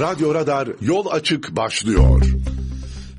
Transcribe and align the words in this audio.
Radyo 0.00 0.34
Radar 0.34 0.68
Yol 0.80 1.06
Açık 1.10 1.56
başlıyor. 1.56 2.22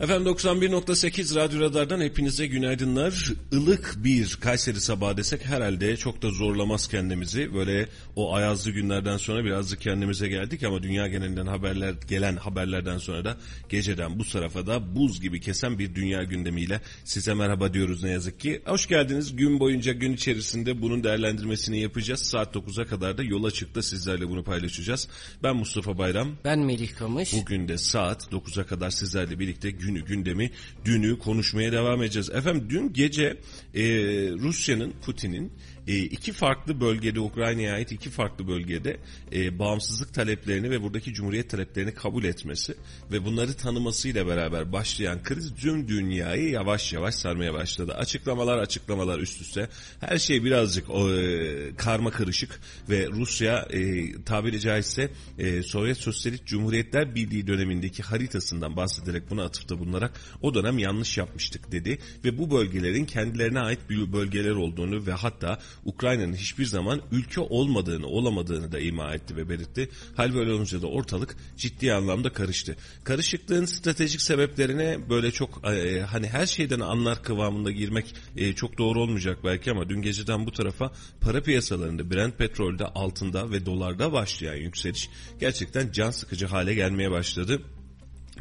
Efendim 0.04 0.33
91.8 0.33 1.36
Radyo 1.36 1.60
Radar'dan 1.60 2.02
hepinize 2.02 2.48
günaydınlar. 2.48 3.33
Ilık 3.52 3.96
bir 3.98 4.38
Kayseri 4.42 4.82
sabahı 4.82 5.18
desek 5.18 5.45
herhalde 5.45 5.98
çok 5.98 6.22
da 6.22 6.29
zorlamaz 6.29 6.88
kendimizi. 6.88 7.54
Böyle 7.54 7.88
o 8.16 8.36
ayazlı 8.36 8.71
günlerden 8.71 9.18
sonra 9.18 9.45
birazcık 9.45 9.81
kendimize 9.81 10.27
geldik 10.27 10.63
ama 10.63 10.84
dünya 10.84 11.07
genelinden 11.07 11.45
haberler 11.45 11.95
gelen 12.07 12.36
haberlerden 12.36 12.97
sonra 12.97 13.25
da 13.25 13.38
geceden 13.70 14.20
bu 14.20 14.23
tarafa 14.25 14.68
da 14.68 14.95
buz 14.95 15.21
gibi 15.21 15.41
kesen 15.41 15.79
bir 15.79 15.95
dünya 15.95 16.23
gündemiyle 16.23 16.81
size 17.04 17.33
merhaba 17.33 17.73
diyoruz 17.73 18.04
ne 18.04 18.09
yazık 18.09 18.39
ki. 18.39 18.61
Hoş 18.65 18.88
geldiniz. 18.88 19.35
Gün 19.35 19.59
boyunca 19.59 19.93
gün 19.93 20.13
içerisinde 20.13 20.81
bunun 20.81 21.04
değerlendirmesini 21.04 21.79
yapacağız. 21.79 22.21
Saat 22.21 22.55
9'a 22.55 22.85
kadar 22.85 23.17
da 23.17 23.23
yola 23.23 23.51
çıktı 23.51 23.83
sizlerle 23.83 24.29
bunu 24.29 24.43
paylaşacağız. 24.43 25.07
Ben 25.43 25.55
Mustafa 25.55 25.97
Bayram. 25.97 26.27
Ben 26.45 26.59
Melih 26.59 26.95
Kamış. 26.95 27.33
Bugün 27.33 27.67
de 27.67 27.77
saat 27.77 28.24
9'a 28.32 28.65
kadar 28.65 28.89
sizlerle 28.89 29.39
birlikte 29.39 29.71
günü 29.93 30.06
gündemi 30.06 30.52
dünü 30.86 31.20
konuşmaya 31.20 31.71
devam 31.71 32.04
edeceğiz. 32.04 32.30
Efendim 32.30 32.68
dün 32.70 32.94
gece 32.94 33.38
e, 33.74 33.84
Rusya'nın 34.32 34.94
Putin'in 35.06 35.52
e, 35.88 35.98
iki 35.98 36.34
farklı 36.34 36.82
bölgede 36.82 37.20
Ukrayna'ya 37.20 37.73
ait 37.73 37.92
iki 37.92 38.10
farklı 38.10 38.48
bölgede 38.48 38.98
e, 39.34 39.60
bağımsızlık 39.60 40.14
taleplerini 40.14 40.70
ve 40.70 40.82
buradaki 40.82 41.14
cumhuriyet 41.14 41.50
taleplerini 41.50 41.94
kabul 41.94 42.23
etmesi 42.23 42.76
ve 43.12 43.26
bunları 43.26 43.54
tanımasıyla 43.54 44.28
beraber 44.28 44.72
başlayan 44.72 45.23
kriz 45.23 45.54
tüm 45.56 45.88
dünyayı 45.88 46.50
yavaş 46.50 46.94
yavaş 46.94 47.16
sarmaya 47.16 47.54
başladı. 47.54 47.94
Açıklamalar 47.94 48.58
açıklamalar 48.58 49.20
üst 49.20 49.42
üste 49.42 49.70
her 50.00 50.18
şey 50.18 50.44
birazcık 50.44 50.90
e, 50.90 51.76
karma 51.78 52.12
karışık 52.12 52.59
ve 52.90 53.08
Rusya 53.08 53.68
e, 53.70 54.12
tabiri 54.23 54.59
caizse 54.59 55.12
e, 55.38 55.64
Sovyet 55.64 55.98
Sosyalist 55.98 56.45
Cumhuriyetler 56.45 57.16
Birliği 57.16 57.48
dönemindeki 57.48 58.04
haritasından 58.04 58.76
bahsederek 58.76 59.30
buna 59.30 59.44
atıfta 59.44 59.80
bulunarak 59.80 60.22
o 60.42 60.54
dönem 60.54 60.78
yanlış 60.78 61.17
yapmıştık 61.17 61.72
dedi 61.72 62.00
ve 62.26 62.38
bu 62.38 62.52
bölgelerin 62.52 63.06
kendilerine 63.06 63.59
ait 63.59 63.80
bölgeler 63.89 64.52
olduğunu 64.52 65.06
ve 65.06 65.11
hatta 65.11 65.59
Ukrayna'nın 65.86 66.34
hiçbir 66.34 66.66
zaman 66.66 67.02
ülke 67.12 67.42
olmadığını, 67.42 68.08
olamadığını 68.08 68.72
da 68.72 68.80
ima 68.80 69.14
etti 69.14 69.36
ve 69.36 69.50
belirtti. 69.50 69.90
Hal 70.16 70.36
böyle 70.36 70.52
olunca 70.52 70.82
da 70.82 70.88
ortalık 70.88 71.36
ciddi 71.58 71.94
anlamda 71.94 72.34
karıştı. 72.34 72.76
Karışıklığın 73.04 73.66
stratejik 73.66 74.22
sebeplerine 74.22 75.10
böyle 75.10 75.32
çok 75.32 75.62
e, 75.68 76.02
hani 76.02 76.28
her 76.28 76.46
şeyden 76.46 76.80
anlar 76.80 77.24
kıvamında 77.24 77.72
girmek 77.72 78.16
e, 78.38 78.54
çok 78.54 78.78
doğru 78.78 79.02
olmayacak 79.02 79.38
belki 79.44 79.72
ama 79.72 79.90
dün 79.90 80.02
geceden 80.02 80.46
bu 80.46 80.52
tarafa 80.52 80.92
para 81.22 81.44
piyasalarında 81.44 82.12
Brent 82.12 82.38
petrolde 82.38 82.86
altında 82.86 83.52
ve 83.52 83.66
dolarda 83.66 84.14
başlayan 84.14 84.56
yükseliş 84.56 85.10
gerçekten 85.40 85.92
can 85.92 86.12
sıkıcı 86.12 86.46
hale 86.46 86.74
gelmeye 86.74 87.12
başladı. 87.12 87.62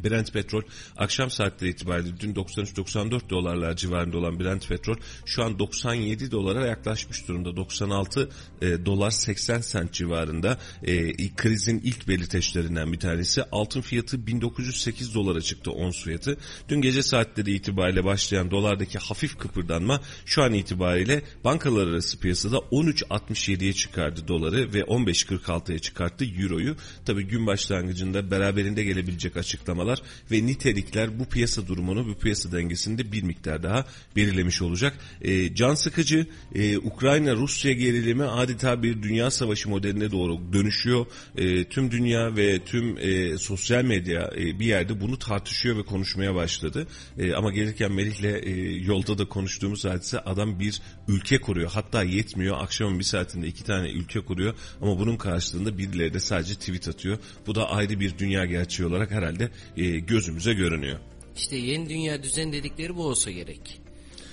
Brent 0.05 0.33
petrol 0.33 0.62
akşam 0.97 1.31
saatleri 1.31 1.71
itibariyle 1.71 2.21
dün 2.21 2.35
93-94 2.35 3.31
dolarlar 3.31 3.77
civarında 3.77 4.19
olan 4.19 4.41
Brent 4.41 4.69
petrol 4.69 4.97
şu 5.27 5.45
an 5.45 5.59
97 5.59 6.31
dolara 6.31 6.67
yaklaşmış 6.67 7.29
durumda. 7.29 7.57
96 7.57 8.29
e, 8.63 8.87
dolar 8.87 9.11
80 9.11 9.61
sent 9.61 9.93
civarında 9.93 10.59
e, 10.83 11.13
krizin 11.35 11.81
ilk 11.85 12.09
belirteçlerinden 12.09 12.93
bir 12.93 12.98
tanesi. 12.98 13.43
Altın 13.53 13.81
fiyatı 13.81 14.27
1908 14.27 15.15
dolara 15.15 15.41
çıktı 15.41 15.70
ons 15.70 16.03
fiyatı. 16.05 16.37
Dün 16.69 16.81
gece 16.81 17.03
saatleri 17.03 17.55
itibariyle 17.55 18.05
başlayan 18.05 18.51
dolardaki 18.51 18.98
hafif 18.98 19.39
kıpırdanma 19.39 20.01
şu 20.27 20.43
an 20.43 20.53
itibariyle 20.55 21.23
bankalar 21.45 21.87
arası 21.87 22.19
piyasada 22.19 22.57
13.67'ye 22.57 23.73
çıkardı 23.73 24.29
doları 24.29 24.73
ve 24.73 24.81
15.46'ya 24.81 25.79
çıkarttı 25.79 26.25
euroyu. 26.25 26.77
Tabi 27.05 27.25
gün 27.25 27.47
başlangıcında 27.47 28.31
beraberinde 28.31 28.85
gelebilecek 28.85 29.37
açıklama 29.37 29.82
açıklamalar 29.83 30.03
ve 30.31 30.47
nitelikler 30.47 31.19
bu 31.19 31.25
piyasa 31.25 31.67
durumunu, 31.67 32.07
bu 32.07 32.15
piyasa 32.15 32.53
dengesini 32.53 32.99
de 32.99 33.13
bir 33.13 33.23
miktar 33.23 33.63
daha 33.63 33.87
belirlemiş 34.17 34.63
olacak. 34.63 34.99
E, 35.21 35.55
can 35.55 35.75
sıkıcı 35.75 36.27
e, 36.55 36.79
Ukrayna-Rusya 36.79 37.73
gerilimi 37.73 38.25
adeta 38.25 38.83
bir 38.83 39.03
dünya 39.03 39.31
savaşı 39.31 39.71
modeline 39.71 40.11
doğru 40.11 40.53
dönüşüyor. 40.53 41.07
E, 41.37 41.65
tüm 41.65 41.91
dünya 41.91 42.37
ve 42.37 42.59
tüm 42.65 42.98
e, 42.98 43.39
sosyal 43.39 43.85
medya 43.85 44.31
e, 44.37 44.59
bir 44.59 44.67
yerde 44.67 45.01
bunu 45.01 45.19
tartışıyor 45.19 45.77
ve 45.77 45.83
konuşmaya 45.83 46.35
başladı. 46.35 46.87
E, 47.19 47.35
ama 47.35 47.53
gelirken 47.53 47.92
Melih'le 47.92 48.42
e, 48.42 48.51
yolda 48.85 49.19
da 49.19 49.25
konuştuğumuz 49.25 49.85
hadise 49.85 50.19
adam 50.19 50.61
bir 50.61 50.81
ülke 51.09 51.41
kuruyor. 51.41 51.71
Hatta 51.71 52.03
yetmiyor. 52.03 52.57
Akşamın 52.61 52.98
bir 52.98 53.05
saatinde 53.05 53.47
iki 53.47 53.65
tane 53.65 53.91
ülke 53.91 54.21
kuruyor. 54.21 54.55
Ama 54.81 54.98
bunun 54.98 55.17
karşılığında 55.17 55.79
birileri 55.79 56.15
de 56.15 56.21
sadece 56.21 56.55
tweet 56.55 56.89
atıyor. 56.89 57.19
Bu 57.47 57.55
da 57.55 57.71
ayrı 57.71 58.01
bir 58.01 58.19
dünya 58.19 58.45
gerçeği 58.45 58.89
olarak 58.89 59.11
herhalde 59.11 59.51
e, 59.77 59.99
gözümüze 59.99 60.53
görünüyor. 60.53 60.99
İşte 61.37 61.57
yeni 61.57 61.89
dünya 61.89 62.23
düzen 62.23 62.53
dedikleri 62.53 62.97
bu 62.97 63.07
olsa 63.07 63.31
gerek. 63.31 63.81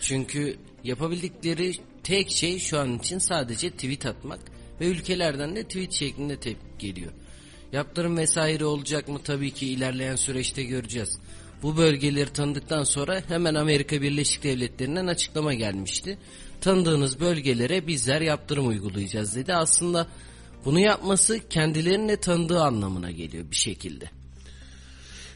Çünkü 0.01 0.57
yapabildikleri 0.83 1.73
tek 2.03 2.31
şey 2.31 2.59
şu 2.59 2.79
an 2.79 2.97
için 2.97 3.17
sadece 3.17 3.69
tweet 3.69 4.05
atmak 4.05 4.39
ve 4.81 4.87
ülkelerden 4.87 5.55
de 5.55 5.63
tweet 5.63 5.93
şeklinde 5.93 6.39
tepki 6.39 6.87
geliyor. 6.87 7.11
Yaptırım 7.71 8.17
vesaire 8.17 8.65
olacak 8.65 9.07
mı 9.07 9.19
tabii 9.23 9.51
ki 9.51 9.67
ilerleyen 9.67 10.15
süreçte 10.15 10.63
göreceğiz. 10.63 11.19
Bu 11.63 11.77
bölgeleri 11.77 12.33
tanıdıktan 12.33 12.83
sonra 12.83 13.21
hemen 13.27 13.55
Amerika 13.55 14.01
Birleşik 14.01 14.43
Devletleri'nden 14.43 15.07
açıklama 15.07 15.53
gelmişti. 15.53 16.17
Tanıdığınız 16.61 17.19
bölgelere 17.19 17.87
bizler 17.87 18.21
yaptırım 18.21 18.67
uygulayacağız 18.67 19.35
dedi. 19.35 19.53
Aslında 19.53 20.07
bunu 20.65 20.79
yapması 20.79 21.39
kendilerine 21.49 22.19
tanıdığı 22.19 22.61
anlamına 22.61 23.11
geliyor 23.11 23.51
bir 23.51 23.55
şekilde. 23.55 24.18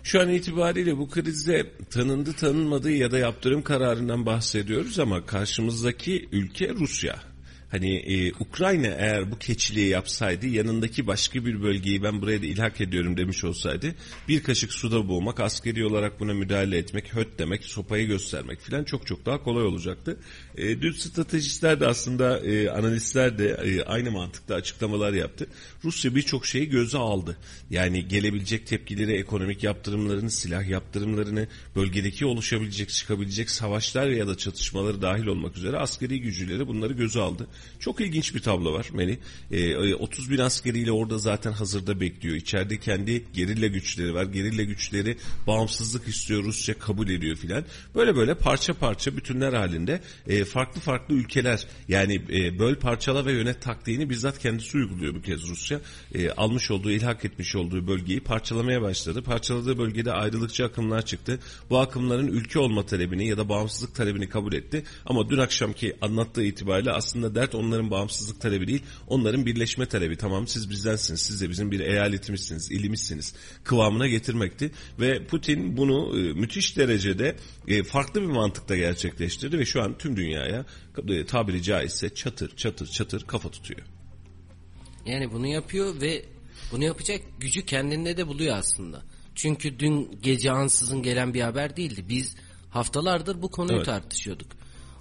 Şu 0.03 0.21
an 0.21 0.29
itibariyle 0.29 0.97
bu 0.97 1.09
krizde 1.09 1.71
tanındı 1.89 2.33
tanınmadığı 2.33 2.91
ya 2.91 3.11
da 3.11 3.17
yaptırım 3.17 3.61
kararından 3.61 4.25
bahsediyoruz 4.25 4.99
ama 4.99 5.25
karşımızdaki 5.25 6.29
ülke 6.31 6.69
Rusya. 6.69 7.32
Hani 7.73 7.95
e, 7.95 8.33
Ukrayna 8.39 8.87
eğer 8.87 9.31
bu 9.31 9.39
keçiliği 9.39 9.87
yapsaydı 9.87 10.47
yanındaki 10.47 11.07
başka 11.07 11.45
bir 11.45 11.61
bölgeyi 11.63 12.03
ben 12.03 12.21
buraya 12.21 12.41
da 12.41 12.45
ilhak 12.45 12.81
ediyorum 12.81 13.17
demiş 13.17 13.43
olsaydı 13.43 13.95
bir 14.27 14.43
kaşık 14.43 14.73
suda 14.73 15.07
boğmak, 15.07 15.39
askeri 15.39 15.85
olarak 15.85 16.19
buna 16.19 16.33
müdahale 16.33 16.77
etmek, 16.77 17.15
höt 17.15 17.39
demek, 17.39 17.63
sopayı 17.65 18.07
göstermek 18.07 18.61
filan 18.61 18.83
çok 18.83 19.07
çok 19.07 19.25
daha 19.25 19.43
kolay 19.43 19.63
olacaktı. 19.63 20.17
E, 20.57 20.81
dün 20.81 20.91
stratejistler 20.91 21.79
de 21.79 21.87
aslında 21.87 22.39
e, 22.39 22.69
analistler 22.69 23.37
de 23.37 23.49
e, 23.49 23.83
aynı 23.83 24.11
mantıkta 24.11 24.55
açıklamalar 24.55 25.13
yaptı. 25.13 25.47
Rusya 25.83 26.15
birçok 26.15 26.45
şeyi 26.45 26.69
göze 26.69 26.97
aldı. 26.97 27.37
Yani 27.69 28.07
gelebilecek 28.07 28.67
tepkileri, 28.67 29.13
ekonomik 29.13 29.63
yaptırımlarını, 29.63 30.31
silah 30.31 30.69
yaptırımlarını, 30.69 31.47
bölgedeki 31.75 32.25
oluşabilecek, 32.25 32.89
çıkabilecek 32.89 33.49
savaşlar 33.49 34.07
ya 34.07 34.27
da 34.27 34.37
çatışmaları 34.37 35.01
dahil 35.01 35.25
olmak 35.25 35.57
üzere 35.57 35.77
askeri 35.77 36.21
gücüleri 36.21 36.67
bunları 36.67 36.93
göze 36.93 37.19
aldı. 37.19 37.47
Çok 37.79 38.01
ilginç 38.01 38.35
bir 38.35 38.39
tablo 38.39 38.73
var 38.73 38.89
Meni. 38.93 39.19
E, 39.51 39.93
30 39.95 40.31
bin 40.31 40.37
askeriyle 40.37 40.91
orada 40.91 41.17
zaten 41.17 41.51
hazırda 41.51 41.99
bekliyor. 41.99 42.35
İçeride 42.35 42.79
kendi 42.79 43.23
gerilla 43.33 43.67
güçleri 43.67 44.13
var. 44.13 44.25
Gerilla 44.25 44.63
güçleri 44.63 45.17
bağımsızlık 45.47 46.07
istiyor, 46.07 46.43
Rusya 46.43 46.79
kabul 46.79 47.09
ediyor 47.09 47.35
filan. 47.35 47.65
Böyle 47.95 48.15
böyle 48.15 48.33
parça 48.35 48.73
parça 48.73 49.17
bütünler 49.17 49.53
halinde 49.53 50.01
e, 50.27 50.45
farklı 50.45 50.81
farklı 50.81 51.15
ülkeler 51.15 51.67
yani 51.87 52.21
e, 52.29 52.59
böl 52.59 52.75
parçala 52.75 53.25
ve 53.25 53.31
yönet 53.31 53.61
taktiğini 53.61 54.09
bizzat 54.09 54.39
kendisi 54.39 54.77
uyguluyor 54.77 55.15
bu 55.15 55.21
kez 55.21 55.49
Rusya. 55.49 55.79
E, 56.15 56.29
almış 56.29 56.71
olduğu, 56.71 56.91
ilhak 56.91 57.25
etmiş 57.25 57.55
olduğu 57.55 57.87
bölgeyi 57.87 58.19
parçalamaya 58.19 58.81
başladı. 58.81 59.21
Parçaladığı 59.23 59.77
bölgede 59.77 60.11
ayrılıkçı 60.11 60.65
akımlar 60.65 61.05
çıktı. 61.05 61.39
Bu 61.69 61.79
akımların 61.79 62.27
ülke 62.27 62.59
olma 62.59 62.85
talebini 62.85 63.27
ya 63.27 63.37
da 63.37 63.49
bağımsızlık 63.49 63.95
talebini 63.95 64.29
kabul 64.29 64.53
etti. 64.53 64.83
Ama 65.05 65.29
dün 65.29 65.37
akşamki 65.37 65.95
anlattığı 66.01 66.43
itibariyle 66.43 66.91
aslında 66.91 67.35
dert 67.35 67.52
onların 67.57 67.91
bağımsızlık 67.91 68.41
talebi 68.41 68.67
değil, 68.67 68.83
onların 69.07 69.45
birleşme 69.45 69.85
talebi. 69.85 70.17
Tamam 70.17 70.47
siz 70.47 70.69
bizdensiniz, 70.69 71.21
siz 71.21 71.41
de 71.41 71.49
bizim 71.49 71.71
bir 71.71 71.79
eyaletimizsiniz, 71.79 72.71
ilimizsiniz 72.71 73.33
kıvamına 73.63 74.07
getirmekti. 74.07 74.71
Ve 74.99 75.25
Putin 75.25 75.77
bunu 75.77 76.19
e, 76.19 76.33
müthiş 76.33 76.77
derecede 76.77 77.35
e, 77.67 77.83
farklı 77.83 78.21
bir 78.21 78.27
mantıkta 78.27 78.75
gerçekleştirdi 78.75 79.59
ve 79.59 79.65
şu 79.65 79.81
an 79.81 79.97
tüm 79.97 80.15
dünyaya 80.15 80.65
e, 81.07 81.25
tabiri 81.25 81.63
caizse 81.63 82.13
çatır 82.13 82.55
çatır 82.55 82.87
çatır 82.87 83.23
kafa 83.23 83.49
tutuyor. 83.49 83.81
Yani 85.05 85.31
bunu 85.31 85.47
yapıyor 85.47 86.01
ve 86.01 86.25
bunu 86.71 86.83
yapacak 86.83 87.21
gücü 87.39 87.65
kendinde 87.65 88.17
de 88.17 88.27
buluyor 88.27 88.57
aslında. 88.57 89.03
Çünkü 89.35 89.79
dün 89.79 90.19
gece 90.21 90.51
ansızın 90.51 91.03
gelen 91.03 91.33
bir 91.33 91.41
haber 91.41 91.77
değildi. 91.77 92.05
Biz 92.09 92.35
haftalardır 92.69 93.41
bu 93.41 93.51
konuyu 93.51 93.77
evet. 93.77 93.85
tartışıyorduk. 93.85 94.47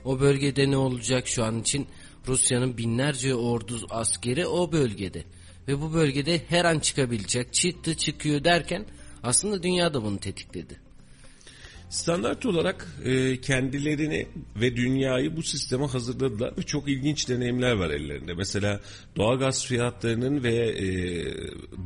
O 0.05 0.21
bölgede 0.21 0.71
ne 0.71 0.77
olacak 0.77 1.29
şu 1.29 1.45
an 1.45 1.61
için 1.61 1.87
Rusya'nın 2.29 2.77
binlerce 2.77 3.35
ordu 3.35 3.87
askeri 3.91 4.47
o 4.47 4.73
bölgede. 4.73 5.25
Ve 5.69 5.81
bu 5.81 5.95
bölgede 5.95 6.43
her 6.49 6.65
an 6.65 6.79
çıkabilecek. 6.79 7.53
Çıktı 7.53 7.97
çıkıyor 7.97 8.45
derken 8.45 8.87
aslında 9.23 9.63
dünya 9.63 9.95
da 9.95 10.05
bunu 10.05 10.19
tetikledi. 10.19 10.81
Standart 11.93 12.47
olarak 12.47 12.87
e, 13.05 13.41
kendilerini 13.41 14.27
ve 14.57 14.77
dünyayı 14.77 15.37
bu 15.37 15.43
sisteme 15.43 15.87
hazırladılar 15.87 16.57
ve 16.59 16.63
çok 16.63 16.89
ilginç 16.89 17.29
deneyimler 17.29 17.73
var 17.73 17.91
ellerinde. 17.91 18.35
Mesela 18.35 18.81
doğalgaz 19.17 19.67
fiyatlarının 19.67 20.43
ve 20.43 20.55
e, 20.55 20.87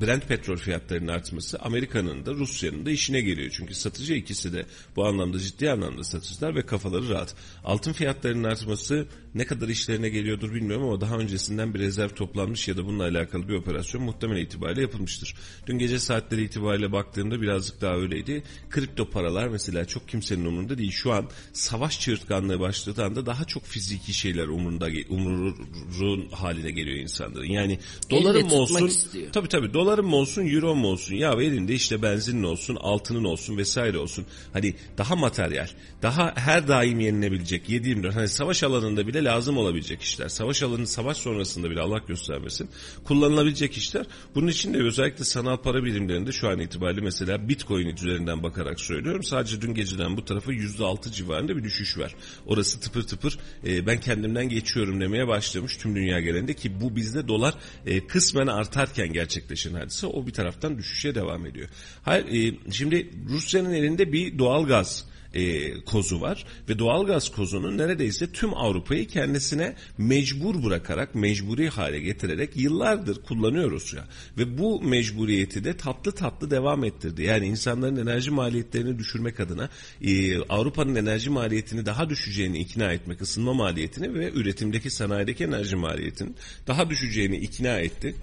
Brent 0.01 0.29
petrol 0.29 0.57
fiyatlarının 0.57 1.09
artması 1.09 1.59
Amerika'nın 1.59 2.27
da 2.27 2.35
Rusya'nın 2.35 2.87
da 2.87 2.91
işine 2.91 3.21
geliyor. 3.21 3.51
Çünkü 3.57 3.75
satıcı 3.75 4.15
ikisi 4.15 4.53
de 4.53 4.67
bu 4.97 5.07
anlamda 5.07 5.39
ciddi 5.39 5.71
anlamda 5.71 6.05
satıcılar 6.05 6.55
ve 6.55 6.67
kafaları 6.67 7.09
rahat. 7.09 7.35
Altın 7.65 7.93
fiyatlarının 7.93 8.45
artması 8.45 9.07
ne 9.35 9.45
kadar 9.45 9.69
işlerine 9.69 10.09
geliyordur 10.09 10.55
bilmiyorum 10.55 10.87
ama 10.87 11.01
daha 11.01 11.17
öncesinden 11.19 11.75
bir 11.75 11.79
rezerv 11.79 12.09
toplanmış 12.09 12.69
ya 12.69 12.77
da 12.77 12.87
bununla 12.87 13.05
alakalı 13.05 13.49
bir 13.49 13.55
operasyon 13.55 14.05
muhtemel 14.05 14.37
itibariyle 14.37 14.81
yapılmıştır. 14.81 15.35
Dün 15.67 15.79
gece 15.79 15.99
saatleri 15.99 16.43
itibariyle 16.43 16.93
baktığımda 16.93 17.41
birazcık 17.41 17.81
daha 17.81 17.95
öyleydi. 17.95 18.43
Kripto 18.71 19.11
paralar 19.11 19.49
mesela 19.49 19.85
çok 19.85 19.96
kimsenin 20.09 20.45
umurunda 20.45 20.79
değil. 20.79 20.91
Şu 20.91 21.13
an 21.13 21.27
savaş 21.53 22.01
çığırtkanlığı 22.01 22.61
başladığı 22.61 23.05
anda 23.05 23.27
daha 23.27 23.45
çok 23.45 23.65
fiziki 23.65 24.15
şeyler 24.15 24.49
umurunda 24.49 24.89
umurun 25.09 26.29
haline 26.33 26.71
geliyor 26.71 26.97
insanların. 26.97 27.47
Yani 27.47 27.79
dolarım 28.11 28.53
olsun 28.53 28.87
istiyor. 28.87 29.33
tabii 29.33 29.49
tabii 29.49 29.75
dolarım 29.75 30.15
olsun 30.15 30.47
euro 30.47 30.75
mu 30.75 30.89
olsun 30.89 31.15
ya 31.15 31.33
elinde 31.33 31.75
işte 31.75 32.03
benzinin 32.03 32.43
olsun 32.43 32.77
altının 32.81 33.25
olsun 33.25 33.57
vesaire 33.57 33.99
olsun. 33.99 34.27
Hani 34.53 34.75
daha 34.99 35.17
materyal 35.17 35.69
daha 36.03 36.33
her 36.37 36.69
daim 36.69 37.01
yenilebilecek 37.01 37.69
7-24 37.69 38.13
hani 38.13 38.29
savaş 38.29 38.63
alanında 38.63 39.07
bile 39.07 39.25
lazım 39.25 39.59
olabilecek 39.59 40.03
işler. 40.03 40.29
Savaş 40.29 40.63
alanı 40.63 40.87
savaş 40.87 41.17
sonrasında 41.17 41.71
bile 41.71 41.81
Allah 41.81 41.99
göstermesin 41.99 42.69
kullanılabilecek 43.05 43.77
işler. 43.77 44.07
Bunun 44.35 44.49
için 44.49 44.75
de 44.75 44.79
özellikle 44.79 45.25
sanal 45.25 45.57
para 45.57 45.85
birimlerinde 45.85 46.33
şu 46.33 46.49
an 46.49 46.61
itibariyle 46.61 47.01
mesela 47.01 47.49
Bitcoin 47.49 47.87
üzerinden 47.87 48.43
bakarak 48.43 48.81
söylüyorum. 48.81 49.23
Sadece 49.23 49.61
dün 49.61 49.75
geceden 49.87 50.17
bu 50.17 50.25
tarafa 50.25 50.53
%6 50.53 51.13
civarında 51.13 51.57
bir 51.57 51.65
düşüş 51.65 51.99
var. 51.99 52.15
Orası 52.47 52.81
tıpır 52.81 53.03
tıpır 53.03 53.39
e, 53.67 53.87
ben 53.87 54.01
kendimden 54.01 54.49
geçiyorum 54.49 55.01
demeye 55.01 55.29
başlamış 55.29 55.77
tüm 55.77 55.97
dünya 55.97 56.21
genelinde 56.21 56.55
ki 56.55 56.81
bu 56.81 56.97
bizde 56.97 57.29
dolar 57.29 57.55
e, 57.87 58.07
kısmen 58.07 58.47
artarken 58.47 59.13
gerçekleşen 59.13 59.75
hadise 59.75 60.07
o 60.07 60.27
bir 60.27 60.33
taraftan 60.33 60.79
düşüşe 60.79 61.15
devam 61.15 61.47
ediyor. 61.47 61.69
Hayır 62.03 62.27
e, 62.27 62.73
şimdi 62.73 63.11
Rusya'nın 63.29 63.73
elinde 63.73 64.13
bir 64.13 64.39
doğal 64.39 64.67
gaz 64.67 65.05
e, 65.35 65.75
kozu 65.81 66.21
var 66.21 66.45
ve 66.69 66.79
doğalgaz 66.79 67.29
kozunun 67.29 67.79
neredeyse 67.79 68.33
tüm 68.33 68.55
Avrupa'yı 68.55 69.07
kendisine 69.07 69.75
mecbur 69.99 70.65
bırakarak, 70.65 71.15
mecburi 71.15 71.69
hale 71.69 72.01
getirerek 72.01 72.57
yıllardır 72.57 73.23
kullanıyoruz 73.23 73.95
ya. 73.95 74.05
Ve 74.39 74.59
bu 74.59 74.83
mecburiyeti 74.83 75.65
de 75.65 75.77
tatlı 75.77 76.13
tatlı 76.13 76.51
devam 76.51 76.85
ettirdi. 76.85 77.23
Yani 77.23 77.47
insanların 77.47 77.97
enerji 77.97 78.31
maliyetlerini 78.31 78.99
düşürmek 78.99 79.41
adına 79.41 79.69
e, 80.03 80.39
Avrupa'nın 80.39 80.95
enerji 80.95 81.31
maliyetini 81.31 81.87
daha 81.87 82.11
düşeceğini 82.11 82.59
ikna 82.59 82.93
etmek, 82.93 83.23
ısınma 83.23 83.55
maliyetini 83.55 84.15
ve 84.15 84.33
üretimdeki 84.33 84.91
sanayideki 84.91 85.45
enerji 85.45 85.77
maliyetinin 85.77 86.37
daha 86.67 86.91
düşeceğini 86.91 87.37
ikna 87.37 87.79
etti 87.79 88.15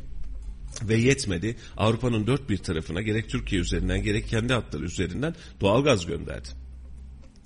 ve 0.82 0.96
yetmedi. 0.96 1.56
Avrupa'nın 1.78 2.28
dört 2.28 2.50
bir 2.50 2.58
tarafına 2.58 3.02
gerek 3.02 3.30
Türkiye 3.30 3.62
üzerinden 3.62 4.04
gerek 4.04 4.28
kendi 4.28 4.54
hatları 4.54 4.84
üzerinden 4.84 5.36
doğalgaz 5.62 6.06
gönderdi. 6.06 6.63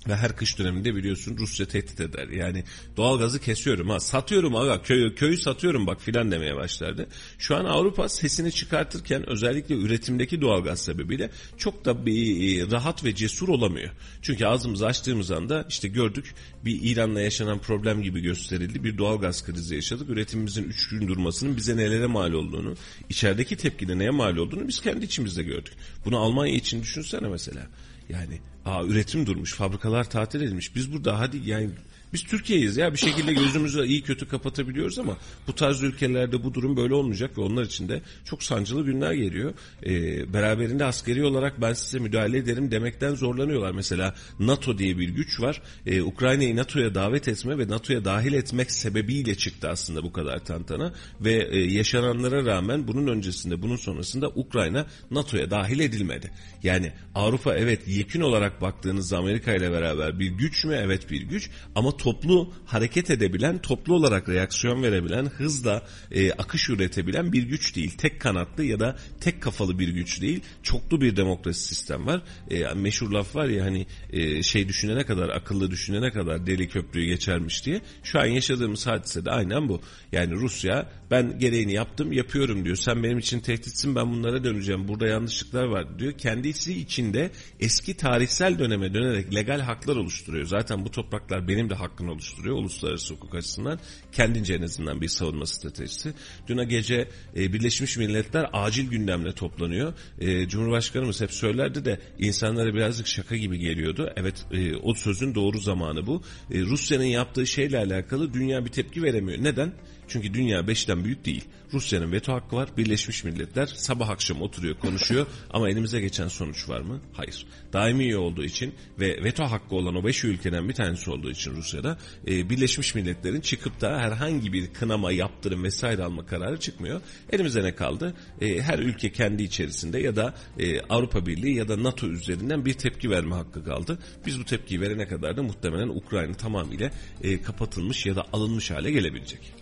Ve 0.08 0.16
her 0.16 0.36
kış 0.36 0.58
döneminde 0.58 0.94
biliyorsun 0.94 1.36
Rusya 1.38 1.66
tehdit 1.66 2.00
eder. 2.00 2.28
Yani 2.28 2.64
doğalgazı 2.96 3.40
kesiyorum 3.40 3.88
ha 3.88 4.00
satıyorum 4.00 4.56
aga 4.56 4.82
köyü, 4.82 5.14
köyü 5.14 5.36
satıyorum 5.36 5.86
bak 5.86 6.00
filan 6.00 6.30
demeye 6.30 6.56
başlardı. 6.56 7.06
Şu 7.38 7.56
an 7.56 7.64
Avrupa 7.64 8.08
sesini 8.08 8.52
çıkartırken 8.52 9.28
özellikle 9.28 9.74
üretimdeki 9.74 10.40
doğalgaz 10.40 10.80
sebebiyle 10.80 11.30
çok 11.56 11.84
da 11.84 12.06
bir 12.06 12.58
e, 12.58 12.70
rahat 12.70 13.04
ve 13.04 13.14
cesur 13.14 13.48
olamıyor. 13.48 13.90
Çünkü 14.22 14.46
ağzımızı 14.46 14.86
açtığımız 14.86 15.30
anda 15.30 15.66
işte 15.68 15.88
gördük 15.88 16.34
bir 16.64 16.78
İran'la 16.82 17.20
yaşanan 17.20 17.58
problem 17.58 18.02
gibi 18.02 18.20
gösterildi. 18.20 18.84
Bir 18.84 18.98
doğalgaz 18.98 19.46
krizi 19.46 19.74
yaşadık. 19.74 20.10
Üretimimizin 20.10 20.64
3 20.64 20.88
gün 20.88 21.08
durmasının 21.08 21.56
bize 21.56 21.76
nelere 21.76 22.06
mal 22.06 22.32
olduğunu, 22.32 22.74
içerideki 23.08 23.56
tepkide 23.56 23.98
neye 23.98 24.10
mal 24.10 24.36
olduğunu 24.36 24.68
biz 24.68 24.80
kendi 24.80 25.04
içimizde 25.04 25.42
gördük. 25.42 25.72
Bunu 26.04 26.18
Almanya 26.18 26.54
için 26.54 26.82
düşünsene 26.82 27.28
mesela. 27.28 27.66
Yani 28.08 28.40
aa 28.68 28.84
üretim 28.84 29.26
durmuş, 29.26 29.54
fabrikalar 29.54 30.10
tatil 30.10 30.40
edilmiş. 30.40 30.74
Biz 30.74 30.92
burada 30.92 31.18
hadi 31.18 31.40
yani 31.44 31.70
biz 32.12 32.24
Türkiye'yiz 32.24 32.76
ya 32.76 32.92
bir 32.92 32.98
şekilde 32.98 33.32
gözümüzü 33.32 33.86
iyi 33.86 34.02
kötü 34.02 34.28
kapatabiliyoruz 34.28 34.98
ama 34.98 35.16
bu 35.46 35.54
tarz 35.54 35.82
ülkelerde 35.82 36.44
bu 36.44 36.54
durum 36.54 36.76
böyle 36.76 36.94
olmayacak 36.94 37.38
ve 37.38 37.42
onlar 37.42 37.64
için 37.64 37.88
de 37.88 38.02
çok 38.24 38.42
sancılı 38.42 38.84
günler 38.84 39.12
geliyor. 39.12 39.54
Ee, 39.86 40.32
beraberinde 40.32 40.84
askeri 40.84 41.24
olarak 41.24 41.60
ben 41.60 41.72
size 41.72 41.98
müdahale 41.98 42.38
ederim 42.38 42.70
demekten 42.70 43.14
zorlanıyorlar. 43.14 43.72
Mesela 43.72 44.14
NATO 44.38 44.78
diye 44.78 44.98
bir 44.98 45.08
güç 45.08 45.40
var. 45.40 45.62
Ee, 45.86 46.02
Ukrayna'yı 46.02 46.56
NATO'ya 46.56 46.94
davet 46.94 47.28
etme 47.28 47.58
ve 47.58 47.68
NATO'ya 47.68 48.04
dahil 48.04 48.32
etmek 48.32 48.70
sebebiyle 48.70 49.34
çıktı 49.34 49.68
aslında 49.68 50.02
bu 50.02 50.12
kadar 50.12 50.44
tantana 50.44 50.92
ve 51.20 51.48
e, 51.50 51.58
yaşananlara 51.58 52.44
rağmen 52.44 52.88
bunun 52.88 53.06
öncesinde 53.06 53.62
bunun 53.62 53.76
sonrasında 53.76 54.28
Ukrayna 54.28 54.86
NATO'ya 55.10 55.50
dahil 55.50 55.80
edilmedi. 55.80 56.30
Yani 56.62 56.92
Avrupa 57.14 57.54
evet 57.54 57.88
yekün 57.88 58.20
olarak 58.20 58.60
baktığınızda 58.60 59.18
Amerika 59.18 59.54
ile 59.54 59.72
beraber 59.72 60.18
bir 60.18 60.26
güç 60.26 60.64
mü? 60.64 60.78
Evet 60.82 61.10
bir 61.10 61.22
güç 61.22 61.50
ama 61.74 61.96
toplu 61.98 62.52
hareket 62.66 63.10
edebilen, 63.10 63.58
toplu 63.58 63.94
olarak 63.94 64.28
reaksiyon 64.28 64.82
verebilen, 64.82 65.26
hızla 65.26 65.82
e, 66.10 66.32
akış 66.32 66.70
üretebilen 66.70 67.32
bir 67.32 67.42
güç 67.42 67.76
değil. 67.76 67.96
Tek 67.98 68.20
kanatlı 68.20 68.64
ya 68.64 68.80
da 68.80 68.96
tek 69.20 69.42
kafalı 69.42 69.78
bir 69.78 69.88
güç 69.88 70.22
değil. 70.22 70.40
Çoklu 70.62 71.00
bir 71.00 71.16
demokrasi 71.16 71.64
sistem 71.64 72.06
var. 72.06 72.22
E, 72.50 72.74
meşhur 72.74 73.10
laf 73.10 73.36
var 73.36 73.48
ya 73.48 73.64
hani 73.64 73.86
e, 74.12 74.42
şey 74.42 74.68
düşünene 74.68 75.04
kadar, 75.04 75.28
akıllı 75.28 75.70
düşünene 75.70 76.10
kadar 76.10 76.46
deli 76.46 76.68
köprüyü 76.68 77.06
geçermiş 77.06 77.66
diye. 77.66 77.80
Şu 78.02 78.20
an 78.20 78.26
yaşadığımız 78.26 78.86
hadise 78.86 79.24
de 79.24 79.30
aynen 79.30 79.68
bu. 79.68 79.80
Yani 80.12 80.34
Rusya 80.34 80.90
ben 81.10 81.38
gereğini 81.38 81.72
yaptım, 81.72 82.12
yapıyorum 82.12 82.64
diyor. 82.64 82.76
Sen 82.76 83.02
benim 83.02 83.18
için 83.18 83.40
tehditsin, 83.40 83.94
ben 83.94 84.12
bunlara 84.12 84.44
döneceğim. 84.44 84.88
Burada 84.88 85.06
yanlışlıklar 85.06 85.64
var 85.64 85.98
diyor. 85.98 86.12
Kendisi 86.12 86.80
içinde 86.80 87.30
eski 87.60 87.96
tarihsel 87.96 88.58
döneme 88.58 88.94
dönerek 88.94 89.34
legal 89.34 89.60
haklar 89.60 89.96
oluşturuyor. 89.96 90.46
Zaten 90.46 90.84
bu 90.84 90.90
topraklar 90.90 91.48
benim 91.48 91.70
de 91.70 91.74
hakkım 91.74 91.87
hakkını 91.88 92.12
oluşturuyor 92.12 92.56
uluslararası 92.56 93.14
hukuk 93.14 93.34
açısından. 93.34 93.78
Kendince 94.12 94.54
en 94.54 94.62
azından 94.62 95.00
bir 95.00 95.08
savunma 95.08 95.46
stratejisi. 95.46 96.14
Dün 96.48 96.68
gece 96.68 97.08
e, 97.36 97.52
Birleşmiş 97.52 97.96
Milletler 97.96 98.50
acil 98.52 98.90
gündemle 98.90 99.32
toplanıyor. 99.32 99.94
E, 100.20 100.48
Cumhurbaşkanımız 100.48 101.20
hep 101.20 101.32
söylerdi 101.32 101.84
de 101.84 102.00
insanlara 102.18 102.74
birazcık 102.74 103.06
şaka 103.06 103.36
gibi 103.36 103.58
geliyordu. 103.58 104.12
Evet 104.16 104.46
e, 104.52 104.76
o 104.76 104.94
sözün 104.94 105.34
doğru 105.34 105.60
zamanı 105.60 106.06
bu. 106.06 106.22
E, 106.50 106.60
Rusya'nın 106.60 107.04
yaptığı 107.04 107.46
şeyle 107.46 107.78
alakalı 107.78 108.34
dünya 108.34 108.64
bir 108.64 108.70
tepki 108.70 109.02
veremiyor. 109.02 109.44
Neden? 109.44 109.72
Çünkü 110.08 110.34
dünya 110.34 110.68
beşten 110.68 111.04
büyük 111.04 111.24
değil. 111.24 111.44
Rusya'nın 111.72 112.12
veto 112.12 112.32
hakkı 112.32 112.56
var. 112.56 112.68
Birleşmiş 112.76 113.24
Milletler 113.24 113.66
sabah 113.66 114.08
akşam 114.08 114.42
oturuyor 114.42 114.78
konuşuyor 114.78 115.26
ama 115.50 115.70
elimize 115.70 116.00
geçen 116.00 116.28
sonuç 116.28 116.68
var 116.68 116.80
mı? 116.80 117.00
Hayır. 117.12 117.46
Daimi 117.72 118.04
üye 118.04 118.16
olduğu 118.16 118.44
için 118.44 118.74
ve 119.00 119.24
veto 119.24 119.44
hakkı 119.44 119.74
olan 119.74 119.94
o 119.94 120.04
beş 120.04 120.24
ülkeden 120.24 120.68
bir 120.68 120.74
tanesi 120.74 121.10
olduğu 121.10 121.30
için 121.30 121.50
Rusya'da 121.50 121.98
e, 122.26 122.50
Birleşmiş 122.50 122.94
Milletler'in 122.94 123.40
çıkıp 123.40 123.80
da 123.80 123.98
herhangi 123.98 124.52
bir 124.52 124.72
kınama, 124.72 125.12
yaptırım 125.12 125.64
vesaire 125.64 126.02
alma 126.02 126.26
kararı 126.26 126.60
çıkmıyor. 126.60 127.00
Elimize 127.30 127.62
ne 127.62 127.74
kaldı? 127.74 128.14
E, 128.40 128.60
her 128.60 128.78
ülke 128.78 129.12
kendi 129.12 129.42
içerisinde 129.42 129.98
ya 129.98 130.16
da 130.16 130.34
e, 130.58 130.80
Avrupa 130.80 131.26
Birliği 131.26 131.56
ya 131.56 131.68
da 131.68 131.82
NATO 131.82 132.06
üzerinden 132.06 132.64
bir 132.64 132.74
tepki 132.74 133.10
verme 133.10 133.34
hakkı 133.34 133.64
kaldı. 133.64 133.98
Biz 134.26 134.40
bu 134.40 134.44
tepkiyi 134.44 134.80
verene 134.80 135.08
kadar 135.08 135.36
da 135.36 135.42
muhtemelen 135.42 135.88
Ukrayna 135.88 136.34
tamamıyla 136.34 136.90
e, 137.22 137.42
kapatılmış 137.42 138.06
ya 138.06 138.16
da 138.16 138.26
alınmış 138.32 138.70
hale 138.70 138.90
gelebilecek. 138.90 139.57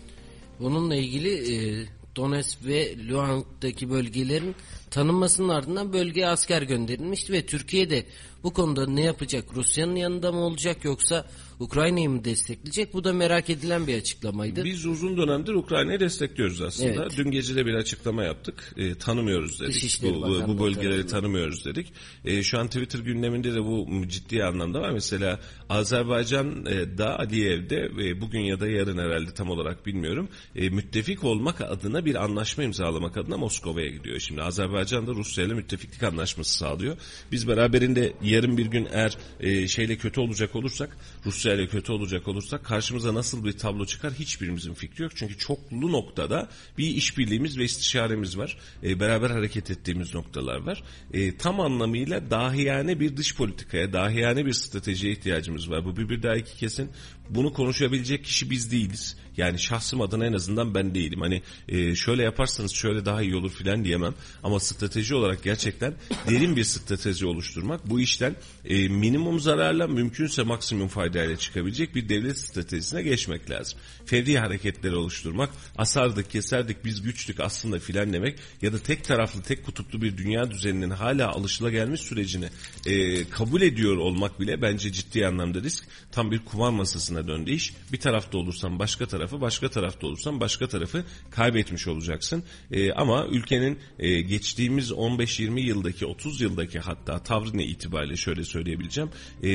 Bununla 0.59 0.95
ilgili 0.95 1.55
e, 1.55 1.85
Donetsk 2.15 2.65
ve 2.65 3.07
Luhansk'taki 3.09 3.89
bölgelerin 3.89 4.55
tanınmasının 4.91 5.49
ardından 5.49 5.93
bölgeye 5.93 6.27
asker 6.27 6.61
gönderilmişti 6.61 7.33
ve 7.33 7.45
Türkiye 7.45 7.89
de 7.89 8.05
bu 8.43 8.53
konuda 8.53 8.87
ne 8.87 9.01
yapacak? 9.01 9.45
Rusya'nın 9.55 9.95
yanında 9.95 10.31
mı 10.31 10.39
olacak 10.39 10.85
yoksa 10.85 11.25
Ukrayna'yı 11.59 12.09
mı 12.09 12.23
destekleyecek? 12.23 12.93
Bu 12.93 13.03
da 13.03 13.13
merak 13.13 13.49
edilen 13.49 13.87
bir 13.87 13.97
açıklamaydı. 13.97 14.63
Biz 14.63 14.85
uzun 14.85 15.17
dönemdir 15.17 15.53
Ukrayna'yı 15.53 15.99
destekliyoruz 15.99 16.61
aslında. 16.61 17.03
Evet. 17.03 17.17
Dün 17.17 17.31
gece 17.31 17.55
de 17.55 17.65
bir 17.65 17.73
açıklama 17.73 18.23
yaptık. 18.23 18.73
E, 18.77 18.95
tanımıyoruz 18.95 19.59
dedik. 19.59 20.03
Bu, 20.03 20.21
bu, 20.21 20.47
bu 20.47 20.63
bölgeleri 20.63 20.89
tarafından. 20.89 21.07
tanımıyoruz 21.07 21.65
dedik. 21.65 21.93
E, 22.25 22.43
şu 22.43 22.59
an 22.59 22.67
Twitter 22.67 22.99
gündeminde 22.99 23.53
de 23.53 23.63
bu 23.63 24.07
ciddi 24.07 24.43
anlamda 24.43 24.81
var. 24.81 24.91
Mesela 24.91 25.39
Azerbaycan'da 25.69 27.19
Aliyev'de 27.19 27.91
e, 27.99 28.21
bugün 28.21 28.39
ya 28.39 28.59
da 28.59 28.67
yarın 28.67 28.97
herhalde 28.97 29.33
tam 29.33 29.49
olarak 29.49 29.85
bilmiyorum. 29.85 30.29
E, 30.55 30.69
müttefik 30.69 31.23
olmak 31.23 31.61
adına 31.61 32.05
bir 32.05 32.23
anlaşma 32.23 32.63
imzalamak 32.63 33.17
adına 33.17 33.37
Moskova'ya 33.37 33.89
gidiyor. 33.89 34.19
Şimdi 34.19 34.41
Azerbaycan 34.41 35.07
da 35.07 35.11
Rusya 35.11 35.45
ile 35.45 35.53
müttefiklik 35.53 36.03
anlaşması 36.03 36.57
sağlıyor. 36.57 36.97
Biz 37.31 37.47
beraberinde 37.47 38.13
yarın 38.23 38.57
bir 38.57 38.65
gün 38.65 38.87
eğer 38.91 39.17
e, 39.39 39.67
şeyle 39.67 39.97
kötü 39.97 40.19
olacak 40.19 40.55
olursak, 40.55 40.97
Rusya 41.25 41.46
ile 41.53 41.67
kötü 41.67 41.91
olacak 41.91 42.27
olursak 42.27 42.65
karşımıza 42.65 43.13
nasıl 43.13 43.45
bir 43.45 43.51
tablo 43.51 43.85
çıkar 43.85 44.13
hiçbirimizin 44.13 44.73
fikri 44.73 45.03
yok. 45.03 45.11
Çünkü 45.15 45.37
çoklu 45.37 45.91
noktada 45.91 46.49
bir 46.77 46.87
işbirliğimiz 46.87 47.57
ve 47.57 47.63
istişaremiz 47.63 48.37
var. 48.37 48.57
E, 48.83 48.99
beraber 48.99 49.29
hareket 49.29 49.71
ettiğimiz 49.71 50.13
noktalar 50.13 50.57
var. 50.57 50.83
E, 51.13 51.37
tam 51.37 51.59
anlamıyla 51.59 52.31
dahiyane 52.31 52.99
bir 52.99 53.17
dış 53.17 53.35
politikaya, 53.35 53.93
dahiyane 53.93 54.45
bir 54.45 54.53
stratejiye 54.53 55.13
ihtiyacımız 55.13 55.69
var. 55.71 55.85
Bu 55.85 55.97
bir, 55.97 56.09
bir 56.09 56.23
daha 56.23 56.35
iki 56.35 56.57
kesin. 56.57 56.89
Bunu 57.29 57.53
konuşabilecek 57.53 58.25
kişi 58.25 58.49
biz 58.49 58.71
değiliz. 58.71 59.17
Yani 59.37 59.59
şahsım 59.59 60.01
adına 60.01 60.25
en 60.25 60.33
azından 60.33 60.75
ben 60.75 60.95
değilim. 60.95 61.21
Hani 61.21 61.41
e, 61.69 61.95
şöyle 61.95 62.23
yaparsanız 62.23 62.71
şöyle 62.71 63.05
daha 63.05 63.21
iyi 63.21 63.35
olur 63.35 63.51
filan 63.51 63.85
diyemem. 63.85 64.13
Ama 64.43 64.59
strateji 64.59 65.15
olarak 65.15 65.43
gerçekten 65.43 65.93
derin 66.29 66.55
bir 66.55 66.63
strateji 66.63 67.25
oluşturmak 67.25 67.89
bu 67.89 67.99
işten 67.99 68.35
e, 68.65 68.87
minimum 68.87 69.39
zararla 69.39 69.87
mümkünse 69.87 70.43
maksimum 70.43 70.87
faydayla 70.87 71.37
çıkabilecek 71.37 71.95
bir 71.95 72.09
devlet 72.09 72.37
stratejisine 72.39 73.01
geçmek 73.01 73.49
lazım. 73.49 73.79
Fevri 74.05 74.39
hareketleri 74.39 74.95
oluşturmak, 74.95 75.49
asardık 75.77 76.31
keserdik 76.31 76.85
biz 76.85 77.01
güçlük 77.01 77.39
aslında 77.39 77.79
filan 77.79 78.13
demek 78.13 78.39
ya 78.61 78.73
da 78.73 78.79
tek 78.79 79.03
taraflı 79.03 79.41
tek 79.41 79.65
kutuplu 79.65 80.01
bir 80.01 80.17
dünya 80.17 80.51
düzeninin 80.51 80.89
hala 80.89 81.31
alışılagelmiş 81.31 82.01
sürecini 82.01 82.49
e, 82.85 83.23
kabul 83.29 83.61
ediyor 83.61 83.97
olmak 83.97 84.39
bile 84.39 84.61
bence 84.61 84.91
ciddi 84.91 85.27
anlamda 85.27 85.61
risk. 85.61 85.83
Tam 86.11 86.31
bir 86.31 86.45
kumar 86.45 86.69
masasına 86.69 87.27
döndü 87.27 87.51
iş. 87.51 87.73
Bir 87.91 87.99
tarafta 87.99 88.37
olursan 88.37 88.79
başka 88.79 89.05
tarafı, 89.27 89.41
başka 89.41 89.69
tarafta 89.69 90.07
olursan 90.07 90.39
başka 90.39 90.67
tarafı 90.67 91.03
kaybetmiş 91.31 91.87
olacaksın. 91.87 92.43
E, 92.71 92.91
ama 92.91 93.27
ülkenin 93.27 93.79
e, 93.99 94.21
geçtiğimiz 94.21 94.91
15-20 94.91 95.59
yıldaki, 95.59 96.05
30 96.05 96.41
yıldaki 96.41 96.79
hatta 96.79 97.23
tavrını 97.23 97.61
itibariyle 97.61 98.15
şöyle 98.15 98.43
söyleyebileceğim. 98.43 99.09
E, 99.43 99.49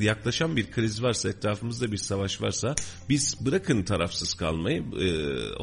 yaklaşan 0.00 0.56
bir 0.56 0.70
kriz 0.70 1.02
varsa, 1.02 1.28
etrafımızda 1.28 1.92
bir 1.92 1.96
savaş 1.96 2.42
varsa 2.42 2.74
biz 3.08 3.46
bırakın 3.46 3.82
tarafsız 3.82 4.34
kalmayı 4.34 4.82
e, 4.82 5.08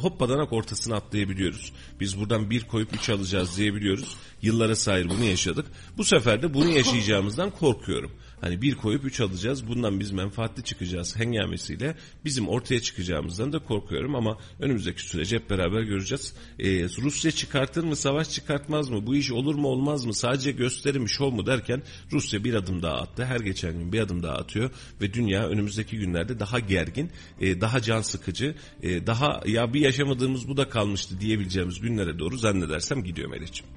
hoppadanak 0.02 0.54
ortasına 0.54 0.96
atlayabiliyoruz. 0.96 1.74
Biz 2.00 2.20
buradan 2.20 2.50
bir 2.50 2.64
koyup 2.64 2.94
üç 2.94 3.10
alacağız 3.10 3.58
diyebiliyoruz. 3.58 4.16
Yıllara 4.42 4.76
sahip 4.76 5.10
bunu 5.10 5.24
yaşadık. 5.24 5.66
Bu 5.98 6.04
sefer 6.04 6.42
de 6.42 6.54
bunu 6.54 6.70
yaşayacağımızdan 6.70 7.52
korkuyorum. 7.52 8.12
Hani 8.46 8.62
bir 8.62 8.76
koyup 8.76 9.06
üç 9.06 9.20
alacağız. 9.20 9.68
Bundan 9.68 10.00
biz 10.00 10.12
menfaatli 10.12 10.64
çıkacağız 10.64 11.16
hengamesiyle 11.16 11.96
bizim 12.26 12.48
ortaya 12.48 12.80
çıkacağımızdan 12.80 13.54
da 13.54 13.60
korkuyorum 13.60 14.16
ama 14.16 14.38
önümüzdeki 14.60 15.02
süreci 15.02 15.36
hep 15.36 15.50
beraber 15.50 15.82
göreceğiz. 15.82 16.34
Ee, 16.60 16.84
Rusya 16.84 17.32
çıkartır 17.32 17.84
mı 17.84 17.96
savaş 17.96 18.30
çıkartmaz 18.30 18.90
mı 18.90 19.08
bu 19.08 19.16
iş 19.16 19.32
olur 19.32 19.56
mu 19.56 19.68
olmaz 19.68 20.06
mı 20.06 20.14
sadece 20.14 20.52
gösterim 20.52 21.10
şov 21.10 21.32
mu 21.32 21.46
derken 21.46 21.84
Rusya 22.12 22.44
bir 22.44 22.54
adım 22.54 22.82
daha 22.82 22.94
attı. 22.94 23.26
Her 23.26 23.40
geçen 23.40 23.74
gün 23.74 23.94
bir 23.94 24.00
adım 24.00 24.24
daha 24.24 24.36
atıyor 24.36 24.72
ve 25.02 25.14
dünya 25.14 25.48
önümüzdeki 25.48 25.98
günlerde 25.98 26.40
daha 26.40 26.60
gergin, 26.60 27.12
e, 27.42 27.62
daha 27.62 27.82
can 27.82 28.02
sıkıcı, 28.02 28.56
e, 28.84 29.08
daha 29.08 29.42
ya 29.46 29.74
bir 29.74 29.82
yaşamadığımız 29.82 30.48
bu 30.48 30.58
da 30.58 30.70
kalmıştı 30.70 31.20
diyebileceğimiz 31.20 31.80
günlere 31.80 32.20
doğru 32.20 32.38
zannedersem 32.38 33.04
gidiyor 33.04 33.30
Melih'ciğim. 33.30 33.72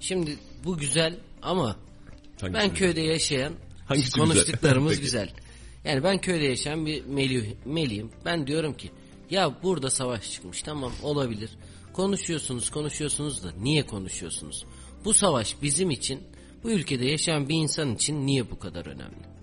Şimdi 0.00 0.36
bu 0.64 0.78
güzel 0.78 1.18
ama 1.42 1.76
Hangisi 2.40 2.62
ben 2.62 2.74
köyde 2.74 3.00
yaşayan 3.00 3.54
Hangisi 3.86 4.12
güzel? 4.12 4.26
konuştuklarımız 4.26 4.90
Peki. 4.92 5.02
güzel. 5.02 5.30
Yani 5.84 6.02
ben 6.04 6.20
köyde 6.20 6.44
yaşayan 6.44 6.86
bir 6.86 7.04
melih, 7.04 7.46
melihim. 7.64 8.10
Ben 8.24 8.46
diyorum 8.46 8.74
ki 8.74 8.90
ya 9.30 9.62
burada 9.62 9.90
savaş 9.90 10.30
çıkmış 10.32 10.62
tamam 10.62 10.92
olabilir. 11.02 11.50
Konuşuyorsunuz 11.92 12.70
konuşuyorsunuz 12.70 13.44
da 13.44 13.52
niye 13.62 13.86
konuşuyorsunuz? 13.86 14.64
Bu 15.04 15.14
savaş 15.14 15.62
bizim 15.62 15.90
için 15.90 16.22
bu 16.62 16.70
ülkede 16.70 17.04
yaşayan 17.06 17.48
bir 17.48 17.54
insan 17.54 17.94
için 17.94 18.26
niye 18.26 18.50
bu 18.50 18.58
kadar 18.58 18.86
önemli? 18.86 19.33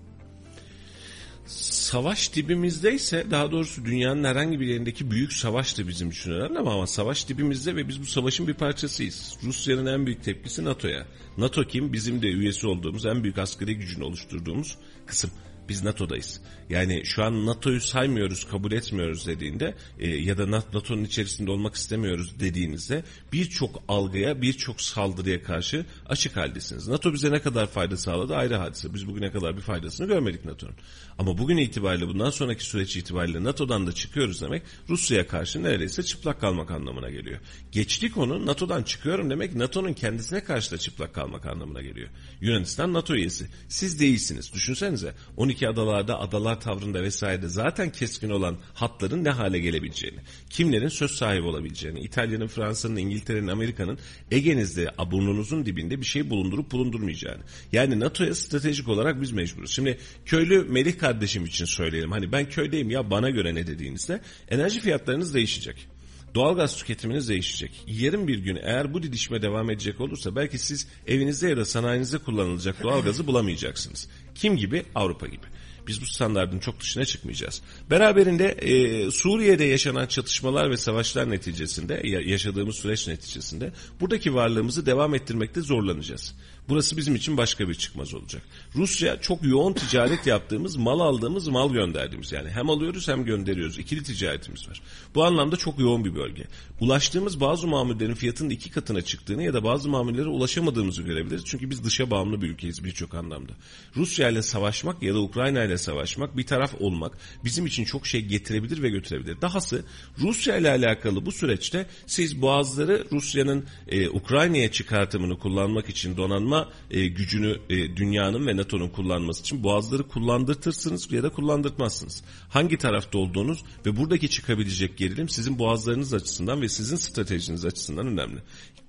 Savaş 1.60 2.34
dibimizdeyse 2.34 3.26
daha 3.30 3.52
doğrusu 3.52 3.84
dünyanın 3.84 4.24
herhangi 4.24 4.60
bir 4.60 4.66
yerindeki 4.66 5.10
büyük 5.10 5.32
savaş 5.32 5.78
da 5.78 5.88
bizim 5.88 6.10
için 6.10 6.30
önemli 6.30 6.58
ama, 6.58 6.74
ama 6.74 6.86
savaş 6.86 7.28
dibimizde 7.28 7.76
ve 7.76 7.88
biz 7.88 8.00
bu 8.00 8.06
savaşın 8.06 8.48
bir 8.48 8.54
parçasıyız. 8.54 9.36
Rusya'nın 9.44 9.86
en 9.86 10.06
büyük 10.06 10.24
tepkisi 10.24 10.64
NATO'ya. 10.64 11.06
NATO 11.38 11.64
kim? 11.64 11.92
Bizim 11.92 12.22
de 12.22 12.26
üyesi 12.26 12.66
olduğumuz 12.66 13.06
en 13.06 13.22
büyük 13.22 13.38
askeri 13.38 13.76
gücünü 13.76 14.04
oluşturduğumuz 14.04 14.78
kısım. 15.06 15.30
Biz 15.68 15.82
NATO'dayız. 15.82 16.40
Yani 16.72 17.02
şu 17.04 17.24
an 17.24 17.46
NATO'yu 17.46 17.80
saymıyoruz, 17.80 18.44
kabul 18.44 18.72
etmiyoruz 18.72 19.26
dediğinde 19.26 19.74
e, 19.98 20.08
ya 20.08 20.38
da 20.38 20.50
NATO'nun 20.50 21.04
içerisinde 21.04 21.50
olmak 21.50 21.74
istemiyoruz 21.74 22.40
dediğinizde 22.40 23.04
birçok 23.32 23.82
algıya, 23.88 24.42
birçok 24.42 24.80
saldırıya 24.80 25.42
karşı 25.42 25.86
açık 26.08 26.36
haldesiniz. 26.36 26.88
NATO 26.88 27.12
bize 27.12 27.30
ne 27.30 27.42
kadar 27.42 27.66
fayda 27.66 27.96
sağladı 27.96 28.36
ayrı 28.36 28.56
hadise. 28.56 28.94
Biz 28.94 29.06
bugüne 29.06 29.32
kadar 29.32 29.56
bir 29.56 29.60
faydasını 29.62 30.06
görmedik 30.06 30.44
NATO'nun. 30.44 30.74
Ama 31.18 31.38
bugün 31.38 31.56
itibariyle 31.56 32.08
bundan 32.08 32.30
sonraki 32.30 32.64
süreç 32.64 32.96
itibariyle 32.96 33.44
NATO'dan 33.44 33.86
da 33.86 33.92
çıkıyoruz 33.92 34.42
demek 34.42 34.62
Rusya'ya 34.88 35.26
karşı 35.26 35.62
neredeyse 35.62 36.02
çıplak 36.02 36.40
kalmak 36.40 36.70
anlamına 36.70 37.10
geliyor. 37.10 37.40
Geçti 37.72 38.12
konu 38.12 38.46
NATO'dan 38.46 38.82
çıkıyorum 38.82 39.30
demek 39.30 39.54
NATO'nun 39.54 39.92
kendisine 39.92 40.44
karşı 40.44 40.70
da 40.70 40.78
çıplak 40.78 41.14
kalmak 41.14 41.46
anlamına 41.46 41.82
geliyor. 41.82 42.08
Yunanistan 42.40 42.92
NATO 42.92 43.14
üyesi. 43.14 43.46
Siz 43.68 44.00
değilsiniz. 44.00 44.52
Düşünsenize 44.52 45.14
12 45.36 45.68
adalarda 45.68 46.20
adalar 46.20 46.61
tavrında 46.62 47.02
vesairede 47.02 47.48
zaten 47.48 47.92
keskin 47.92 48.30
olan 48.30 48.56
hatların 48.74 49.24
ne 49.24 49.30
hale 49.30 49.58
gelebileceğini, 49.58 50.18
kimlerin 50.50 50.88
söz 50.88 51.10
sahibi 51.10 51.46
olabileceğini, 51.46 52.00
İtalya'nın, 52.00 52.46
Fransa'nın, 52.46 52.96
İngiltere'nin, 52.96 53.48
Amerika'nın 53.48 53.98
Ege'nizde 54.30 54.90
burnunuzun 55.10 55.66
dibinde 55.66 56.00
bir 56.00 56.06
şey 56.06 56.30
bulundurup 56.30 56.72
bulundurmayacağını. 56.72 57.42
Yani 57.72 58.00
NATO'ya 58.00 58.34
stratejik 58.34 58.88
olarak 58.88 59.22
biz 59.22 59.32
mecburuz. 59.32 59.70
Şimdi 59.70 59.98
köylü 60.24 60.64
Melih 60.64 60.98
kardeşim 60.98 61.44
için 61.44 61.64
söyleyelim. 61.64 62.12
Hani 62.12 62.32
ben 62.32 62.48
köydeyim 62.48 62.90
ya 62.90 63.10
bana 63.10 63.30
göre 63.30 63.54
ne 63.54 63.66
dediğinizde 63.66 64.20
enerji 64.50 64.80
fiyatlarınız 64.80 65.34
değişecek. 65.34 65.88
Doğalgaz 66.34 66.76
tüketiminiz 66.76 67.28
değişecek. 67.28 67.84
Yarın 67.86 68.28
bir 68.28 68.38
gün 68.38 68.56
eğer 68.56 68.94
bu 68.94 69.02
didişme 69.02 69.42
devam 69.42 69.70
edecek 69.70 70.00
olursa 70.00 70.36
belki 70.36 70.58
siz 70.58 70.88
evinizde 71.06 71.48
ya 71.48 71.56
da 71.56 71.64
sanayinizde 71.64 72.18
kullanılacak 72.18 72.82
doğalgazı 72.82 73.26
bulamayacaksınız. 73.26 74.08
Kim 74.34 74.56
gibi? 74.56 74.84
Avrupa 74.94 75.26
gibi. 75.26 75.46
Biz 75.86 76.00
bu 76.02 76.06
standartın 76.06 76.58
çok 76.58 76.80
dışına 76.80 77.04
çıkmayacağız. 77.04 77.62
Beraberinde 77.90 78.46
e, 78.48 79.10
Suriye'de 79.10 79.64
yaşanan 79.64 80.06
çatışmalar 80.06 80.70
ve 80.70 80.76
savaşlar 80.76 81.30
neticesinde, 81.30 82.00
ya- 82.04 82.20
yaşadığımız 82.20 82.76
süreç 82.76 83.08
neticesinde 83.08 83.72
buradaki 84.00 84.34
varlığımızı 84.34 84.86
devam 84.86 85.14
ettirmekte 85.14 85.60
zorlanacağız. 85.60 86.34
Burası 86.68 86.96
bizim 86.96 87.14
için 87.14 87.36
başka 87.36 87.68
bir 87.68 87.74
çıkmaz 87.74 88.14
olacak. 88.14 88.42
Rusya 88.74 89.20
çok 89.20 89.44
yoğun 89.44 89.72
ticaret 89.72 90.26
yaptığımız, 90.26 90.76
mal 90.76 91.00
aldığımız, 91.00 91.48
mal 91.48 91.72
gönderdiğimiz 91.72 92.32
yani 92.32 92.50
hem 92.50 92.70
alıyoruz 92.70 93.08
hem 93.08 93.24
gönderiyoruz. 93.24 93.78
İkili 93.78 94.02
ticaretimiz 94.02 94.68
var. 94.68 94.82
Bu 95.14 95.24
anlamda 95.24 95.56
çok 95.56 95.78
yoğun 95.78 96.04
bir 96.04 96.14
bölge. 96.14 96.44
Ulaştığımız 96.80 97.40
bazı 97.40 97.66
mamullerin 97.66 98.14
fiyatının 98.14 98.50
iki 98.50 98.70
katına 98.70 99.02
çıktığını 99.02 99.42
ya 99.42 99.54
da 99.54 99.64
bazı 99.64 99.88
mamullere 99.88 100.28
ulaşamadığımızı 100.28 101.02
görebiliriz. 101.02 101.44
Çünkü 101.44 101.70
biz 101.70 101.84
dışa 101.84 102.10
bağımlı 102.10 102.42
bir 102.42 102.48
ülkeyiz 102.48 102.84
birçok 102.84 103.14
anlamda. 103.14 103.52
Rusya 103.96 104.28
ile 104.28 104.42
savaşmak 104.42 105.02
ya 105.02 105.14
da 105.14 105.20
Ukrayna 105.20 105.64
ile 105.64 105.78
savaşmak, 105.78 106.36
bir 106.36 106.46
taraf 106.46 106.74
olmak 106.80 107.18
bizim 107.44 107.66
için 107.66 107.84
çok 107.84 108.06
şey 108.06 108.20
getirebilir 108.20 108.82
ve 108.82 108.90
götürebilir. 108.90 109.40
Dahası 109.40 109.84
Rusya 110.18 110.56
ile 110.56 110.70
alakalı 110.70 111.26
bu 111.26 111.32
süreçte 111.32 111.86
siz 112.06 112.42
boğazları 112.42 113.06
Rusya'nın 113.12 113.64
e, 113.88 114.08
Ukrayna'ya 114.08 114.72
çıkartımını 114.72 115.38
kullanmak 115.38 115.88
için 115.88 116.16
donanma 116.16 116.51
e, 116.90 117.06
gücünü 117.06 117.58
e, 117.70 117.96
dünyanın 117.96 118.46
ve 118.46 118.56
NATO'nun 118.56 118.88
kullanması 118.88 119.40
için 119.40 119.62
boğazları 119.62 120.08
kullandırtırsınız 120.08 121.12
ya 121.12 121.22
da 121.22 121.28
kullandırtmazsınız. 121.28 122.22
Hangi 122.48 122.78
tarafta 122.78 123.18
olduğunuz 123.18 123.64
ve 123.86 123.96
buradaki 123.96 124.30
çıkabilecek 124.30 124.98
gerilim 124.98 125.28
sizin 125.28 125.58
boğazlarınız 125.58 126.14
açısından 126.14 126.62
ve 126.62 126.68
sizin 126.68 126.96
stratejiniz 126.96 127.64
açısından 127.64 128.06
önemli. 128.06 128.38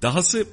Dahası 0.01 0.45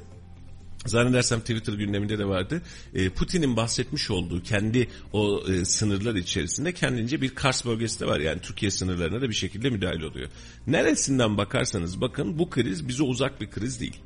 Zannedersem 0.86 1.40
Twitter 1.40 1.72
gündeminde 1.72 2.18
de 2.18 2.24
vardı. 2.24 2.62
E, 2.94 3.10
Putin'in 3.10 3.56
bahsetmiş 3.56 4.10
olduğu 4.10 4.42
kendi 4.42 4.88
o 5.12 5.42
e, 5.48 5.64
sınırlar 5.64 6.14
içerisinde 6.14 6.72
kendince 6.72 7.20
bir 7.20 7.34
Kars 7.34 7.66
bölgesi 7.66 8.00
de 8.00 8.06
var. 8.06 8.20
Yani 8.20 8.40
Türkiye 8.40 8.70
sınırlarına 8.70 9.20
da 9.20 9.28
bir 9.28 9.34
şekilde 9.34 9.70
müdahale 9.70 10.06
oluyor. 10.06 10.28
Neresinden 10.66 11.38
bakarsanız 11.38 12.00
bakın 12.00 12.38
bu 12.38 12.50
kriz 12.50 12.88
bize 12.88 13.02
uzak 13.02 13.40
bir 13.40 13.50
kriz 13.50 13.80
değil. 13.80 13.96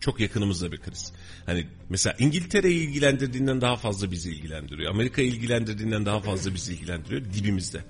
Çok 0.00 0.20
yakınımızda 0.20 0.72
bir 0.72 0.78
kriz. 0.78 1.12
Hani 1.46 1.66
mesela 1.88 2.16
İngiltere'yi 2.18 2.88
ilgilendirdiğinden 2.88 3.60
daha 3.60 3.76
fazla 3.76 4.10
bizi 4.10 4.30
ilgilendiriyor. 4.30 4.90
Amerika'yı 4.90 5.28
ilgilendirdiğinden 5.28 6.06
daha 6.06 6.20
fazla 6.20 6.54
bizi 6.54 6.72
ilgilendiriyor 6.72 7.22
dibimizde. 7.34 7.84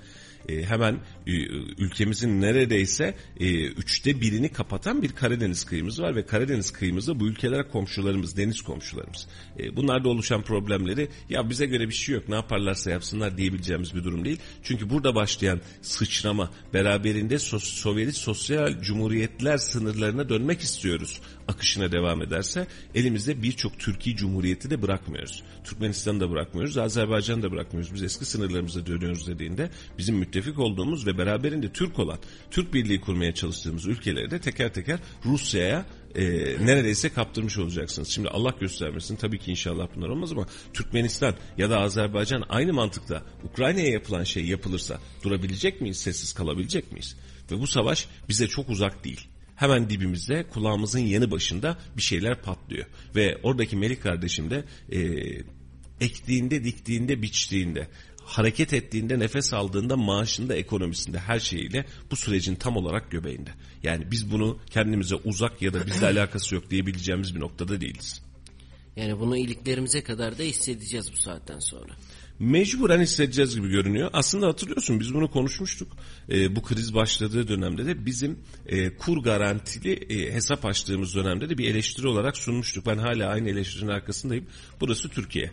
E, 0.48 0.62
hemen 0.62 0.94
e, 1.26 1.32
ülkemizin 1.78 2.40
neredeyse 2.40 3.14
e, 3.40 3.64
üçte 3.64 4.20
birini 4.20 4.48
kapatan 4.48 5.02
bir 5.02 5.12
Karadeniz 5.12 5.64
kıyımız 5.64 6.02
var 6.02 6.16
ve 6.16 6.26
Karadeniz 6.26 6.70
kıyımızda 6.70 7.20
bu 7.20 7.26
ülkeler 7.26 7.68
komşularımız, 7.68 8.36
deniz 8.36 8.62
komşularımız. 8.62 9.26
Bunlarda 9.76 10.08
oluşan 10.08 10.42
problemleri 10.42 11.08
ya 11.28 11.50
bize 11.50 11.66
göre 11.66 11.88
bir 11.88 11.94
şey 11.94 12.14
yok 12.14 12.28
ne 12.28 12.34
yaparlarsa 12.34 12.90
yapsınlar 12.90 13.36
diyebileceğimiz 13.38 13.94
bir 13.94 14.04
durum 14.04 14.24
değil. 14.24 14.38
Çünkü 14.62 14.90
burada 14.90 15.14
başlayan 15.14 15.60
sıçrama 15.82 16.50
beraberinde 16.74 17.38
sos, 17.38 17.64
Sovyet 17.64 18.16
sosyal 18.16 18.82
cumhuriyetler 18.82 19.58
sınırlarına 19.58 20.28
dönmek 20.28 20.60
istiyoruz 20.60 21.20
akışına 21.48 21.92
devam 21.92 22.22
ederse 22.22 22.66
elimizde 22.94 23.42
birçok 23.42 23.78
Türkiye 23.78 24.16
Cumhuriyeti 24.16 24.70
de 24.70 24.82
bırakmıyoruz. 24.82 25.42
Türkmenistan'ı 25.64 26.20
da 26.20 26.30
bırakmıyoruz, 26.30 26.78
Azerbaycan'ı 26.78 27.42
da 27.42 27.52
bırakmıyoruz. 27.52 27.94
Biz 27.94 28.02
eski 28.02 28.24
sınırlarımıza 28.24 28.86
dönüyoruz 28.86 29.26
dediğinde 29.26 29.70
bizim 29.98 30.16
müttefik 30.16 30.58
olduğumuz 30.58 31.06
ve 31.06 31.18
beraberinde 31.18 31.72
Türk 31.72 31.98
olan, 31.98 32.18
Türk 32.50 32.74
Birliği 32.74 33.00
kurmaya 33.00 33.34
çalıştığımız 33.34 33.86
ülkeleri 33.86 34.30
de 34.30 34.40
teker 34.40 34.72
teker 34.72 34.98
Rusya'ya 35.24 35.86
e, 36.14 36.24
neredeyse 36.66 37.08
kaptırmış 37.08 37.58
olacaksınız. 37.58 38.08
Şimdi 38.08 38.28
Allah 38.28 38.54
göstermesin 38.60 39.16
tabii 39.16 39.38
ki 39.38 39.50
inşallah 39.50 39.88
bunlar 39.96 40.08
olmaz 40.08 40.32
ama 40.32 40.46
Türkmenistan 40.72 41.34
ya 41.58 41.70
da 41.70 41.80
Azerbaycan 41.80 42.44
aynı 42.48 42.72
mantıkla 42.72 43.22
Ukrayna'ya 43.44 43.88
yapılan 43.88 44.24
şey 44.24 44.44
yapılırsa 44.44 45.00
durabilecek 45.22 45.80
miyiz, 45.80 45.96
sessiz 45.96 46.32
kalabilecek 46.32 46.92
miyiz? 46.92 47.16
Ve 47.50 47.60
bu 47.60 47.66
savaş 47.66 48.08
bize 48.28 48.48
çok 48.48 48.70
uzak 48.70 49.04
değil 49.04 49.28
hemen 49.56 49.90
dibimizde 49.90 50.42
kulağımızın 50.48 50.98
yanı 50.98 51.30
başında 51.30 51.78
bir 51.96 52.02
şeyler 52.02 52.42
patlıyor. 52.42 52.86
Ve 53.16 53.38
oradaki 53.42 53.76
Melik 53.76 54.02
kardeşim 54.02 54.50
de 54.50 54.64
e, 54.92 55.00
ektiğinde, 56.00 56.64
diktiğinde, 56.64 57.22
biçtiğinde, 57.22 57.88
hareket 58.24 58.72
ettiğinde, 58.72 59.18
nefes 59.18 59.52
aldığında, 59.52 59.96
maaşında, 59.96 60.54
ekonomisinde, 60.54 61.18
her 61.18 61.40
şeyiyle 61.40 61.86
bu 62.10 62.16
sürecin 62.16 62.54
tam 62.54 62.76
olarak 62.76 63.10
göbeğinde. 63.10 63.50
Yani 63.82 64.10
biz 64.10 64.30
bunu 64.32 64.58
kendimize 64.70 65.14
uzak 65.14 65.62
ya 65.62 65.72
da 65.72 65.86
bizle 65.86 66.06
alakası 66.06 66.54
yok 66.54 66.70
diyebileceğimiz 66.70 67.34
bir 67.34 67.40
noktada 67.40 67.80
değiliz. 67.80 68.22
Yani 68.96 69.20
bunu 69.20 69.36
iliklerimize 69.36 70.02
kadar 70.02 70.38
da 70.38 70.42
hissedeceğiz 70.42 71.12
bu 71.12 71.16
saatten 71.16 71.58
sonra 71.58 71.96
mecburen 72.38 73.00
hissedeceğiz 73.00 73.56
gibi 73.56 73.68
görünüyor. 73.68 74.10
Aslında 74.12 74.46
hatırlıyorsun 74.46 75.00
biz 75.00 75.14
bunu 75.14 75.30
konuşmuştuk. 75.30 75.92
E, 76.30 76.56
bu 76.56 76.62
kriz 76.62 76.94
başladığı 76.94 77.48
dönemde 77.48 77.86
de 77.86 78.06
bizim 78.06 78.38
e, 78.66 78.96
kur 78.96 79.22
garantili 79.22 79.92
e, 79.92 80.34
hesap 80.34 80.64
açtığımız 80.64 81.14
dönemde 81.14 81.48
de 81.48 81.58
bir 81.58 81.70
eleştiri 81.70 82.08
olarak 82.08 82.36
sunmuştuk. 82.36 82.86
Ben 82.86 82.98
hala 82.98 83.28
aynı 83.28 83.48
eleştirinin 83.48 83.90
arkasındayım. 83.90 84.46
Burası 84.80 85.08
Türkiye 85.08 85.50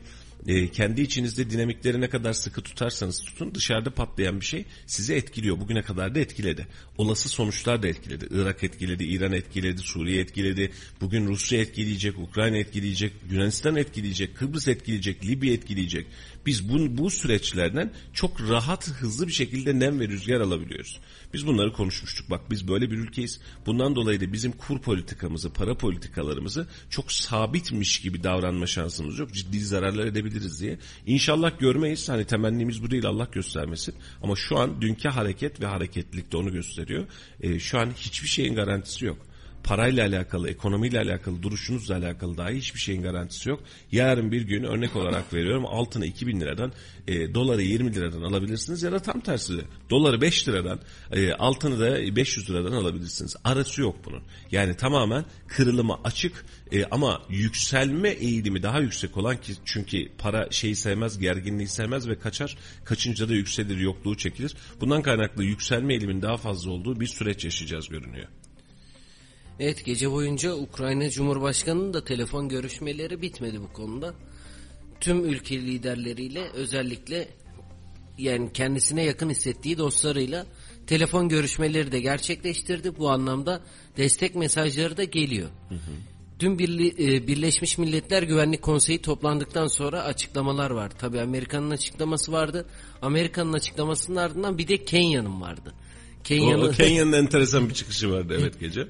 e, 0.47 0.67
kendi 0.67 1.01
içinizde 1.01 1.49
dinamikleri 1.49 2.01
ne 2.01 2.09
kadar 2.09 2.33
sıkı 2.33 2.61
tutarsanız 2.61 3.21
tutun 3.23 3.55
dışarıda 3.55 3.89
patlayan 3.89 4.39
bir 4.39 4.45
şey 4.45 4.65
sizi 4.85 5.13
etkiliyor. 5.13 5.59
Bugüne 5.59 5.81
kadar 5.81 6.15
da 6.15 6.19
etkiledi. 6.19 6.67
Olası 6.97 7.29
sonuçlar 7.29 7.83
da 7.83 7.87
etkiledi. 7.87 8.27
Irak 8.31 8.63
etkiledi, 8.63 9.03
İran 9.03 9.31
etkiledi, 9.31 9.81
Suriye 9.81 10.21
etkiledi. 10.21 10.71
Bugün 11.01 11.27
Rusya 11.27 11.61
etkileyecek, 11.61 12.19
Ukrayna 12.19 12.57
etkileyecek, 12.57 13.13
Yunanistan 13.31 13.75
etkileyecek, 13.75 14.37
Kıbrıs 14.37 14.67
etkileyecek, 14.67 15.25
Libya 15.25 15.53
etkileyecek. 15.53 16.07
Biz 16.45 16.69
bu, 16.69 16.97
bu 16.97 17.09
süreçlerden 17.09 17.93
çok 18.13 18.41
rahat, 18.49 18.89
hızlı 18.89 19.27
bir 19.27 19.31
şekilde 19.31 19.79
nem 19.79 19.99
ve 19.99 20.07
rüzgar 20.07 20.41
alabiliyoruz. 20.41 20.99
Biz 21.33 21.47
bunları 21.47 21.73
konuşmuştuk. 21.73 22.29
Bak 22.29 22.41
biz 22.51 22.67
böyle 22.67 22.91
bir 22.91 22.97
ülkeyiz. 22.97 23.39
Bundan 23.65 23.95
dolayı 23.95 24.21
da 24.21 24.33
bizim 24.33 24.51
kur 24.51 24.79
politikamızı, 24.81 25.53
para 25.53 25.77
politikalarımızı 25.77 26.67
çok 26.89 27.11
sabitmiş 27.11 28.01
gibi 28.01 28.23
davranma 28.23 28.67
şansımız 28.67 29.19
yok. 29.19 29.33
Ciddi 29.33 29.59
zararlar 29.59 30.05
edebiliriz 30.05 30.61
diye. 30.61 30.79
İnşallah 31.05 31.59
görmeyiz. 31.59 32.09
Hani 32.09 32.25
temennimiz 32.25 32.83
bu 32.83 32.91
değil 32.91 33.05
Allah 33.05 33.27
göstermesin. 33.31 33.95
Ama 34.23 34.35
şu 34.35 34.57
an 34.57 34.81
dünkü 34.81 35.09
hareket 35.09 35.61
ve 35.61 35.65
hareketlilik 35.65 36.31
de 36.31 36.37
onu 36.37 36.51
gösteriyor. 36.51 37.07
E, 37.41 37.59
şu 37.59 37.79
an 37.79 37.91
hiçbir 37.97 38.27
şeyin 38.27 38.55
garantisi 38.55 39.05
yok 39.05 39.30
parayla 39.63 40.07
alakalı, 40.07 40.49
ekonomiyle 40.49 40.99
alakalı, 40.99 41.43
duruşunuzla 41.43 41.95
alakalı 41.95 42.37
dahi 42.37 42.55
hiçbir 42.55 42.79
şeyin 42.79 43.01
garantisi 43.01 43.49
yok. 43.49 43.63
Yarın 43.91 44.31
bir 44.31 44.41
gün 44.41 44.63
örnek 44.63 44.95
olarak 44.95 45.33
veriyorum 45.33 45.65
altını 45.65 46.05
2000 46.05 46.41
liradan, 46.41 46.71
e, 47.07 47.33
doları 47.33 47.61
20 47.61 47.95
liradan 47.95 48.21
alabilirsiniz 48.21 48.83
ya 48.83 48.91
da 48.91 48.99
tam 48.99 49.21
tersi 49.21 49.53
doları 49.89 50.21
5 50.21 50.47
liradan, 50.47 50.79
e, 51.11 51.33
altını 51.33 51.79
da 51.79 52.15
500 52.15 52.49
liradan 52.49 52.71
alabilirsiniz. 52.71 53.35
Arası 53.43 53.81
yok 53.81 53.95
bunun. 54.05 54.21
Yani 54.51 54.77
tamamen 54.77 55.25
kırılıma 55.47 55.99
açık 56.03 56.45
e, 56.71 56.85
ama 56.85 57.21
yükselme 57.29 58.09
eğilimi 58.09 58.63
daha 58.63 58.79
yüksek 58.79 59.17
olan 59.17 59.37
ki 59.37 59.53
çünkü 59.65 60.09
para 60.17 60.51
şeyi 60.51 60.75
sevmez, 60.75 61.19
gerginliği 61.19 61.67
sevmez 61.67 62.07
ve 62.07 62.19
kaçar. 62.19 62.57
Kaçınca 62.85 63.29
da 63.29 63.33
yükselir, 63.33 63.77
yokluğu 63.77 64.17
çekilir. 64.17 64.55
Bundan 64.81 65.01
kaynaklı 65.01 65.43
yükselme 65.43 65.93
eğilimin 65.93 66.21
daha 66.21 66.37
fazla 66.37 66.71
olduğu 66.71 66.99
bir 66.99 67.07
süreç 67.07 67.45
yaşayacağız 67.45 67.89
görünüyor. 67.89 68.27
Evet 69.59 69.85
gece 69.85 70.11
boyunca 70.11 70.53
Ukrayna 70.55 71.09
Cumhurbaşkanı'nın 71.09 71.93
da 71.93 72.03
telefon 72.03 72.49
görüşmeleri 72.49 73.21
bitmedi 73.21 73.61
bu 73.61 73.73
konuda. 73.73 74.13
Tüm 74.99 75.25
ülke 75.25 75.61
liderleriyle 75.61 76.49
özellikle 76.53 77.27
yani 78.17 78.53
kendisine 78.53 79.03
yakın 79.03 79.29
hissettiği 79.29 79.77
dostlarıyla 79.77 80.45
telefon 80.87 81.29
görüşmeleri 81.29 81.91
de 81.91 81.99
gerçekleştirdi. 81.99 82.97
Bu 82.97 83.09
anlamda 83.09 83.61
destek 83.97 84.35
mesajları 84.35 84.97
da 84.97 85.03
geliyor. 85.03 85.49
Hı 85.69 85.75
hı. 85.75 85.91
Dün 86.41 86.53
e, 86.53 87.27
Birleşmiş 87.27 87.77
Milletler 87.77 88.23
Güvenlik 88.23 88.61
Konseyi 88.61 89.01
toplandıktan 89.01 89.67
sonra 89.67 90.03
açıklamalar 90.03 90.71
var. 90.71 90.89
Tabi 90.89 91.21
Amerika'nın 91.21 91.71
açıklaması 91.71 92.31
vardı. 92.31 92.65
Amerika'nın 93.01 93.53
açıklamasının 93.53 94.15
ardından 94.15 94.57
bir 94.57 94.67
de 94.67 94.85
Kenya'nın 94.85 95.41
vardı. 95.41 95.73
Kenya'nın 96.23 96.71
Kenya'nın 96.71 97.13
enteresan 97.13 97.69
bir 97.69 97.73
çıkışı 97.73 98.11
vardı 98.11 98.37
evet 98.39 98.59
gece. 98.59 98.87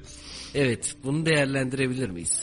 Evet, 0.54 0.94
bunu 1.04 1.26
değerlendirebilir 1.26 2.10
miyiz? 2.10 2.40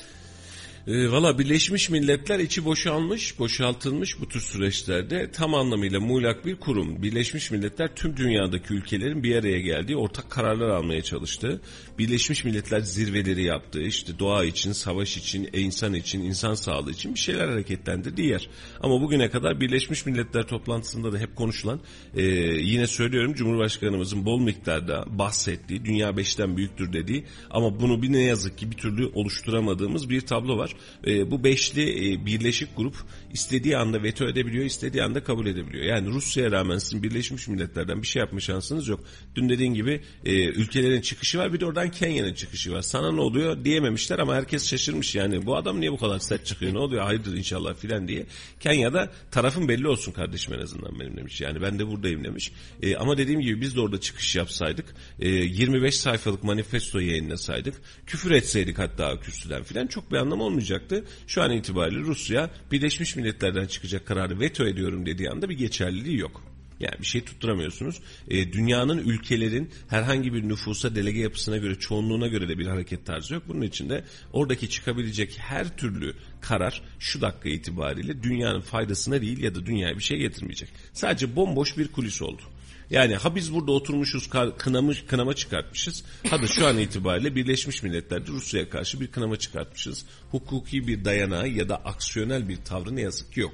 E, 0.87 1.11
Valla 1.11 1.39
Birleşmiş 1.39 1.89
Milletler 1.89 2.39
içi 2.39 2.65
boşalmış, 2.65 3.39
boşaltılmış 3.39 4.19
bu 4.19 4.27
tür 4.27 4.39
süreçlerde 4.39 5.31
tam 5.31 5.55
anlamıyla 5.55 5.99
muğlak 5.99 6.45
bir 6.45 6.55
kurum. 6.55 7.01
Birleşmiş 7.01 7.51
Milletler 7.51 7.95
tüm 7.95 8.17
dünyadaki 8.17 8.73
ülkelerin 8.73 9.23
bir 9.23 9.35
araya 9.35 9.59
geldiği 9.59 9.97
ortak 9.97 10.29
kararlar 10.29 10.69
almaya 10.69 11.01
çalıştı. 11.01 11.61
Birleşmiş 11.97 12.43
Milletler 12.43 12.79
zirveleri 12.79 13.43
yaptı. 13.43 13.81
İşte 13.81 14.19
doğa 14.19 14.45
için, 14.45 14.71
savaş 14.71 15.17
için, 15.17 15.49
insan 15.53 15.93
için, 15.93 16.23
insan 16.23 16.53
sağlığı 16.53 16.91
için 16.91 17.13
bir 17.13 17.19
şeyler 17.19 17.47
hareketlendirdi 17.47 18.21
yer. 18.21 18.49
Ama 18.81 19.01
bugüne 19.01 19.29
kadar 19.29 19.61
Birleşmiş 19.61 20.05
Milletler 20.05 20.47
toplantısında 20.47 21.13
da 21.13 21.17
hep 21.17 21.35
konuşulan, 21.35 21.79
e, 22.15 22.23
yine 22.61 22.87
söylüyorum 22.87 23.33
Cumhurbaşkanımızın 23.33 24.25
bol 24.25 24.39
miktarda 24.39 25.05
bahsettiği, 25.07 25.85
dünya 25.85 26.17
beşten 26.17 26.57
büyüktür 26.57 26.93
dediği 26.93 27.25
ama 27.51 27.79
bunu 27.79 28.01
bir 28.01 28.11
ne 28.11 28.21
yazık 28.21 28.57
ki 28.57 28.71
bir 28.71 28.77
türlü 28.77 29.05
oluşturamadığımız 29.05 30.09
bir 30.09 30.21
tablo 30.21 30.57
var. 30.57 30.75
E, 31.07 31.31
bu 31.31 31.43
beşli 31.43 32.13
e, 32.13 32.25
birleşik 32.25 32.77
grup 32.77 32.95
istediği 33.33 33.77
anda 33.77 34.03
veto 34.03 34.27
edebiliyor, 34.27 34.65
istediği 34.65 35.03
anda 35.03 35.23
kabul 35.23 35.47
edebiliyor. 35.47 35.85
Yani 35.85 36.09
Rusya'ya 36.09 36.51
rağmen 36.51 36.77
sizin 36.77 37.03
Birleşmiş 37.03 37.47
Milletler'den 37.47 38.01
bir 38.01 38.07
şey 38.07 38.19
yapma 38.19 38.39
şansınız 38.39 38.87
yok. 38.87 38.99
Dün 39.35 39.49
dediğin 39.49 39.73
gibi 39.73 40.01
e, 40.25 40.45
ülkelerin 40.45 41.01
çıkışı 41.01 41.39
var 41.39 41.53
bir 41.53 41.59
de 41.59 41.65
oradan 41.65 41.91
Kenya'nın 41.91 42.33
çıkışı 42.33 42.71
var. 42.71 42.81
Sana 42.81 43.11
ne 43.11 43.21
oluyor 43.21 43.65
diyememişler 43.65 44.19
ama 44.19 44.35
herkes 44.35 44.69
şaşırmış 44.69 45.15
yani. 45.15 45.45
Bu 45.45 45.55
adam 45.55 45.79
niye 45.79 45.91
bu 45.91 45.97
kadar 45.97 46.19
sert 46.19 46.45
çıkıyor 46.45 46.73
ne 46.73 46.79
oluyor 46.79 47.03
hayırdır 47.03 47.37
inşallah 47.37 47.75
filan 47.75 48.07
diye. 48.07 48.25
Kenya'da 48.59 49.11
tarafın 49.31 49.67
belli 49.67 49.87
olsun 49.87 50.11
kardeşim 50.11 50.53
en 50.53 50.59
azından 50.59 50.99
benim 50.99 51.17
demiş. 51.17 51.41
Yani 51.41 51.61
ben 51.61 51.79
de 51.79 51.87
buradayım 51.87 52.23
demiş. 52.23 52.51
E, 52.81 52.95
ama 52.95 53.17
dediğim 53.17 53.41
gibi 53.41 53.61
biz 53.61 53.75
de 53.75 53.81
orada 53.81 53.99
çıkış 53.99 54.35
yapsaydık. 54.35 54.85
E, 55.19 55.29
25 55.29 55.99
sayfalık 55.99 56.43
manifesto 56.43 56.99
yayınlasaydık. 56.99 57.75
Küfür 58.05 58.31
etseydik 58.31 58.79
hatta 58.79 59.19
kürsüden 59.19 59.63
filan 59.63 59.87
çok 59.87 60.11
bir 60.11 60.17
anlam 60.17 60.41
olmayacaktı. 60.41 61.05
Şu 61.27 61.41
an 61.41 61.51
itibariyle 61.51 61.99
Rusya 61.99 62.49
Birleşmiş 62.71 63.18
Milletler'den 63.19 63.65
çıkacak 63.65 64.05
kararı 64.05 64.39
veto 64.39 64.67
ediyorum 64.67 65.05
dediği 65.05 65.29
anda 65.29 65.49
bir 65.49 65.57
geçerliliği 65.57 66.17
yok. 66.17 66.43
Yani 66.79 66.99
bir 66.99 67.05
şey 67.05 67.23
tutturamıyorsunuz. 67.23 68.01
E, 68.29 68.53
dünyanın 68.53 68.97
ülkelerin 68.97 69.69
herhangi 69.87 70.33
bir 70.33 70.47
nüfusa 70.47 70.95
delege 70.95 71.19
yapısına 71.19 71.57
göre 71.57 71.75
çoğunluğuna 71.75 72.27
göre 72.27 72.49
de 72.49 72.59
bir 72.59 72.67
hareket 72.67 73.05
tarzı 73.05 73.33
yok. 73.33 73.43
Bunun 73.47 73.61
için 73.61 73.89
de 73.89 74.03
oradaki 74.33 74.69
çıkabilecek 74.69 75.37
her 75.39 75.77
türlü 75.77 76.13
karar 76.41 76.81
şu 76.99 77.21
dakika 77.21 77.49
itibariyle 77.49 78.23
dünyanın 78.23 78.61
faydasına 78.61 79.21
değil 79.21 79.43
ya 79.43 79.55
da 79.55 79.65
dünyaya 79.65 79.97
bir 79.97 80.03
şey 80.03 80.17
getirmeyecek. 80.17 80.69
Sadece 80.93 81.35
bomboş 81.35 81.77
bir 81.77 81.87
kulis 81.87 82.21
oldu. 82.21 82.41
Yani 82.89 83.15
ha 83.15 83.35
biz 83.35 83.53
burada 83.53 83.71
oturmuşuz 83.71 84.29
kınamış, 84.57 85.03
kınama 85.07 85.33
çıkartmışız. 85.33 86.03
Ha 86.29 86.41
da 86.41 86.47
şu 86.47 86.67
an 86.67 86.77
itibariyle 86.77 87.35
Birleşmiş 87.35 87.83
Milletler'de 87.83 88.27
Rusya'ya 88.27 88.69
karşı 88.69 89.01
bir 89.01 89.07
kınama 89.07 89.37
çıkartmışız. 89.37 90.05
Hukuki 90.31 90.87
bir 90.87 91.05
dayanağı 91.05 91.47
ya 91.47 91.69
da 91.69 91.75
aksiyonel 91.75 92.49
bir 92.49 92.57
tavrı 92.57 92.95
ne 92.95 93.01
yazık 93.01 93.33
ki 93.33 93.39
yok. 93.39 93.53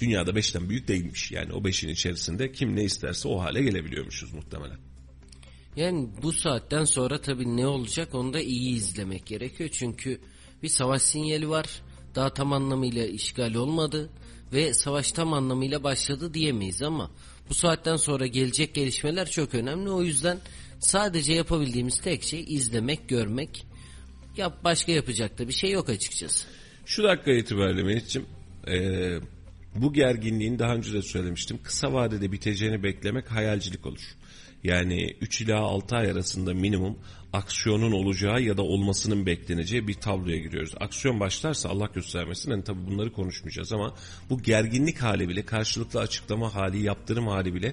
Dünyada 0.00 0.36
beşten 0.36 0.68
büyük 0.68 0.88
değilmiş. 0.88 1.32
Yani 1.32 1.52
o 1.52 1.64
beşin 1.64 1.88
içerisinde 1.88 2.52
kim 2.52 2.76
ne 2.76 2.84
isterse 2.84 3.28
o 3.28 3.40
hale 3.40 3.62
gelebiliyormuşuz 3.62 4.32
muhtemelen. 4.32 4.78
Yani 5.76 6.08
bu 6.22 6.32
saatten 6.32 6.84
sonra 6.84 7.20
tabii 7.20 7.56
ne 7.56 7.66
olacak 7.66 8.14
onu 8.14 8.32
da 8.32 8.40
iyi 8.40 8.76
izlemek 8.76 9.26
gerekiyor. 9.26 9.70
Çünkü 9.72 10.20
bir 10.62 10.68
savaş 10.68 11.02
sinyali 11.02 11.48
var. 11.48 11.82
Daha 12.14 12.34
tam 12.34 12.52
anlamıyla 12.52 13.06
işgal 13.06 13.54
olmadı 13.54 14.10
ve 14.52 14.74
savaş 14.74 15.12
tam 15.12 15.32
anlamıyla 15.32 15.82
başladı 15.82 16.34
diyemeyiz 16.34 16.82
ama 16.82 17.10
bu 17.50 17.54
saatten 17.54 17.96
sonra 17.96 18.26
gelecek 18.26 18.74
gelişmeler 18.74 19.30
çok 19.30 19.54
önemli. 19.54 19.90
O 19.90 20.02
yüzden 20.02 20.38
sadece 20.78 21.32
yapabildiğimiz 21.32 22.00
tek 22.00 22.22
şey 22.22 22.44
izlemek, 22.48 23.08
görmek. 23.08 23.66
Yap 24.36 24.64
başka 24.64 24.92
yapacak 24.92 25.38
da 25.38 25.48
bir 25.48 25.52
şey 25.52 25.70
yok 25.70 25.88
açıkçası. 25.88 26.46
Şu 26.86 27.02
dakika 27.04 27.32
itibariyle 27.32 27.82
Melih'ciğim 27.82 28.28
e, 28.68 29.18
bu 29.74 29.92
gerginliğin 29.92 30.58
daha 30.58 30.74
önce 30.74 30.92
de 30.92 31.02
söylemiştim. 31.02 31.58
Kısa 31.62 31.92
vadede 31.92 32.32
biteceğini 32.32 32.82
beklemek 32.82 33.30
hayalcilik 33.30 33.86
olur. 33.86 34.16
Yani 34.64 35.16
3 35.20 35.40
ila 35.40 35.58
6 35.58 35.96
ay 35.96 36.10
arasında 36.10 36.54
minimum 36.54 36.98
aksiyonun 37.32 37.92
olacağı 37.92 38.42
ya 38.42 38.56
da 38.56 38.62
olmasının 38.62 39.26
bekleneceği 39.26 39.88
bir 39.88 39.94
tabloya 39.94 40.36
giriyoruz. 40.36 40.74
Aksiyon 40.80 41.20
başlarsa 41.20 41.68
Allah 41.68 41.88
göstermesin 41.94 42.50
hani 42.50 42.64
tabii 42.64 42.86
bunları 42.86 43.12
konuşmayacağız 43.12 43.72
ama 43.72 43.94
bu 44.30 44.42
gerginlik 44.42 44.98
hali 45.02 45.28
bile 45.28 45.44
karşılıklı 45.44 46.00
açıklama 46.00 46.54
hali 46.54 46.82
yaptırım 46.82 47.26
hali 47.26 47.54
bile 47.54 47.72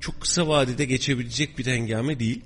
çok 0.00 0.20
kısa 0.20 0.48
vadede 0.48 0.84
geçebilecek 0.84 1.58
bir 1.58 1.66
hengame 1.66 2.20
değil. 2.20 2.40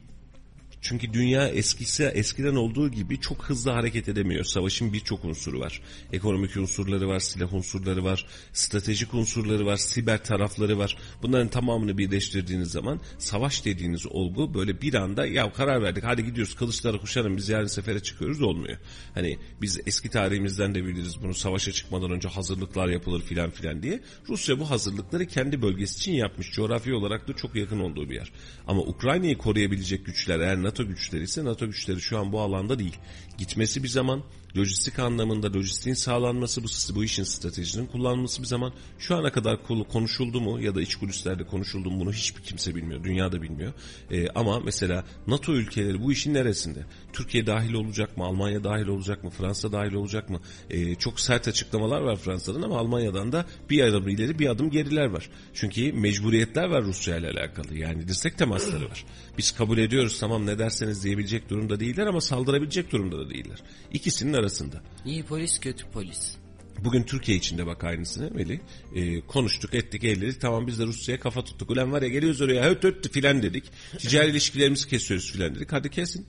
Çünkü 0.83 1.13
dünya 1.13 1.49
eskisi 1.49 2.05
eskiden 2.05 2.55
olduğu 2.55 2.91
gibi 2.91 3.21
çok 3.21 3.45
hızlı 3.45 3.71
hareket 3.71 4.09
edemiyor. 4.09 4.45
Savaşın 4.45 4.93
birçok 4.93 5.25
unsuru 5.25 5.61
var. 5.61 5.81
Ekonomik 6.13 6.57
unsurları 6.57 7.09
var, 7.09 7.21
silah 7.21 7.55
unsurları 7.55 8.05
var, 8.05 8.27
stratejik 8.53 9.15
unsurları 9.15 9.67
var, 9.67 9.77
siber 9.77 10.25
tarafları 10.25 10.79
var. 10.79 10.97
Bunların 11.23 11.49
tamamını 11.49 11.99
birleştirdiğiniz 11.99 12.71
zaman 12.71 13.01
savaş 13.19 13.65
dediğiniz 13.65 14.07
olgu 14.07 14.55
böyle 14.55 14.81
bir 14.81 14.95
anda 14.95 15.27
ya 15.27 15.53
karar 15.53 15.83
verdik 15.83 16.05
hadi 16.05 16.25
gidiyoruz 16.25 16.55
kılıçları 16.55 17.01
kuşanın 17.01 17.37
biz 17.37 17.49
yarın 17.49 17.67
sefere 17.67 18.01
çıkıyoruz 18.01 18.43
olmuyor. 18.43 18.79
Hani 19.15 19.39
biz 19.61 19.81
eski 19.87 20.09
tarihimizden 20.09 20.75
de 20.75 20.85
biliriz 20.85 21.23
bunu 21.23 21.35
savaşa 21.35 21.73
çıkmadan 21.73 22.11
önce 22.11 22.29
hazırlıklar 22.29 22.89
yapılır 22.89 23.23
filan 23.23 23.51
filan 23.51 23.83
diye. 23.83 24.01
Rusya 24.29 24.59
bu 24.59 24.71
hazırlıkları 24.71 25.27
kendi 25.27 25.63
bölgesi 25.63 25.97
için 25.97 26.13
yapmış. 26.13 26.53
Coğrafi 26.53 26.95
olarak 26.95 27.29
da 27.29 27.33
çok 27.33 27.57
yakın 27.57 27.81
olduğu 27.81 28.11
bir 28.11 28.15
yer. 28.15 28.33
Ama 28.67 28.81
Ukrayna'yı 28.83 29.39
koruyabilecek 29.39 30.07
güçler 30.07 30.41
eğer 30.41 30.63
NATO 30.73 30.87
güçleri 30.87 31.23
ise 31.23 31.45
NATO 31.45 31.67
güçleri 31.67 32.01
şu 32.01 32.19
an 32.19 32.33
bu 32.33 32.41
alanda 32.41 32.79
değil. 32.79 32.97
Gitmesi 33.39 33.83
bir 33.83 33.89
zaman, 33.89 34.23
lojistik 34.57 34.99
anlamında 34.99 35.53
lojistiğin 35.53 35.95
sağlanması, 35.95 36.65
bu, 36.65 36.67
bu 36.95 37.05
işin 37.05 37.23
stratejinin 37.23 37.87
kullanılması 37.87 38.43
bir 38.43 38.47
zaman 38.47 38.73
şu 38.99 39.17
ana 39.17 39.33
kadar 39.33 39.59
konuşuldu 39.93 40.41
mu 40.41 40.61
ya 40.61 40.75
da 40.75 40.83
iç 40.83 40.97
kulislerde 40.97 41.45
konuşuldu 41.45 41.91
mu 41.91 42.01
bunu 42.01 42.13
hiçbir 42.13 42.43
kimse 42.43 42.75
bilmiyor. 42.75 43.05
Dünya 43.05 43.33
da 43.33 43.43
bilmiyor. 43.43 43.73
Ee, 44.11 44.29
ama 44.29 44.61
mesela 44.61 45.05
NATO 45.27 45.53
ülkeleri 45.53 46.03
bu 46.03 46.13
işin 46.13 46.35
neresinde? 46.35 46.87
Türkiye 47.13 47.47
dahil 47.47 47.75
olacak 47.75 48.17
mı? 48.17 48.25
Almanya 48.25 48.65
dahil 48.65 48.87
olacak 48.87 49.25
mı? 49.25 49.31
Fransa 49.31 49.73
dahil 49.73 49.93
olacak 49.93 50.31
mı? 50.31 50.41
Ee, 50.71 50.95
çok 50.95 51.21
sert 51.21 51.49
açıklamalar 51.49 52.01
var 52.01 52.17
Fransa'dan 52.17 52.63
ama 52.63 52.79
Almanya'dan 52.79 53.33
da 53.33 53.47
bir 53.71 53.83
adım 53.85 54.09
ileri 54.09 54.39
bir 54.39 54.51
adım 54.51 54.71
geriler 54.71 55.07
var. 55.07 55.29
Çünkü 55.55 55.93
mecburiyetler 55.93 56.69
var 56.69 56.85
Rusya 56.85 57.17
ile 57.17 57.31
alakalı. 57.31 57.79
Yani 57.79 58.09
dirsek 58.09 58.39
temasları 58.39 58.91
var. 58.91 59.05
Biz 59.39 59.53
kabul 59.53 59.79
ediyoruz 59.79 60.21
tamam 60.21 60.47
ne 60.47 60.59
derseniz 60.59 61.05
diyebilecek 61.05 61.51
durumda 61.51 61.81
değiller 61.81 62.07
ama 62.07 62.21
saldırabilecek 62.21 62.93
durumda 62.93 63.19
da 63.19 63.31
değiller. 63.31 63.63
İkisinin 63.93 64.42
arasında. 64.43 64.83
İyi 65.05 65.23
polis 65.23 65.61
kötü 65.61 65.87
polis. 65.87 66.37
Bugün 66.79 67.03
Türkiye 67.03 67.39
içinde 67.39 67.67
bak 67.67 67.85
aynısını 67.85 68.37
Veli. 68.37 68.61
E, 68.95 69.21
konuştuk 69.21 69.75
ettik 69.75 70.05
elledik 70.05 70.41
tamam 70.41 70.67
biz 70.67 70.79
de 70.79 70.87
Rusya'ya 70.87 71.21
kafa 71.21 71.45
tuttuk. 71.45 71.71
Ulan 71.71 71.93
var 71.93 72.03
ya 72.03 72.09
geliyoruz 72.09 72.41
oraya 72.41 72.71
höt 72.71 72.85
höt 72.85 73.13
filan 73.13 73.43
dedik. 73.43 73.65
Ticari 73.99 74.31
ilişkilerimizi 74.31 74.89
kesiyoruz 74.89 75.33
filan 75.33 75.55
dedik. 75.55 75.73
Hadi 75.73 75.91
kesin. 75.91 76.27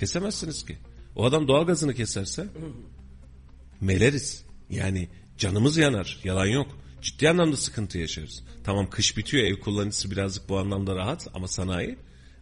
Kesemezsiniz 0.00 0.66
ki. 0.66 0.78
O 1.16 1.24
adam 1.24 1.48
doğalgazını 1.48 1.94
keserse 1.94 2.46
meleriz. 3.80 4.42
Yani 4.70 5.08
canımız 5.38 5.76
yanar. 5.76 6.20
Yalan 6.24 6.46
yok. 6.46 6.78
Ciddi 7.02 7.28
anlamda 7.28 7.56
sıkıntı 7.56 7.98
yaşarız. 7.98 8.42
Tamam 8.64 8.90
kış 8.90 9.16
bitiyor 9.16 9.44
ev 9.44 9.60
kullanıcısı 9.60 10.10
birazcık 10.10 10.48
bu 10.48 10.58
anlamda 10.58 10.96
rahat 10.96 11.28
ama 11.34 11.48
sanayi 11.48 11.98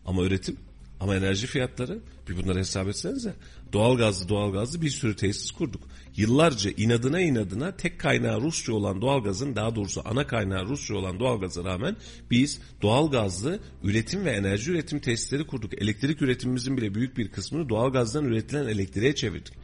ama 0.07 0.23
üretim 0.23 0.57
ama 1.01 1.17
enerji 1.17 1.47
fiyatları 1.47 1.99
bir 2.29 2.37
bunları 2.37 2.59
hesap 2.59 2.89
etsenize. 2.89 3.35
Doğalgazlı 3.77 4.29
doğalgazlı 4.29 4.83
bir 4.83 4.91
sürü 4.91 5.17
tesis 5.17 5.51
kurduk. 5.51 5.83
Yıllarca 6.17 6.71
inadına 6.77 7.21
inadına 7.21 7.77
tek 7.77 8.01
kaynağı 8.01 8.41
Rusça 8.41 8.73
olan 8.73 9.01
doğalgazın 9.01 9.57
daha 9.57 9.75
doğrusu 9.75 10.03
ana 10.05 10.27
kaynağı 10.27 10.67
Rusça 10.67 10.95
olan 10.95 11.21
doğalgaza 11.21 11.65
rağmen 11.65 11.97
biz 12.31 12.61
doğalgazlı 12.83 13.61
üretim 13.83 14.25
ve 14.25 14.31
enerji 14.31 14.71
üretim 14.71 14.99
tesisleri 14.99 15.47
kurduk. 15.47 15.83
Elektrik 15.83 16.23
üretimimizin 16.23 16.77
bile 16.77 16.95
büyük 16.95 17.17
bir 17.17 17.31
kısmını 17.31 17.69
doğalgazdan 17.69 18.25
üretilen 18.25 18.67
elektriğe 18.67 19.15
çevirdik. 19.15 19.55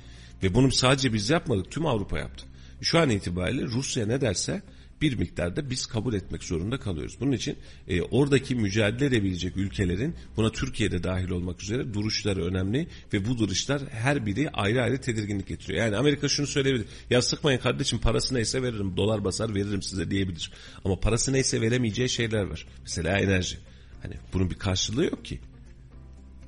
Ve 0.42 0.55
bunu 0.55 0.72
sadece 0.72 1.12
biz 1.12 1.31
yapmadık 1.31 1.70
tüm 1.70 1.87
Avrupa 1.87 2.18
yaptı. 2.18 2.46
Şu 2.81 2.98
an 2.98 3.11
itibariyle 3.11 3.62
Rusya 3.62 4.07
ne 4.07 4.20
derse 4.20 4.62
bir 5.02 5.18
miktarda 5.18 5.70
biz 5.70 5.86
kabul 5.86 6.14
etmek 6.14 6.44
zorunda 6.44 6.78
kalıyoruz. 6.78 7.16
Bunun 7.20 7.32
için 7.32 7.56
e, 7.88 8.02
oradaki 8.02 8.54
mücadele 8.54 9.06
edebilecek 9.06 9.56
ülkelerin 9.56 10.14
buna 10.36 10.52
Türkiye'de 10.52 11.02
dahil 11.02 11.30
olmak 11.30 11.62
üzere 11.62 11.94
duruşları 11.94 12.44
önemli 12.44 12.86
ve 13.12 13.26
bu 13.26 13.38
duruşlar 13.38 13.82
her 13.90 14.26
biri 14.26 14.50
ayrı 14.50 14.82
ayrı 14.82 15.00
tedirginlik 15.00 15.46
getiriyor. 15.46 15.84
Yani 15.84 15.96
Amerika 15.96 16.28
şunu 16.28 16.46
söyleyebilir. 16.46 16.86
Ya 17.10 17.22
sıkmayın 17.22 17.58
kardeşim 17.58 17.98
parası 17.98 18.34
neyse 18.34 18.62
veririm. 18.62 18.96
Dolar 18.96 19.24
basar 19.24 19.54
veririm 19.54 19.82
size 19.82 20.10
diyebilir. 20.10 20.52
Ama 20.84 21.00
parası 21.00 21.32
neyse 21.32 21.60
veremeyeceği 21.60 22.08
şeyler 22.08 22.42
var. 22.42 22.66
Mesela 22.82 23.18
enerji. 23.18 23.56
Hani 24.02 24.14
bunun 24.32 24.50
bir 24.50 24.58
karşılığı 24.58 25.04
yok 25.04 25.24
ki 25.24 25.40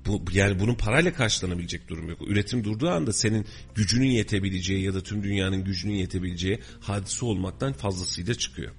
bu 0.06 0.22
yani 0.32 0.60
bunun 0.60 0.74
parayla 0.74 1.12
karşılanabilecek 1.12 1.88
durum 1.88 2.08
yok. 2.08 2.18
Üretim 2.26 2.64
durduğu 2.64 2.88
anda 2.88 3.12
senin 3.12 3.46
gücünün 3.74 4.10
yetebileceği 4.10 4.82
ya 4.82 4.94
da 4.94 5.02
tüm 5.02 5.22
dünyanın 5.22 5.64
gücünün 5.64 5.94
yetebileceği 5.94 6.60
hadise 6.80 7.26
olmaktan 7.26 7.72
fazlasıyla 7.72 8.34
çıkıyor. 8.34 8.72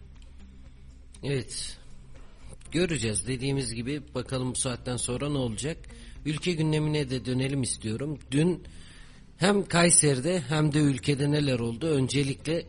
Evet. 1.23 1.77
Göreceğiz 2.71 3.27
dediğimiz 3.27 3.73
gibi 3.73 4.01
bakalım 4.15 4.51
bu 4.51 4.55
saatten 4.55 4.97
sonra 4.97 5.29
ne 5.29 5.37
olacak. 5.37 5.77
Ülke 6.25 6.53
gündemine 6.53 7.09
de 7.09 7.25
dönelim 7.25 7.63
istiyorum. 7.63 8.19
Dün 8.31 8.63
hem 9.37 9.65
Kayseri'de 9.65 10.41
hem 10.41 10.73
de 10.73 10.79
ülkede 10.79 11.31
neler 11.31 11.59
oldu? 11.59 11.87
Öncelikle 11.87 12.65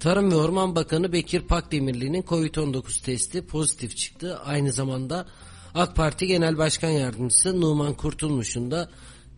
Tarım 0.00 0.30
ve 0.30 0.34
Orman 0.34 0.76
Bakanı 0.76 1.12
Bekir 1.12 1.40
Pakdemirli'nin 1.40 2.22
COVID-19 2.22 3.04
testi 3.04 3.46
pozitif 3.46 3.96
çıktı. 3.96 4.38
Aynı 4.38 4.72
zamanda 4.72 5.26
AK 5.74 5.96
Parti 5.96 6.26
Genel 6.26 6.58
Başkan 6.58 6.90
Yardımcısı 6.90 7.60
Numan 7.60 7.94
Kurtulmuş'un 7.94 8.70
da 8.70 8.90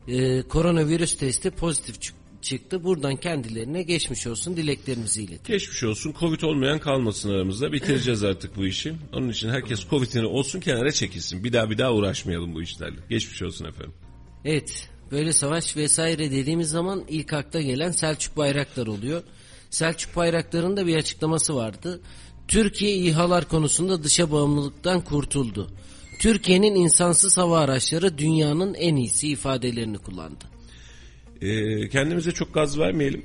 e, 0.09 0.43
koronavirüs 0.43 1.17
testi 1.17 1.51
pozitif 1.51 1.97
çıktı. 2.43 2.85
Buradan 2.85 3.17
kendilerine 3.17 3.83
geçmiş 3.83 4.27
olsun 4.27 4.57
dileklerimizi 4.57 5.21
iletelim. 5.23 5.59
Geçmiş 5.59 5.85
olsun. 5.85 6.15
Covid 6.21 6.43
olmayan 6.43 6.79
kalmasın 6.79 7.31
aramızda. 7.31 7.73
Bitireceğiz 7.73 8.25
artık 8.25 8.57
bu 8.57 8.67
işi. 8.67 8.95
Onun 9.13 9.29
için 9.29 9.49
herkes 9.49 9.89
Covid'ini 9.91 10.27
olsun 10.27 10.61
kenara 10.61 10.93
çekilsin. 10.93 11.45
Bir 11.45 11.53
daha 11.53 11.71
bir 11.71 11.79
daha 11.79 11.93
uğraşmayalım 11.93 12.55
bu 12.55 12.63
işlerle. 12.63 13.01
Geçmiş 13.11 13.43
olsun 13.43 13.65
efendim. 13.65 13.95
Evet. 14.45 14.89
Böyle 15.11 15.33
savaş 15.33 15.77
vesaire 15.77 16.31
dediğimiz 16.31 16.71
zaman 16.71 17.05
ilk 17.09 17.33
akla 17.33 17.61
gelen 17.61 17.91
Selçuk 17.91 18.37
Bayraktar 18.37 18.87
oluyor. 18.87 19.23
Selçuk 19.71 20.17
Bayraktar'ın 20.17 20.77
da 20.77 20.87
bir 20.87 20.97
açıklaması 20.97 21.57
vardı. 21.57 22.01
Türkiye 22.49 22.95
İHA'lar 22.95 23.49
konusunda 23.49 24.03
dışa 24.03 24.31
bağımlılıktan 24.33 25.01
kurtuldu. 25.01 25.71
Türkiye'nin 26.23 26.75
insansız 26.75 27.39
hava 27.39 27.61
araçları 27.61 28.19
dünyanın 28.19 28.75
en 28.75 28.97
iyisi 28.97 29.29
ifadelerini 29.29 29.99
kullandı. 29.99 30.45
Ee, 31.41 31.89
kendimize 31.89 32.33
çok 32.33 32.55
gaz 32.55 32.79
vermeyelim. 32.79 33.25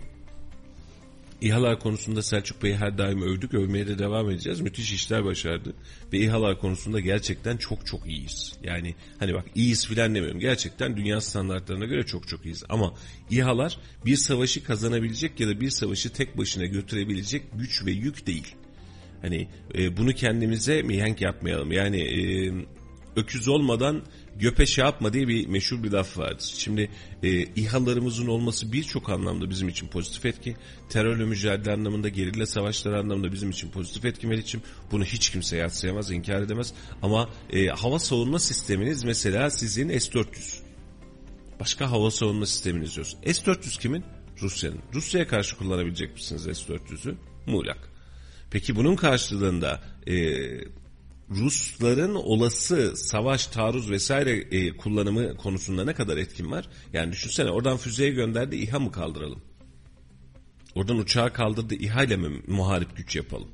İHA'lar 1.42 1.80
konusunda 1.80 2.22
Selçuk 2.22 2.64
Bey'i 2.64 2.76
her 2.76 2.98
daim 2.98 3.22
övdük, 3.22 3.54
övmeye 3.54 3.88
de 3.88 4.00
devam 4.00 4.30
edeceğiz. 4.30 4.62
Müthiş 4.62 4.94
işler 4.94 5.26
başardı. 5.26 5.74
Ve 6.14 6.18
İHA'lar 6.18 6.60
konusunda 6.60 7.00
gerçekten 7.00 7.58
çok 7.58 7.86
çok 7.86 8.08
iyiyiz. 8.08 8.54
Yani 8.64 8.96
hani 9.20 9.34
bak 9.34 9.46
iyiyiz 9.56 9.88
filan 9.88 10.16
demiyorum. 10.16 10.40
Gerçekten 10.40 10.98
dünya 10.98 11.22
standartlarına 11.22 11.86
göre 11.86 12.06
çok 12.06 12.28
çok 12.28 12.46
iyiyiz. 12.46 12.64
Ama 12.70 12.94
İHA'lar 13.30 13.78
bir 14.06 14.16
savaşı 14.16 14.64
kazanabilecek 14.64 15.40
ya 15.40 15.48
da 15.48 15.62
bir 15.62 15.70
savaşı 15.70 16.14
tek 16.14 16.38
başına 16.38 16.66
götürebilecek 16.66 17.44
güç 17.54 17.86
ve 17.86 17.92
yük 17.92 18.28
değil. 18.28 18.56
Hani 19.22 19.48
e, 19.78 19.98
bunu 19.98 20.14
kendimize 20.14 20.82
mihenk 20.82 21.22
yapmayalım. 21.22 21.72
Yani 21.72 22.02
e, 22.02 22.52
öküz 23.18 23.48
olmadan 23.48 24.02
göpe 24.36 24.66
şey 24.66 24.84
yapma 24.86 25.14
diye 25.14 25.28
bir 25.28 25.48
meşhur 25.48 25.84
bir 25.84 25.92
laf 25.92 26.18
vardır. 26.18 26.54
Şimdi 26.58 26.90
e, 27.24 27.30
İHA'larımızın 27.44 28.28
olması 28.28 28.72
birçok 28.72 29.10
anlamda 29.10 29.50
bizim 29.50 29.70
için 29.70 29.88
pozitif 29.88 30.26
etki. 30.26 30.56
Terörle 30.90 31.26
mücadele 31.26 31.74
anlamında, 31.74 32.10
gerilla 32.10 32.46
savaşları 32.46 33.00
anlamında 33.00 33.32
bizim 33.32 33.50
için 33.50 33.70
pozitif 33.70 34.06
etki 34.06 34.28
Meriç'im. 34.28 34.62
Bunu 34.92 35.04
hiç 35.04 35.30
kimse 35.30 35.58
yatsıyamaz, 35.58 36.12
inkar 36.12 36.42
edemez. 36.42 36.74
Ama 37.02 37.30
e, 37.54 37.68
hava 37.68 38.00
savunma 38.00 38.40
sisteminiz 38.40 39.04
mesela 39.04 39.50
sizin 39.50 39.90
S-400. 39.90 40.60
Başka 41.60 41.92
hava 41.92 42.12
savunma 42.12 42.46
sisteminiz 42.46 42.98
yok. 42.98 43.08
S-400 43.08 43.80
kimin? 43.80 44.04
Rusya'nın. 44.42 44.80
Rusya'ya 44.94 45.28
karşı 45.28 45.58
kullanabilecek 45.58 46.14
misiniz 46.14 46.42
S-400'ü? 46.44 47.16
Muğlak. 47.46 47.90
Peki 48.52 48.76
bunun 48.76 48.96
karşılığında 48.96 49.82
e, 50.08 50.14
Rusların 51.30 52.16
olası 52.16 52.94
savaş, 52.98 53.48
taarruz 53.48 53.92
vesaire 53.92 54.32
e, 54.32 54.78
kullanımı 54.78 55.38
konusunda 55.38 55.86
ne 55.86 55.94
kadar 55.94 56.18
etkin 56.18 56.52
var? 56.52 56.70
Yani 56.94 57.12
düşünsene 57.12 57.52
oradan 57.52 57.78
füzeye 57.78 58.10
gönderdi 58.10 58.56
İHA 58.56 58.80
mı 58.80 58.92
kaldıralım? 58.92 59.42
Oradan 60.76 60.98
uçağı 60.98 61.34
kaldırdı 61.34 61.76
İHA 61.76 62.04
ile 62.04 62.18
mi 62.18 62.42
muharip 62.48 62.98
güç 62.98 63.16
yapalım? 63.16 63.50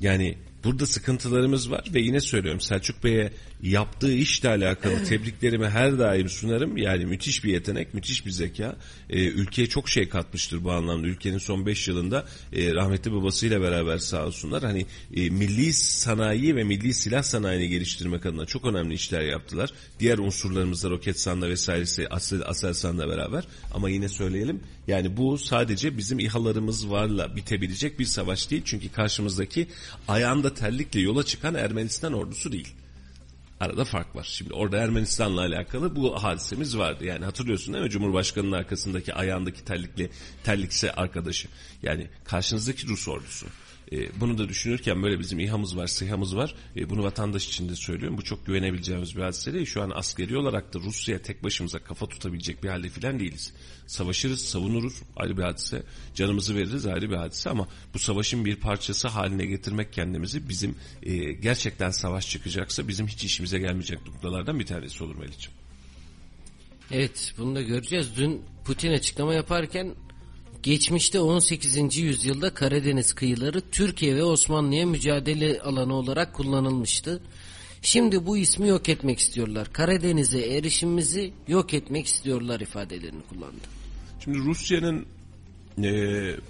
Yani 0.00 0.38
burada 0.64 0.86
sıkıntılarımız 0.86 1.70
var 1.70 1.84
ve 1.94 2.00
yine 2.00 2.20
söylüyorum 2.20 2.60
Selçuk 2.60 3.04
Bey'e 3.04 3.32
yaptığı 3.62 4.12
işle 4.12 4.48
alakalı 4.48 5.04
tebriklerimi 5.04 5.68
her 5.68 5.98
daim 5.98 6.28
sunarım. 6.28 6.76
Yani 6.76 7.06
müthiş 7.06 7.44
bir 7.44 7.52
yetenek, 7.52 7.94
müthiş 7.94 8.26
bir 8.26 8.30
zeka. 8.30 8.76
Ee, 9.10 9.24
ülkeye 9.24 9.66
çok 9.66 9.88
şey 9.88 10.08
katmıştır 10.08 10.64
bu 10.64 10.72
anlamda. 10.72 11.06
Ülkenin 11.06 11.38
son 11.38 11.66
5 11.66 11.88
yılında 11.88 12.26
e, 12.52 12.74
rahmetli 12.74 13.12
babasıyla 13.12 13.60
beraber 13.60 13.98
sağ 13.98 14.26
olsunlar. 14.26 14.62
Hani 14.62 14.86
e, 15.16 15.30
milli 15.30 15.72
sanayi 15.72 16.56
ve 16.56 16.64
milli 16.64 16.94
silah 16.94 17.22
sanayini 17.22 17.68
geliştirmek 17.68 18.26
adına 18.26 18.46
çok 18.46 18.64
önemli 18.64 18.94
işler 18.94 19.20
yaptılar. 19.20 19.70
Diğer 20.00 20.18
unsurlarımızda 20.18 20.90
Roketsan'la 20.90 21.48
vesairesi 21.48 22.08
Asel, 22.08 22.42
Aselsan'la 22.46 23.08
beraber. 23.08 23.44
Ama 23.74 23.90
yine 23.90 24.08
söyleyelim 24.08 24.60
yani 24.88 25.16
bu 25.16 25.38
sadece 25.38 25.96
bizim 25.98 26.18
İHA'larımız 26.18 26.90
varla 26.90 27.36
bitebilecek 27.36 27.98
bir 27.98 28.04
savaş 28.04 28.50
değil. 28.50 28.62
Çünkü 28.64 28.92
karşımızdaki 28.92 29.68
ayağında 30.08 30.54
terlikle 30.54 31.00
yola 31.00 31.24
çıkan 31.24 31.54
Ermenistan 31.54 32.12
ordusu 32.12 32.52
değil. 32.52 32.74
Arada 33.60 33.84
fark 33.84 34.16
var. 34.16 34.28
Şimdi 34.30 34.54
orada 34.54 34.78
Ermenistan'la 34.78 35.40
alakalı 35.40 35.96
bu 35.96 36.22
hadisemiz 36.22 36.78
vardı. 36.78 37.04
Yani 37.04 37.24
hatırlıyorsun 37.24 37.74
değil 37.74 37.84
mi? 37.84 37.90
Cumhurbaşkanının 37.90 38.52
arkasındaki 38.52 39.14
ayağındaki 39.14 39.64
terlikli 39.64 40.10
terlikse 40.44 40.92
arkadaşı. 40.92 41.48
Yani 41.82 42.08
karşınızdaki 42.24 42.86
Rus 42.86 43.08
ordusu. 43.08 43.46
E, 43.92 44.20
bunu 44.20 44.38
da 44.38 44.48
düşünürken 44.48 45.02
böyle 45.02 45.18
bizim 45.18 45.40
İHA'mız 45.40 45.76
var, 45.76 45.86
SİHA'mız 45.86 46.36
var. 46.36 46.54
E, 46.76 46.90
bunu 46.90 47.02
vatandaş 47.02 47.48
için 47.48 47.68
de 47.68 47.76
söylüyorum. 47.76 48.18
Bu 48.18 48.22
çok 48.22 48.46
güvenebileceğimiz 48.46 49.16
bir 49.16 49.22
hadise 49.22 49.54
değil. 49.54 49.66
Şu 49.66 49.82
an 49.82 49.92
askeri 49.94 50.36
olarak 50.36 50.74
da 50.74 50.78
Rusya'ya 50.78 51.22
tek 51.22 51.44
başımıza 51.44 51.78
kafa 51.78 52.06
tutabilecek 52.06 52.62
bir 52.62 52.68
halde 52.68 52.88
filan 52.88 53.20
değiliz. 53.20 53.52
Savaşırız, 53.86 54.40
savunuruz 54.40 55.02
ayrı 55.16 55.36
bir 55.36 55.42
hadise. 55.42 55.82
Canımızı 56.14 56.54
veririz 56.54 56.86
ayrı 56.86 57.10
bir 57.10 57.16
hadise 57.16 57.50
ama 57.50 57.68
bu 57.94 57.98
savaşın 57.98 58.44
bir 58.44 58.56
parçası 58.56 59.08
haline 59.08 59.46
getirmek 59.46 59.92
kendimizi 59.92 60.48
bizim 60.48 60.74
e, 61.02 61.32
gerçekten 61.32 61.90
savaş 61.90 62.30
çıkacaksa 62.30 62.88
bizim 62.88 63.06
hiç 63.06 63.24
işimize 63.24 63.58
gelmeyecek 63.58 64.06
noktalardan 64.06 64.60
bir 64.60 64.66
tanesi 64.66 65.04
olur 65.04 65.16
Melih'ciğim. 65.16 65.58
Evet 66.90 67.34
bunu 67.38 67.54
da 67.54 67.62
göreceğiz. 67.62 68.16
Dün 68.16 68.42
Putin 68.64 68.92
açıklama 68.92 69.34
yaparken 69.34 69.94
geçmişte 70.62 71.20
18. 71.20 71.96
yüzyılda 71.96 72.54
Karadeniz 72.54 73.12
kıyıları 73.12 73.60
Türkiye 73.60 74.16
ve 74.16 74.24
Osmanlı'ya 74.24 74.86
mücadele 74.86 75.60
alanı 75.60 75.94
olarak 75.94 76.34
kullanılmıştı. 76.34 77.20
Şimdi 77.82 78.26
bu 78.26 78.38
ismi 78.38 78.68
yok 78.68 78.88
etmek 78.88 79.18
istiyorlar. 79.18 79.72
Karadeniz'e 79.72 80.40
erişimimizi 80.40 81.32
yok 81.48 81.74
etmek 81.74 82.06
istiyorlar 82.06 82.60
ifadelerini 82.60 83.22
kullandı. 83.28 83.64
Şimdi 84.24 84.38
Rusya'nın 84.38 85.06
e, 85.82 85.90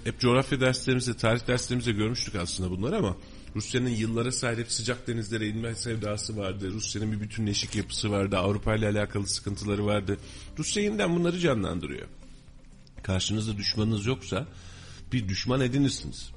hep 0.03 0.19
coğrafya 0.19 0.59
derslerimizde, 0.59 1.13
tarih 1.13 1.47
derslerimizde 1.47 1.91
görmüştük 1.91 2.35
aslında 2.35 2.71
bunları 2.71 2.97
ama 2.97 3.15
Rusya'nın 3.55 3.89
yıllara 3.89 4.31
sahip 4.31 4.71
sıcak 4.71 5.07
denizlere 5.07 5.47
inme 5.47 5.75
sevdası 5.75 6.37
vardı. 6.37 6.71
Rusya'nın 6.71 7.11
bir 7.11 7.19
bütünleşik 7.19 7.75
yapısı 7.75 8.11
vardı. 8.11 8.37
Avrupa 8.37 8.75
ile 8.75 8.87
alakalı 8.87 9.27
sıkıntıları 9.27 9.85
vardı. 9.85 10.17
Rusya 10.57 10.83
yeniden 10.83 11.15
bunları 11.15 11.39
canlandırıyor. 11.39 12.07
Karşınızda 13.03 13.57
düşmanınız 13.57 14.05
yoksa 14.05 14.47
bir 15.13 15.29
düşman 15.29 15.61
edinirsiniz. 15.61 16.31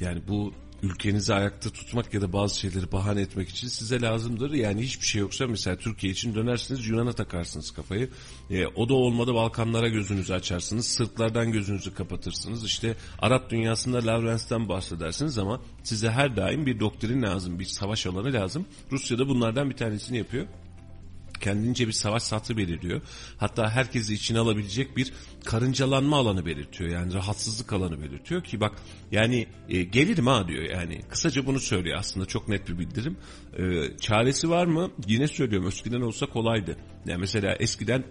Yani 0.00 0.22
bu 0.28 0.52
ülkenizi 0.82 1.34
ayakta 1.34 1.70
tutmak 1.70 2.14
ya 2.14 2.20
da 2.20 2.32
bazı 2.32 2.58
şeyleri 2.58 2.92
bahane 2.92 3.20
etmek 3.20 3.48
için 3.48 3.68
size 3.68 4.00
lazımdır. 4.00 4.52
Yani 4.52 4.82
hiçbir 4.82 5.06
şey 5.06 5.20
yoksa 5.20 5.46
mesela 5.46 5.76
Türkiye 5.76 6.12
için 6.12 6.34
dönersiniz 6.34 6.88
Yunan'a 6.88 7.12
takarsınız 7.12 7.70
kafayı. 7.70 8.08
E, 8.50 8.66
o 8.66 8.88
da 8.88 8.94
olmadı 8.94 9.34
Balkanlara 9.34 9.88
gözünüzü 9.88 10.32
açarsınız. 10.32 10.86
Sırtlardan 10.86 11.52
gözünüzü 11.52 11.94
kapatırsınız. 11.94 12.64
İşte 12.64 12.96
Arap 13.18 13.50
dünyasında 13.50 14.06
Lawrence'den 14.06 14.68
bahsedersiniz 14.68 15.38
ama 15.38 15.60
size 15.82 16.10
her 16.10 16.36
daim 16.36 16.66
bir 16.66 16.80
doktrin 16.80 17.22
lazım. 17.22 17.58
Bir 17.58 17.64
savaş 17.64 18.06
alanı 18.06 18.32
lazım. 18.32 18.66
Rusya 18.92 19.18
da 19.18 19.28
bunlardan 19.28 19.70
bir 19.70 19.76
tanesini 19.76 20.18
yapıyor 20.18 20.46
kendince 21.40 21.86
bir 21.86 21.92
savaş 21.92 22.22
sahtı 22.22 22.56
belirliyor. 22.56 23.00
Hatta 23.36 23.70
herkesi 23.70 24.14
içine 24.14 24.38
alabilecek 24.38 24.96
bir 24.96 25.12
karıncalanma 25.44 26.16
alanı 26.16 26.46
belirtiyor. 26.46 26.90
Yani 26.90 27.14
rahatsızlık 27.14 27.72
alanı 27.72 28.02
belirtiyor 28.02 28.44
ki 28.44 28.60
bak 28.60 28.72
yani 29.12 29.46
e, 29.68 29.82
gelirim 29.82 30.26
ha 30.26 30.48
diyor 30.48 30.62
yani. 30.62 31.00
Kısaca 31.08 31.46
bunu 31.46 31.60
söylüyor 31.60 31.98
aslında 31.98 32.26
çok 32.26 32.48
net 32.48 32.68
bir 32.68 32.78
bildirim. 32.78 33.16
E, 33.58 33.62
çaresi 34.00 34.50
var 34.50 34.66
mı? 34.66 34.90
Yine 35.06 35.28
söylüyorum 35.28 35.68
eskiden 35.68 36.00
olsa 36.00 36.26
kolaydı. 36.26 36.76
Yani 37.06 37.20
mesela 37.20 37.56
eskiden 37.60 38.04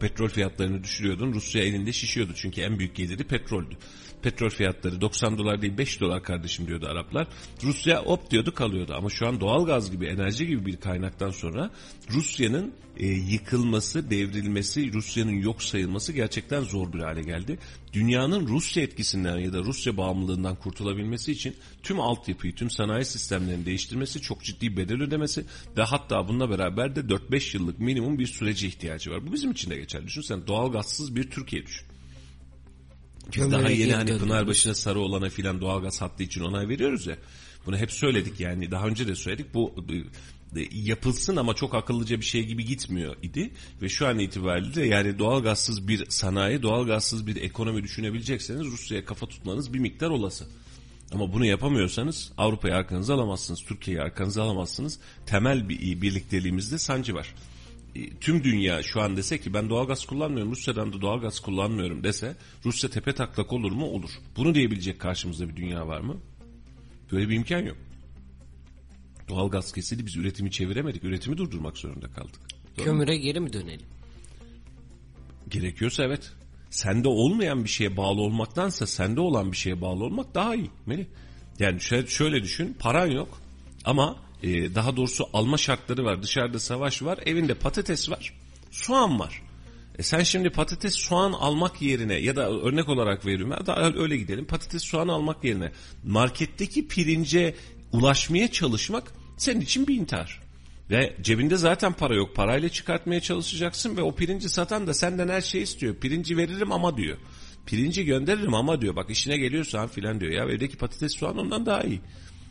petrol 0.00 0.28
fiyatlarını 0.28 0.84
düşürüyordun. 0.84 1.32
Rusya 1.32 1.62
elinde 1.62 1.92
şişiyordu 1.92 2.32
çünkü 2.34 2.60
en 2.60 2.78
büyük 2.78 2.96
geliri 2.96 3.24
petroldü. 3.24 3.76
Petrol 4.22 4.50
fiyatları 4.50 5.00
90 5.00 5.38
dolar 5.38 5.62
değil 5.62 5.78
5 5.78 6.00
dolar 6.00 6.22
kardeşim 6.22 6.66
diyordu 6.66 6.86
Araplar. 6.86 7.28
Rusya 7.62 8.02
op 8.02 8.30
diyordu 8.30 8.54
kalıyordu 8.54 8.94
ama 8.96 9.10
şu 9.10 9.26
an 9.26 9.40
doğal 9.40 9.66
gaz 9.66 9.90
gibi 9.90 10.06
enerji 10.06 10.46
gibi 10.46 10.66
bir 10.66 10.76
kaynaktan 10.76 11.30
sonra 11.30 11.70
Rusya'nın 12.10 12.72
e, 12.96 13.06
yıkılması, 13.06 14.10
devrilmesi, 14.10 14.92
Rusya'nın 14.92 15.32
yok 15.32 15.62
sayılması 15.62 16.12
gerçekten 16.12 16.60
zor 16.60 16.92
bir 16.92 16.98
hale 16.98 17.22
geldi. 17.22 17.58
Dünyanın 17.92 18.48
Rusya 18.48 18.82
etkisinden 18.82 19.38
ya 19.38 19.52
da 19.52 19.58
Rusya 19.58 19.96
bağımlılığından 19.96 20.56
kurtulabilmesi 20.56 21.32
için 21.32 21.56
tüm 21.82 22.00
altyapıyı, 22.00 22.54
tüm 22.54 22.70
sanayi 22.70 23.04
sistemlerini 23.04 23.66
değiştirmesi, 23.66 24.20
çok 24.20 24.42
ciddi 24.42 24.76
bedel 24.76 25.02
ödemesi 25.02 25.44
ve 25.76 25.82
hatta 25.82 26.28
bununla 26.28 26.50
beraber 26.50 26.96
de 26.96 27.00
4-5 27.00 27.56
yıllık 27.56 27.78
minimum 27.78 28.18
bir 28.18 28.26
sürece 28.26 28.66
ihtiyacı 28.66 29.10
var. 29.10 29.26
Bu 29.26 29.32
bizim 29.32 29.50
için 29.50 29.70
de 29.70 29.76
geçerli. 29.76 30.06
Düşünsen 30.06 30.46
doğal 30.46 30.72
gazsız 30.72 31.16
bir 31.16 31.30
Türkiye 31.30 31.66
düşün. 31.66 31.89
Biz 33.36 33.52
daha 33.52 33.70
yeni 33.70 33.94
hani 33.94 34.18
Pınarbaşı'na 34.18 34.74
sarı 34.74 35.00
olana 35.00 35.28
filan 35.28 35.60
doğalgaz 35.60 36.00
hattı 36.00 36.22
için 36.22 36.40
onay 36.40 36.68
veriyoruz 36.68 37.06
ya. 37.06 37.16
Bunu 37.66 37.76
hep 37.76 37.92
söyledik 37.92 38.40
yani 38.40 38.70
daha 38.70 38.86
önce 38.86 39.08
de 39.08 39.14
söyledik. 39.14 39.54
Bu 39.54 39.74
e, 40.56 40.60
yapılsın 40.72 41.36
ama 41.36 41.54
çok 41.54 41.74
akıllıca 41.74 42.20
bir 42.20 42.24
şey 42.24 42.44
gibi 42.44 42.64
gitmiyor 42.64 43.16
idi. 43.22 43.50
Ve 43.82 43.88
şu 43.88 44.06
an 44.06 44.18
itibariyle 44.18 44.86
yani 44.86 45.18
doğalgazsız 45.18 45.88
bir 45.88 46.10
sanayi, 46.10 46.62
doğalgazsız 46.62 47.26
bir 47.26 47.36
ekonomi 47.36 47.82
düşünebilecekseniz 47.82 48.66
Rusya'ya 48.66 49.04
kafa 49.04 49.26
tutmanız 49.26 49.72
bir 49.72 49.78
miktar 49.78 50.10
olası. 50.10 50.46
Ama 51.12 51.32
bunu 51.32 51.46
yapamıyorsanız 51.46 52.32
Avrupa'yı 52.38 52.74
arkanıza 52.74 53.14
alamazsınız, 53.14 53.62
Türkiye'yi 53.62 54.02
arkanıza 54.02 54.42
alamazsınız. 54.42 54.98
Temel 55.26 55.68
bir 55.68 56.02
birlikteliğimizde 56.02 56.78
sancı 56.78 57.14
var. 57.14 57.34
E, 57.94 58.10
tüm 58.20 58.44
dünya 58.44 58.82
şu 58.82 59.00
an 59.00 59.16
dese 59.16 59.40
ki 59.40 59.54
ben 59.54 59.70
doğalgaz 59.70 60.06
kullanmıyorum, 60.06 60.52
Rusya'dan 60.52 60.92
da 60.92 61.00
doğalgaz 61.00 61.40
kullanmıyorum 61.40 62.04
dese 62.04 62.36
Rusya 62.64 62.90
tepe 62.90 63.14
taklak 63.14 63.52
olur 63.52 63.72
mu? 63.72 63.86
Olur. 63.86 64.10
Bunu 64.36 64.54
diyebilecek 64.54 65.00
karşımızda 65.00 65.48
bir 65.48 65.56
dünya 65.56 65.88
var 65.88 66.00
mı? 66.00 66.16
Böyle 67.12 67.28
bir 67.28 67.36
imkan 67.36 67.60
yok. 67.60 67.76
Doğalgaz 69.28 69.72
kesildi 69.72 70.06
biz 70.06 70.16
üretimi 70.16 70.50
çeviremedik. 70.50 71.04
Üretimi 71.04 71.38
durdurmak 71.38 71.78
zorunda 71.78 72.06
kaldık. 72.10 72.40
Doğru 72.76 72.84
Kömüre 72.84 73.16
mu? 73.16 73.22
geri 73.22 73.40
mi 73.40 73.52
dönelim? 73.52 73.86
Gerekiyorsa 75.48 76.04
evet. 76.04 76.32
Sende 76.70 77.08
olmayan 77.08 77.64
bir 77.64 77.68
şeye 77.68 77.96
bağlı 77.96 78.20
olmaktansa 78.20 78.86
sende 78.86 79.20
olan 79.20 79.52
bir 79.52 79.56
şeye 79.56 79.80
bağlı 79.80 80.04
olmak 80.04 80.34
daha 80.34 80.54
iyi. 80.54 80.70
Melih. 80.86 81.06
Yani 81.58 81.80
şöyle, 81.80 82.06
şöyle 82.06 82.42
düşün 82.42 82.76
paran 82.78 83.06
yok 83.06 83.40
ama 83.84 84.16
e, 84.42 84.74
daha 84.74 84.96
doğrusu 84.96 85.28
alma 85.32 85.56
şartları 85.56 86.04
var. 86.04 86.22
Dışarıda 86.22 86.58
savaş 86.58 87.02
var. 87.02 87.18
Evinde 87.26 87.54
patates 87.54 88.10
var. 88.10 88.34
Soğan 88.70 89.18
var. 89.18 89.42
E 89.98 90.02
sen 90.02 90.22
şimdi 90.22 90.50
patates 90.50 90.94
soğan 90.94 91.32
almak 91.32 91.82
yerine 91.82 92.14
ya 92.14 92.36
da 92.36 92.50
örnek 92.50 92.88
olarak 92.88 93.26
veriyorum 93.26 93.50
ya 93.50 93.66
da 93.66 93.92
öyle 93.98 94.16
gidelim. 94.16 94.44
Patates 94.44 94.82
soğan 94.82 95.08
almak 95.08 95.44
yerine 95.44 95.72
marketteki 96.04 96.88
pirince 96.88 97.54
ulaşmaya 97.92 98.50
çalışmak 98.50 99.12
senin 99.36 99.60
için 99.60 99.86
bir 99.86 99.94
intihar. 99.94 100.40
Ve 100.90 101.16
cebinde 101.22 101.56
zaten 101.56 101.92
para 101.92 102.14
yok. 102.14 102.36
Parayla 102.36 102.68
çıkartmaya 102.68 103.20
çalışacaksın 103.20 103.96
ve 103.96 104.02
o 104.02 104.14
pirinci 104.14 104.48
satan 104.48 104.86
da 104.86 104.94
senden 104.94 105.28
her 105.28 105.40
şeyi 105.40 105.62
istiyor. 105.62 105.94
Pirinci 105.94 106.36
veririm 106.36 106.72
ama 106.72 106.96
diyor. 106.96 107.16
Pirinci 107.66 108.04
gönderirim 108.04 108.54
ama 108.54 108.80
diyor. 108.80 108.96
Bak 108.96 109.10
işine 109.10 109.36
geliyorsan 109.36 109.88
filan 109.88 110.20
diyor. 110.20 110.32
Ya 110.32 110.44
evdeki 110.44 110.76
patates 110.76 111.16
soğan 111.16 111.38
ondan 111.38 111.66
daha 111.66 111.82
iyi. 111.82 112.00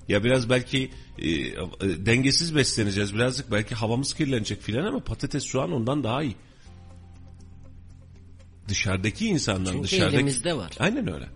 Ya 0.10 0.24
biraz 0.24 0.50
belki 0.50 0.90
e, 1.18 1.30
e, 1.30 1.56
dengesiz 1.82 2.56
besleneceğiz 2.56 3.16
birazcık 3.16 3.52
belki 3.52 3.76
havamız 3.76 4.14
kirlenecek 4.14 4.62
filan 4.62 4.86
ama 4.86 5.00
patates 5.00 5.44
soğan 5.44 5.72
ondan 5.72 6.04
daha 6.04 6.24
iyi. 6.24 6.36
Dışarıdaki 8.68 9.28
insandan 9.28 9.72
Çünkü 9.72 9.84
dışarıdaki... 9.84 10.16
elimizde 10.16 10.58
var. 10.58 10.72
Aynen 10.80 11.14
öyle. 11.14 11.30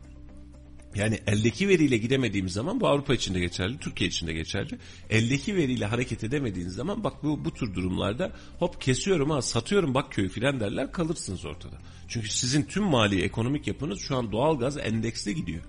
Yani 0.96 1.20
eldeki 1.28 1.68
veriyle 1.68 1.98
gidemediğimiz 1.98 2.54
zaman 2.54 2.80
bu 2.80 2.88
Avrupa 2.88 3.14
için 3.14 3.34
de 3.34 3.40
geçerli, 3.40 3.78
Türkiye 3.78 4.08
için 4.08 4.28
de 4.28 4.34
geçerli. 4.34 4.78
Eldeki 5.10 5.56
veriyle 5.56 5.86
hareket 5.86 6.24
edemediğiniz 6.24 6.74
zaman 6.74 7.04
bak 7.04 7.24
bu, 7.24 7.46
bu 7.46 7.54
tür 7.54 7.74
durumlarda 7.74 8.32
hop 8.60 8.82
kesiyorum 8.82 9.30
ha 9.30 9.42
satıyorum 9.42 9.94
bak 9.94 10.12
köyü 10.12 10.30
filan 10.30 10.60
derler 10.60 10.92
kalırsınız 10.92 11.46
ortada. 11.46 11.76
Çünkü 12.08 12.30
sizin 12.30 12.64
tüm 12.64 12.84
mali 12.84 13.22
ekonomik 13.22 13.68
yapınız 13.68 14.00
şu 14.00 14.16
an 14.16 14.32
doğal 14.32 14.60
gaz 14.60 14.78
endeksli 14.78 15.36
gidiyor. 15.36 15.64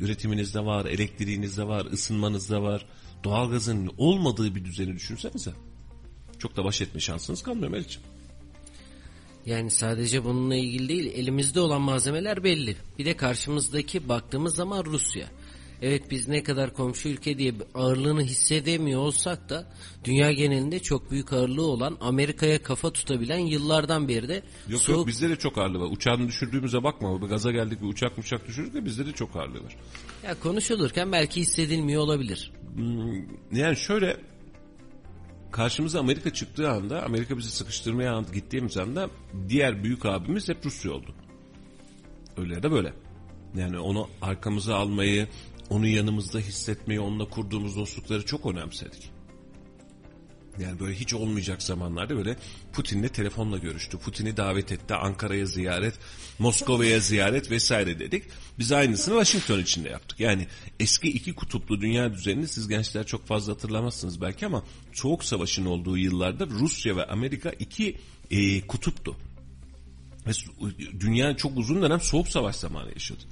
Üretiminizde 0.00 0.64
var, 0.64 0.86
elektriğinizde 0.86 1.66
var, 1.66 1.86
ısınmanızda 1.86 2.62
var. 2.62 2.86
Doğalgazın 3.24 3.90
olmadığı 3.98 4.54
bir 4.54 4.64
düzeni 4.64 4.94
düşünsenize. 4.94 5.52
Çok 6.38 6.56
da 6.56 6.64
baş 6.64 6.80
etme 6.80 7.00
şansınız 7.00 7.42
kalmıyor 7.42 7.68
Melih'ciğim. 7.68 8.08
Yani 9.46 9.70
sadece 9.70 10.24
bununla 10.24 10.56
ilgili 10.56 10.88
değil, 10.88 11.12
elimizde 11.14 11.60
olan 11.60 11.80
malzemeler 11.80 12.44
belli. 12.44 12.76
Bir 12.98 13.04
de 13.04 13.16
karşımızdaki 13.16 14.08
baktığımız 14.08 14.54
zaman 14.54 14.84
Rusya. 14.84 15.26
Evet 15.82 16.10
biz 16.10 16.28
ne 16.28 16.42
kadar 16.42 16.74
komşu 16.74 17.08
ülke 17.08 17.38
diye 17.38 17.54
ağırlığını 17.74 18.22
hissedemiyor 18.22 19.00
olsak 19.00 19.48
da 19.48 19.66
dünya 20.04 20.32
genelinde 20.32 20.78
çok 20.78 21.10
büyük 21.10 21.32
ağırlığı 21.32 21.66
olan 21.66 21.96
Amerika'ya 22.00 22.62
kafa 22.62 22.92
tutabilen 22.92 23.38
yıllardan 23.38 24.08
beri 24.08 24.28
de 24.28 24.42
Yok 24.68 24.80
soğuk 24.80 24.98
yok 24.98 25.06
bizde 25.06 25.28
de 25.28 25.36
çok 25.36 25.58
ağırlığı 25.58 25.80
var. 25.80 25.88
Uçağını 25.90 26.28
düşürdüğümüze 26.28 26.82
bakma. 26.82 27.16
Gaza 27.16 27.52
geldik 27.52 27.82
bir 27.82 27.86
uçak 27.86 28.18
uçak 28.18 28.48
düşürdük 28.48 28.74
de 28.74 28.84
bizde 28.84 29.06
de 29.06 29.12
çok 29.12 29.36
ağırlığı 29.36 29.64
var. 29.64 29.76
ya 30.24 30.40
konuşulurken 30.40 31.12
belki 31.12 31.40
hissedilmiyor 31.40 32.02
olabilir. 32.02 32.52
Yani 33.52 33.76
şöyle 33.76 34.16
karşımıza 35.52 36.00
Amerika 36.00 36.32
çıktığı 36.32 36.70
anda 36.70 37.02
Amerika 37.02 37.38
bizi 37.38 37.50
sıkıştırmaya 37.50 38.24
gittiğimiz 38.34 38.76
anda 38.76 39.10
diğer 39.48 39.84
büyük 39.84 40.06
abimiz 40.06 40.48
hep 40.48 40.66
Rusya 40.66 40.92
oldu. 40.92 41.14
Öyle 42.36 42.54
ya 42.54 42.62
da 42.62 42.72
böyle. 42.72 42.92
Yani 43.56 43.78
onu 43.78 44.08
arkamıza 44.22 44.76
almayı, 44.76 45.28
onu 45.70 45.86
yanımızda 45.86 46.38
hissetmeyi, 46.38 47.00
onunla 47.00 47.24
kurduğumuz 47.24 47.76
dostlukları 47.76 48.26
çok 48.26 48.46
önemsedik. 48.46 49.10
Yani 50.60 50.80
böyle 50.80 50.94
hiç 50.94 51.14
olmayacak 51.14 51.62
zamanlarda 51.62 52.16
böyle 52.16 52.36
Putin'le 52.72 53.08
telefonla 53.08 53.58
görüştü. 53.58 53.98
Putin'i 53.98 54.36
davet 54.36 54.72
etti. 54.72 54.94
Ankara'ya 54.94 55.46
ziyaret, 55.46 55.94
Moskova'ya 56.38 57.00
ziyaret 57.00 57.50
vesaire 57.50 57.98
dedik. 57.98 58.24
Biz 58.58 58.72
aynısını 58.72 59.24
Washington 59.24 59.62
için 59.62 59.84
de 59.84 59.88
yaptık. 59.88 60.20
Yani 60.20 60.46
eski 60.80 61.08
iki 61.08 61.34
kutuplu 61.34 61.80
dünya 61.80 62.14
düzenini 62.14 62.48
siz 62.48 62.68
gençler 62.68 63.06
çok 63.06 63.26
fazla 63.26 63.52
hatırlamazsınız 63.52 64.20
belki 64.20 64.46
ama 64.46 64.64
Soğuk 64.92 65.24
Savaş'ın 65.24 65.66
olduğu 65.66 65.98
yıllarda 65.98 66.46
Rusya 66.46 66.96
ve 66.96 67.06
Amerika 67.06 67.50
iki 67.50 67.96
e, 68.30 68.66
kutuptu. 68.66 69.16
Ve 70.26 70.30
dünya 71.00 71.36
çok 71.36 71.56
uzun 71.56 71.82
dönem 71.82 72.00
Soğuk 72.00 72.28
Savaş 72.28 72.56
zamanı 72.56 72.88
yaşadı. 72.92 73.24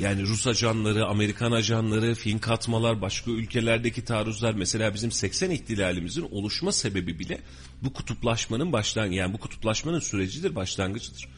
Yani 0.00 0.22
Rus 0.22 0.46
ajanları, 0.46 1.06
Amerikan 1.06 1.52
ajanları, 1.52 2.14
fin 2.14 2.38
katmalar, 2.38 3.00
başka 3.00 3.30
ülkelerdeki 3.30 4.04
taarruzlar 4.04 4.54
mesela 4.54 4.94
bizim 4.94 5.12
80 5.12 5.50
ihtilalimizin 5.50 6.28
oluşma 6.30 6.72
sebebi 6.72 7.18
bile 7.18 7.40
bu 7.82 7.92
kutuplaşmanın 7.92 8.72
başlangıcı 8.72 9.18
yani 9.18 9.32
bu 9.32 9.38
kutuplaşmanın 9.38 10.00
sürecidir, 10.00 10.54
başlangıcıdır. 10.54 11.28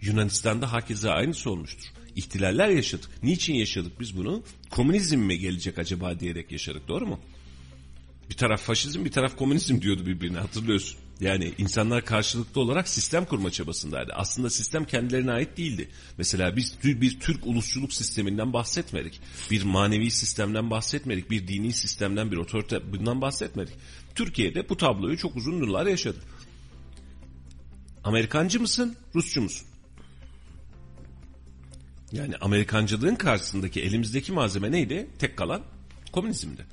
Yunanistan'da 0.00 0.72
hakeza 0.72 1.12
aynısı 1.12 1.50
olmuştur. 1.50 1.86
İhtilaller 2.16 2.68
yaşadık. 2.68 3.10
Niçin 3.22 3.54
yaşadık 3.54 4.00
biz 4.00 4.16
bunu? 4.16 4.42
Komünizm 4.70 5.18
mi 5.18 5.38
gelecek 5.38 5.78
acaba 5.78 6.20
diyerek 6.20 6.52
yaşadık 6.52 6.88
doğru 6.88 7.06
mu? 7.06 7.20
Bir 8.30 8.34
taraf 8.34 8.62
faşizm 8.62 9.04
bir 9.04 9.12
taraf 9.12 9.36
komünizm 9.36 9.80
diyordu 9.80 10.06
birbirine 10.06 10.38
hatırlıyorsun. 10.38 10.98
Yani 11.20 11.54
insanlar 11.58 12.04
karşılıklı 12.04 12.60
olarak 12.60 12.88
sistem 12.88 13.24
kurma 13.24 13.50
çabasındaydı. 13.50 14.12
Aslında 14.14 14.50
sistem 14.50 14.84
kendilerine 14.84 15.32
ait 15.32 15.56
değildi. 15.56 15.88
Mesela 16.18 16.56
biz 16.56 16.74
bir 16.84 17.20
Türk 17.20 17.46
ulusçuluk 17.46 17.92
sisteminden 17.92 18.52
bahsetmedik. 18.52 19.20
Bir 19.50 19.62
manevi 19.62 20.10
sistemden 20.10 20.70
bahsetmedik. 20.70 21.30
Bir 21.30 21.48
dini 21.48 21.72
sistemden 21.72 22.30
bir 22.30 22.36
otorite 22.36 22.92
bundan 22.92 23.20
bahsetmedik. 23.20 23.74
Türkiye'de 24.14 24.68
bu 24.68 24.76
tabloyu 24.76 25.16
çok 25.16 25.36
uzun 25.36 25.56
yıllar 25.56 25.86
yaşadı. 25.86 26.18
Amerikancı 28.04 28.60
mısın, 28.60 28.96
Rusçu 29.14 29.42
musun? 29.42 29.68
Yani 32.12 32.36
Amerikancılığın 32.36 33.14
karşısındaki 33.14 33.82
elimizdeki 33.82 34.32
malzeme 34.32 34.72
neydi? 34.72 35.08
Tek 35.18 35.36
kalan 35.36 35.62
komünizmdi. 36.12 36.66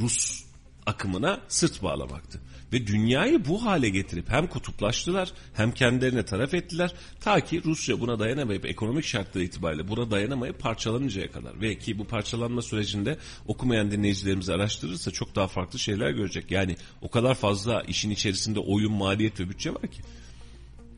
Rus 0.00 0.44
akımına 0.86 1.40
sırt 1.48 1.82
bağlamaktı. 1.82 2.40
Ve 2.72 2.86
dünyayı 2.86 3.44
bu 3.44 3.64
hale 3.64 3.88
getirip 3.88 4.28
hem 4.28 4.46
kutuplaştılar 4.46 5.32
hem 5.54 5.72
kendilerine 5.72 6.24
taraf 6.24 6.54
ettiler. 6.54 6.92
Ta 7.20 7.40
ki 7.40 7.62
Rusya 7.64 8.00
buna 8.00 8.18
dayanamayıp 8.18 8.66
ekonomik 8.66 9.04
şartları 9.04 9.44
itibariyle 9.44 9.88
buna 9.88 10.10
dayanamayıp 10.10 10.58
parçalanıncaya 10.58 11.32
kadar. 11.32 11.60
Ve 11.60 11.78
ki 11.78 11.98
bu 11.98 12.04
parçalanma 12.04 12.62
sürecinde 12.62 13.18
okumayan 13.46 13.90
dinleyicilerimiz 13.90 14.48
araştırırsa 14.48 15.10
çok 15.10 15.36
daha 15.36 15.48
farklı 15.48 15.78
şeyler 15.78 16.10
görecek. 16.10 16.50
Yani 16.50 16.76
o 17.02 17.10
kadar 17.10 17.34
fazla 17.34 17.82
işin 17.82 18.10
içerisinde 18.10 18.60
oyun, 18.60 18.92
maliyet 18.92 19.40
ve 19.40 19.48
bütçe 19.48 19.74
var 19.74 19.90
ki. 19.90 20.02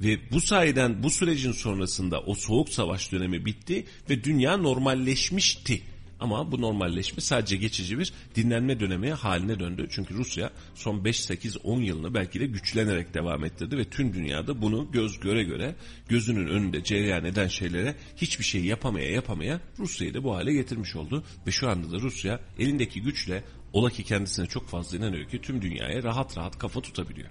Ve 0.01 0.19
bu 0.33 0.41
sayeden 0.41 1.03
bu 1.03 1.11
sürecin 1.11 1.53
sonrasında 1.53 2.21
o 2.21 2.35
soğuk 2.35 2.69
savaş 2.69 3.13
dönemi 3.13 3.45
bitti 3.45 3.87
ve 4.11 4.25
dünya 4.25 4.57
normalleşmişti. 4.57 5.83
Ama 6.23 6.53
bu 6.53 6.61
normalleşme 6.61 7.21
sadece 7.21 7.57
geçici 7.57 7.99
bir 7.99 8.13
dinlenme 8.35 8.81
dönemi 8.81 9.11
haline 9.11 9.59
döndü. 9.59 9.87
Çünkü 9.91 10.15
Rusya 10.15 10.51
son 10.75 11.05
5, 11.05 11.21
8, 11.21 11.57
10 11.65 11.81
yılını 11.81 12.15
belki 12.15 12.41
de 12.41 12.47
güçlenerek 12.47 13.15
devam 13.15 13.45
ettirdi 13.45 13.79
ve 13.79 13.85
tüm 13.85 14.15
dünyada 14.15 14.63
bunu 14.63 14.91
göz 14.93 15.21
göre 15.21 15.43
göre 15.43 15.75
gözünün 16.09 16.47
önünde 16.47 16.85
cereyan 16.85 17.25
eden 17.25 17.49
şeylere 17.49 17.95
hiçbir 18.17 18.45
şey 18.45 18.65
yapamaya 18.65 19.11
yapamaya 19.11 19.61
Rusya'yı 19.79 20.15
da 20.15 20.25
bu 20.25 20.35
hale 20.35 20.53
getirmiş 20.53 20.97
oldu. 20.97 21.25
Ve 21.47 21.51
şu 21.51 21.71
anda 21.71 21.93
da 21.93 22.01
Rusya 22.01 22.41
elindeki 22.59 23.03
güçle 23.03 23.45
ola 23.73 23.91
ki 23.91 24.05
kendisine 24.05 24.47
çok 24.47 24.69
fazla 24.69 24.99
inanıyor 24.99 25.29
ki 25.29 25.41
tüm 25.41 25.63
dünyaya 25.63 26.03
rahat 26.03 26.39
rahat 26.39 26.59
kafa 26.59 26.81
tutabiliyor. 26.81 27.29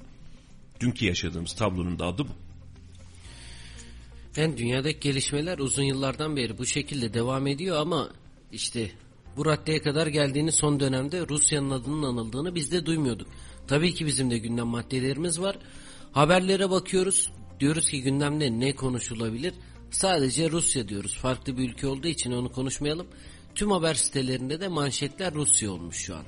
Dünkü 0.79 1.05
yaşadığımız 1.05 1.53
tablonun 1.53 1.99
da 1.99 2.05
adı 2.05 2.23
bu. 2.23 2.31
Yani 4.37 4.57
dünyadaki 4.57 4.99
gelişmeler 4.99 5.57
uzun 5.57 5.83
yıllardan 5.83 6.35
beri 6.35 6.57
bu 6.57 6.65
şekilde 6.65 7.13
devam 7.13 7.47
ediyor 7.47 7.77
ama 7.77 8.09
işte 8.51 8.91
bu 9.37 9.45
raddeye 9.45 9.81
kadar 9.81 10.07
geldiğini 10.07 10.51
son 10.51 10.79
dönemde 10.79 11.27
Rusya'nın 11.27 11.71
adının 11.71 12.03
anıldığını 12.03 12.55
biz 12.55 12.71
de 12.71 12.85
duymuyorduk. 12.85 13.27
Tabii 13.67 13.93
ki 13.93 14.05
bizim 14.05 14.31
de 14.31 14.37
gündem 14.37 14.67
maddelerimiz 14.67 15.41
var. 15.41 15.57
Haberlere 16.11 16.69
bakıyoruz. 16.69 17.31
Diyoruz 17.59 17.89
ki 17.89 18.01
gündemde 18.01 18.59
ne 18.59 18.75
konuşulabilir? 18.75 19.53
Sadece 19.91 20.51
Rusya 20.51 20.87
diyoruz. 20.87 21.17
Farklı 21.17 21.57
bir 21.57 21.69
ülke 21.69 21.87
olduğu 21.87 22.07
için 22.07 22.31
onu 22.31 22.51
konuşmayalım. 22.51 23.07
Tüm 23.55 23.71
haber 23.71 23.93
sitelerinde 23.93 24.59
de 24.61 24.67
manşetler 24.67 25.33
Rusya 25.33 25.71
olmuş 25.71 25.97
şu 25.97 26.15
an. 26.15 26.23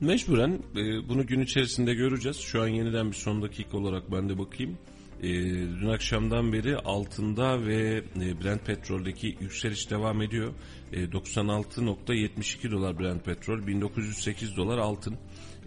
Mecburen 0.00 0.62
e, 0.76 1.08
bunu 1.08 1.26
gün 1.26 1.40
içerisinde 1.40 1.94
göreceğiz. 1.94 2.36
Şu 2.36 2.62
an 2.62 2.68
yeniden 2.68 3.10
bir 3.10 3.16
son 3.16 3.42
dakika 3.42 3.76
olarak 3.76 4.12
ben 4.12 4.28
de 4.28 4.38
bakayım. 4.38 4.78
E, 5.22 5.28
dün 5.80 5.88
akşamdan 5.88 6.52
beri 6.52 6.76
altında 6.76 7.66
ve 7.66 8.02
e, 8.20 8.40
Brent 8.44 8.66
petroldeki 8.66 9.36
yükseliş 9.40 9.90
devam 9.90 10.22
ediyor. 10.22 10.54
E, 10.92 11.04
96.72 11.04 12.70
dolar 12.70 12.98
Brent 12.98 13.24
petrol, 13.24 13.66
1908 13.66 14.56
dolar 14.56 14.78
altın. 14.78 15.16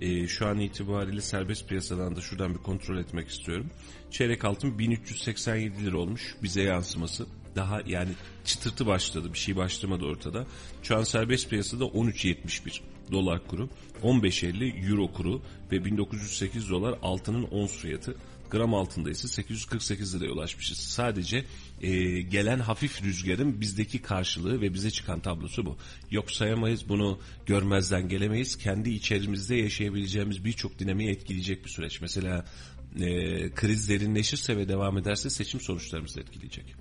E, 0.02 0.28
şu 0.28 0.48
an 0.48 0.60
itibariyle 0.60 1.22
serbest 1.22 1.70
piyasadan 1.70 2.16
da 2.16 2.22
şuradan 2.22 2.54
bir 2.54 2.60
kontrol 2.60 2.98
etmek 2.98 3.30
istiyorum. 3.30 3.70
Çeyrek 4.12 4.46
altın 4.46 4.80
1387 4.80 5.86
lira 5.86 5.98
olmuş 5.98 6.36
bize 6.44 6.62
yansıması. 6.62 7.26
Daha 7.56 7.82
yani 7.86 8.12
çıtırtı 8.46 8.86
başladı 8.86 9.34
bir 9.34 9.38
şey 9.38 9.56
başlamadı 9.56 10.06
ortada. 10.06 10.46
Şu 10.84 10.98
an 10.98 11.04
serbest 11.04 11.50
piyasada 11.50 11.84
13.71 11.84 12.82
dolar 13.12 13.48
kuru, 13.48 13.70
15.50 14.04 14.90
euro 14.90 15.12
kuru 15.14 15.42
ve 15.72 15.86
1908 15.86 16.70
dolar 16.70 16.96
altının 17.02 17.44
ons 17.44 17.78
fiyatı. 17.78 18.16
Gram 18.52 18.74
altında 18.74 19.10
ise 19.10 19.28
848 19.28 20.16
liraya 20.16 20.32
ulaşmışız. 20.32 20.78
Sadece 20.78 21.46
e, 21.82 22.22
gelen 22.22 22.60
hafif 22.60 23.04
rüzgarın 23.04 23.62
bizdeki 23.62 24.02
karşılığı 24.02 24.62
ve 24.62 24.74
bize 24.74 24.92
çıkan 24.92 25.20
tablosu 25.20 25.66
bu. 25.66 25.78
Yok 26.12 26.32
sayamayız 26.32 26.90
bunu 26.90 27.20
görmezden 27.46 28.10
gelemeyiz. 28.10 28.58
Kendi 28.58 28.90
içerimizde 28.90 29.56
yaşayabileceğimiz 29.56 30.46
birçok 30.46 30.80
dinamiği 30.80 31.10
etkileyecek 31.10 31.66
bir 31.66 31.70
süreç. 31.70 32.02
Mesela 32.02 32.46
e, 33.00 33.06
kriz 33.50 33.90
derinleşirse 33.90 34.58
ve 34.58 34.68
devam 34.68 34.98
ederse 34.98 35.30
seçim 35.30 35.62
sonuçlarımızı 35.62 36.20
etkileyecek. 36.20 36.76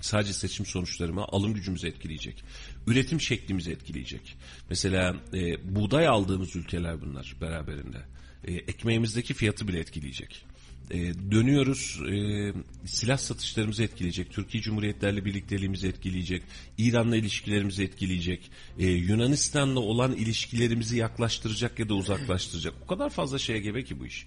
Sadece 0.00 0.32
seçim 0.32 0.66
sonuçlarımı 0.66 1.24
alım 1.24 1.54
gücümüzü 1.54 1.88
etkileyecek. 1.88 2.44
Üretim 2.86 3.20
şeklimizi 3.20 3.70
etkileyecek. 3.70 4.36
Mesela 4.70 5.16
e, 5.34 5.74
buğday 5.76 6.08
aldığımız 6.08 6.56
ülkeler 6.56 7.00
bunlar 7.00 7.36
beraberinde. 7.40 7.98
E, 8.44 8.52
ekmeğimizdeki 8.54 9.34
fiyatı 9.34 9.68
bile 9.68 9.78
etkileyecek. 9.78 10.46
E, 10.90 11.14
dönüyoruz 11.30 12.00
e, 12.10 12.52
silah 12.86 13.18
satışlarımızı 13.18 13.82
etkileyecek. 13.82 14.30
Türkiye 14.30 14.62
Cumhuriyetlerle 14.62 15.24
birlikteliğimizi 15.24 15.88
etkileyecek. 15.88 16.42
İran'la 16.78 17.16
ilişkilerimizi 17.16 17.84
etkileyecek. 17.84 18.50
E, 18.78 18.86
Yunanistan'la 18.86 19.80
olan 19.80 20.12
ilişkilerimizi 20.12 20.96
yaklaştıracak 20.96 21.78
ya 21.78 21.88
da 21.88 21.94
uzaklaştıracak. 21.94 22.74
O 22.84 22.86
kadar 22.86 23.10
fazla 23.10 23.38
şeye 23.38 23.58
gebe 23.58 23.84
ki 23.84 24.00
bu 24.00 24.06
iş. 24.06 24.26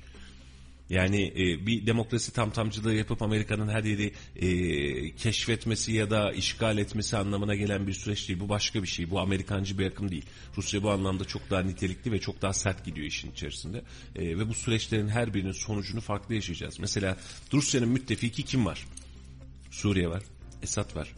Yani 0.89 1.34
e, 1.36 1.65
bir 1.65 1.86
demokrasi 1.86 2.34
tamtamcılığı 2.34 2.93
yapıp 2.93 3.21
Amerika'nın 3.21 3.69
her 3.69 3.84
yeri 3.84 4.13
e, 4.36 5.15
keşfetmesi 5.15 5.93
ya 5.93 6.10
da 6.10 6.32
işgal 6.32 6.78
etmesi 6.78 7.17
anlamına 7.17 7.56
gelen 7.56 7.88
bir 7.88 7.93
süreç 7.93 8.28
değil. 8.30 8.39
Bu 8.39 8.49
başka 8.49 8.84
bir 8.84 8.88
şey. 8.88 9.10
Bu 9.10 9.19
Amerikancı 9.19 9.80
bir 9.80 9.86
akım 9.86 10.12
değil. 10.12 10.25
Rusya 10.58 10.84
bu 10.84 10.91
anlamda 10.91 11.25
çok 11.25 11.49
daha 11.49 11.62
nitelikli 11.62 12.12
ve 12.12 12.19
çok 12.19 12.41
daha 12.41 12.54
sert 12.54 12.86
gidiyor 12.86 13.08
işin 13.08 13.32
içerisinde. 13.32 13.82
E, 14.15 14.39
ve 14.39 14.49
bu 14.49 14.54
süreçlerin 14.54 15.08
her 15.08 15.34
birinin 15.34 15.52
sonucunu 15.52 16.02
farklı 16.02 16.36
yaşayacağız. 16.36 16.80
Mesela 16.80 17.17
Rusya'nın 17.54 17.89
müttefiki 17.89 18.43
kim 18.43 18.65
var? 18.65 18.86
Suriye 19.71 20.10
var. 20.10 20.23
Esad 20.63 20.95
var. 20.95 21.13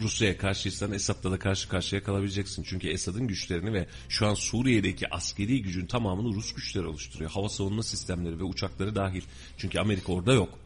Rusya'ya 0.00 0.36
karşıysan 0.36 0.92
Esad'la 0.92 1.30
da 1.30 1.38
karşı 1.38 1.68
karşıya 1.68 2.04
kalabileceksin. 2.04 2.62
Çünkü 2.62 2.88
Esad'ın 2.88 3.26
güçlerini 3.26 3.72
ve 3.72 3.86
şu 4.08 4.26
an 4.26 4.34
Suriye'deki 4.34 5.14
askeri 5.14 5.62
gücün 5.62 5.86
tamamını 5.86 6.34
Rus 6.34 6.54
güçleri 6.54 6.86
oluşturuyor. 6.86 7.30
Hava 7.30 7.48
savunma 7.48 7.82
sistemleri 7.82 8.38
ve 8.38 8.44
uçakları 8.44 8.94
dahil. 8.94 9.22
Çünkü 9.58 9.78
Amerika 9.78 10.12
orada 10.12 10.32
yok. 10.32 10.58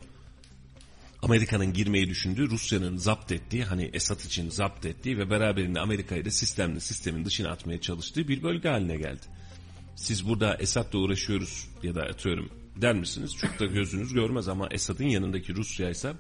Amerika'nın 1.23 1.73
girmeyi 1.73 2.09
düşündüğü, 2.09 2.51
Rusya'nın 2.51 2.97
zapt 2.97 3.33
ettiği, 3.33 3.65
hani 3.65 3.91
Esad 3.93 4.21
için 4.21 4.51
zapt 4.51 4.87
ettiği 4.87 5.19
ve 5.19 5.31
beraberinde 5.31 5.81
Amerika'yı 5.81 6.25
da 6.25 6.31
sistemli 6.31 6.81
sistemin 6.81 7.25
dışına 7.25 7.51
atmaya 7.51 7.81
çalıştığı 7.81 8.29
bir 8.29 8.43
bölge 8.43 8.69
haline 8.69 8.97
geldi. 8.97 9.27
Siz 9.97 10.29
burada 10.29 10.57
Esad'la 10.57 10.99
uğraşıyoruz 10.99 11.69
ya 11.83 11.95
da 11.95 12.03
atıyorum 12.03 12.51
der 12.77 12.95
misiniz? 12.95 13.37
Çok 13.37 13.61
da 13.61 13.67
gözünüz 13.67 14.13
görmez 14.13 14.49
ama 14.49 14.69
Esad'ın 14.71 15.05
yanındaki 15.05 15.55
Rusya 15.55 15.91
ise 15.91 16.13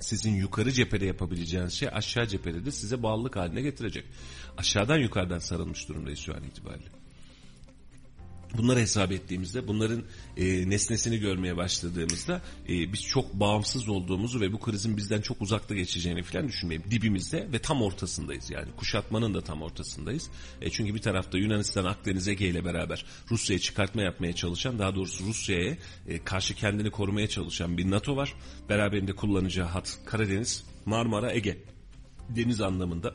sizin 0.00 0.34
yukarı 0.34 0.72
cephede 0.72 1.06
yapabileceğiniz 1.06 1.72
şey 1.72 1.88
aşağı 1.92 2.26
cephede 2.26 2.64
de 2.64 2.70
size 2.70 3.02
bağlılık 3.02 3.36
haline 3.36 3.62
getirecek. 3.62 4.04
Aşağıdan 4.56 4.98
yukarıdan 4.98 5.38
sarılmış 5.38 5.88
durumdayız 5.88 6.18
şu 6.18 6.34
an 6.34 6.42
itibariyle. 6.42 6.95
Bunları 8.54 8.80
hesap 8.80 9.12
ettiğimizde, 9.12 9.68
bunların 9.68 10.02
e, 10.36 10.70
nesnesini 10.70 11.18
görmeye 11.18 11.56
başladığımızda 11.56 12.42
e, 12.68 12.92
biz 12.92 13.02
çok 13.02 13.34
bağımsız 13.34 13.88
olduğumuzu 13.88 14.40
ve 14.40 14.52
bu 14.52 14.60
krizin 14.60 14.96
bizden 14.96 15.20
çok 15.20 15.42
uzakta 15.42 15.74
geçeceğini 15.74 16.22
falan 16.22 16.48
düşünmeyeyim. 16.48 16.90
Dibimizde 16.90 17.48
ve 17.52 17.58
tam 17.58 17.82
ortasındayız 17.82 18.50
yani. 18.50 18.68
Kuşatmanın 18.76 19.34
da 19.34 19.40
tam 19.40 19.62
ortasındayız. 19.62 20.30
E, 20.60 20.70
çünkü 20.70 20.94
bir 20.94 21.02
tarafta 21.02 21.38
Yunanistan, 21.38 21.84
Akdeniz, 21.84 22.28
Ege 22.28 22.48
ile 22.48 22.64
beraber 22.64 23.04
Rusya'ya 23.30 23.60
çıkartma 23.60 24.02
yapmaya 24.02 24.32
çalışan, 24.32 24.78
daha 24.78 24.94
doğrusu 24.94 25.24
Rusya'ya 25.24 25.76
e, 26.08 26.24
karşı 26.24 26.54
kendini 26.54 26.90
korumaya 26.90 27.28
çalışan 27.28 27.78
bir 27.78 27.90
NATO 27.90 28.16
var. 28.16 28.34
Beraberinde 28.68 29.12
kullanacağı 29.12 29.66
hat 29.66 29.98
Karadeniz, 30.04 30.64
Marmara, 30.86 31.32
Ege 31.32 31.58
deniz 32.28 32.60
anlamında. 32.60 33.14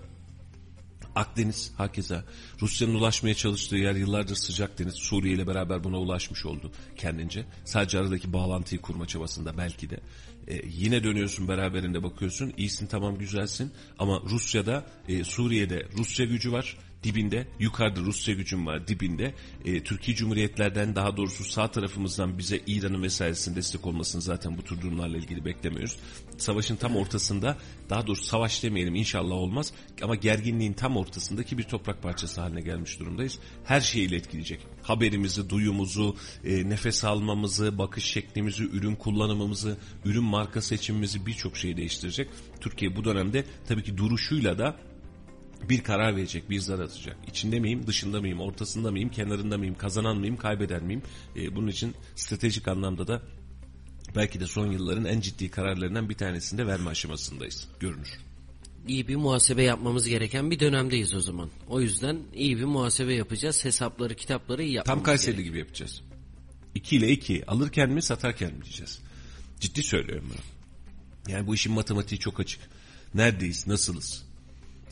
Akdeniz 1.16 1.72
hakeza 1.78 2.24
Rusya'nın 2.62 2.96
ulaşmaya 2.96 3.36
çalıştığı 3.36 3.76
yer 3.76 3.96
yıllardır 3.96 4.36
sıcak 4.36 4.80
deniz. 4.80 4.94
Suriye 4.94 5.34
ile 5.34 5.48
beraber 5.48 5.84
buna 5.84 5.98
ulaşmış 6.00 6.46
oldu 6.46 6.72
kendince. 6.98 7.46
Sadece 7.66 8.00
aradaki 8.00 8.34
bağlantıyı 8.34 8.82
kurma 8.82 9.08
çabasında 9.08 9.58
belki 9.58 9.90
de. 9.90 10.00
Ee, 10.48 10.62
yine 10.68 11.04
dönüyorsun 11.04 11.48
beraberinde 11.48 12.04
bakıyorsun. 12.04 12.54
iyisin 12.58 12.88
tamam 12.88 13.18
güzelsin 13.18 13.72
ama 14.00 14.22
Rusya'da 14.30 14.86
e, 15.08 15.24
Suriye'de 15.24 15.88
Rusya 15.98 16.26
gücü 16.26 16.52
var 16.52 16.78
dibinde 17.04 17.48
yukarıda 17.60 18.00
Rusya 18.00 18.34
gücüm 18.34 18.66
var 18.66 18.88
dibinde 18.88 19.34
e, 19.66 19.84
Türkiye 19.84 20.18
Cumhuriyetlerden 20.18 20.96
daha 20.96 21.18
doğrusu 21.18 21.44
sağ 21.44 21.72
tarafımızdan 21.72 22.38
bize 22.38 22.62
İran'ın 22.68 23.04
vesairesinin 23.04 23.56
destek 23.56 23.88
olmasını 23.88 24.22
zaten 24.22 24.58
bu 24.58 24.62
tür 24.62 24.82
durumlarla 24.82 25.18
ilgili 25.18 25.46
beklemiyoruz. 25.46 25.98
Savaşın 26.38 26.76
tam 26.76 26.96
ortasında 26.96 27.58
daha 27.90 28.08
doğrusu 28.08 28.26
savaş 28.26 28.64
demeyelim 28.64 28.96
inşallah 28.96 29.36
olmaz 29.36 29.74
ama 30.02 30.16
gerginliğin 30.16 30.74
tam 30.74 30.98
ortasındaki 30.98 31.58
bir 31.58 31.64
toprak 31.64 32.04
parçası 32.04 32.42
haline 32.42 32.62
gelmiş 32.62 33.00
durumdayız. 33.00 33.40
Her 33.64 33.82
şeyiyle 33.82 34.16
etkileyecek. 34.16 34.60
Haberimizi, 34.84 35.50
duyumuzu, 35.50 36.16
e, 36.44 36.70
nefes 36.70 37.04
almamızı, 37.04 37.78
bakış 37.78 38.04
şeklimizi, 38.06 38.64
ürün 38.64 38.96
kullanımımızı, 38.96 39.78
ürün 40.06 40.24
marka 40.24 40.62
seçimimizi 40.62 41.26
birçok 41.26 41.58
şeyi 41.58 41.78
değiştirecek. 41.78 42.30
Türkiye 42.62 42.96
bu 42.96 43.04
dönemde 43.04 43.46
tabii 43.68 43.84
ki 43.84 43.98
duruşuyla 43.98 44.58
da 44.58 44.91
bir 45.70 45.84
karar 45.84 46.16
verecek, 46.16 46.50
bir 46.50 46.60
zar 46.60 46.80
atacak. 46.80 47.18
İçinde 47.28 47.60
miyim, 47.60 47.88
dışında 47.88 48.22
mıyım, 48.22 48.40
ortasında 48.40 48.92
mıyım, 48.92 49.10
kenarında 49.10 49.58
mıyım, 49.58 49.76
kazanan 49.76 50.18
mıyım, 50.18 50.38
kaybeder 50.38 50.82
miyim? 50.82 51.02
E, 51.36 51.56
bunun 51.56 51.68
için 51.68 51.96
stratejik 52.16 52.68
anlamda 52.68 53.08
da 53.08 53.22
belki 54.16 54.40
de 54.40 54.48
son 54.48 54.72
yılların 54.72 55.06
en 55.06 55.20
ciddi 55.20 55.52
kararlarından 55.52 56.10
bir 56.10 56.16
tanesinde 56.16 56.68
verme 56.68 56.90
aşamasındayız. 56.90 57.68
Görünür. 57.80 58.20
İyi 58.88 59.08
bir 59.08 59.16
muhasebe 59.16 59.64
yapmamız 59.64 60.08
gereken 60.08 60.52
bir 60.52 60.60
dönemdeyiz 60.60 61.14
o 61.14 61.20
zaman. 61.20 61.50
O 61.68 61.82
yüzden 61.82 62.20
iyi 62.34 62.58
bir 62.58 62.64
muhasebe 62.64 63.14
yapacağız. 63.14 63.66
Hesapları, 63.66 64.16
kitapları 64.16 64.64
iyi 64.64 64.74
yapmamız 64.74 64.98
Tam 64.98 65.04
Kayseri 65.04 65.36
gerek. 65.36 65.46
gibi 65.46 65.60
yapacağız. 65.60 66.02
2 66.76 66.96
ile 66.96 67.10
2 67.10 67.46
alırken 67.48 67.90
mi 67.90 68.02
satarken 68.02 68.54
mi 68.54 68.64
diyeceğiz. 68.64 69.00
Ciddi 69.60 69.84
söylüyorum 69.84 70.26
bunu. 70.30 70.42
Yani 71.34 71.48
bu 71.48 71.56
işin 71.56 71.74
matematiği 71.74 72.20
çok 72.20 72.40
açık. 72.40 72.62
Neredeyiz, 73.14 73.68
nasılız? 73.68 74.31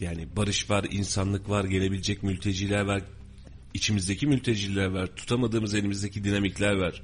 Yani 0.02 0.28
barış 0.36 0.70
var, 0.70 0.86
insanlık 0.92 1.50
var, 1.50 1.66
gelebilecek 1.66 2.24
mülteciler 2.24 2.82
var, 2.82 3.02
içimizdeki 3.74 4.28
mülteciler 4.28 4.86
var, 4.86 5.08
tutamadığımız 5.16 5.76
elimizdeki 5.76 6.24
dinamikler 6.24 6.74
var. 6.74 7.02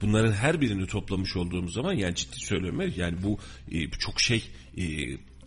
Bunların 0.00 0.32
her 0.32 0.60
birini 0.60 0.86
toplamış 0.86 1.36
olduğumuz 1.36 1.74
zaman 1.74 1.92
yani 1.92 2.14
ciddi 2.14 2.36
söylüyorum 2.36 2.92
yani 2.96 3.16
bu 3.22 3.38
e, 3.72 3.90
çok 3.90 4.20
şey 4.20 4.44
e, 4.78 4.84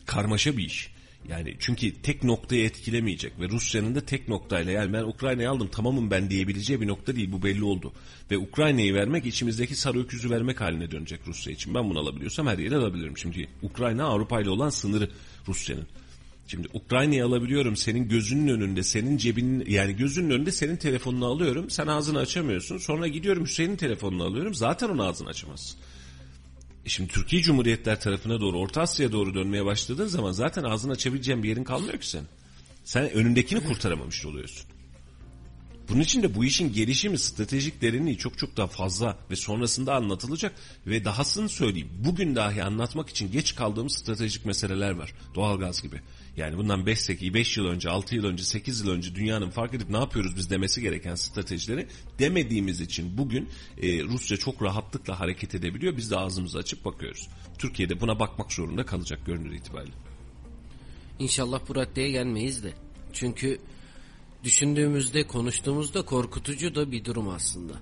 karmaşa 0.05 0.57
bir 0.57 0.63
iş. 0.63 0.89
Yani 1.29 1.55
çünkü 1.59 2.01
tek 2.01 2.23
noktayı 2.23 2.65
etkilemeyecek 2.65 3.39
ve 3.39 3.49
Rusya'nın 3.49 3.95
da 3.95 4.01
tek 4.01 4.27
noktayla 4.27 4.71
yani 4.71 4.93
ben 4.93 5.03
Ukrayna'yı 5.03 5.49
aldım 5.49 5.67
tamamım 5.67 6.11
ben 6.11 6.29
diyebileceği 6.29 6.81
bir 6.81 6.87
nokta 6.87 7.15
değil 7.15 7.31
bu 7.31 7.43
belli 7.43 7.63
oldu. 7.63 7.93
Ve 8.31 8.37
Ukrayna'yı 8.37 8.93
vermek 8.93 9.25
içimizdeki 9.25 9.75
sarı 9.75 9.99
öküzü 9.99 10.29
vermek 10.29 10.61
haline 10.61 10.91
dönecek 10.91 11.19
Rusya 11.27 11.53
için. 11.53 11.73
Ben 11.73 11.89
bunu 11.89 11.99
alabiliyorsam 11.99 12.47
her 12.47 12.57
yere 12.57 12.75
alabilirim. 12.75 13.17
Şimdi 13.17 13.47
Ukrayna 13.61 14.05
Avrupa 14.05 14.41
ile 14.41 14.49
olan 14.49 14.69
sınırı 14.69 15.09
Rusya'nın. 15.47 15.87
Şimdi 16.49 16.67
Ukrayna'yı 16.73 17.25
alabiliyorum 17.25 17.75
senin 17.75 18.09
gözünün 18.09 18.47
önünde 18.47 18.83
senin 18.83 19.17
cebinin 19.17 19.65
yani 19.69 19.95
gözünün 19.95 20.29
önünde 20.29 20.51
senin 20.51 20.77
telefonunu 20.77 21.25
alıyorum 21.25 21.69
sen 21.69 21.87
ağzını 21.87 22.19
açamıyorsun 22.19 22.77
sonra 22.77 23.07
gidiyorum 23.07 23.45
Hüseyin'in 23.45 23.75
telefonunu 23.75 24.23
alıyorum 24.23 24.53
zaten 24.53 24.89
onun 24.89 24.97
ağzını 24.97 25.29
açamazsın. 25.29 25.79
E 26.85 26.89
şimdi 26.89 27.13
Türkiye 27.13 27.41
Cumhuriyetler 27.41 27.99
tarafına 27.99 28.41
doğru 28.41 28.59
Orta 28.59 28.81
Asya'ya 28.81 29.11
doğru 29.11 29.33
dönmeye 29.33 29.65
başladığın 29.65 30.07
zaman 30.07 30.31
zaten 30.31 30.63
ağzını 30.63 30.91
açabileceğin 30.91 31.43
bir 31.43 31.49
yerin 31.49 31.63
kalmıyor 31.63 31.99
ki 31.99 32.09
senin. 32.09 32.27
Sen 32.83 33.11
önündekini 33.11 33.63
kurtaramamış 33.63 34.25
oluyorsun. 34.25 34.65
Bunun 35.89 36.01
için 36.01 36.23
de 36.23 36.35
bu 36.35 36.45
işin 36.45 36.73
gelişimi, 36.73 37.17
stratejik 37.17 37.81
derinliği 37.81 38.17
çok 38.17 38.37
çok 38.37 38.57
daha 38.57 38.67
fazla 38.67 39.17
ve 39.31 39.35
sonrasında 39.35 39.95
anlatılacak 39.95 40.55
ve 40.87 41.05
dahasını 41.05 41.49
söyleyeyim. 41.49 41.89
Bugün 42.05 42.35
dahi 42.35 42.63
anlatmak 42.63 43.09
için 43.09 43.31
geç 43.31 43.55
kaldığımız 43.55 43.93
stratejik 43.93 44.45
meseleler 44.45 44.91
var. 44.91 45.13
Doğalgaz 45.35 45.81
gibi. 45.81 46.01
Yani 46.39 46.57
bundan 46.57 46.85
5 46.85 46.99
8 46.99 47.33
5 47.33 47.57
yıl 47.57 47.65
önce, 47.65 47.89
6 47.89 48.15
yıl 48.15 48.25
önce, 48.25 48.43
8 48.43 48.81
yıl 48.81 48.91
önce 48.91 49.15
dünyanın 49.15 49.49
fark 49.49 49.73
edip 49.73 49.89
ne 49.89 49.97
yapıyoruz 49.97 50.35
biz 50.35 50.49
demesi 50.49 50.81
gereken 50.81 51.15
stratejileri 51.15 51.87
demediğimiz 52.19 52.81
için 52.81 53.17
bugün 53.17 53.49
e, 53.81 54.03
Rusya 54.03 54.37
çok 54.37 54.61
rahatlıkla 54.63 55.19
hareket 55.19 55.55
edebiliyor. 55.55 55.97
Biz 55.97 56.11
de 56.11 56.17
ağzımızı 56.17 56.57
açıp 56.57 56.85
bakıyoruz. 56.85 57.29
Türkiye'de 57.57 58.01
buna 58.01 58.19
bakmak 58.19 58.53
zorunda 58.53 58.85
kalacak 58.85 59.25
görünür 59.25 59.53
itibariyle. 59.53 59.93
İnşallah 61.19 61.61
bu 61.67 61.75
raddeye 61.75 62.11
gelmeyiz 62.11 62.63
de. 62.63 62.73
Çünkü 63.13 63.59
düşündüğümüzde, 64.43 65.27
konuştuğumuzda 65.27 66.05
korkutucu 66.05 66.75
da 66.75 66.91
bir 66.91 67.05
durum 67.05 67.29
aslında. 67.29 67.73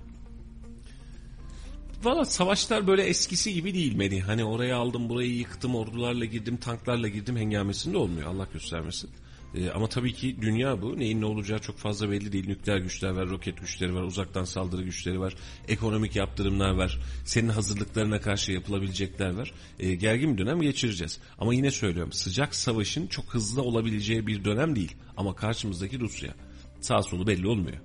Valla 2.02 2.24
savaşlar 2.24 2.86
böyle 2.86 3.02
eskisi 3.02 3.54
gibi 3.54 3.74
değil 3.74 3.94
Melih. 3.94 4.22
Hani 4.22 4.44
oraya 4.44 4.76
aldım 4.76 5.08
burayı 5.08 5.34
yıktım 5.34 5.74
ordularla 5.74 6.24
girdim 6.24 6.56
tanklarla 6.56 7.08
girdim 7.08 7.36
hengamesinde 7.36 7.96
olmuyor 7.98 8.28
Allah 8.28 8.48
göstermesin. 8.52 9.10
Ee, 9.54 9.70
ama 9.70 9.88
tabii 9.88 10.14
ki 10.14 10.36
dünya 10.40 10.82
bu. 10.82 10.98
Neyin 10.98 11.20
ne 11.20 11.26
olacağı 11.26 11.58
çok 11.58 11.78
fazla 11.78 12.10
belli 12.10 12.32
değil. 12.32 12.48
Nükleer 12.48 12.78
güçler 12.78 13.10
var, 13.10 13.28
roket 13.28 13.60
güçleri 13.60 13.94
var, 13.94 14.02
uzaktan 14.02 14.44
saldırı 14.44 14.82
güçleri 14.82 15.20
var, 15.20 15.34
ekonomik 15.68 16.16
yaptırımlar 16.16 16.70
var, 16.70 16.98
senin 17.24 17.48
hazırlıklarına 17.48 18.20
karşı 18.20 18.52
yapılabilecekler 18.52 19.30
var. 19.30 19.52
Ee, 19.78 19.94
gergin 19.94 20.32
bir 20.32 20.38
dönem 20.38 20.62
geçireceğiz. 20.62 21.18
Ama 21.38 21.54
yine 21.54 21.70
söylüyorum 21.70 22.12
sıcak 22.12 22.54
savaşın 22.54 23.06
çok 23.06 23.24
hızlı 23.24 23.62
olabileceği 23.62 24.26
bir 24.26 24.44
dönem 24.44 24.76
değil. 24.76 24.96
Ama 25.16 25.34
karşımızdaki 25.34 26.00
Rusya. 26.00 26.34
Sağ 26.80 27.02
solu 27.02 27.26
belli 27.26 27.48
olmuyor. 27.48 27.76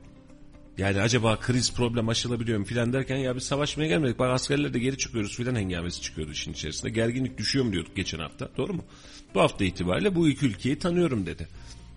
Yani 0.78 1.02
acaba 1.02 1.40
kriz 1.40 1.74
problem 1.74 2.10
aşılabiliyor 2.10 2.60
mu 2.60 2.66
filan 2.66 2.94
derken 2.94 3.18
ya 3.18 3.36
biz 3.36 3.44
savaşmaya 3.44 3.88
gelmedik. 3.88 4.20
Bak 4.20 4.30
askerler 4.30 4.74
de 4.74 4.80
geri 4.80 4.98
çıkıyoruz 4.98 5.36
filan 5.38 5.56
hengamesi 5.56 6.02
çıkıyordu 6.02 6.32
işin 6.32 6.54
içerisinde. 6.54 6.92
Gerginlik 6.92 7.38
düşüyor 7.38 7.66
mu 7.66 7.74
diyorduk 7.74 7.96
geçen 7.96 8.20
hafta. 8.20 8.50
Doğru 8.58 8.74
mu? 8.74 8.86
Bu 9.36 9.42
hafta 9.42 9.66
itibariyle 9.66 10.16
bu 10.16 10.30
iki 10.30 10.46
ülkeyi 10.46 10.80
tanıyorum 10.80 11.26
dedi. 11.26 11.48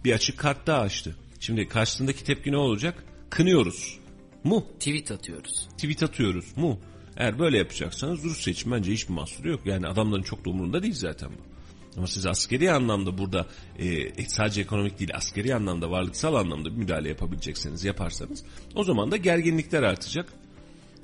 Bir 0.05 0.13
açık 0.13 0.39
kart 0.39 0.67
daha 0.67 0.81
açtı. 0.81 1.17
Şimdi 1.41 1.69
karşısındaki 1.69 2.25
tepki 2.25 2.53
ne 2.53 2.57
olacak? 2.57 3.05
Kınıyoruz. 3.31 3.99
Mu? 4.45 4.67
Tweet 4.79 5.11
atıyoruz. 5.11 5.69
Tweet 5.79 6.03
atıyoruz. 6.03 6.57
Mu? 6.57 6.81
Eğer 7.17 7.39
böyle 7.39 7.59
yapacaksanız 7.59 8.25
Rusya 8.25 8.53
için 8.53 8.73
bence 8.73 8.93
hiçbir 8.93 9.15
mahsuru 9.15 9.49
yok. 9.49 9.61
Yani 9.65 9.87
adamların 9.87 10.23
çok 10.23 10.45
da 10.45 10.51
umurunda 10.51 10.83
değil 10.83 10.95
zaten 10.95 11.31
bu. 11.31 11.56
Ama 11.97 12.07
siz 12.07 12.27
askeri 12.27 12.73
anlamda 12.73 13.19
burada 13.19 13.47
e, 13.79 14.29
sadece 14.29 14.61
ekonomik 14.61 14.99
değil 14.99 15.11
askeri 15.15 15.55
anlamda 15.55 15.91
varlıksal 15.91 16.35
anlamda 16.35 16.71
bir 16.71 16.77
müdahale 16.77 17.09
yapabilecekseniz 17.09 17.85
yaparsanız 17.85 18.45
o 18.75 18.85
zaman 18.85 19.11
da 19.11 19.17
gerginlikler 19.17 19.83
artacak. 19.83 20.33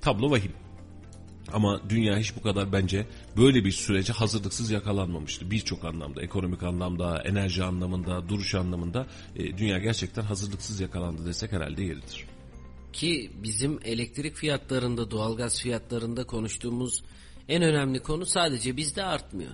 Tablo 0.00 0.30
vahim. 0.30 0.52
Ama 1.52 1.80
dünya 1.88 2.18
hiç 2.18 2.36
bu 2.36 2.42
kadar 2.42 2.72
bence 2.72 3.06
böyle 3.36 3.64
bir 3.64 3.72
sürece 3.72 4.12
hazırlıksız 4.12 4.70
yakalanmamıştı. 4.70 5.50
Birçok 5.50 5.84
anlamda, 5.84 6.22
ekonomik 6.22 6.62
anlamda, 6.62 7.22
enerji 7.22 7.64
anlamında, 7.64 8.28
duruş 8.28 8.54
anlamında 8.54 9.06
e, 9.36 9.58
dünya 9.58 9.78
gerçekten 9.78 10.22
hazırlıksız 10.22 10.80
yakalandı 10.80 11.26
desek 11.26 11.52
herhalde 11.52 11.82
yeridir. 11.82 12.26
Ki 12.92 13.30
bizim 13.42 13.78
elektrik 13.84 14.36
fiyatlarında, 14.36 15.10
doğalgaz 15.10 15.60
fiyatlarında 15.60 16.24
konuştuğumuz 16.26 17.02
en 17.48 17.62
önemli 17.62 18.02
konu 18.02 18.26
sadece 18.26 18.76
bizde 18.76 19.04
artmıyor. 19.04 19.52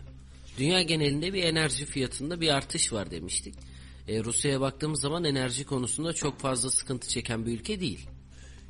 Dünya 0.59 0.82
genelinde 0.82 1.32
bir 1.32 1.42
enerji 1.42 1.84
fiyatında 1.86 2.40
bir 2.40 2.48
artış 2.48 2.92
var 2.92 3.11
demiştik. 3.11 3.54
E, 4.09 4.24
Rusya'ya 4.24 4.61
baktığımız 4.61 5.00
zaman 5.00 5.24
enerji 5.24 5.64
konusunda 5.64 6.12
çok 6.12 6.40
fazla 6.40 6.70
sıkıntı 6.70 7.09
çeken 7.09 7.46
bir 7.46 7.52
ülke 7.52 7.80
değil. 7.80 8.09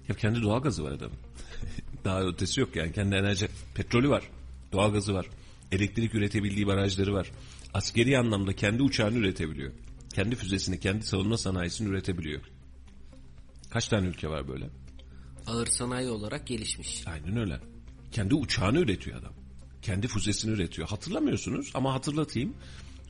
Ya 0.09 0.15
kendi 0.15 0.43
doğalgazı 0.43 0.85
var 0.85 0.93
adamın. 0.93 1.19
Daha 2.05 2.23
ötesi 2.23 2.61
yok 2.61 2.77
yani. 2.77 2.93
Kendi 2.93 3.15
enerji, 3.17 3.49
petrolü 3.75 4.09
var. 4.09 4.31
Doğalgazı 4.73 5.15
var. 5.15 5.27
Elektrik 5.73 6.15
üretebildiği 6.15 6.67
barajları 6.67 7.15
var. 7.15 7.31
Askeri 7.75 8.19
anlamda 8.19 8.53
kendi 8.57 8.83
uçağını 8.83 9.19
üretebiliyor. 9.19 9.73
Kendi 10.15 10.37
füzesini, 10.37 10.81
kendi 10.81 11.07
savunma 11.07 11.37
sanayisini 11.39 11.89
üretebiliyor. 11.89 12.41
Kaç 13.71 13.89
tane 13.89 14.07
ülke 14.07 14.29
var 14.29 14.49
böyle? 14.49 14.71
Ağır 15.47 15.67
sanayi 15.67 16.09
olarak 16.09 16.47
gelişmiş. 16.47 17.07
Aynen 17.07 17.37
öyle. 17.37 17.61
Kendi 18.13 18.35
uçağını 18.35 18.79
üretiyor 18.79 19.19
adam. 19.19 19.38
Kendi 19.83 20.09
füzesini 20.09 20.51
üretiyor. 20.51 20.89
Hatırlamıyorsunuz 20.89 21.71
ama 21.75 21.95
hatırlatayım. 21.95 22.55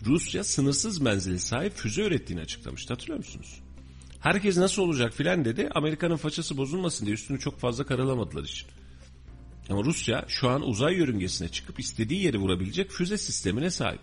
Rusya 0.07 0.45
sınırsız 0.45 1.01
menzili 1.01 1.41
sahip 1.41 1.73
füze 1.73 2.03
ürettiğini 2.03 2.43
açıklamıştı. 2.43 2.95
Hatırlıyor 2.95 3.19
musunuz? 3.19 3.61
Herkes 4.21 4.57
nasıl 4.57 4.83
olacak 4.83 5.13
filan 5.13 5.45
dedi. 5.45 5.69
Amerika'nın 5.75 6.17
façası 6.17 6.57
bozulmasın 6.57 7.07
diye 7.07 7.15
üstünü 7.15 7.39
çok 7.39 7.59
fazla 7.59 7.87
karalamadılar 7.87 8.45
için. 8.45 8.69
Ama 9.71 9.85
Rusya 9.85 10.25
şu 10.29 10.49
an 10.49 10.63
uzay 10.63 10.95
yörüngesine 10.95 11.49
çıkıp 11.49 11.81
istediği 11.81 12.23
yeri 12.23 12.39
vurabilecek 12.39 12.91
füze 12.91 13.19
sistemine 13.19 13.71
sahip. 13.71 14.01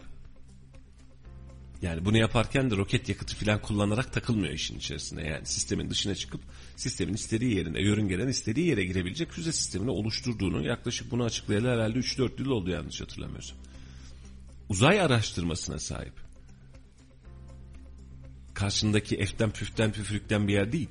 Yani 1.85 2.05
bunu 2.05 2.17
yaparken 2.17 2.71
de 2.71 2.77
roket 2.77 3.09
yakıtı 3.09 3.35
falan 3.35 3.61
kullanarak 3.61 4.13
takılmıyor 4.13 4.53
işin 4.53 4.77
içerisine. 4.77 5.27
Yani 5.27 5.45
sistemin 5.45 5.89
dışına 5.89 6.15
çıkıp 6.15 6.41
sistemin 6.75 7.13
istediği 7.13 7.55
yerine, 7.55 7.81
yörüngeden 7.81 8.27
istediği 8.27 8.67
yere 8.67 8.85
girebilecek 8.85 9.31
füze 9.31 9.51
sistemini 9.51 9.91
oluşturduğunu 9.91 10.65
yaklaşık 10.65 11.11
bunu 11.11 11.23
açıklayalı 11.23 11.67
herhalde 11.67 11.99
3-4 11.99 12.41
yıl 12.41 12.49
oldu 12.49 12.69
yanlış 12.69 13.01
hatırlamıyorsam. 13.01 13.57
Uzay 14.69 15.01
araştırmasına 15.01 15.79
sahip. 15.79 16.13
Karşındaki 18.53 19.15
eften 19.15 19.51
püften 19.51 19.91
püfürükten 19.91 20.47
bir 20.47 20.53
yer 20.53 20.71
değil. 20.71 20.89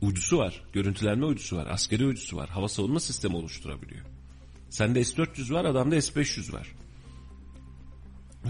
Uydusu 0.00 0.38
var, 0.38 0.64
görüntülenme 0.72 1.24
uydusu 1.26 1.56
var, 1.56 1.66
askeri 1.70 2.04
uydusu 2.04 2.36
var, 2.36 2.48
hava 2.48 2.68
savunma 2.68 3.00
sistemi 3.00 3.36
oluşturabiliyor. 3.36 4.06
Sende 4.70 5.04
S-400 5.04 5.52
var, 5.52 5.64
adamda 5.64 6.00
S-500 6.00 6.52
var. 6.52 6.72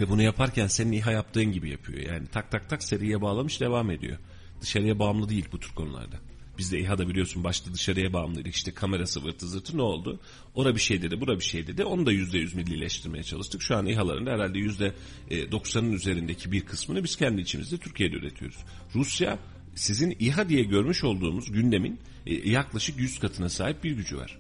Ve 0.01 0.09
bunu 0.09 0.23
yaparken 0.23 0.67
senin 0.67 0.93
İHA 0.93 1.13
yaptığın 1.13 1.53
gibi 1.53 1.71
yapıyor. 1.71 1.99
Yani 1.99 2.27
tak 2.27 2.51
tak 2.51 2.71
tak 2.71 2.83
seriye 2.83 3.23
bağlamış 3.23 3.61
devam 3.61 3.91
ediyor. 3.91 4.19
Dışarıya 4.61 4.99
bağımlı 4.99 5.29
değil 5.29 5.49
bu 5.53 5.61
tür 5.61 5.75
konularda. 5.75 6.17
Biz 6.59 6.73
de 6.73 6.81
İHA'da 6.81 7.09
biliyorsun 7.09 7.45
başta 7.45 7.75
dışarıya 7.75 8.13
bağımlıydık. 8.13 8.55
İşte 8.55 8.75
kamera 8.75 9.07
sıvırtı 9.07 9.49
zırtı 9.49 9.77
ne 9.77 9.83
oldu? 9.83 10.21
Ora 10.55 10.75
bir 10.75 10.81
şey 10.81 11.03
dedi, 11.03 11.21
bura 11.21 11.39
bir 11.39 11.45
şey 11.45 11.67
dedi. 11.67 11.85
Onu 11.85 12.07
da 12.07 12.13
yüzde 12.13 12.39
yüz 12.39 12.55
millileştirmeye 12.55 13.25
çalıştık. 13.25 13.63
Şu 13.63 13.77
an 13.77 13.87
İHA'ların 13.87 14.27
herhalde 14.27 14.59
yüzde 14.59 14.95
e, 15.31 15.53
doksanın 15.53 15.93
üzerindeki 15.93 16.53
bir 16.53 16.61
kısmını 16.61 17.05
biz 17.05 17.17
kendi 17.17 17.41
içimizde 17.41 17.79
Türkiye'de 17.79 18.17
üretiyoruz. 18.17 18.59
Rusya 18.95 19.39
sizin 19.75 20.17
İHA 20.19 20.49
diye 20.49 20.63
görmüş 20.63 21.05
olduğumuz 21.05 21.53
gündemin 21.53 22.01
e, 22.27 22.51
yaklaşık 22.51 22.99
100 22.99 23.19
katına 23.19 23.49
sahip 23.49 23.85
bir 23.85 23.93
gücü 23.93 24.17
var. 24.17 24.39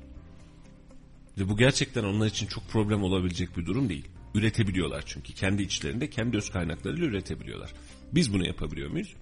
Ve 1.39 1.49
bu 1.49 1.57
gerçekten 1.57 2.05
onlar 2.05 2.27
için 2.27 2.47
çok 2.47 2.69
problem 2.69 3.03
olabilecek 3.03 3.57
bir 3.57 3.67
durum 3.67 3.89
değil. 3.89 4.05
Üretebiliyorlar 4.37 5.03
çünkü. 5.07 5.34
Kendi 5.34 5.62
içlerinde 5.62 6.11
kendi 6.11 6.37
öz 6.37 6.51
kaynaklarıyla 6.51 7.07
üretebiliyorlar. 7.07 7.72
Biz 8.12 8.32
bunu 8.32 8.47
yapabiliyor 8.47 8.91
muyuz? 8.91 9.14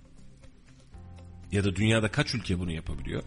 Ya 1.52 1.64
da 1.64 1.76
dünyada 1.76 2.10
kaç 2.10 2.34
ülke 2.34 2.58
bunu 2.58 2.72
yapabiliyor? 2.72 3.22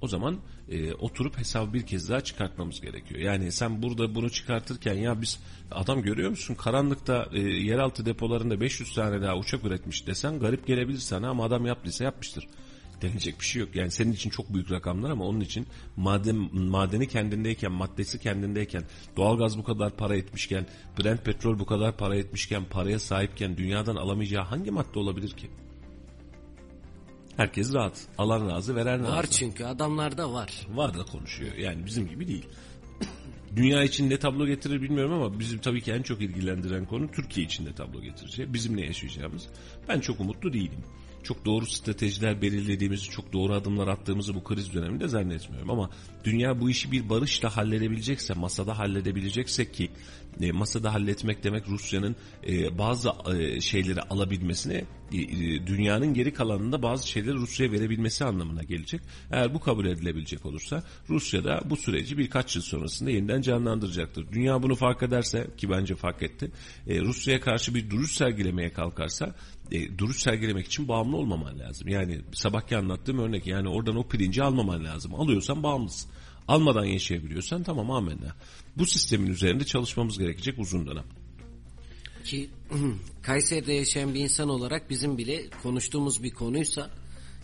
O 0.00 0.08
zaman 0.08 0.38
e, 0.68 0.92
oturup 0.92 1.38
hesabı 1.38 1.74
bir 1.74 1.86
kez 1.86 2.08
daha 2.08 2.20
çıkartmamız 2.20 2.80
gerekiyor. 2.80 3.20
Yani 3.20 3.52
sen 3.52 3.82
burada 3.82 4.14
bunu 4.14 4.30
çıkartırken 4.30 4.94
ya 4.94 5.20
biz 5.22 5.40
adam 5.70 6.02
görüyor 6.02 6.30
musun 6.30 6.54
karanlıkta 6.54 7.28
e, 7.32 7.40
yeraltı 7.40 8.06
depolarında 8.06 8.60
500 8.60 8.94
tane 8.94 9.22
daha 9.22 9.36
uçak 9.36 9.64
üretmiş 9.64 10.06
desen 10.06 10.38
garip 10.38 10.66
gelebilir 10.66 10.98
sana 10.98 11.28
ama 11.28 11.44
adam 11.44 11.66
yaptıysa 11.66 12.04
yapmıştır 12.04 12.48
denilecek 13.02 13.40
bir 13.40 13.44
şey 13.44 13.60
yok. 13.60 13.76
Yani 13.76 13.90
senin 13.90 14.12
için 14.12 14.30
çok 14.30 14.54
büyük 14.54 14.70
rakamlar 14.70 15.10
ama 15.10 15.24
onun 15.24 15.40
için 15.40 15.66
maden 15.96 16.36
madeni 16.52 17.08
kendindeyken, 17.08 17.72
maddesi 17.72 18.18
kendindeyken, 18.18 18.84
doğalgaz 19.16 19.58
bu 19.58 19.64
kadar 19.64 19.96
para 19.96 20.16
etmişken, 20.16 20.66
Brent 20.98 21.24
petrol 21.24 21.58
bu 21.58 21.66
kadar 21.66 21.96
para 21.96 22.16
etmişken, 22.16 22.64
paraya 22.64 22.98
sahipken 22.98 23.56
dünyadan 23.56 23.96
alamayacağı 23.96 24.44
hangi 24.44 24.70
madde 24.70 24.98
olabilir 24.98 25.30
ki? 25.30 25.50
Herkes 27.36 27.74
rahat. 27.74 28.06
Alan 28.18 28.48
razı, 28.48 28.76
veren 28.76 29.02
razı. 29.02 29.12
Var 29.12 29.26
çünkü 29.26 29.64
adamlarda 29.64 30.32
var. 30.32 30.66
Var 30.74 30.98
da 30.98 31.04
konuşuyor. 31.04 31.54
Yani 31.54 31.86
bizim 31.86 32.08
gibi 32.08 32.28
değil. 32.28 32.46
Dünya 33.56 33.84
için 33.84 34.10
ne 34.10 34.18
tablo 34.18 34.46
getirir 34.46 34.82
bilmiyorum 34.82 35.12
ama 35.12 35.38
bizim 35.38 35.58
tabii 35.58 35.80
ki 35.80 35.92
en 35.92 36.02
çok 36.02 36.20
ilgilendiren 36.20 36.86
konu 36.86 37.10
Türkiye 37.10 37.46
için 37.46 37.66
de 37.66 37.74
tablo 37.74 38.00
getirecek. 38.00 38.52
Bizim 38.52 38.76
ne 38.76 38.86
yaşayacağımız. 38.86 39.48
Ben 39.88 40.00
çok 40.00 40.20
umutlu 40.20 40.52
değilim 40.52 40.84
çok 41.24 41.44
doğru 41.44 41.66
stratejiler 41.66 42.42
belirlediğimizi, 42.42 43.10
çok 43.10 43.32
doğru 43.32 43.54
adımlar 43.54 43.88
attığımızı 43.88 44.34
bu 44.34 44.44
kriz 44.44 44.74
döneminde 44.74 45.08
zannetmiyorum. 45.08 45.70
Ama 45.70 45.90
dünya 46.24 46.60
bu 46.60 46.70
işi 46.70 46.92
bir 46.92 47.08
barışla 47.08 47.56
halledebilecekse, 47.56 48.34
masada 48.34 48.78
halledebileceksek 48.78 49.74
ki 49.74 49.90
e, 50.40 50.52
masada 50.52 50.94
halletmek 50.94 51.44
demek 51.44 51.68
Rusya'nın 51.68 52.16
e, 52.46 52.78
bazı 52.78 53.10
e, 53.36 53.60
şeyleri 53.60 54.02
alabilmesine, 54.02 54.84
e, 55.12 55.18
e, 55.18 55.66
dünyanın 55.66 56.14
geri 56.14 56.32
kalanında 56.32 56.82
bazı 56.82 57.08
şeyleri 57.08 57.34
Rusya'ya 57.34 57.72
verebilmesi 57.72 58.24
anlamına 58.24 58.62
gelecek. 58.62 59.00
Eğer 59.30 59.54
bu 59.54 59.60
kabul 59.60 59.86
edilebilecek 59.86 60.46
olursa 60.46 60.82
Rusya 61.08 61.44
da 61.44 61.60
bu 61.64 61.76
süreci 61.76 62.18
birkaç 62.18 62.56
yıl 62.56 62.62
sonrasında 62.62 63.10
yeniden 63.10 63.42
canlandıracaktır. 63.42 64.32
Dünya 64.32 64.62
bunu 64.62 64.74
fark 64.74 65.02
ederse 65.02 65.46
ki 65.56 65.70
bence 65.70 65.94
fark 65.94 66.22
etti. 66.22 66.50
E, 66.86 67.00
Rusya'ya 67.00 67.40
karşı 67.40 67.74
bir 67.74 67.90
duruş 67.90 68.12
sergilemeye 68.12 68.72
kalkarsa 68.72 69.34
e, 69.72 69.98
duruş 69.98 70.22
sergilemek 70.22 70.66
için 70.66 70.88
bağımlı 70.88 71.16
olmaman 71.16 71.58
lazım. 71.58 71.88
Yani 71.88 72.20
sabahki 72.32 72.76
anlattığım 72.76 73.18
örnek 73.18 73.46
yani 73.46 73.68
oradan 73.68 73.96
o 73.96 74.08
pirinci 74.08 74.42
almaman 74.42 74.84
lazım. 74.84 75.14
Alıyorsan 75.14 75.62
bağımlısın. 75.62 76.10
Almadan 76.48 76.84
yaşayabiliyorsan 76.84 77.62
tamam 77.62 77.90
amenna. 77.90 78.36
Bu 78.76 78.86
sistemin 78.86 79.26
üzerinde 79.26 79.64
çalışmamız 79.64 80.18
gerekecek 80.18 80.58
uzun 80.58 80.86
dönem. 80.86 81.04
Ki 82.24 82.50
Kayseri'de 83.22 83.72
yaşayan 83.72 84.14
bir 84.14 84.20
insan 84.20 84.48
olarak 84.48 84.90
bizim 84.90 85.18
bile 85.18 85.50
konuştuğumuz 85.62 86.22
bir 86.22 86.30
konuysa 86.30 86.90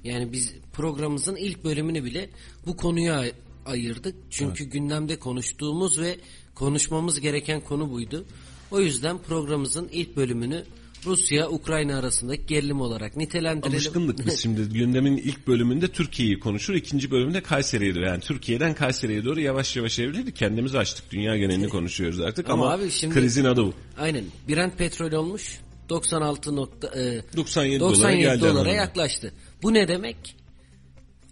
yani 0.04 0.32
biz 0.32 0.54
programımızın 0.72 1.36
ilk 1.36 1.64
bölümünü 1.64 2.04
bile 2.04 2.30
bu 2.66 2.76
konuya 2.76 3.24
ayırdık. 3.66 4.16
Çünkü 4.30 4.62
evet. 4.62 4.72
gündemde 4.72 5.18
konuştuğumuz 5.18 6.00
ve 6.00 6.18
konuşmamız 6.54 7.20
gereken 7.20 7.60
konu 7.60 7.90
buydu. 7.90 8.24
O 8.70 8.80
yüzden 8.80 9.18
programımızın 9.18 9.88
ilk 9.92 10.16
bölümünü 10.16 10.64
Rusya-Ukrayna 11.06 11.98
arasındaki 11.98 12.46
gerilim 12.46 12.80
olarak 12.80 13.16
nitelendirelim. 13.16 13.74
Alışkınlık 13.74 14.18
biz 14.26 14.42
şimdi 14.42 14.62
gündemin 14.62 15.16
ilk 15.16 15.46
bölümünde 15.46 15.88
Türkiye'yi 15.88 16.38
konuşur, 16.38 16.74
ikinci 16.74 17.10
bölümde 17.10 17.40
Kayseri'ye 17.40 17.94
doğru. 17.94 18.04
Yani 18.04 18.20
Türkiye'den 18.20 18.74
Kayseri'ye 18.74 19.24
doğru 19.24 19.40
yavaş 19.40 19.76
yavaş 19.76 19.98
evrildik. 19.98 20.36
Kendimizi 20.36 20.78
açtık. 20.78 21.10
Dünya 21.10 21.36
genelini 21.36 21.68
konuşuyoruz 21.68 22.20
artık 22.20 22.50
ama, 22.50 22.64
ama 22.64 22.74
abi 22.74 22.90
şimdi, 22.90 23.14
krizin 23.14 23.44
adı 23.44 23.64
bu. 23.64 23.74
Aynen. 23.98 24.24
Brent 24.48 24.78
petrol 24.78 25.12
olmuş. 25.12 25.60
96 25.88 26.56
nokta, 26.56 27.00
e, 27.00 27.22
97, 27.36 27.80
97 27.80 28.40
dolara, 28.40 28.54
dolara 28.54 28.72
yaklaştı. 28.72 29.32
Bu 29.62 29.74
ne 29.74 29.88
demek? 29.88 30.36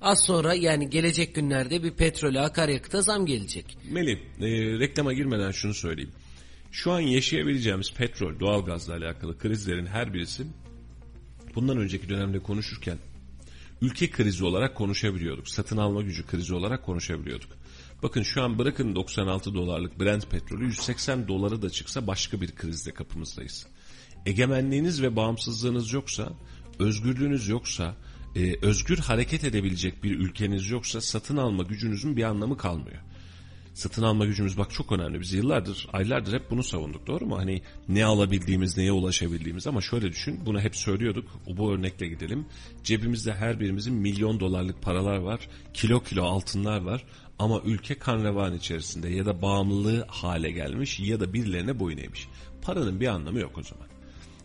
Az 0.00 0.22
sonra 0.24 0.54
yani 0.54 0.90
gelecek 0.90 1.34
günlerde 1.34 1.82
bir 1.82 1.90
petrole 1.90 2.40
akaryakıta 2.40 3.02
zam 3.02 3.26
gelecek. 3.26 3.78
Melih 3.90 4.16
e, 4.40 4.48
reklama 4.78 5.12
girmeden 5.12 5.50
şunu 5.50 5.74
söyleyeyim. 5.74 6.12
Şu 6.72 6.92
an 6.92 7.00
yaşayabileceğimiz 7.00 7.94
petrol, 7.94 8.40
doğalgazla 8.40 8.94
alakalı 8.94 9.38
krizlerin 9.38 9.86
her 9.86 10.14
birisi 10.14 10.46
bundan 11.54 11.78
önceki 11.78 12.08
dönemde 12.08 12.38
konuşurken 12.38 12.98
ülke 13.82 14.10
krizi 14.10 14.44
olarak 14.44 14.74
konuşabiliyorduk. 14.74 15.48
Satın 15.48 15.76
alma 15.76 16.02
gücü 16.02 16.26
krizi 16.26 16.54
olarak 16.54 16.84
konuşabiliyorduk. 16.84 17.50
Bakın 18.02 18.22
şu 18.22 18.42
an 18.42 18.58
bırakın 18.58 18.94
96 18.94 19.54
dolarlık 19.54 20.00
Brent 20.00 20.30
petrolü 20.30 20.64
180 20.64 21.28
doları 21.28 21.62
da 21.62 21.70
çıksa 21.70 22.06
başka 22.06 22.40
bir 22.40 22.54
krizde 22.54 22.94
kapımızdayız. 22.94 23.66
Egemenliğiniz 24.26 25.02
ve 25.02 25.16
bağımsızlığınız 25.16 25.92
yoksa, 25.92 26.32
özgürlüğünüz 26.78 27.48
yoksa, 27.48 27.96
e, 28.36 28.66
özgür 28.66 28.98
hareket 28.98 29.44
edebilecek 29.44 30.04
bir 30.04 30.18
ülkeniz 30.18 30.70
yoksa 30.70 31.00
satın 31.00 31.36
alma 31.36 31.62
gücünüzün 31.62 32.16
bir 32.16 32.22
anlamı 32.22 32.56
kalmıyor 32.56 32.98
satın 33.78 34.02
alma 34.02 34.24
gücümüz 34.24 34.58
bak 34.58 34.70
çok 34.70 34.92
önemli. 34.92 35.20
Biz 35.20 35.32
yıllardır, 35.32 35.88
aylardır 35.92 36.32
hep 36.32 36.50
bunu 36.50 36.62
savunduk 36.62 37.06
doğru 37.06 37.26
mu? 37.26 37.38
Hani 37.38 37.62
ne 37.88 38.04
alabildiğimiz, 38.04 38.76
neye 38.76 38.92
ulaşabildiğimiz 38.92 39.66
ama 39.66 39.80
şöyle 39.80 40.08
düşün. 40.08 40.40
Bunu 40.46 40.60
hep 40.60 40.76
söylüyorduk. 40.76 41.28
Bu 41.46 41.72
örnekle 41.72 42.08
gidelim. 42.08 42.46
Cebimizde 42.84 43.34
her 43.34 43.60
birimizin 43.60 43.94
milyon 43.94 44.40
dolarlık 44.40 44.82
paralar 44.82 45.16
var. 45.16 45.48
Kilo 45.74 46.00
kilo 46.00 46.24
altınlar 46.24 46.80
var. 46.80 47.04
Ama 47.38 47.60
ülke 47.64 47.94
kan 47.94 48.24
revan 48.24 48.54
içerisinde 48.54 49.08
ya 49.08 49.26
da 49.26 49.42
bağımlılığı 49.42 50.04
hale 50.08 50.50
gelmiş 50.50 51.00
ya 51.00 51.20
da 51.20 51.32
birilerine 51.32 51.78
boyun 51.78 51.98
eğmiş. 51.98 52.28
Paranın 52.62 53.00
bir 53.00 53.06
anlamı 53.06 53.40
yok 53.40 53.58
o 53.58 53.62
zaman. 53.62 53.97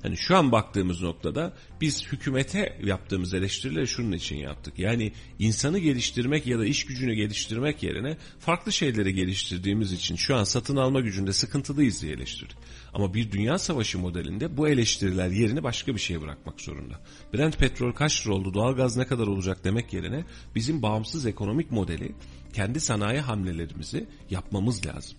Hani 0.03 0.17
şu 0.17 0.37
an 0.37 0.51
baktığımız 0.51 1.01
noktada 1.01 1.53
biz 1.81 2.07
hükümete 2.11 2.79
yaptığımız 2.83 3.33
eleştirileri 3.33 3.87
şunun 3.87 4.11
için 4.11 4.35
yaptık. 4.35 4.79
Yani 4.79 5.11
insanı 5.39 5.79
geliştirmek 5.79 6.47
ya 6.47 6.59
da 6.59 6.65
iş 6.65 6.85
gücünü 6.85 7.13
geliştirmek 7.13 7.83
yerine 7.83 8.17
farklı 8.39 8.71
şeyleri 8.71 9.13
geliştirdiğimiz 9.13 9.91
için 9.91 10.15
şu 10.15 10.35
an 10.35 10.43
satın 10.43 10.75
alma 10.75 10.99
gücünde 10.99 11.33
sıkıntılıyız 11.33 12.01
diye 12.01 12.13
eleştirdik. 12.13 12.57
Ama 12.93 13.13
bir 13.13 13.31
dünya 13.31 13.57
savaşı 13.57 13.99
modelinde 13.99 14.57
bu 14.57 14.67
eleştiriler 14.67 15.29
yerini 15.29 15.63
başka 15.63 15.95
bir 15.95 15.99
şeye 15.99 16.21
bırakmak 16.21 16.61
zorunda. 16.61 16.99
Brent 17.33 17.57
petrol 17.57 17.91
kaç 17.91 18.27
lira 18.27 18.33
oldu, 18.33 18.53
doğalgaz 18.53 18.97
ne 18.97 19.07
kadar 19.07 19.27
olacak 19.27 19.63
demek 19.63 19.93
yerine 19.93 20.25
bizim 20.55 20.81
bağımsız 20.81 21.25
ekonomik 21.25 21.71
modeli 21.71 22.15
kendi 22.53 22.79
sanayi 22.79 23.19
hamlelerimizi 23.19 24.07
yapmamız 24.29 24.85
lazım. 24.85 25.17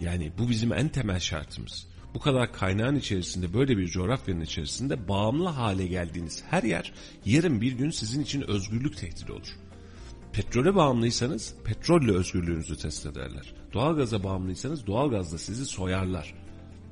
Yani 0.00 0.32
bu 0.38 0.50
bizim 0.50 0.72
en 0.72 0.88
temel 0.88 1.20
şartımız. 1.20 1.89
Bu 2.14 2.20
kadar 2.20 2.52
kaynağın 2.52 2.96
içerisinde 2.96 3.54
böyle 3.54 3.78
bir 3.78 3.86
coğrafyanın 3.86 4.40
içerisinde 4.40 5.08
bağımlı 5.08 5.48
hale 5.48 5.86
geldiğiniz 5.86 6.44
her 6.50 6.62
yer 6.62 6.92
yarın 7.24 7.60
bir 7.60 7.72
gün 7.72 7.90
sizin 7.90 8.22
için 8.22 8.42
özgürlük 8.42 8.96
tehdidi 8.96 9.32
olur. 9.32 9.56
Petrole 10.32 10.74
bağımlıysanız 10.74 11.54
petrolle 11.64 12.12
özgürlüğünüzü 12.12 12.76
test 12.76 13.06
ederler. 13.06 13.54
Doğalgaza 13.72 14.24
bağımlıysanız 14.24 14.86
doğalgazla 14.86 15.38
sizi 15.38 15.66
soyarlar. 15.66 16.34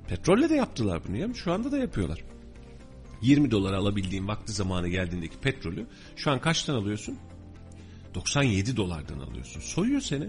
Petrolle 0.08 0.50
de 0.50 0.54
yaptılar 0.54 1.02
bunu 1.08 1.16
ya 1.16 1.34
şu 1.34 1.52
anda 1.52 1.72
da 1.72 1.78
yapıyorlar. 1.78 2.24
20 3.22 3.50
dolar 3.50 3.72
alabildiğin 3.72 4.28
vakti 4.28 4.52
zamanı 4.52 4.88
geldiğindeki 4.88 5.38
petrolü 5.38 5.86
şu 6.16 6.30
an 6.30 6.40
kaçtan 6.40 6.74
alıyorsun? 6.74 7.18
97 8.14 8.76
dolardan 8.76 9.18
alıyorsun. 9.18 9.60
Soyuyor 9.60 10.00
seni. 10.00 10.28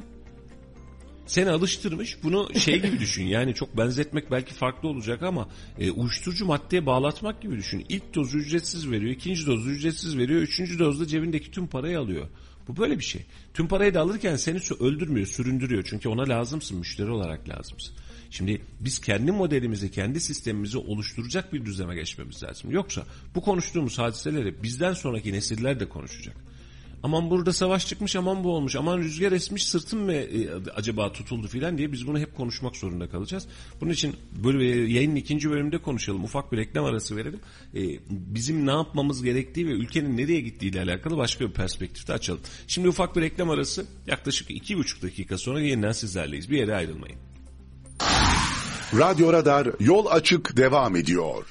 Seni 1.30 1.50
alıştırmış 1.50 2.24
bunu 2.24 2.60
şey 2.60 2.82
gibi 2.82 3.00
düşün 3.00 3.24
yani 3.24 3.54
çok 3.54 3.78
benzetmek 3.78 4.32
belki 4.32 4.54
farklı 4.54 4.90
olacak 4.90 5.24
ama 5.24 5.50
e, 5.80 5.92
uyuşturucu 5.92 6.46
maddeye 6.46 6.86
bağlatmak 6.86 7.42
gibi 7.42 7.58
düşün. 7.58 7.86
İlk 7.90 8.16
dozu 8.16 8.38
ücretsiz 8.38 8.92
veriyor, 8.92 9.12
ikinci 9.12 9.48
dozu 9.48 9.70
ücretsiz 9.70 10.18
veriyor, 10.18 10.42
üçüncü 10.42 10.80
dozda 10.80 11.08
cebindeki 11.08 11.52
tüm 11.52 11.68
parayı 11.68 12.00
alıyor. 12.00 12.28
Bu 12.68 12.78
böyle 12.78 13.00
bir 13.00 13.04
şey. 13.04 13.22
Tüm 13.54 13.68
parayı 13.68 13.94
da 13.94 14.02
alırken 14.02 14.36
seni 14.36 14.60
öldürmüyor, 14.80 15.28
süründürüyor. 15.28 15.84
Çünkü 15.90 16.10
ona 16.10 16.30
lazımsın, 16.30 16.78
müşteri 16.78 17.12
olarak 17.12 17.50
lazımsın. 17.50 17.96
Şimdi 18.30 18.62
biz 18.80 19.00
kendi 19.00 19.32
modelimizi, 19.32 19.92
kendi 19.92 20.22
sistemimizi 20.22 20.78
oluşturacak 20.78 21.54
bir 21.54 21.66
düzeme 21.66 21.96
geçmemiz 21.96 22.44
lazım. 22.44 22.72
Yoksa 22.72 23.04
bu 23.36 23.42
konuştuğumuz 23.42 24.00
hadiseleri 24.00 24.64
bizden 24.64 24.94
sonraki 24.94 25.34
nesiller 25.34 25.80
de 25.80 25.90
konuşacak. 25.90 26.36
Aman 27.04 27.30
burada 27.30 27.54
savaş 27.54 27.88
çıkmış, 27.88 28.16
aman 28.16 28.44
bu 28.44 28.56
olmuş, 28.56 28.76
aman 28.76 28.98
rüzgar 28.98 29.32
esmiş, 29.32 29.66
sırtım 29.66 30.00
mı 30.00 30.14
e, 30.14 30.50
acaba 30.76 31.12
tutuldu 31.12 31.48
filan 31.48 31.78
diye 31.78 31.92
biz 31.92 32.08
bunu 32.08 32.20
hep 32.20 32.36
konuşmak 32.38 32.76
zorunda 32.76 33.10
kalacağız. 33.10 33.48
Bunun 33.82 33.92
için 33.92 34.16
böyle 34.44 34.66
yayının 34.66 35.16
ikinci 35.16 35.50
bölümünde 35.50 35.78
konuşalım. 35.78 36.24
Ufak 36.24 36.52
bir 36.52 36.58
reklam 36.58 36.86
arası 36.86 37.16
verelim. 37.16 37.40
E, 37.76 37.82
bizim 38.10 38.68
ne 38.68 38.72
yapmamız 38.72 39.24
gerektiği 39.24 39.68
ve 39.68 39.72
ülkenin 39.72 40.18
nereye 40.18 40.42
gittiği 40.42 40.68
ile 40.68 40.82
alakalı 40.82 41.18
başka 41.18 41.46
bir 41.46 41.52
perspektifte 41.52 42.14
açalım. 42.14 42.42
Şimdi 42.68 42.88
ufak 42.88 43.16
bir 43.16 43.22
reklam 43.22 43.50
arası 43.50 43.86
yaklaşık 44.08 44.52
iki 44.52 44.78
buçuk 44.78 45.04
dakika 45.04 45.38
sonra 45.38 45.62
yeniden 45.62 45.92
sizlerleyiz. 45.92 46.50
Bir 46.50 46.58
yere 46.58 46.76
ayrılmayın. 46.76 47.18
Radyo 48.94 49.34
Radar 49.34 49.68
yol 49.80 50.06
açık 50.06 50.58
devam 50.58 50.96
ediyor. 50.96 51.46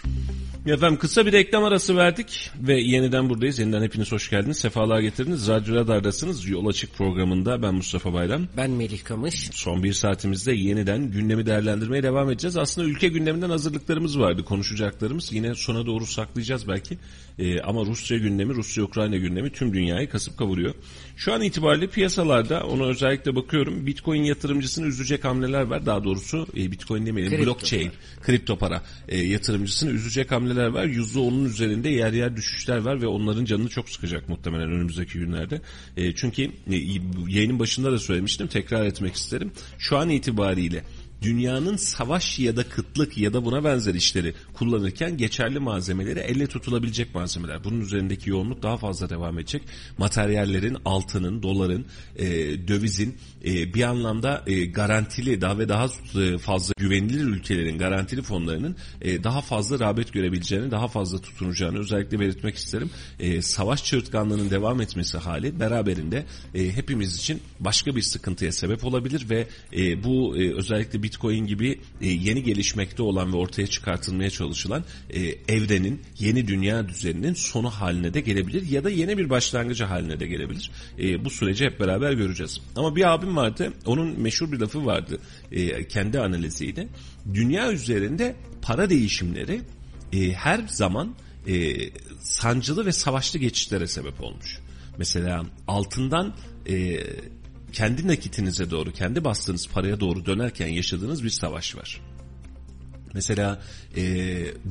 Efendim 0.69 0.99
kısa 0.99 1.27
bir 1.27 1.33
reklam 1.33 1.65
arası 1.65 1.97
verdik 1.97 2.51
ve 2.61 2.81
yeniden 2.81 3.31
buradayız. 3.31 3.59
Yeniden 3.59 3.83
hepiniz 3.83 4.13
hoş 4.13 4.31
geldiniz. 4.31 4.59
Sefalar 4.59 5.01
getirdiniz. 5.01 5.49
Radyo 5.49 5.75
Radar'dasınız. 5.75 6.49
Yol 6.49 6.67
Açık 6.67 6.95
programında 6.95 7.63
ben 7.63 7.75
Mustafa 7.75 8.13
Bayram. 8.13 8.47
Ben 8.57 8.71
Melih 8.71 9.05
Kamış. 9.05 9.51
Son 9.53 9.83
bir 9.83 9.93
saatimizde 9.93 10.53
yeniden 10.53 11.11
gündemi 11.11 11.47
değerlendirmeye 11.47 12.03
devam 12.03 12.31
edeceğiz. 12.31 12.57
Aslında 12.57 12.89
ülke 12.89 13.09
gündeminden 13.09 13.51
hazırlıklarımız 13.51 14.19
vardı. 14.19 14.45
Konuşacaklarımız 14.45 15.33
yine 15.33 15.55
sona 15.55 15.87
doğru 15.87 16.07
saklayacağız 16.07 16.69
belki. 16.69 16.99
Ee, 17.39 17.61
ama 17.61 17.85
Rusya 17.85 18.19
gündemi, 18.19 18.55
Rusya-Ukrayna 18.55 19.17
gündemi 19.17 19.51
tüm 19.51 19.75
dünyayı 19.75 20.09
kasıp 20.09 20.39
kavuruyor. 20.39 20.75
Şu 21.17 21.33
an 21.33 21.43
itibariyle 21.43 21.87
piyasalarda 21.87 22.65
ona 22.65 22.85
özellikle 22.85 23.37
bakıyorum. 23.37 23.87
Bitcoin 23.87 24.23
yatırımcısını 24.23 24.87
üzecek 24.87 25.25
hamleler 25.25 25.63
var. 25.63 25.87
Daha 25.87 26.05
doğrusu 26.05 26.47
e, 26.57 26.73
Bitcoin 26.73 27.07
demeyelim 27.07 27.37
kripto 27.37 27.47
blockchain, 27.47 27.91
para. 27.91 28.23
kripto 28.23 28.59
para 28.59 28.83
e, 29.09 29.19
yatırımcısını 29.19 29.91
üzecek 29.91 30.33
hamleler 30.33 30.58
var. 30.67 30.85
%10'un 30.85 31.45
üzerinde 31.45 31.89
yer 31.89 32.13
yer 32.13 32.37
düşüşler 32.37 32.79
var 32.79 33.03
ve 33.03 33.07
onların 33.07 33.45
canını 33.45 33.69
çok 33.69 33.91
sıkacak 33.91 34.29
muhtemelen 34.29 34.71
önümüzdeki 34.71 35.19
günlerde. 35.19 35.61
E, 35.97 36.15
çünkü 36.15 36.43
e, 36.43 36.77
yayının 37.29 37.59
başında 37.59 37.93
da 37.93 37.99
söylemiştim. 37.99 38.47
Tekrar 38.47 38.85
etmek 38.87 39.15
isterim. 39.15 39.53
Şu 39.79 39.97
an 39.97 40.09
itibariyle 40.09 40.85
dünyanın 41.23 41.77
savaş 41.77 42.39
ya 42.39 42.57
da 42.57 42.69
kıtlık 42.69 43.19
ya 43.19 43.33
da 43.33 43.45
buna 43.45 43.65
benzer 43.65 43.95
işleri 43.95 44.35
kullanırken 44.55 45.17
geçerli 45.17 45.59
malzemeleri 45.59 46.19
elle 46.19 46.47
tutulabilecek 46.47 47.15
malzemeler. 47.15 47.65
Bunun 47.65 47.81
üzerindeki 47.81 48.31
yoğunluk 48.31 48.63
daha 48.63 48.77
fazla 48.77 49.11
devam 49.11 49.39
edecek. 49.39 49.63
Materyallerin, 49.99 50.77
altının, 50.85 51.43
doların, 51.43 51.87
e, 52.17 52.29
dövizin 52.69 53.17
e, 53.45 53.75
bir 53.75 53.83
anlamda 53.83 54.45
e, 54.47 54.65
garantili 54.65 55.41
daha 55.41 55.59
ve 55.59 55.69
daha 55.69 55.87
e, 56.21 56.39
fazla 56.39 56.75
güvenilir 56.79 57.25
ülkelerin 57.25 57.79
garantili 57.79 58.23
fonlarının 58.23 58.77
e, 59.03 59.25
daha 59.25 59.41
fazla 59.41 59.79
rağbet 59.79 60.13
görebileceğini, 60.13 60.71
daha 60.71 60.89
fazla 60.89 61.19
tutunacağını 61.19 61.79
özellikle 61.79 62.21
belirtmek 62.21 62.57
isterim. 62.57 62.91
E, 63.21 63.43
savaş 63.43 63.85
çığırtkanlığının 63.85 64.51
devam 64.51 64.81
etmesi 64.81 65.19
hali 65.19 65.61
beraberinde 65.61 66.25
e, 66.55 66.77
hepimiz 66.77 67.17
için 67.17 67.41
başka 67.61 67.97
bir 67.97 68.03
sıkıntıya 68.03 68.53
sebep 68.53 68.85
olabilir 68.85 69.27
ve 69.31 69.49
e, 69.77 70.05
bu 70.05 70.37
e, 70.37 70.55
özellikle 70.55 71.03
Bitcoin 71.09 71.47
gibi 71.47 71.81
e, 72.01 72.07
yeni 72.07 72.43
gelişmekte 72.43 73.03
olan 73.03 73.33
ve 73.33 73.37
ortaya 73.37 73.67
çıkartılmaya 73.67 74.31
çalışılan 74.31 74.85
e, 75.11 75.21
evrenin, 75.49 76.03
yeni 76.19 76.49
dünya 76.49 76.89
düzeninin 76.89 77.35
sonu 77.35 77.71
haline 77.71 78.15
de 78.15 78.21
gelebilir 78.21 78.71
ya 78.71 78.85
da 78.85 78.91
yeni 78.91 79.19
bir 79.19 79.31
başlangıcı 79.31 79.85
haline 79.85 80.21
de 80.21 80.27
gelebilir. 80.27 80.71
E, 80.99 81.25
bu 81.25 81.31
süreci 81.31 81.65
hep 81.65 81.81
beraber 81.81 82.13
göreceğiz. 82.13 82.61
Ama 82.77 82.97
bir 82.97 83.15
abim 83.15 83.37
vardı, 83.37 83.73
onun 83.87 84.21
meşhur 84.21 84.53
bir 84.53 84.59
lafı 84.59 84.87
vardı 84.87 85.21
e, 85.53 85.89
kendi 85.89 86.21
analiziyle. 86.21 86.89
Dünya 87.35 87.73
üzerinde 87.73 88.37
para 88.63 88.91
değişimleri 88.91 89.61
e, 90.13 90.33
her 90.33 90.65
zaman 90.69 91.15
e, 91.47 91.77
sancılı 92.21 92.87
ve 92.87 92.93
savaşlı 92.93 93.39
geçişlere 93.39 93.87
sebep 93.87 94.23
olmuş. 94.23 94.59
Mesela 94.99 95.47
altından 95.69 96.35
e, 96.69 97.01
kendi 97.73 98.09
nakitinize 98.09 98.71
doğru, 98.71 98.93
kendi 98.93 99.25
bastığınız 99.25 99.69
paraya 99.69 100.01
doğru 100.01 100.27
dönerken 100.27 100.69
yaşadığınız 100.69 101.25
bir 101.25 101.31
savaş 101.31 101.77
var. 101.77 102.01
Mesela 103.15 103.63
e, 103.97 104.03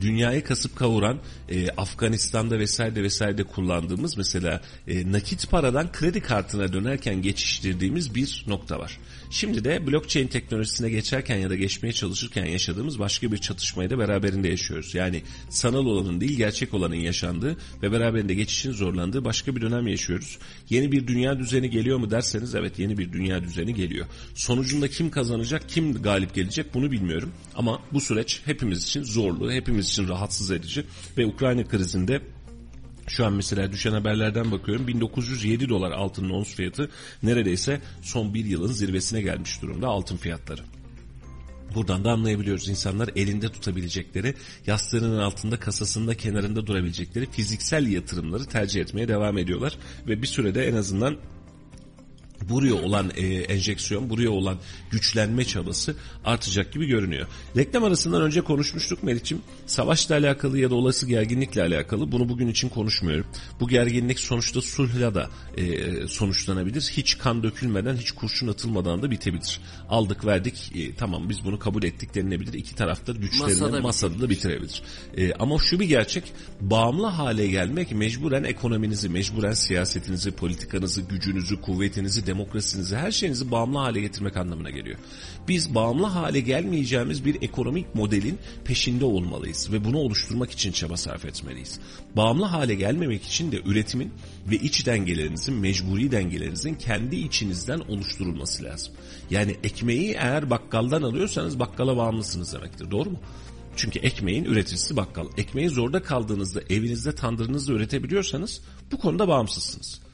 dünyayı 0.02 0.44
kasıp 0.44 0.76
kavuran 0.76 1.20
e, 1.50 1.70
Afganistan'da 1.70 2.60
vesaire 2.60 3.04
vesaire 3.04 3.44
kullandığımız 3.44 4.18
mesela 4.18 4.62
e, 4.88 5.12
nakit 5.12 5.50
paradan 5.52 5.92
kredi 5.92 6.22
kartına 6.22 6.74
dönerken 6.74 7.22
geçiştirdiğimiz 7.22 8.16
bir 8.16 8.46
nokta 8.48 8.80
var. 8.80 9.00
Şimdi 9.30 9.64
de 9.64 9.88
blockchain 9.88 10.28
teknolojisine 10.28 10.90
geçerken 10.90 11.38
ya 11.38 11.50
da 11.50 11.56
geçmeye 11.56 11.94
çalışırken 11.94 12.46
yaşadığımız 12.46 13.00
başka 13.00 13.32
bir 13.32 13.38
çatışmayı 13.38 13.90
da 13.90 14.00
beraberinde 14.00 14.48
yaşıyoruz. 14.48 14.96
Yani 14.96 15.24
sanal 15.50 15.86
olanın 15.86 16.22
değil 16.22 16.38
gerçek 16.38 16.74
olanın 16.74 16.96
yaşandığı 16.96 17.58
ve 17.84 17.92
beraberinde 17.92 18.34
geçişin 18.34 18.72
zorlandığı 18.72 19.26
başka 19.26 19.56
bir 19.56 19.62
dönem 19.62 19.88
yaşıyoruz. 19.88 20.38
Yeni 20.70 20.92
bir 20.92 21.08
dünya 21.08 21.40
düzeni 21.40 21.70
geliyor 21.70 21.98
mu 21.98 22.12
derseniz 22.12 22.56
evet 22.56 22.80
yeni 22.80 22.98
bir 22.98 23.14
dünya 23.14 23.44
düzeni 23.44 23.74
geliyor. 23.74 24.06
Sonucunda 24.36 24.88
kim 24.88 25.10
kazanacak, 25.10 25.70
kim 25.70 26.02
galip 26.02 26.34
gelecek 26.34 26.74
bunu 26.74 26.92
bilmiyorum. 26.92 27.32
Ama 27.56 27.82
bu 27.92 28.02
süreç 28.02 28.42
hepimiz 28.46 28.84
için 28.84 29.04
zorlu, 29.04 29.52
hepimiz 29.52 29.90
için 29.90 30.08
rahatsız 30.08 30.52
edici 30.52 30.84
ve 31.18 31.26
Ukrayna 31.26 31.68
krizinde 31.68 32.22
şu 33.08 33.26
an 33.26 33.34
mesela 33.34 33.72
düşen 33.72 33.92
haberlerden 33.92 34.52
bakıyorum 34.52 34.88
1907 34.88 35.70
dolar 35.70 35.92
altının 35.92 36.30
ons 36.30 36.56
fiyatı 36.56 36.90
neredeyse 37.24 37.82
son 38.02 38.34
bir 38.34 38.46
yılın 38.46 38.72
zirvesine 38.72 39.22
gelmiş 39.22 39.62
durumda 39.62 39.88
altın 39.88 40.18
fiyatları. 40.18 40.62
Buradan 41.76 42.04
da 42.04 42.12
anlayabiliyoruz 42.12 42.70
insanlar 42.70 43.10
elinde 43.16 43.50
tutabilecekleri, 43.50 44.34
yastığının 44.68 45.20
altında, 45.20 45.60
kasasında, 45.60 46.16
kenarında 46.16 46.68
durabilecekleri 46.68 47.32
fiziksel 47.32 47.88
yatırımları 47.88 48.46
tercih 48.46 48.82
etmeye 48.82 49.08
devam 49.08 49.38
ediyorlar. 49.38 49.78
Ve 50.08 50.22
bir 50.22 50.28
sürede 50.28 50.68
en 50.68 50.76
azından 50.76 51.18
buraya 52.50 52.74
olan 52.74 53.12
e, 53.16 53.26
enjeksiyon, 53.26 54.10
buraya 54.10 54.30
olan 54.30 54.58
güçlenme 54.92 55.46
çabası 55.46 55.96
artacak 56.26 56.74
gibi 56.74 56.86
görünüyor. 56.86 57.28
Reklam 57.58 57.84
arasından 57.84 58.22
önce 58.22 58.42
konuşmuştuk 58.42 59.04
Meriç'im. 59.04 59.42
Savaşla 59.66 60.16
alakalı 60.16 60.60
ya 60.60 60.70
da 60.70 60.76
olası 60.76 61.08
gerginlikle 61.08 61.62
alakalı 61.62 62.12
bunu 62.12 62.30
bugün 62.30 62.48
için 62.48 62.70
konuşmuyorum. 62.70 63.26
Bu 63.60 63.68
gerginlik 63.68 64.20
sonuçta 64.20 64.62
sulhla 64.62 65.16
da 65.16 65.30
e, 65.58 66.08
sonuçlanabilir. 66.08 66.92
Hiç 66.98 67.18
kan 67.18 67.44
dökülmeden, 67.44 67.96
hiç 67.96 68.12
kurşun 68.12 68.48
atılmadan 68.48 69.02
da 69.02 69.12
bitebilir. 69.12 69.62
Aldık 69.90 70.26
verdik, 70.26 70.72
e, 70.76 70.96
tamam 70.96 71.30
biz 71.30 71.46
bunu 71.46 71.60
kabul 71.60 71.84
ettik 71.84 72.16
denilebilir. 72.16 72.54
İki 72.54 72.76
tarafta 72.76 73.12
güçlerini 73.12 73.60
masada, 73.60 73.82
masada 73.82 74.22
da 74.22 74.30
bitirebilir. 74.30 74.82
E, 75.18 75.34
ama 75.34 75.58
şu 75.60 75.80
bir 75.80 75.86
gerçek, 75.86 76.34
bağımlı 76.62 77.08
hale 77.08 77.48
gelmek 77.48 77.92
mecburen 77.92 78.44
ekonominizi, 78.44 79.10
mecburen 79.10 79.54
siyasetinizi, 79.54 80.32
politikanızı, 80.32 81.02
gücünüzü, 81.02 81.62
kuvvetinizi, 81.62 82.27
demokrasinizi, 82.28 82.96
her 82.96 83.12
şeyinizi 83.12 83.52
bağımlı 83.52 83.78
hale 83.78 84.02
getirmek 84.02 84.38
anlamına 84.38 84.70
geliyor. 84.70 84.98
Biz 85.48 85.76
bağımlı 85.76 86.06
hale 86.06 86.40
gelmeyeceğimiz 86.40 87.26
bir 87.26 87.42
ekonomik 87.42 87.96
modelin 87.96 88.40
peşinde 88.66 89.06
olmalıyız 89.06 89.72
ve 89.72 89.86
bunu 89.86 89.98
oluşturmak 89.98 90.52
için 90.52 90.72
çaba 90.72 90.98
sarf 90.98 91.26
etmeliyiz. 91.26 91.80
Bağımlı 92.16 92.46
hale 92.46 92.76
gelmemek 92.76 93.24
için 93.24 93.52
de 93.52 93.62
üretimin 93.66 94.14
ve 94.52 94.56
iç 94.56 94.86
dengelerinizin, 94.86 95.56
mecburi 95.56 96.12
dengelerinizin 96.12 96.76
kendi 96.76 97.16
içinizden 97.16 97.80
oluşturulması 97.80 98.64
lazım. 98.64 98.94
Yani 99.30 99.56
ekmeği 99.64 100.12
eğer 100.12 100.50
bakkaldan 100.50 101.02
alıyorsanız 101.02 101.60
bakkala 101.60 101.98
bağımlısınız 101.98 102.54
demektir. 102.54 102.92
Doğru 102.92 103.10
mu? 103.10 103.20
Çünkü 103.76 104.00
ekmeğin 104.00 104.44
üreticisi 104.44 104.98
bakkal. 104.98 105.28
Ekmeği 105.38 105.70
zorda 105.70 106.04
kaldığınızda 106.04 106.62
evinizde 106.70 107.16
tandırınızda 107.16 107.74
üretebiliyorsanız 107.74 108.62
bu 108.92 108.98
konuda 108.98 109.28
bağımsızsınız. 109.28 110.07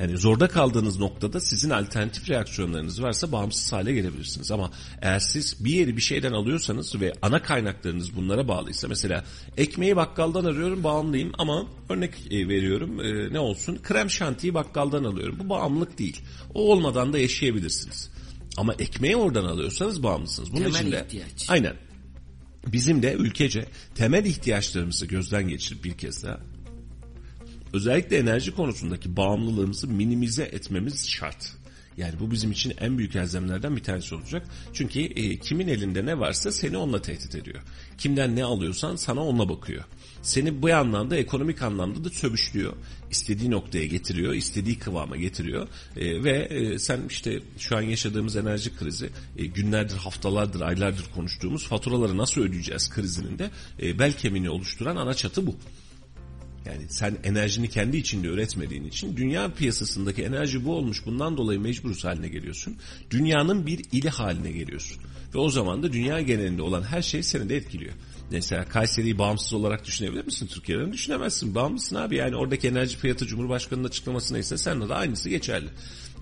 Yani 0.00 0.18
zorda 0.18 0.48
kaldığınız 0.48 0.98
noktada 0.98 1.40
sizin 1.40 1.70
alternatif 1.70 2.30
reaksiyonlarınız 2.30 3.02
varsa 3.02 3.32
bağımsız 3.32 3.72
hale 3.72 3.92
gelebilirsiniz. 3.92 4.50
Ama 4.50 4.70
eğer 5.02 5.18
siz 5.18 5.64
bir 5.64 5.70
yeri 5.70 5.96
bir 5.96 6.02
şeyden 6.02 6.32
alıyorsanız 6.32 7.00
ve 7.00 7.12
ana 7.22 7.42
kaynaklarınız 7.42 8.16
bunlara 8.16 8.48
bağlıysa 8.48 8.88
mesela 8.88 9.24
ekmeği 9.56 9.96
bakkaldan 9.96 10.44
arıyorum 10.44 10.84
bağımlıyım 10.84 11.32
ama 11.38 11.66
örnek 11.88 12.14
e, 12.30 12.48
veriyorum 12.48 13.00
e, 13.00 13.32
ne 13.32 13.38
olsun 13.38 13.78
krem 13.82 14.10
şantiyi 14.10 14.54
bakkaldan 14.54 15.04
alıyorum. 15.04 15.36
Bu 15.38 15.48
bağımlılık 15.48 15.98
değil. 15.98 16.20
O 16.54 16.72
olmadan 16.72 17.12
da 17.12 17.18
yaşayabilirsiniz. 17.18 18.10
Ama 18.56 18.74
ekmeği 18.74 19.16
oradan 19.16 19.44
alıyorsanız 19.44 20.02
bağımlısınız. 20.02 20.52
Bunun 20.52 20.64
Temel 20.64 20.80
için 20.80 20.92
de 20.92 21.04
ihtiyaç. 21.06 21.50
aynen 21.50 21.76
bizim 22.66 23.02
de 23.02 23.12
ülkece 23.12 23.66
temel 23.94 24.24
ihtiyaçlarımızı 24.24 25.06
gözden 25.06 25.48
geçirip 25.48 25.84
bir 25.84 25.98
kez 25.98 26.24
daha 26.24 26.40
özellikle 27.72 28.18
enerji 28.18 28.54
konusundaki 28.54 29.16
bağımlılığımızı 29.16 29.88
minimize 29.88 30.42
etmemiz 30.42 31.08
şart. 31.08 31.60
Yani 31.96 32.14
bu 32.20 32.30
bizim 32.30 32.52
için 32.52 32.72
en 32.80 32.98
büyük 32.98 33.16
elzemlerden 33.16 33.76
bir 33.76 33.82
tanesi 33.82 34.14
olacak. 34.14 34.46
Çünkü 34.72 35.00
e, 35.00 35.36
kimin 35.36 35.68
elinde 35.68 36.06
ne 36.06 36.18
varsa 36.18 36.52
seni 36.52 36.76
onunla 36.76 37.02
tehdit 37.02 37.34
ediyor. 37.34 37.60
Kimden 37.98 38.36
ne 38.36 38.44
alıyorsan 38.44 38.96
sana 38.96 39.24
onunla 39.24 39.48
bakıyor. 39.48 39.84
Seni 40.22 40.62
bu 40.62 40.74
anlamda 40.74 41.16
ekonomik 41.16 41.62
anlamda 41.62 42.04
da 42.04 42.10
söbüşlüyor. 42.10 42.72
İstediği 43.10 43.50
noktaya 43.50 43.86
getiriyor, 43.86 44.34
istediği 44.34 44.78
kıvama 44.78 45.16
getiriyor. 45.16 45.68
E, 45.96 46.24
ve 46.24 46.30
e, 46.30 46.78
sen 46.78 47.00
işte 47.08 47.40
şu 47.58 47.76
an 47.76 47.82
yaşadığımız 47.82 48.36
enerji 48.36 48.76
krizi 48.76 49.10
e, 49.36 49.46
günlerdir, 49.46 49.96
haftalardır, 49.96 50.60
aylardır 50.60 51.04
konuştuğumuz 51.14 51.68
faturaları 51.68 52.16
nasıl 52.16 52.40
ödeyeceğiz 52.40 52.90
krizinin 52.90 53.38
de 53.38 53.50
e, 53.82 53.98
bel 53.98 54.12
kemiğini 54.12 54.50
oluşturan 54.50 54.96
ana 54.96 55.14
çatı 55.14 55.46
bu. 55.46 55.56
Yani 56.66 56.88
sen 56.88 57.16
enerjini 57.24 57.68
kendi 57.68 57.96
içinde 57.96 58.26
üretmediğin 58.26 58.84
için 58.84 59.16
dünya 59.16 59.54
piyasasındaki 59.54 60.22
enerji 60.22 60.64
bu 60.64 60.74
olmuş. 60.74 61.06
Bundan 61.06 61.36
dolayı 61.36 61.60
mecburuz 61.60 62.04
haline 62.04 62.28
geliyorsun. 62.28 62.76
Dünyanın 63.10 63.66
bir 63.66 63.84
ili 63.92 64.08
haline 64.08 64.52
geliyorsun. 64.52 65.02
Ve 65.34 65.38
o 65.38 65.50
zaman 65.50 65.82
da 65.82 65.92
dünya 65.92 66.20
genelinde 66.20 66.62
olan 66.62 66.82
her 66.82 67.02
şey 67.02 67.22
seni 67.22 67.48
de 67.48 67.56
etkiliyor. 67.56 67.92
Mesela 68.30 68.64
Kayseri'yi 68.64 69.18
bağımsız 69.18 69.52
olarak 69.52 69.84
düşünebilir 69.84 70.24
misin? 70.24 70.46
Türkiye'den 70.46 70.92
düşünemezsin. 70.92 71.54
Bağımlısın 71.54 71.96
abi. 71.96 72.16
Yani 72.16 72.36
oradaki 72.36 72.68
enerji 72.68 72.96
fiyatı 72.96 73.26
Cumhurbaşkanı'nın 73.26 73.88
açıklaması 73.88 74.34
neyse 74.34 74.58
seninle 74.58 74.88
de 74.88 74.94
aynısı 74.94 75.28
geçerli. 75.28 75.68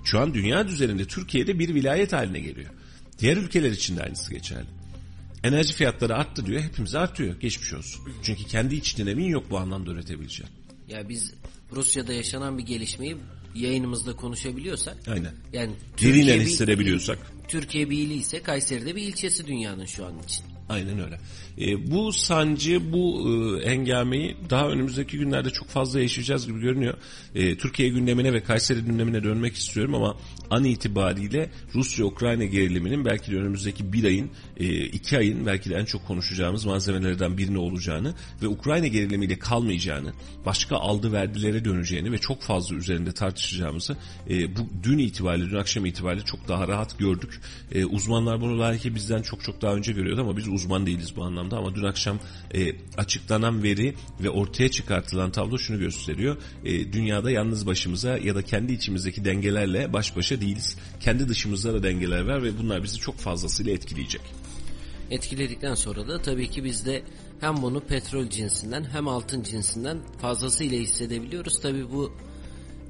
Şu 0.05 0.21
an 0.21 0.35
dünya 0.35 0.69
düzeninde 0.69 1.05
Türkiye'de 1.05 1.59
bir 1.59 1.75
vilayet 1.75 2.13
haline 2.13 2.41
geliyor. 2.41 2.71
Diğer 3.19 3.37
ülkeler 3.37 3.71
için 3.71 3.97
de 3.97 4.03
aynısı 4.03 4.31
geçerli. 4.31 4.78
Enerji 5.45 5.75
fiyatları 5.75 6.15
arttı 6.17 6.47
diyor. 6.47 6.61
Hepimiz 6.63 6.95
artıyor. 6.95 7.41
Geçmiş 7.41 7.73
olsun. 7.75 8.01
Çünkü 8.23 8.45
kendi 8.45 8.75
iç 8.75 8.99
dinamiğin 8.99 9.31
yok 9.31 9.51
bu 9.51 9.59
anlamda 9.59 9.91
üretebileceğin. 9.93 10.53
Ya 10.89 11.09
biz 11.09 11.33
Rusya'da 11.73 12.13
yaşanan 12.13 12.59
bir 12.59 12.63
gelişmeyi 12.67 13.17
yayınımızda 13.55 14.13
konuşabiliyorsak 14.17 14.97
Aynen. 15.09 15.33
yani 15.53 15.73
Derinden 15.73 15.97
Türkiye 15.97 16.41
bir- 16.41 16.45
hissedebiliyorsak. 16.45 17.19
Türkiye 17.49 17.91
bir 17.91 17.99
ili 17.99 18.15
ise 18.15 18.43
Kayseri'de 18.43 18.97
bir 18.97 19.03
ilçesi 19.03 19.47
dünyanın 19.47 19.85
şu 19.85 20.07
an 20.07 20.13
için. 20.25 20.45
Aynen 20.69 20.99
öyle. 20.99 21.19
E, 21.61 21.91
bu 21.91 22.13
sancı, 22.13 22.93
bu 22.93 23.31
e, 23.31 23.63
engameyi 23.63 24.37
daha 24.51 24.69
önümüzdeki 24.69 25.19
günlerde 25.19 25.51
çok 25.51 25.69
fazla 25.69 26.01
yaşayacağız 26.01 26.47
gibi 26.47 26.61
görünüyor. 26.61 26.95
E, 27.35 27.57
Türkiye 27.57 27.89
gündemine 27.89 28.33
ve 28.33 28.43
Kayseri 28.43 28.81
gündemine 28.81 29.25
dönmek 29.25 29.55
istiyorum 29.55 29.95
ama 29.95 30.17
an 30.51 30.65
itibariyle 30.65 31.51
Rusya-Ukrayna 31.75 32.45
geriliminin 32.45 33.05
belki 33.05 33.33
de 33.33 33.37
önümüzdeki 33.37 33.93
bir 33.93 34.05
ayın, 34.05 34.31
e, 34.57 34.85
iki 34.85 35.19
ayın 35.19 35.47
belki 35.47 35.71
de 35.71 35.75
en 35.75 35.85
çok 35.85 36.07
konuşacağımız 36.07 36.65
malzemelerden 36.65 37.39
birini 37.39 37.59
olacağını 37.59 38.15
ve 38.43 38.49
Ukrayna 38.49 38.87
gerilimiyle 38.87 39.39
kalmayacağını, 39.39 40.13
başka 40.47 40.77
aldı 40.77 41.13
verdilere 41.13 41.65
döneceğini 41.65 42.13
ve 42.13 42.19
çok 42.19 42.43
fazla 42.43 42.77
üzerinde 42.77 43.13
tartışacağımızı 43.13 43.97
e, 44.31 44.57
bu 44.57 44.61
dün 44.83 44.99
itibariyle, 44.99 45.51
dün 45.51 45.57
akşam 45.57 45.87
itibariyle 45.87 46.25
çok 46.25 46.49
daha 46.49 46.69
rahat 46.69 46.99
gördük. 46.99 47.41
E, 47.73 47.85
uzmanlar 47.85 48.41
bunu 48.41 48.61
belki 48.61 48.95
bizden 48.95 49.23
çok 49.23 49.43
çok 49.43 49.63
daha 49.63 49.75
önce 49.75 49.93
görüyordu 49.93 50.21
ama 50.21 50.37
biz 50.37 50.49
uzman 50.59 50.87
değiliz 50.87 51.17
bu 51.17 51.25
anlamda 51.25 51.57
ama 51.57 51.75
dün 51.75 51.85
akşam 51.85 52.19
e, 52.55 52.73
açıklanan 52.97 53.63
veri 53.63 53.95
ve 54.21 54.31
ortaya 54.31 54.71
çıkartılan 54.71 55.33
tablo 55.33 55.59
şunu 55.59 55.79
gösteriyor. 55.79 56.37
E, 56.65 56.93
dünyada 56.93 57.31
yalnız 57.31 57.67
başımıza 57.67 58.19
ya 58.19 58.35
da 58.35 58.43
kendi 58.43 58.73
içimizdeki 58.73 59.25
dengelerle 59.25 59.93
baş 59.93 60.17
başa 60.17 60.41
değiliz. 60.41 60.77
Kendi 61.01 61.29
dışımızda 61.29 61.75
da 61.75 61.83
dengeler 61.83 62.21
var 62.21 62.43
ve 62.43 62.59
bunlar 62.59 62.83
bizi 62.83 62.99
çok 62.99 63.17
fazlasıyla 63.17 63.73
etkileyecek. 63.73 64.23
Etkiledikten 65.11 65.75
sonra 65.75 66.09
da 66.09 66.23
tabii 66.23 66.51
ki 66.51 66.65
biz 66.65 66.87
de 66.87 67.03
hem 67.41 67.63
bunu 67.63 67.81
petrol 67.81 68.29
cinsinden 68.29 68.85
hem 68.85 69.09
altın 69.09 69.43
cinsinden 69.43 69.99
fazlasıyla 70.21 70.79
hissedebiliyoruz. 70.79 71.61
Tabii 71.61 71.91
bu 71.93 72.13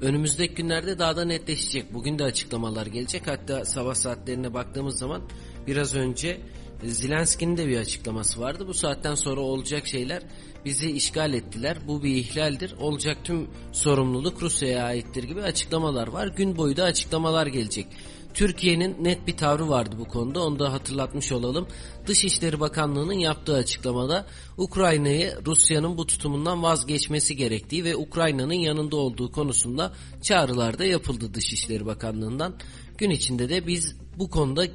önümüzdeki 0.01 0.55
günlerde 0.55 0.99
daha 0.99 1.15
da 1.15 1.25
netleşecek. 1.25 1.93
Bugün 1.93 2.19
de 2.19 2.23
açıklamalar 2.23 2.85
gelecek. 2.85 3.27
Hatta 3.27 3.65
sabah 3.65 3.95
saatlerine 3.95 4.53
baktığımız 4.53 4.99
zaman 4.99 5.21
biraz 5.67 5.95
önce 5.95 6.41
Zelenski'nin 6.83 7.57
de 7.57 7.67
bir 7.67 7.77
açıklaması 7.77 8.39
vardı. 8.41 8.67
Bu 8.67 8.73
saatten 8.73 9.15
sonra 9.15 9.41
olacak 9.41 9.87
şeyler 9.87 10.23
bizi 10.65 10.91
işgal 10.91 11.33
ettiler. 11.33 11.77
Bu 11.87 12.03
bir 12.03 12.15
ihlaldir. 12.15 12.75
Olacak 12.79 13.17
tüm 13.23 13.47
sorumluluk 13.71 14.41
Rusya'ya 14.41 14.83
aittir 14.83 15.23
gibi 15.23 15.41
açıklamalar 15.41 16.07
var. 16.07 16.27
Gün 16.27 16.57
boyu 16.57 16.77
da 16.77 16.83
açıklamalar 16.83 17.47
gelecek. 17.47 17.87
Türkiye'nin 18.33 19.03
net 19.03 19.27
bir 19.27 19.37
tavrı 19.37 19.69
vardı 19.69 19.95
bu 19.99 20.05
konuda. 20.05 20.43
Onu 20.43 20.59
da 20.59 20.73
hatırlatmış 20.73 21.31
olalım. 21.31 21.67
Dışişleri 22.07 22.59
Bakanlığı'nın 22.59 23.13
yaptığı 23.13 23.55
açıklamada 23.55 24.25
Ukrayna'yı 24.57 25.33
Rusya'nın 25.45 25.97
bu 25.97 26.05
tutumundan 26.07 26.63
vazgeçmesi 26.63 27.35
gerektiği 27.35 27.83
ve 27.83 27.95
Ukrayna'nın 27.95 28.53
yanında 28.53 28.95
olduğu 28.95 29.31
konusunda 29.31 29.93
çağrılar 30.21 30.79
da 30.79 30.85
yapıldı 30.85 31.33
Dışişleri 31.33 31.85
Bakanlığı'ndan. 31.85 32.55
Gün 32.99 33.09
içinde 33.09 33.49
de 33.49 33.67
biz 33.67 33.95
bu 34.17 34.29
konuda 34.29 34.65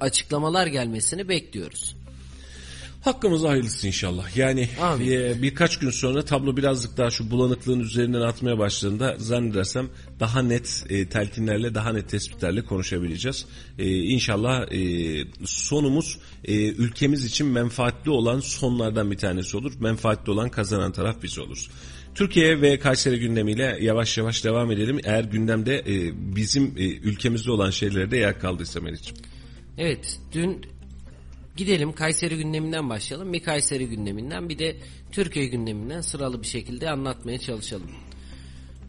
açıklamalar 0.00 0.66
gelmesini 0.66 1.28
bekliyoruz. 1.28 1.96
Hakkımız 3.04 3.44
hayırlısı 3.44 3.86
inşallah. 3.86 4.36
Yani 4.36 4.68
Amin. 4.80 5.10
e, 5.10 5.42
birkaç 5.42 5.78
gün 5.78 5.90
sonra 5.90 6.24
tablo 6.24 6.56
birazcık 6.56 6.96
daha 6.96 7.10
şu 7.10 7.30
bulanıklığın 7.30 7.80
üzerinden 7.80 8.20
atmaya 8.20 8.58
başladığında 8.58 9.14
zannedersem 9.18 9.88
daha 10.20 10.42
net 10.42 10.84
e, 10.88 11.08
telkinlerle, 11.08 11.74
daha 11.74 11.92
net 11.92 12.08
tespitlerle 12.08 12.64
konuşabileceğiz. 12.64 13.46
E, 13.78 13.88
inşallah 13.88 14.72
e, 14.72 15.24
sonumuz 15.44 16.18
e, 16.44 16.54
ülkemiz 16.54 17.24
için 17.24 17.46
menfaatli 17.46 18.10
olan 18.10 18.40
sonlardan 18.40 19.10
bir 19.10 19.18
tanesi 19.18 19.56
olur. 19.56 19.72
Menfaatli 19.80 20.32
olan 20.32 20.48
kazanan 20.48 20.92
taraf 20.92 21.16
biz 21.22 21.38
oluruz. 21.38 21.70
Türkiye 22.18 22.60
ve 22.62 22.78
Kayseri 22.78 23.20
gündemiyle 23.20 23.78
yavaş 23.80 24.18
yavaş 24.18 24.44
devam 24.44 24.72
edelim. 24.72 25.00
Eğer 25.04 25.24
gündemde 25.24 25.78
e, 25.78 26.12
bizim 26.36 26.64
e, 26.76 26.84
ülkemizde 26.84 27.50
olan 27.50 27.70
şeylere 27.70 28.10
de 28.10 28.16
yer 28.16 28.40
kaldıysa 28.40 28.80
Melih'ciğim. 28.80 29.16
Evet 29.78 30.18
dün 30.32 30.66
gidelim 31.56 31.92
Kayseri 31.92 32.36
gündeminden 32.36 32.90
başlayalım. 32.90 33.32
Bir 33.32 33.42
Kayseri 33.42 33.88
gündeminden 33.88 34.48
bir 34.48 34.58
de 34.58 34.76
Türkiye 35.12 35.46
gündeminden 35.46 36.00
sıralı 36.00 36.42
bir 36.42 36.46
şekilde 36.46 36.90
anlatmaya 36.90 37.38
çalışalım. 37.38 37.90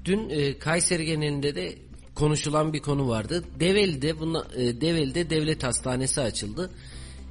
Dün 0.05 0.29
e, 0.29 0.59
Kayseri 0.59 1.05
genelinde 1.05 1.55
de 1.55 1.75
konuşulan 2.15 2.73
bir 2.73 2.79
konu 2.79 3.09
vardı. 3.09 3.43
Develi'de, 3.59 4.19
buna, 4.19 4.47
e, 4.55 4.81
Develi'de 4.81 5.29
devlet 5.29 5.63
hastanesi 5.63 6.21
açıldı. 6.21 6.71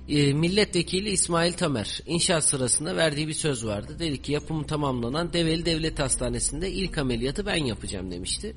E, 0.09 0.33
milletvekili 0.33 1.11
İsmail 1.11 1.53
Tamer 1.53 2.01
inşaat 2.07 2.45
sırasında 2.45 2.97
verdiği 2.97 3.29
bir 3.29 3.33
söz 3.33 3.67
vardı. 3.67 3.97
Dedi 3.99 4.23
ki 4.23 4.33
yapımı 4.33 4.67
tamamlanan 4.67 5.33
Develi 5.33 5.65
Devlet 5.65 5.99
Hastanesi'nde 5.99 6.71
ilk 6.71 6.99
ameliyatı 6.99 7.47
ben 7.47 7.65
yapacağım 7.65 8.11
demişti. 8.11 8.55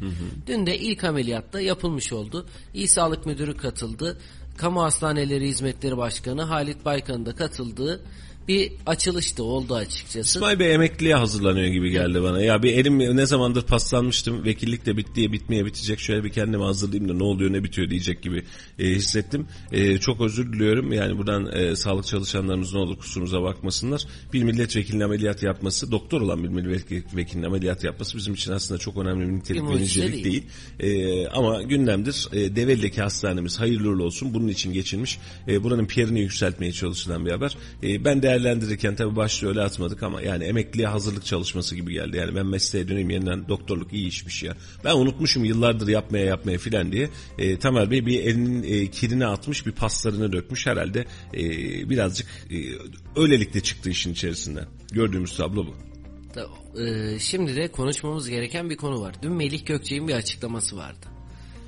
Dün 0.47 0.66
de 0.66 0.78
ilk 0.78 1.04
ameliyatta 1.04 1.62
yapılmış 1.62 2.14
oldu. 2.14 2.45
İl 2.74 2.88
Sağlık 2.88 3.26
Müdürü 3.26 3.58
katıldı. 3.58 4.18
Kamu 4.58 4.84
Hastaneleri 4.84 5.47
Hizmetleri 5.47 5.97
Başkanı 5.97 6.41
Halit 6.41 6.86
Baykan'ın 6.86 7.26
da 7.26 7.36
katıldığı 7.36 8.04
bir 8.52 8.72
açılış 8.86 9.38
da 9.38 9.43
oldu 9.43 9.76
açıkçası. 9.76 10.20
İsmail 10.38 10.60
Bey 10.60 10.74
emekliye 10.74 11.16
hazırlanıyor 11.16 11.68
gibi 11.68 11.91
geldi 11.91 12.24
bana. 12.24 12.41
Ya 12.41 12.64
bir 12.64 12.74
elim 12.74 13.18
ne 13.18 13.26
zamandır 13.26 13.62
paslanmıştım. 13.62 14.45
Vekillik 14.45 14.86
de 14.86 14.97
bittiye 14.97 15.32
bitmeye 15.32 15.66
bitecek. 15.66 15.99
Şöyle 15.99 16.24
bir 16.24 16.30
kendimi 16.30 16.64
hazırlayayım 16.64 17.10
da 17.10 17.14
ne 17.14 17.24
oluyor 17.24 17.54
ne 17.54 17.64
bitiyor 17.64 17.89
diyecek 17.89 18.22
gibi 18.22 18.43
e, 18.80 18.86
hissettim. 18.88 19.47
E, 19.72 19.97
çok 19.97 20.22
özür 20.22 20.54
diliyorum. 20.54 20.93
Yani 20.93 21.18
buradan 21.18 21.52
e, 21.52 21.76
sağlık 21.76 22.06
çalışanlarımız 22.06 22.74
ne 22.74 22.80
olur 22.80 22.97
kusurumuza 22.97 23.41
bakmasınlar. 23.41 24.02
Bir 24.34 24.43
milletvekilinin 24.43 25.04
ameliyat 25.04 25.43
yapması, 25.43 25.91
doktor 25.91 26.22
olan 26.22 26.43
bir 26.43 26.49
milletvekilinin 26.49 27.47
ameliyat 27.47 27.84
yapması 27.84 28.18
bizim 28.18 28.34
için 28.34 28.52
aslında 28.52 28.80
çok 28.80 28.97
önemli 28.97 29.28
bir 29.28 29.34
nitelik 29.34 29.64
ve 29.64 29.76
nicelik 29.76 30.26
değil. 30.26 30.43
E, 30.80 31.28
ama 31.28 31.62
gündemdir. 31.62 32.28
E, 32.34 32.56
Develi'deki 32.56 33.02
hastanemiz 33.02 33.60
hayırlı 33.60 34.04
olsun. 34.04 34.34
Bunun 34.34 34.47
için 34.47 34.74
geçilmiş. 34.74 35.20
E, 35.47 35.64
buranın 35.64 35.86
PR'ini 35.86 36.20
yükseltmeye 36.20 36.72
çalışılan 36.72 37.26
bir 37.26 37.32
haber. 37.32 37.58
E, 37.84 38.06
ben 38.06 38.24
değerlendirirken 38.44 38.96
tabii 38.96 39.16
başlığı 39.16 39.48
öyle 39.48 39.62
atmadık 39.62 40.04
ama 40.04 40.22
yani 40.22 40.44
emekliye 40.44 40.88
hazırlık 40.88 41.26
çalışması 41.26 41.76
gibi 41.76 41.94
geldi. 41.94 42.18
Yani 42.18 42.36
ben 42.36 42.46
mesleğe 42.46 42.88
döneyim 42.88 43.10
yeniden 43.10 43.48
doktorluk 43.48 43.94
iyi 43.94 44.08
işmiş 44.08 44.44
ya. 44.44 44.56
Ben 44.84 44.96
unutmuşum 44.96 45.46
yıllardır 45.46 45.88
yapmaya 45.88 46.26
yapmaya 46.26 46.58
filan 46.58 46.92
diye. 46.92 47.10
E, 47.38 47.60
Tamer 47.60 47.92
Bey 47.92 48.06
bir 48.06 48.20
elinin 48.20 48.64
e, 48.64 48.88
kirini 48.92 49.26
atmış 49.26 49.66
bir 49.66 49.72
paslarını 49.72 50.32
dökmüş 50.32 50.68
herhalde 50.68 51.06
e, 51.34 51.39
birazcık 51.89 52.28
e, 52.52 52.56
öylelikle 53.16 53.62
çıktı 53.62 53.89
işin 53.89 54.14
içerisinden. 54.14 54.66
Gördüğümüz 54.92 55.38
tablo 55.38 55.66
bu. 55.66 55.74
E, 56.82 57.20
şimdi 57.20 57.56
de 57.56 57.68
konuşmamız 57.68 58.30
gereken 58.30 58.70
bir 58.70 58.78
konu 58.78 59.02
var. 59.02 59.16
Dün 59.22 59.32
Melih 59.32 59.66
Gökçe'nin 59.66 60.08
bir 60.08 60.14
açıklaması 60.14 60.78
vardı. 60.78 61.06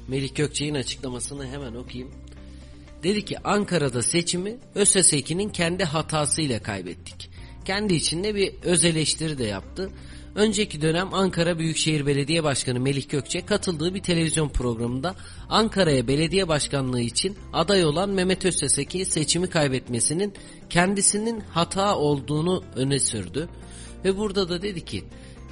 Melih 0.07 0.35
Gökçe'nin 0.35 0.75
açıklamasını 0.75 1.47
hemen 1.47 1.75
okuyayım. 1.75 2.11
Dedi 3.03 3.25
ki 3.25 3.39
Ankara'da 3.43 4.01
seçimi 4.01 4.57
ÖSS2'nin 4.75 5.49
kendi 5.49 5.83
hatasıyla 5.83 6.63
kaybettik. 6.63 7.29
Kendi 7.65 7.93
içinde 7.93 8.35
bir 8.35 8.53
öz 8.63 8.85
eleştiri 8.85 9.37
de 9.37 9.43
yaptı. 9.43 9.89
Önceki 10.35 10.81
dönem 10.81 11.13
Ankara 11.13 11.59
Büyükşehir 11.59 12.05
Belediye 12.05 12.43
Başkanı 12.43 12.79
Melih 12.79 13.09
Gökçe 13.09 13.45
katıldığı 13.45 13.93
bir 13.93 14.03
televizyon 14.03 14.49
programında 14.49 15.15
Ankara'ya 15.49 16.07
belediye 16.07 16.47
başkanlığı 16.47 17.01
için 17.01 17.37
aday 17.53 17.85
olan 17.85 18.09
Mehmet 18.09 18.45
Özseseki 18.45 19.05
seçimi 19.05 19.49
kaybetmesinin 19.49 20.33
kendisinin 20.69 21.39
hata 21.39 21.97
olduğunu 21.97 22.63
öne 22.75 22.99
sürdü. 22.99 23.49
Ve 24.05 24.17
burada 24.17 24.49
da 24.49 24.61
dedi 24.61 24.85
ki 24.85 25.03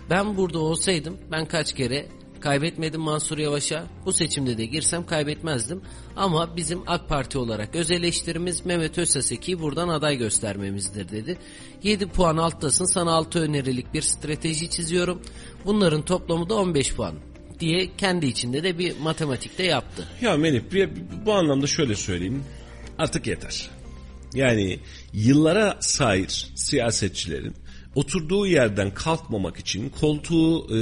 ben 0.09 0.37
burada 0.37 0.59
olsaydım 0.59 1.17
ben 1.31 1.45
kaç 1.45 1.73
kere 1.73 2.07
Kaybetmedim 2.41 3.01
Mansur 3.01 3.37
Yavaş'a. 3.37 3.87
Bu 4.05 4.13
seçimde 4.13 4.57
de 4.57 4.65
girsem 4.65 5.05
kaybetmezdim. 5.05 5.81
Ama 6.15 6.57
bizim 6.57 6.83
AK 6.87 7.09
Parti 7.09 7.37
olarak 7.37 7.75
öz 7.75 7.91
eleştirimiz 7.91 8.65
Mehmet 8.65 8.97
Özseseki'yi 8.97 9.59
buradan 9.59 9.87
aday 9.87 10.17
göstermemizdir 10.17 11.09
dedi. 11.09 11.37
7 11.83 12.07
puan 12.07 12.37
alttasın 12.37 12.85
sana 12.85 13.11
6 13.11 13.39
önerilik 13.39 13.93
bir 13.93 14.01
strateji 14.01 14.69
çiziyorum. 14.69 15.21
Bunların 15.65 16.05
toplamı 16.05 16.49
da 16.49 16.55
15 16.55 16.95
puan 16.95 17.15
diye 17.59 17.95
kendi 17.97 18.25
içinde 18.25 18.63
de 18.63 18.77
bir 18.77 18.99
matematikte 18.99 19.63
yaptı. 19.63 20.07
Ya 20.21 20.37
Melih 20.37 20.61
bu 21.25 21.33
anlamda 21.33 21.67
şöyle 21.67 21.95
söyleyeyim. 21.95 22.43
Artık 22.97 23.27
yeter. 23.27 23.69
Yani 24.33 24.79
yıllara 25.13 25.77
sahip 25.79 26.31
siyasetçilerin 26.55 27.55
oturduğu 27.95 28.47
yerden 28.47 28.93
kalkmamak 28.93 29.57
için 29.57 29.89
koltuğu 29.89 30.77
e, 30.77 30.79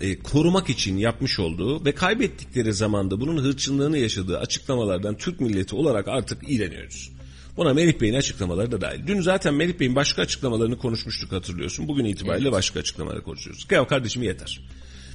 e, 0.00 0.18
korumak 0.18 0.70
için 0.70 0.96
yapmış 0.96 1.38
olduğu 1.38 1.84
ve 1.84 1.92
kaybettikleri 1.92 2.72
zamanda 2.72 3.20
bunun 3.20 3.44
hırçınlığını 3.44 3.98
yaşadığı 3.98 4.38
açıklamalardan 4.38 5.16
Türk 5.16 5.40
milleti 5.40 5.76
olarak 5.76 6.08
artık 6.08 6.50
iğreniyoruz. 6.50 7.10
Buna 7.56 7.74
Melih 7.74 8.00
Bey'in 8.00 8.14
açıklamaları 8.14 8.72
da 8.72 8.80
dahil. 8.80 9.06
Dün 9.06 9.20
zaten 9.20 9.54
Melih 9.54 9.80
Bey'in 9.80 9.96
başka 9.96 10.22
açıklamalarını 10.22 10.78
konuşmuştuk 10.78 11.32
hatırlıyorsun. 11.32 11.88
Bugün 11.88 12.04
itibariyle 12.04 12.48
evet. 12.48 12.56
başka 12.56 12.80
açıklamaları 12.80 13.22
konuşuyoruz. 13.22 13.66
Ya 13.70 13.86
kardeşim 13.86 14.22
yeter. 14.22 14.60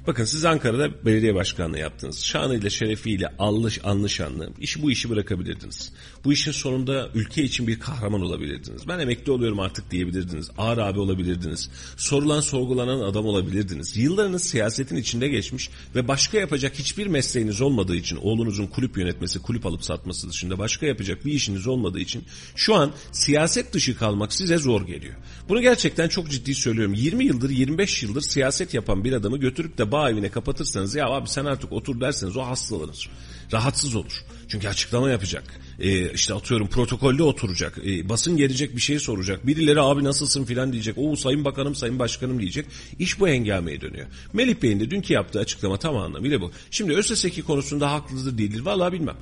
Bakın 0.08 0.26
siz 0.26 0.46
Ankara'da 0.46 1.06
belediye 1.06 1.36
başkanlığı 1.36 1.80
yaptınız. 1.80 2.24
Şanıyla 2.24 2.70
şerefiyle 2.70 3.28
alış 3.40 3.80
anlı 3.84 4.10
şanlı 4.10 4.50
işi 4.60 4.82
bu 4.82 4.92
işi 4.92 5.10
bırakabilirdiniz. 5.10 5.94
Bu 6.26 6.34
işin 6.34 6.52
sonunda 6.52 7.10
ülke 7.14 7.44
için 7.44 7.68
bir 7.68 7.80
kahraman 7.80 8.22
olabilirdiniz. 8.22 8.88
Ben 8.88 9.00
emekli 9.00 9.32
oluyorum 9.32 9.60
artık 9.60 9.92
diyebilirdiniz. 9.92 10.50
Ağır 10.58 10.78
abi 10.78 11.00
olabilirdiniz. 11.00 11.70
Sorulan 11.98 12.42
sorgulanan 12.42 13.00
adam 13.00 13.26
olabilirdiniz. 13.26 13.98
Yıllarınız 13.98 14.44
siyasetin 14.44 14.96
içinde 14.96 15.28
geçmiş 15.28 15.70
ve 15.96 16.08
başka 16.08 16.38
yapacak 16.38 16.74
hiçbir 16.80 17.08
mesleğiniz 17.08 17.62
olmadığı 17.62 17.96
için 17.96 18.16
oğlunuzun 18.16 18.68
kulüp 18.68 18.98
yönetmesi, 18.98 19.40
kulüp 19.40 19.66
alıp 19.66 19.84
satması 19.84 20.30
dışında 20.30 20.58
başka 20.58 20.86
yapacak 20.86 21.26
bir 21.26 21.34
işiniz 21.34 21.68
olmadığı 21.68 22.00
için 22.00 22.24
şu 22.56 22.76
an 22.76 22.92
siyaset 23.12 23.74
dışı 23.74 23.98
kalmak 23.98 24.34
size 24.34 24.58
zor 24.58 24.88
geliyor. 24.88 25.16
Bunu 25.50 25.62
gerçekten 25.62 26.08
çok 26.08 26.30
ciddi 26.30 26.56
söylüyorum. 26.56 26.94
20 26.94 27.26
yıldır 27.26 27.50
25 27.50 28.04
yıldır 28.04 28.22
siyaset 28.22 28.74
yapan 28.74 29.04
bir 29.04 29.14
adamı 29.14 29.38
götürüp 29.38 29.78
de 29.78 29.93
bağ 29.94 30.10
evine 30.10 30.30
kapatırsanız 30.32 30.96
ya 30.96 31.08
abi 31.08 31.30
sen 31.30 31.46
artık 31.46 31.72
otur 31.72 32.02
derseniz 32.02 32.38
o 32.38 32.42
hastalanır. 32.42 33.10
Rahatsız 33.54 33.96
olur. 33.96 34.24
Çünkü 34.48 34.68
açıklama 34.68 35.10
yapacak. 35.10 35.44
Ee, 35.80 36.14
işte 36.14 36.34
atıyorum 36.34 36.68
protokolde 36.68 37.24
oturacak. 37.24 37.78
Ee, 37.86 38.10
basın 38.10 38.38
gelecek 38.38 38.76
bir 38.76 38.82
şey 38.82 39.00
soracak. 39.00 39.48
Birileri 39.48 39.82
abi 39.82 40.04
nasılsın 40.04 40.46
filan 40.46 40.74
diyecek. 40.74 40.96
O 40.98 41.16
sayın 41.16 41.46
bakanım 41.46 41.76
sayın 41.76 42.00
başkanım 42.00 42.40
diyecek. 42.40 42.66
İş 43.00 43.20
bu 43.20 43.28
hengameye 43.28 43.82
dönüyor. 43.82 44.08
Melih 44.34 44.56
Bey'in 44.62 44.80
de 44.80 44.92
dünkü 44.92 45.14
yaptığı 45.14 45.40
açıklama 45.40 45.78
tam 45.78 45.98
anlamıyla 45.98 46.42
bu. 46.42 46.52
Şimdi 46.72 46.94
ÖSS2 46.94 47.42
konusunda 47.42 47.92
haklıdır 47.92 48.38
değildir. 48.38 48.60
Vallahi 48.60 48.94
bilmem. 48.94 49.18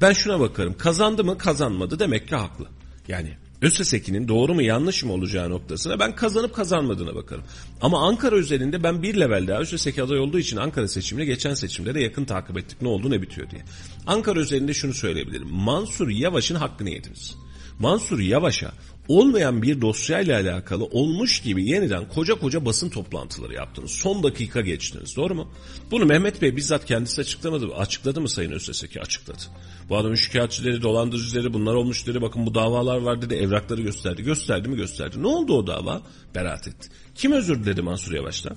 Ben 0.00 0.12
şuna 0.12 0.40
bakarım. 0.40 0.78
Kazandı 0.78 1.24
mı 1.24 1.38
kazanmadı 1.38 1.98
demek 1.98 2.28
ki 2.28 2.36
haklı. 2.36 2.66
Yani 3.08 3.36
ÖSS'nin 3.62 4.28
doğru 4.28 4.54
mu 4.54 4.62
yanlış 4.62 5.04
mı 5.04 5.12
olacağı 5.12 5.50
noktasına 5.50 6.00
ben 6.00 6.14
kazanıp 6.14 6.54
kazanmadığına 6.54 7.14
bakarım. 7.14 7.44
Ama 7.80 8.06
Ankara 8.08 8.36
üzerinde 8.36 8.82
ben 8.82 9.02
bir 9.02 9.20
level 9.20 9.48
daha 9.48 9.60
ÖSS 9.60 9.86
aday 9.86 10.18
olduğu 10.18 10.38
için 10.38 10.56
Ankara 10.56 10.88
seçimine 10.88 11.24
geçen 11.24 11.54
seçimlere 11.54 12.02
yakın 12.02 12.24
takip 12.24 12.58
ettik 12.58 12.82
ne 12.82 12.88
oldu 12.88 13.10
ne 13.10 13.22
bitiyor 13.22 13.50
diye. 13.50 13.62
Ankara 14.06 14.40
üzerinde 14.40 14.74
şunu 14.74 14.94
söyleyebilirim. 14.94 15.48
Mansur 15.48 16.08
Yavaş'ın 16.08 16.54
hakkını 16.54 16.90
yediniz. 16.90 17.36
Mansur 17.78 18.18
Yavaş'a 18.18 18.72
olmayan 19.08 19.62
bir 19.62 19.80
dosyayla 19.80 20.40
alakalı 20.40 20.84
olmuş 20.84 21.40
gibi 21.40 21.68
yeniden 21.68 22.08
koca 22.08 22.34
koca 22.34 22.64
basın 22.64 22.90
toplantıları 22.90 23.54
yaptınız. 23.54 23.90
Son 23.90 24.22
dakika 24.22 24.60
geçtiniz. 24.60 25.16
Doğru 25.16 25.34
mu? 25.34 25.50
Bunu 25.90 26.06
Mehmet 26.06 26.42
Bey 26.42 26.56
bizzat 26.56 26.84
kendisi 26.84 27.20
açıklamadı 27.20 27.66
mı? 27.66 27.74
Açıkladı 27.74 28.20
mı 28.20 28.28
Sayın 28.28 28.50
Özseseki? 28.50 29.00
Açıkladı. 29.00 29.42
Bu 29.88 29.96
adamın 29.96 30.14
şikayetçileri, 30.14 30.82
dolandırıcıları 30.82 31.54
bunlar 31.54 31.74
olmuş 31.74 32.06
dedi. 32.06 32.22
Bakın 32.22 32.46
bu 32.46 32.54
davalar 32.54 32.98
var 32.98 33.22
dedi. 33.22 33.34
Evrakları 33.34 33.82
gösterdi. 33.82 34.22
Gösterdi 34.22 34.68
mi 34.68 34.76
gösterdi. 34.76 35.22
Ne 35.22 35.26
oldu 35.26 35.54
o 35.54 35.66
dava? 35.66 36.02
Beraat 36.34 36.68
etti. 36.68 36.88
Kim 37.14 37.32
özür 37.32 37.64
diledi 37.64 37.82
Mansur 37.82 38.14
Yavaş'tan? 38.14 38.56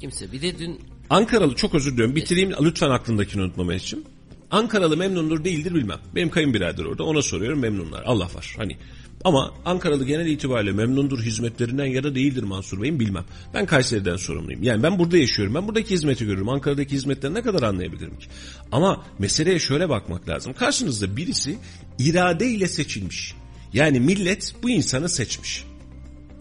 Kimse. 0.00 0.32
Bir 0.32 0.42
de 0.42 0.58
dün... 0.58 0.80
Ankaralı 1.10 1.54
çok 1.54 1.74
özür 1.74 1.92
diliyorum. 1.92 2.16
Bitireyim 2.16 2.52
lütfen 2.60 2.90
aklındakini 2.90 3.42
unutma 3.42 3.64
Mehmetciğim. 3.64 4.04
Ankaralı 4.50 4.96
memnundur 4.96 5.44
değildir 5.44 5.74
bilmem. 5.74 5.98
Benim 6.14 6.30
kayınbirader 6.30 6.84
orada 6.84 7.04
ona 7.04 7.22
soruyorum 7.22 7.58
memnunlar. 7.58 8.02
Allah 8.06 8.28
var. 8.34 8.54
Hani 8.56 8.76
ama 9.24 9.54
Ankaralı 9.64 10.04
genel 10.04 10.26
itibariyle 10.26 10.72
memnundur 10.72 11.22
hizmetlerinden 11.22 11.86
ya 11.86 12.02
da 12.02 12.14
değildir 12.14 12.42
Mansur 12.42 12.82
Bey'in 12.82 13.00
bilmem. 13.00 13.24
Ben 13.54 13.66
Kayseri'den 13.66 14.16
sorumluyum. 14.16 14.62
Yani 14.62 14.82
ben 14.82 14.98
burada 14.98 15.18
yaşıyorum. 15.18 15.54
Ben 15.54 15.68
buradaki 15.68 15.90
hizmeti 15.90 16.26
görürüm. 16.26 16.48
Ankara'daki 16.48 16.94
hizmetten 16.94 17.34
ne 17.34 17.42
kadar 17.42 17.62
anlayabilirim 17.62 18.18
ki? 18.18 18.26
Ama 18.72 19.04
meseleye 19.18 19.58
şöyle 19.58 19.88
bakmak 19.88 20.28
lazım. 20.28 20.52
Karşınızda 20.52 21.16
birisi 21.16 21.58
iradeyle 21.98 22.68
seçilmiş. 22.68 23.34
Yani 23.72 24.00
millet 24.00 24.54
bu 24.62 24.70
insanı 24.70 25.08
seçmiş. 25.08 25.64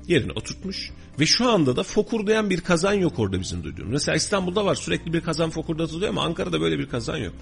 Yerine 0.08 0.32
oturtmuş 0.32 0.92
ve 1.20 1.26
şu 1.26 1.50
anda 1.50 1.76
da 1.76 1.84
fokurdayan 1.84 2.50
bir 2.50 2.62
kazan 2.62 2.94
yok 2.94 3.20
orada 3.20 3.40
bizim 3.40 3.64
duyduğumuz. 3.64 3.92
Mesela 3.92 4.16
İstanbul'da 4.16 4.66
var 4.66 4.76
sürekli 4.76 5.14
bir 5.14 5.22
kazan 5.22 5.50
fokurdatılıyor 5.50 6.10
ama 6.10 6.24
Ankara'da 6.24 6.62
böyle 6.62 6.80
bir 6.80 6.90
kazan 6.90 7.18
yok. 7.18 7.34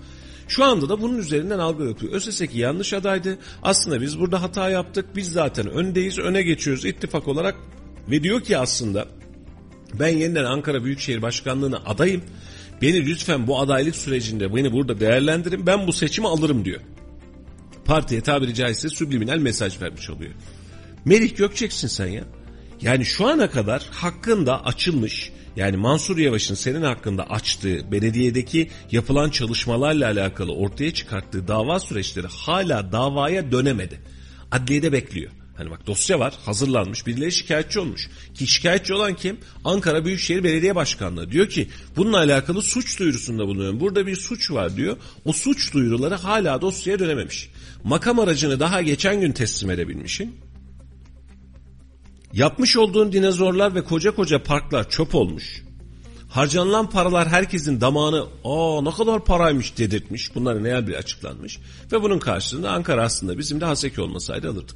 Şu 0.48 0.64
anda 0.64 0.90
da 0.90 1.02
bunun 1.02 1.18
üzerinden 1.18 1.60
algı 1.60 1.84
yapıyor. 1.84 2.14
ÖSS'ki 2.14 2.60
yanlış 2.60 2.94
adaydı. 2.94 3.38
Aslında 3.64 4.02
biz 4.02 4.20
burada 4.20 4.42
hata 4.42 4.70
yaptık. 4.70 5.06
Biz 5.16 5.32
zaten 5.32 5.70
öndeyiz, 5.70 6.20
öne 6.20 6.42
geçiyoruz 6.42 6.86
ittifak 6.86 7.28
olarak. 7.28 7.56
Ve 8.10 8.24
diyor 8.24 8.42
ki 8.42 8.58
aslında 8.58 9.08
ben 10.00 10.08
yeniden 10.08 10.44
Ankara 10.46 10.84
Büyükşehir 10.84 11.22
Başkanlığı'na 11.22 11.78
adayım. 11.86 12.24
Beni 12.82 13.06
lütfen 13.06 13.48
bu 13.48 13.60
adaylık 13.60 13.96
sürecinde 13.96 14.56
beni 14.56 14.74
burada 14.74 15.00
değerlendirin. 15.00 15.68
Ben 15.68 15.88
bu 15.88 15.94
seçimi 15.94 16.28
alırım 16.28 16.66
diyor. 16.66 16.82
Partiye 17.86 18.22
tabiri 18.22 18.54
caizse 18.54 18.90
subliminal 18.90 19.38
mesaj 19.38 19.82
vermiş 19.82 20.10
oluyor. 20.10 20.32
Melih 21.06 21.36
Gökçeksin 21.36 21.88
sen 21.88 22.08
ya. 22.08 22.24
Yani 22.82 23.06
şu 23.06 23.28
ana 23.28 23.50
kadar 23.50 23.90
hakkında 23.92 24.66
açılmış 24.66 25.32
yani 25.56 25.78
Mansur 25.78 26.18
Yavaş'ın 26.18 26.56
senin 26.56 26.82
hakkında 26.82 27.30
açtığı 27.30 27.92
belediyedeki 27.92 28.70
yapılan 28.92 29.30
çalışmalarla 29.30 30.06
alakalı 30.06 30.54
ortaya 30.56 30.94
çıkarttığı 30.94 31.48
dava 31.48 31.80
süreçleri 31.80 32.28
hala 32.28 32.92
davaya 32.92 33.52
dönemedi. 33.52 34.02
Adliyede 34.52 34.92
bekliyor. 34.92 35.32
Hani 35.58 35.70
bak 35.70 35.88
dosya 35.88 36.20
var 36.20 36.34
hazırlanmış 36.46 37.08
birileri 37.08 37.32
şikayetçi 37.32 37.80
olmuş. 37.80 38.10
Ki 38.34 38.48
şikayetçi 38.48 38.94
olan 38.94 39.16
kim? 39.16 39.38
Ankara 39.66 40.06
Büyükşehir 40.06 40.44
Belediye 40.44 40.76
Başkanlığı. 40.76 41.32
Diyor 41.32 41.50
ki 41.50 41.68
bununla 41.96 42.18
alakalı 42.18 42.62
suç 42.62 43.00
duyurusunda 43.00 43.48
bulunuyorum. 43.48 43.80
Burada 43.80 44.08
bir 44.08 44.16
suç 44.16 44.52
var 44.52 44.78
diyor. 44.78 44.98
O 45.26 45.34
suç 45.34 45.74
duyuruları 45.74 46.16
hala 46.16 46.62
dosyaya 46.62 47.00
dönememiş. 47.00 47.50
Makam 47.84 48.20
aracını 48.20 48.60
daha 48.60 48.82
geçen 48.82 49.22
gün 49.22 49.32
teslim 49.32 49.70
edebilmişim. 49.70 50.32
Yapmış 52.36 52.78
olduğun 52.78 53.12
dinozorlar 53.12 53.76
ve 53.76 53.84
koca 53.84 54.16
koca 54.16 54.44
parklar 54.44 54.90
çöp 54.90 55.16
olmuş. 55.16 55.64
Harcanılan 56.30 56.90
paralar 56.90 57.28
herkesin 57.28 57.82
damağını 57.82 58.28
aa 58.44 58.82
ne 58.82 58.92
kadar 58.92 59.26
paraymış 59.26 59.78
dedirtmiş. 59.78 60.36
Bunların 60.36 60.64
ne 60.64 60.88
bir 60.88 60.94
açıklanmış. 60.94 61.60
Ve 61.92 62.02
bunun 62.02 62.20
karşılığında 62.20 62.72
Ankara 62.72 63.04
aslında 63.04 63.38
bizim 63.38 63.62
de 63.62 63.66
Haseki 63.66 64.02
olmasaydı 64.02 64.50
alırdık. 64.50 64.76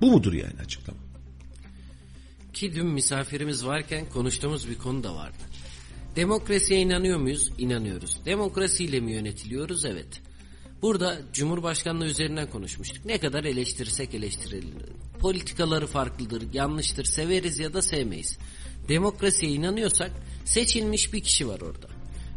Bu 0.00 0.10
mudur 0.10 0.32
yani 0.32 0.54
açıklama? 0.64 0.98
Ki 2.52 2.74
dün 2.74 2.86
misafirimiz 2.86 3.66
varken 3.66 4.08
konuştuğumuz 4.08 4.68
bir 4.68 4.78
konu 4.78 5.04
da 5.04 5.14
vardı. 5.14 5.38
Demokrasiye 6.16 6.80
inanıyor 6.80 7.18
muyuz? 7.18 7.50
İnanıyoruz. 7.58 8.18
Demokrasiyle 8.26 9.00
mi 9.00 9.12
yönetiliyoruz? 9.12 9.84
Evet. 9.84 10.22
Burada 10.82 11.18
Cumhurbaşkanlığı 11.32 12.06
üzerinden 12.06 12.50
konuşmuştuk. 12.50 13.04
Ne 13.04 13.18
kadar 13.18 13.44
eleştirirsek 13.44 14.14
eleştirelim. 14.14 14.74
Politikaları 15.20 15.86
farklıdır, 15.86 16.42
yanlıştır, 16.52 17.04
severiz 17.04 17.58
ya 17.58 17.74
da 17.74 17.82
sevmeyiz. 17.82 18.38
Demokrasiye 18.88 19.52
inanıyorsak 19.52 20.10
seçilmiş 20.44 21.12
bir 21.12 21.20
kişi 21.20 21.48
var 21.48 21.60
orada. 21.60 21.88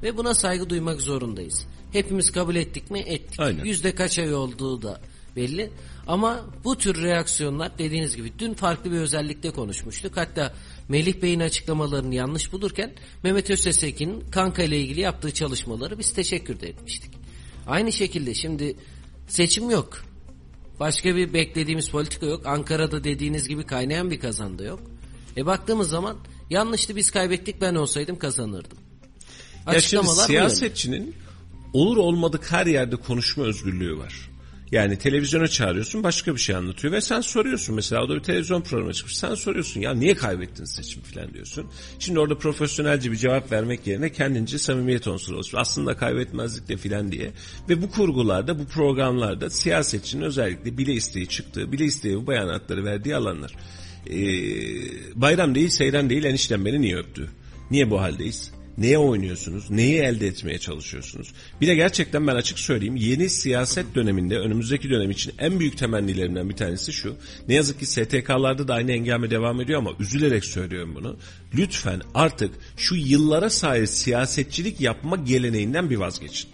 Ve 0.04 0.18
buna 0.18 0.34
saygı 0.34 0.70
duymak 0.70 1.02
zorundayız. 1.02 1.66
Hepimiz 1.92 2.32
kabul 2.32 2.56
ettik 2.56 2.92
mi? 2.92 3.00
Ettik. 3.00 3.40
Aynen. 3.40 3.66
Yüzde 3.66 3.96
kaç 3.96 4.20
ay 4.20 4.34
olduğu 4.34 4.82
da 4.82 5.02
belli. 5.36 5.70
Ama 6.08 6.46
bu 6.64 6.78
tür 6.78 7.02
reaksiyonlar 7.04 7.78
dediğiniz 7.78 8.16
gibi 8.16 8.32
dün 8.40 8.54
farklı 8.54 8.92
bir 8.92 8.98
özellikte 8.98 9.50
konuşmuştuk. 9.50 10.18
Hatta 10.18 10.54
Melih 10.90 11.22
Bey'in 11.22 11.40
açıklamalarını 11.40 12.16
yanlış 12.16 12.54
bulurken 12.54 12.94
Mehmet 13.24 13.50
Öztesekin'in 13.50 14.30
kanka 14.32 14.64
ile 14.64 14.80
ilgili 14.80 15.00
yaptığı 15.00 15.32
çalışmaları 15.32 16.00
biz 16.00 16.14
teşekkür 16.14 16.60
de 16.60 16.70
etmiştik. 16.70 17.12
Aynı 17.68 17.92
şekilde 17.92 18.34
şimdi 18.34 18.76
seçim 19.28 19.70
yok. 19.70 20.04
Başka 20.80 21.16
bir 21.16 21.34
beklediğimiz 21.34 21.90
politika 21.90 22.26
yok. 22.26 22.46
Ankara'da 22.46 23.04
dediğiniz 23.04 23.48
gibi 23.48 23.64
kaynayan 23.64 24.12
bir 24.12 24.20
kazan 24.20 24.60
da 24.60 24.64
yok. 24.64 24.80
E 25.38 25.46
baktığımız 25.46 25.90
zaman 25.90 26.18
yanlıştı 26.50 26.96
biz 26.96 27.12
kaybettik 27.12 27.62
ben 27.62 27.76
olsaydım 27.76 28.20
kazanırdım. 28.20 28.78
Ya 29.74 29.82
şimdi 29.82 30.08
siyasetçinin 30.08 31.16
olur 31.74 31.98
olmadık 31.98 32.52
her 32.52 32.66
yerde 32.66 32.96
konuşma 32.96 33.44
özgürlüğü 33.44 33.98
var. 33.98 34.30
Yani 34.74 34.98
televizyona 34.98 35.48
çağırıyorsun 35.48 36.04
başka 36.04 36.36
bir 36.36 36.40
şey 36.40 36.56
anlatıyor 36.56 36.94
ve 36.94 37.02
sen 37.02 37.22
soruyorsun 37.22 37.76
mesela 37.76 38.04
o 38.04 38.10
da 38.10 38.16
bir 38.16 38.20
televizyon 38.20 38.62
programı 38.62 38.94
çıkmış 38.94 39.18
sen 39.18 39.36
soruyorsun 39.36 39.82
ya 39.82 39.94
niye 39.94 40.16
kaybettin 40.16 40.66
seçim 40.66 41.02
falan 41.02 41.34
diyorsun. 41.34 41.66
Şimdi 42.00 42.20
orada 42.20 42.38
profesyonelce 42.38 43.12
bir 43.12 43.16
cevap 43.16 43.52
vermek 43.52 43.88
yerine 43.88 44.12
kendince 44.12 44.58
samimiyet 44.58 45.08
unsuru 45.08 45.38
olsun. 45.38 45.58
Aslında 45.58 45.98
kaybetmezdik 45.98 46.70
de 46.70 46.78
filan 46.78 47.12
diye. 47.12 47.32
Ve 47.70 47.82
bu 47.82 47.92
kurgularda 47.92 48.60
bu 48.60 48.66
programlarda 48.66 49.50
siyasetçinin 49.50 50.24
özellikle 50.24 50.78
bile 50.78 50.94
isteği 50.94 51.28
çıktığı 51.28 51.72
bile 51.72 51.86
isteği 51.86 52.16
bu 52.16 52.28
beyanatları 52.28 52.86
verdiği 52.86 53.16
alanlar. 53.16 53.56
Ee, 54.10 54.16
bayram 55.16 55.56
değil 55.56 55.70
seyran 55.70 56.10
değil 56.10 56.24
eniştem 56.24 56.66
beni 56.66 56.82
niye 56.82 56.98
öptü? 56.98 57.30
Niye 57.72 57.90
bu 57.90 58.02
haldeyiz? 58.02 58.63
Neye 58.78 58.98
oynuyorsunuz? 58.98 59.70
Neyi 59.70 60.00
elde 60.00 60.28
etmeye 60.28 60.60
çalışıyorsunuz? 60.60 61.34
Bir 61.62 61.68
de 61.68 61.76
gerçekten 61.76 62.28
ben 62.28 62.36
açık 62.36 62.60
söyleyeyim 62.60 62.96
yeni 62.96 63.30
siyaset 63.30 63.96
döneminde 63.96 64.40
önümüzdeki 64.40 64.90
dönem 64.90 65.12
için 65.12 65.34
en 65.40 65.60
büyük 65.60 65.78
temennilerinden 65.78 66.50
bir 66.50 66.56
tanesi 66.56 66.94
şu. 66.94 67.16
Ne 67.48 67.54
yazık 67.54 67.80
ki 67.80 67.86
STK'larda 67.86 68.68
da 68.68 68.74
aynı 68.74 68.92
engame 68.92 69.30
devam 69.30 69.62
ediyor 69.62 69.80
ama 69.80 69.92
üzülerek 70.00 70.46
söylüyorum 70.46 70.96
bunu. 70.96 71.18
Lütfen 71.56 72.02
artık 72.14 72.52
şu 72.78 72.96
yıllara 72.96 73.50
sahip 73.50 73.90
siyasetçilik 73.90 74.82
yapma 74.82 75.16
geleneğinden 75.16 75.90
bir 75.90 75.98
vazgeçin. 75.98 76.50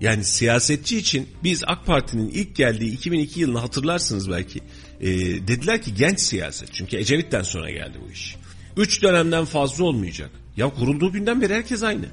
Yani 0.00 0.24
siyasetçi 0.24 0.98
için 0.98 1.28
biz 1.44 1.62
AK 1.66 1.86
Parti'nin 1.86 2.28
ilk 2.28 2.56
geldiği 2.56 2.92
2002 2.92 3.40
yılını 3.40 3.58
hatırlarsınız 3.58 4.30
belki. 4.30 4.60
Ee, 5.00 5.08
dediler 5.48 5.82
ki 5.82 5.94
genç 5.94 6.20
siyaset. 6.20 6.72
Çünkü 6.72 6.96
Ecevit'ten 6.96 7.42
sonra 7.42 7.70
geldi 7.70 7.98
bu 8.06 8.12
iş. 8.12 8.36
Üç 8.76 9.02
dönemden 9.02 9.44
fazla 9.44 9.84
olmayacak. 9.84 10.30
Ya 10.56 10.70
kurulduğu 10.70 11.12
günden 11.12 11.40
beri 11.40 11.54
herkes 11.54 11.82
aynı. 11.82 12.06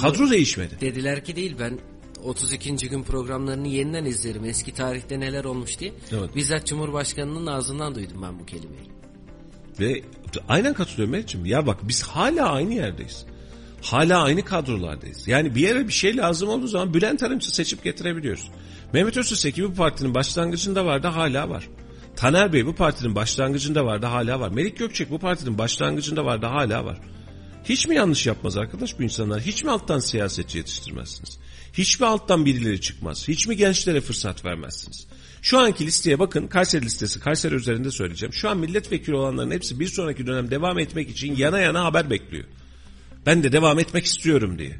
Kadro 0.00 0.30
değişmedi. 0.30 0.80
Dediler 0.80 1.24
ki 1.24 1.36
değil 1.36 1.56
ben 1.60 1.78
32. 2.24 2.88
gün 2.88 3.02
programlarını 3.02 3.68
yeniden 3.68 4.04
izlerim. 4.04 4.44
Eski 4.44 4.74
tarihte 4.74 5.20
neler 5.20 5.44
olmuş 5.44 5.78
diye. 5.78 5.92
Evet. 6.12 6.36
Bizzat 6.36 6.66
Cumhurbaşkanı'nın 6.66 7.46
ağzından 7.46 7.94
duydum 7.94 8.22
ben 8.22 8.38
bu 8.38 8.46
kelimeyi. 8.46 8.88
Ve 9.80 10.02
aynen 10.48 10.74
katılıyorum 10.74 11.12
Mehmetciğim. 11.12 11.46
Ya 11.46 11.66
bak 11.66 11.78
biz 11.82 12.02
hala 12.02 12.52
aynı 12.52 12.74
yerdeyiz. 12.74 13.26
Hala 13.82 14.22
aynı 14.22 14.44
kadrolardayız. 14.44 15.28
Yani 15.28 15.54
bir 15.54 15.60
yere 15.60 15.88
bir 15.88 15.92
şey 15.92 16.16
lazım 16.16 16.48
olduğu 16.48 16.66
zaman 16.66 16.94
Bülent 16.94 17.22
Arınç'ı 17.22 17.54
seçip 17.54 17.84
getirebiliyoruz. 17.84 18.50
Mehmet 18.92 19.16
Öztürk 19.16 19.70
bu 19.70 19.74
partinin 19.74 20.14
başlangıcında 20.14 20.86
vardı 20.86 21.06
hala 21.06 21.48
var. 21.48 21.68
Taner 22.16 22.52
Bey 22.52 22.66
bu 22.66 22.74
partinin 22.74 23.14
başlangıcında 23.14 23.84
vardı 23.84 24.06
hala 24.06 24.40
var. 24.40 24.48
Melik 24.48 24.78
Gökçek 24.78 25.10
bu 25.10 25.18
partinin 25.18 25.58
başlangıcında 25.58 26.24
vardı 26.24 26.46
hala 26.46 26.84
var. 26.84 26.98
Hiç 27.68 27.88
mi 27.88 27.94
yanlış 27.94 28.26
yapmaz 28.26 28.56
arkadaş 28.56 28.98
bu 28.98 29.02
insanlar? 29.02 29.40
Hiç 29.40 29.64
mi 29.64 29.70
alttan 29.70 29.98
siyasetçi 29.98 30.58
yetiştirmezsiniz? 30.58 31.38
Hiç 31.72 32.00
mi 32.00 32.06
alttan 32.06 32.46
birileri 32.46 32.80
çıkmaz? 32.80 33.28
Hiç 33.28 33.46
mi 33.46 33.56
gençlere 33.56 34.00
fırsat 34.00 34.44
vermezsiniz? 34.44 35.06
Şu 35.42 35.58
anki 35.58 35.86
listeye 35.86 36.18
bakın 36.18 36.46
Kayseri 36.46 36.84
listesi 36.84 37.20
Kayseri 37.20 37.54
üzerinde 37.54 37.90
söyleyeceğim. 37.90 38.32
Şu 38.32 38.48
an 38.50 38.58
milletvekili 38.58 39.16
olanların 39.16 39.50
hepsi 39.50 39.80
bir 39.80 39.86
sonraki 39.86 40.26
dönem 40.26 40.50
devam 40.50 40.78
etmek 40.78 41.10
için 41.10 41.36
yana 41.36 41.58
yana 41.58 41.84
haber 41.84 42.10
bekliyor. 42.10 42.44
Ben 43.26 43.42
de 43.42 43.52
devam 43.52 43.78
etmek 43.78 44.04
istiyorum 44.04 44.58
diye. 44.58 44.76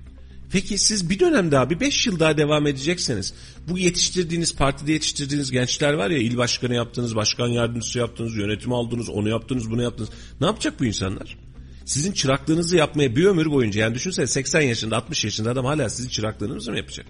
Peki 0.52 0.78
siz 0.78 1.10
bir 1.10 1.20
dönem 1.20 1.50
daha 1.50 1.70
bir 1.70 1.80
beş 1.80 2.06
yıl 2.06 2.20
daha 2.20 2.36
devam 2.38 2.66
edecekseniz 2.66 3.34
bu 3.68 3.78
yetiştirdiğiniz 3.78 4.56
partide 4.56 4.92
yetiştirdiğiniz 4.92 5.50
gençler 5.50 5.92
var 5.92 6.10
ya 6.10 6.18
il 6.18 6.36
başkanı 6.36 6.74
yaptınız, 6.74 7.16
başkan 7.16 7.48
yardımcısı 7.48 7.98
yaptınız, 7.98 8.36
yönetim 8.36 8.72
aldınız, 8.72 9.08
onu 9.08 9.28
yaptınız, 9.28 9.70
bunu 9.70 9.82
yaptınız. 9.82 10.10
Ne 10.40 10.46
yapacak 10.46 10.80
bu 10.80 10.84
insanlar? 10.84 11.47
Sizin 11.88 12.12
çıraklığınızı 12.12 12.76
yapmaya 12.76 13.16
bir 13.16 13.24
ömür 13.24 13.50
boyunca 13.50 13.80
yani 13.80 13.94
düşünsene 13.94 14.26
80 14.26 14.60
yaşında 14.60 14.96
60 14.96 15.24
yaşında 15.24 15.50
adam 15.50 15.64
hala 15.64 15.88
sizin 15.88 16.08
çıraklığınızı 16.08 16.70
mı 16.70 16.76
yapacak? 16.76 17.06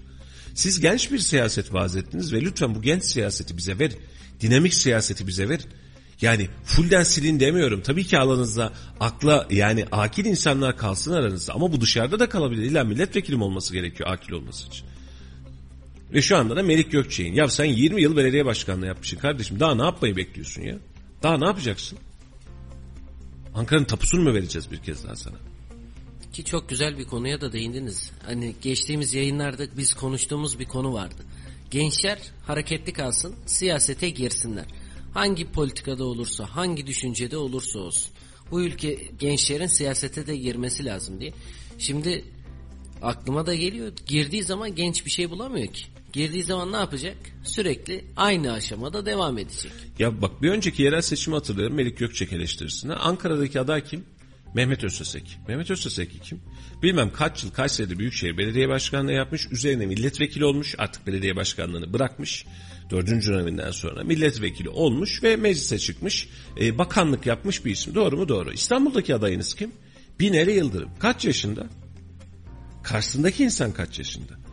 Siz 0.55 0.81
genç 0.81 1.13
bir 1.13 1.19
siyaset 1.19 1.75
vaaz 1.75 1.97
ettiniz 1.97 2.33
ve 2.33 2.41
lütfen 2.41 2.75
bu 2.75 2.83
genç 2.83 3.05
siyaseti 3.05 3.57
bize 3.57 3.79
verin. 3.79 3.97
Dinamik 4.41 4.75
siyaseti 4.75 5.27
bize 5.27 5.49
verin. 5.49 5.65
Yani 6.21 6.49
fullden 6.65 7.03
silin 7.03 7.41
demiyorum. 7.41 7.81
Tabii 7.81 8.05
ki 8.05 8.19
alanınızda 8.19 8.73
akla 9.01 9.47
yani 9.51 9.85
akil 9.93 10.25
insanlar 10.25 10.77
kalsın 10.77 11.13
aranızda. 11.13 11.55
Ama 11.55 11.73
bu 11.73 11.81
dışarıda 11.81 12.19
da 12.19 12.29
kalabilir. 12.29 12.63
İlla 12.63 12.85
milletvekilim 12.85 13.43
olması 13.43 13.73
gerekiyor 13.73 14.11
akil 14.11 14.33
olması 14.33 14.67
için. 14.67 14.87
Ve 16.13 16.23
şu 16.23 16.37
anda 16.37 16.57
da 16.57 16.63
Melik 16.63 16.93
Gökçe'nin. 16.93 17.35
Ya 17.35 17.49
sen 17.49 17.65
20 17.65 18.03
yıl 18.03 18.17
belediye 18.17 18.45
başkanlığı 18.45 18.87
yapmışsın 18.87 19.17
kardeşim. 19.17 19.61
Daha 19.61 19.75
ne 19.75 19.83
yapmayı 19.83 20.17
bekliyorsun 20.17 20.63
ya? 20.63 20.77
Daha 21.23 21.39
ne 21.39 21.47
yapacaksın? 21.47 21.99
Ankara'nın 23.55 23.85
tapusunu 23.85 24.23
mu 24.23 24.35
vereceğiz 24.35 24.71
bir 24.71 24.79
kez 24.79 25.05
daha 25.05 25.17
sana? 25.17 25.37
Ki 26.33 26.45
çok 26.45 26.69
güzel 26.69 26.99
bir 26.99 27.05
konuya 27.05 27.41
da 27.41 27.53
değindiniz. 27.53 28.11
Hani 28.27 28.55
geçtiğimiz 28.63 29.15
yayınlarda 29.15 29.77
biz 29.77 29.95
konuştuğumuz 29.95 30.59
bir 30.59 30.65
konu 30.65 30.93
vardı. 30.93 31.23
Gençler 31.71 32.19
hareketli 32.47 32.93
kalsın, 32.93 33.35
siyasete 33.47 34.11
girsinler. 34.11 34.67
Hangi 35.15 35.53
politikada 35.53 36.05
olursa, 36.05 36.47
hangi 36.47 36.87
düşüncede 36.87 37.37
olursa 37.37 37.79
olsun. 37.79 38.13
Bu 38.51 38.63
ülke 38.63 38.99
gençlerin 39.19 39.67
siyasete 39.67 40.27
de 40.27 40.37
girmesi 40.37 40.85
lazım 40.85 41.21
diye. 41.21 41.33
Şimdi 41.79 42.25
aklıma 43.03 43.47
da 43.47 43.55
geliyor. 43.55 43.93
Girdiği 44.07 44.43
zaman 44.43 44.75
genç 44.75 45.07
bir 45.07 45.11
şey 45.11 45.31
bulamıyor 45.31 45.73
ki. 45.73 45.83
Girdiği 46.13 46.43
zaman 46.43 46.73
ne 46.73 46.77
yapacak? 46.77 47.17
Sürekli 47.45 48.05
aynı 48.17 48.53
aşamada 48.53 49.07
devam 49.07 49.39
edecek. 49.39 49.73
Ya 49.99 50.23
bak 50.23 50.43
bir 50.43 50.51
önceki 50.51 50.83
yerel 50.83 51.01
seçimi 51.01 51.37
hatırlıyorum 51.37 51.77
Melik 51.77 51.99
Gökçek 51.99 52.33
eleştirisine. 52.33 52.95
Ankara'daki 52.95 53.61
aday 53.61 53.85
kim? 53.85 54.05
Mehmet 54.55 54.85
Özsesek. 54.85 55.39
Mehmet 55.49 55.71
Özsesek 55.71 56.23
kim? 56.23 56.41
Bilmem 56.83 57.13
kaç 57.13 57.45
yıl 57.45 57.51
Kayseri'de 57.51 57.99
Büyükşehir 57.99 58.39
Belediye 58.39 58.69
Başkanlığı 58.69 59.13
yapmış. 59.13 59.47
Üzerine 59.51 59.87
milletvekili 59.87 60.45
olmuş. 60.45 60.75
Artık 60.79 61.07
belediye 61.07 61.37
başkanlığını 61.37 61.93
bırakmış. 61.93 62.47
Dördüncü 62.91 63.33
döneminden 63.33 63.71
sonra 63.71 64.05
milletvekili 64.05 64.69
olmuş 64.69 65.23
ve 65.23 65.37
meclise 65.37 65.79
çıkmış. 65.79 66.29
E, 66.61 66.79
bakanlık 66.79 67.27
yapmış 67.27 67.65
bir 67.65 67.71
isim. 67.71 67.95
Doğru 67.95 68.17
mu? 68.17 68.29
Doğru. 68.29 68.53
İstanbul'daki 68.53 69.15
adayınız 69.15 69.55
kim? 69.55 69.73
Binali 70.21 70.53
Yıldırım. 70.53 70.91
Kaç 70.99 71.25
yaşında? 71.25 71.67
Karşısındaki 72.83 73.45
insan 73.45 73.73
kaç 73.73 73.99
yaşında? 73.99 74.48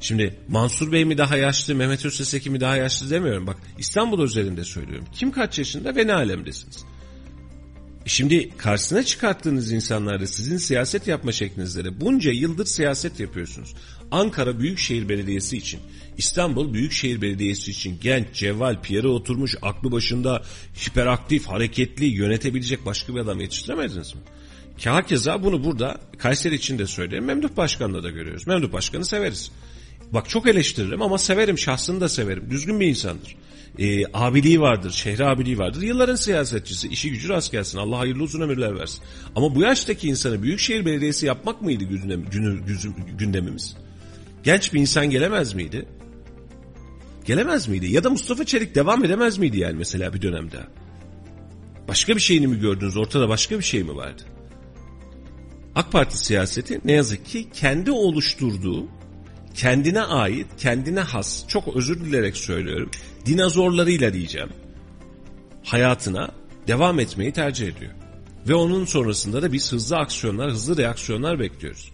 Şimdi 0.00 0.34
Mansur 0.48 0.92
Bey 0.92 1.04
mi 1.04 1.18
daha 1.18 1.36
yaşlı, 1.36 1.74
Mehmet 1.74 2.04
Özseseki 2.04 2.50
mi 2.50 2.60
daha 2.60 2.76
yaşlı 2.76 3.10
demiyorum. 3.10 3.46
Bak 3.46 3.56
İstanbul 3.78 4.24
üzerinde 4.24 4.64
söylüyorum. 4.64 5.06
Kim 5.14 5.30
kaç 5.30 5.58
yaşında 5.58 5.96
ve 5.96 6.06
ne 6.06 6.14
alemdesiniz? 6.14 6.84
E 8.06 8.08
şimdi 8.08 8.50
karşısına 8.56 9.02
çıkarttığınız 9.02 9.72
insanlarda 9.72 10.26
sizin 10.26 10.56
siyaset 10.56 11.06
yapma 11.06 11.32
şeklinizde 11.32 11.84
de 11.84 12.00
bunca 12.00 12.32
yıldır 12.32 12.66
siyaset 12.66 13.20
yapıyorsunuz. 13.20 13.74
Ankara 14.10 14.60
Büyükşehir 14.60 15.08
Belediyesi 15.08 15.56
için, 15.56 15.80
İstanbul 16.16 16.74
Büyükşehir 16.74 17.22
Belediyesi 17.22 17.70
için 17.70 17.98
genç, 18.02 18.26
cevval, 18.32 18.82
piyere 18.82 19.08
oturmuş, 19.08 19.56
aklı 19.62 19.92
başında, 19.92 20.42
hiperaktif, 20.86 21.46
hareketli, 21.46 22.04
yönetebilecek 22.04 22.86
başka 22.86 23.14
bir 23.14 23.20
adam 23.20 23.40
yetiştiremediniz 23.40 24.14
mi? 24.14 24.20
Ki 24.78 24.88
hakeza 24.88 25.42
bunu 25.42 25.64
burada 25.64 26.00
Kayseri 26.18 26.54
için 26.54 26.78
de 26.78 26.86
söylerim, 26.86 27.24
Memduh 27.24 27.56
Başkan'da 27.56 28.02
da 28.02 28.10
görüyoruz. 28.10 28.46
Memduh 28.46 28.72
Başkan'ı 28.72 29.04
severiz. 29.04 29.50
Bak 30.12 30.28
çok 30.28 30.48
eleştiririm 30.48 31.02
ama 31.02 31.18
severim 31.18 31.58
şahsını 31.58 32.00
da 32.00 32.08
severim. 32.08 32.50
Düzgün 32.50 32.80
bir 32.80 32.86
insandır. 32.86 33.36
Ee, 33.78 34.06
abiliği 34.12 34.60
vardır, 34.60 34.90
şehri 34.90 35.24
abiliği 35.24 35.58
vardır. 35.58 35.82
Yılların 35.82 36.14
siyasetçisi, 36.14 36.88
işi 36.88 37.10
gücü 37.10 37.28
rast 37.28 37.52
gelsin. 37.52 37.78
Allah 37.78 37.98
hayırlı 37.98 38.22
uzun 38.22 38.40
ömürler 38.40 38.78
versin. 38.78 39.00
Ama 39.36 39.54
bu 39.54 39.62
yaştaki 39.62 40.08
insanı 40.08 40.42
Büyükşehir 40.42 40.86
Belediyesi 40.86 41.26
yapmak 41.26 41.62
mıydı 41.62 41.84
gündem, 41.84 42.24
gündemimiz? 43.18 43.76
Genç 44.42 44.72
bir 44.72 44.80
insan 44.80 45.10
gelemez 45.10 45.54
miydi? 45.54 45.88
Gelemez 47.24 47.68
miydi? 47.68 47.92
Ya 47.92 48.04
da 48.04 48.10
Mustafa 48.10 48.44
Çelik 48.44 48.74
devam 48.74 49.04
edemez 49.04 49.38
miydi 49.38 49.58
yani 49.58 49.76
mesela 49.78 50.14
bir 50.14 50.22
dönemde? 50.22 50.58
Başka 51.88 52.14
bir 52.16 52.20
şeyini 52.20 52.46
mi 52.46 52.60
gördünüz? 52.60 52.96
Ortada 52.96 53.28
başka 53.28 53.58
bir 53.58 53.64
şey 53.64 53.82
mi 53.82 53.96
vardı? 53.96 54.22
AK 55.74 55.92
Parti 55.92 56.18
siyaseti 56.18 56.80
ne 56.84 56.92
yazık 56.92 57.26
ki 57.26 57.48
kendi 57.54 57.90
oluşturduğu, 57.90 58.86
kendine 59.58 60.02
ait, 60.02 60.46
kendine 60.58 61.00
has, 61.00 61.48
çok 61.48 61.76
özür 61.76 62.00
dilerek 62.00 62.36
söylüyorum, 62.36 62.90
dinozorlarıyla 63.26 64.12
diyeceğim, 64.12 64.48
hayatına 65.64 66.30
devam 66.66 67.00
etmeyi 67.00 67.32
tercih 67.32 67.68
ediyor. 67.68 67.92
Ve 68.48 68.54
onun 68.54 68.84
sonrasında 68.84 69.42
da 69.42 69.52
biz 69.52 69.72
hızlı 69.72 69.96
aksiyonlar, 69.96 70.50
hızlı 70.50 70.76
reaksiyonlar 70.76 71.38
bekliyoruz 71.38 71.92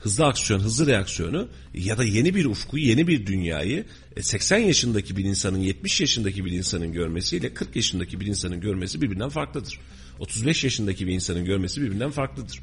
hızlı 0.00 0.26
aksiyon, 0.26 0.60
hızlı 0.60 0.86
reaksiyonu 0.86 1.48
ya 1.74 1.98
da 1.98 2.04
yeni 2.04 2.34
bir 2.34 2.44
ufku, 2.44 2.78
yeni 2.78 3.06
bir 3.06 3.26
dünyayı 3.26 3.84
80 4.20 4.60
e, 4.60 4.66
yaşındaki 4.66 5.16
bir 5.16 5.24
insanın 5.24 5.58
70 5.58 6.00
yaşındaki 6.00 6.44
bir 6.44 6.52
insanın 6.52 6.92
görmesiyle 6.92 7.54
40 7.54 7.76
yaşındaki 7.76 8.20
bir 8.20 8.26
insanın 8.26 8.60
görmesi 8.60 9.00
birbirinden 9.00 9.28
farklıdır. 9.28 9.80
35 10.18 10.64
yaşındaki 10.64 11.06
bir 11.06 11.12
insanın 11.12 11.44
görmesi 11.44 11.82
birbirinden 11.82 12.10
farklıdır. 12.10 12.60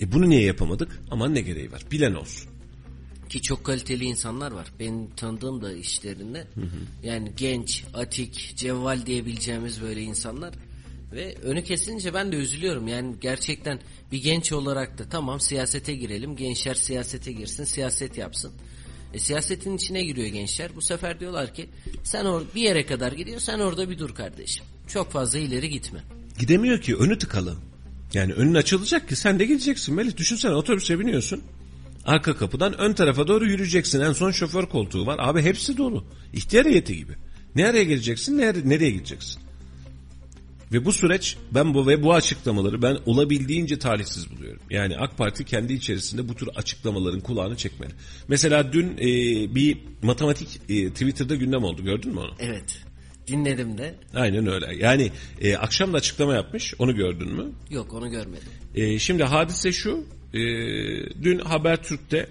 E 0.00 0.12
bunu 0.12 0.28
niye 0.28 0.42
yapamadık? 0.42 1.00
Aman 1.10 1.34
ne 1.34 1.40
gereği 1.40 1.72
var? 1.72 1.82
Bilen 1.90 2.14
olsun. 2.14 2.49
Ki 3.30 3.42
çok 3.42 3.64
kaliteli 3.64 4.04
insanlar 4.04 4.52
var. 4.52 4.72
Benim 4.80 5.10
tanıdığım 5.10 5.62
da 5.62 5.72
işlerinde. 5.72 6.38
Hı 6.38 6.60
hı. 6.60 7.06
Yani 7.06 7.32
genç, 7.36 7.84
atik, 7.94 8.52
cevval 8.56 9.06
diyebileceğimiz 9.06 9.82
böyle 9.82 10.02
insanlar 10.02 10.54
ve 11.12 11.34
önü 11.42 11.64
kesince 11.64 12.14
ben 12.14 12.32
de 12.32 12.36
üzülüyorum. 12.36 12.88
Yani 12.88 13.14
gerçekten 13.20 13.80
bir 14.12 14.22
genç 14.22 14.52
olarak 14.52 14.98
da 14.98 15.08
tamam 15.08 15.40
siyasete 15.40 15.94
girelim. 15.94 16.36
Gençler 16.36 16.74
siyasete 16.74 17.32
girsin, 17.32 17.64
siyaset 17.64 18.18
yapsın. 18.18 18.52
E, 19.14 19.18
siyasetin 19.18 19.76
içine 19.76 20.04
giriyor 20.04 20.26
gençler. 20.26 20.70
Bu 20.76 20.80
sefer 20.80 21.20
diyorlar 21.20 21.54
ki 21.54 21.68
sen 22.04 22.24
or 22.24 22.42
bir 22.54 22.62
yere 22.62 22.86
kadar 22.86 23.12
gidiyor, 23.12 23.40
sen 23.40 23.58
orada 23.58 23.90
bir 23.90 23.98
dur 23.98 24.14
kardeşim. 24.14 24.64
Çok 24.88 25.12
fazla 25.12 25.38
ileri 25.38 25.70
gitme. 25.70 26.00
Gidemiyor 26.38 26.80
ki, 26.80 26.96
önü 26.96 27.18
tıkalı. 27.18 27.56
Yani 28.14 28.32
önün 28.32 28.54
açılacak 28.54 29.08
ki 29.08 29.16
sen 29.16 29.38
de 29.38 29.44
gideceksin. 29.44 29.94
Melih 29.94 30.16
düşünsene 30.16 30.54
otobüse 30.54 30.98
biniyorsun. 30.98 31.42
Arka 32.10 32.36
kapıdan 32.36 32.78
ön 32.78 32.92
tarafa 32.92 33.28
doğru 33.28 33.46
yürüyeceksin. 33.46 34.00
En 34.00 34.12
son 34.12 34.30
şoför 34.30 34.66
koltuğu 34.66 35.06
var. 35.06 35.16
Abi 35.22 35.42
hepsi 35.42 35.76
dolu. 35.76 36.04
İhtiyar 36.32 36.66
heyeti 36.66 36.96
gibi. 36.96 37.12
Nereye 37.54 37.84
geleceksin, 37.84 38.38
nereye, 38.38 38.68
nereye 38.68 38.90
gideceksin? 38.90 39.42
Ve 40.72 40.84
bu 40.84 40.92
süreç 40.92 41.36
ben 41.54 41.74
bu 41.74 41.86
ve 41.86 42.02
bu 42.02 42.14
açıklamaları 42.14 42.82
ben 42.82 42.98
olabildiğince 43.06 43.78
talihsiz 43.78 44.30
buluyorum. 44.30 44.62
Yani 44.70 44.96
AK 44.96 45.18
Parti 45.18 45.44
kendi 45.44 45.72
içerisinde 45.72 46.28
bu 46.28 46.34
tür 46.34 46.48
açıklamaların 46.56 47.20
kulağını 47.20 47.56
çekmeli. 47.56 47.92
Mesela 48.28 48.72
dün 48.72 48.96
e, 48.98 49.04
bir 49.54 49.78
matematik 50.02 50.48
e, 50.68 50.90
Twitter'da 50.90 51.34
gündem 51.34 51.64
oldu 51.64 51.84
gördün 51.84 52.14
mü 52.14 52.20
onu? 52.20 52.34
Evet. 52.38 52.82
Dinledim 53.26 53.78
de. 53.78 53.94
Aynen 54.14 54.46
öyle. 54.46 54.66
Yani 54.76 55.10
e, 55.40 55.56
akşam 55.56 55.92
da 55.92 55.96
açıklama 55.96 56.34
yapmış. 56.34 56.74
Onu 56.78 56.96
gördün 56.96 57.32
mü? 57.32 57.46
Yok 57.70 57.94
onu 57.94 58.10
görmedim. 58.10 58.48
E, 58.74 58.98
şimdi 58.98 59.24
hadise 59.24 59.72
şu. 59.72 60.04
E, 60.34 60.40
dün 61.22 61.38
Habertürk'te 61.38 62.28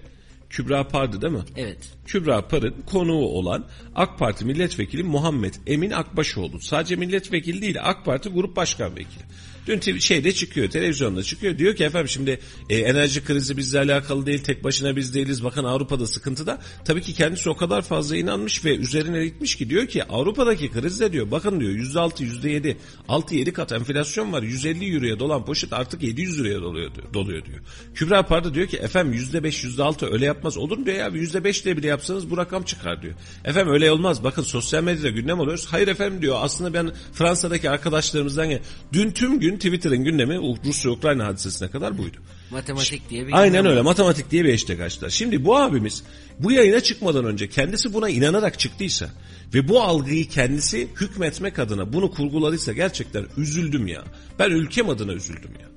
Kübra 0.49 0.87
Par'dı 0.87 1.21
değil 1.21 1.33
mi? 1.33 1.43
Evet. 1.55 1.93
Kübra 2.05 2.47
Par'ın 2.47 2.75
konuğu 2.85 3.25
olan 3.25 3.65
AK 3.95 4.19
Parti 4.19 4.45
Milletvekili 4.45 5.03
Muhammed 5.03 5.53
Emin 5.67 5.91
Akbaşoğlu. 5.91 6.59
Sadece 6.61 6.95
milletvekili 6.95 7.61
değil 7.61 7.77
AK 7.81 8.05
Parti 8.05 8.29
Grup 8.29 8.55
Başkan 8.55 8.95
Vekili. 8.95 9.23
Dün 9.69 9.99
şeyde 9.99 10.31
çıkıyor, 10.31 10.69
televizyonda 10.69 11.23
çıkıyor. 11.23 11.57
Diyor 11.57 11.75
ki 11.75 11.83
efendim 11.83 12.09
şimdi 12.09 12.39
e, 12.69 12.77
enerji 12.77 13.23
krizi 13.23 13.57
bizle 13.57 13.79
alakalı 13.79 14.25
değil, 14.25 14.43
tek 14.43 14.63
başına 14.63 14.95
biz 14.95 15.13
değiliz. 15.13 15.43
Bakın 15.43 15.63
Avrupa'da 15.63 16.07
sıkıntıda. 16.07 16.59
Tabii 16.85 17.01
ki 17.01 17.13
kendisi 17.13 17.49
o 17.49 17.57
kadar 17.57 17.81
fazla 17.81 18.17
inanmış 18.17 18.65
ve 18.65 18.75
üzerine 18.75 19.25
gitmiş 19.25 19.55
ki 19.55 19.69
diyor 19.69 19.87
ki 19.87 20.03
Avrupa'daki 20.03 20.71
krizde 20.71 21.13
diyor 21.13 21.31
bakın 21.31 21.59
diyor 21.59 21.71
%6, 21.71 22.23
%7, 22.23 22.75
6-7 23.09 23.51
kat 23.51 23.71
enflasyon 23.71 24.33
var. 24.33 24.43
150 24.43 24.95
euroya 24.95 25.19
dolan 25.19 25.45
poşet 25.45 25.73
artık 25.73 26.03
700 26.03 26.39
liraya 26.39 26.61
doluyor, 26.61 26.91
doluyor 27.13 27.45
diyor. 27.45 27.59
Kübra 27.95 28.25
Parda 28.25 28.53
diyor 28.53 28.67
ki 28.67 28.77
efendim 28.77 29.13
%5, 29.13 29.67
%6 29.67 30.13
öyle 30.13 30.25
yapmaz 30.25 30.57
olur 30.57 30.77
mu 30.77 30.85
diyor 30.85 30.97
ya 30.97 31.07
%5 31.07 31.65
de 31.65 31.77
bile 31.77 31.87
yapsanız 31.87 32.29
bu 32.29 32.37
rakam 32.37 32.63
çıkar 32.63 33.01
diyor. 33.01 33.13
Efendim 33.45 33.73
öyle 33.73 33.91
olmaz. 33.91 34.23
Bakın 34.23 34.43
sosyal 34.43 34.83
medyada 34.83 35.09
gündem 35.09 35.39
oluyoruz. 35.39 35.67
Hayır 35.69 35.87
efendim 35.87 36.21
diyor 36.21 36.37
aslında 36.41 36.73
ben 36.73 36.91
Fransa'daki 37.13 37.69
arkadaşlarımızdan 37.69 38.49
dün 38.93 39.11
tüm 39.11 39.39
gün 39.39 39.58
Twitter'ın 39.59 40.03
gündemi 40.03 40.35
Rusya-Ukrayna 40.65 41.27
hadisesine 41.27 41.69
kadar 41.69 41.97
buydu. 41.97 42.17
Matematik 42.51 43.09
diye 43.09 43.27
bir 43.27 43.33
Aynen 43.33 43.65
öyle 43.65 43.81
matematik 43.81 44.31
diye 44.31 44.45
bir 44.45 44.51
hashtag 44.51 44.81
açtılar. 44.81 45.09
Şimdi 45.09 45.45
bu 45.45 45.57
abimiz 45.57 46.03
bu 46.39 46.51
yayına 46.51 46.79
çıkmadan 46.79 47.25
önce 47.25 47.49
kendisi 47.49 47.93
buna 47.93 48.09
inanarak 48.09 48.59
çıktıysa 48.59 49.09
ve 49.53 49.67
bu 49.67 49.81
algıyı 49.81 50.27
kendisi 50.27 50.87
hükmetmek 51.01 51.59
adına 51.59 51.93
bunu 51.93 52.11
kurguladıysa 52.11 52.73
gerçekten 52.73 53.25
üzüldüm 53.37 53.87
ya. 53.87 54.03
Ben 54.39 54.49
ülkem 54.49 54.89
adına 54.89 55.13
üzüldüm 55.13 55.51
ya. 55.61 55.69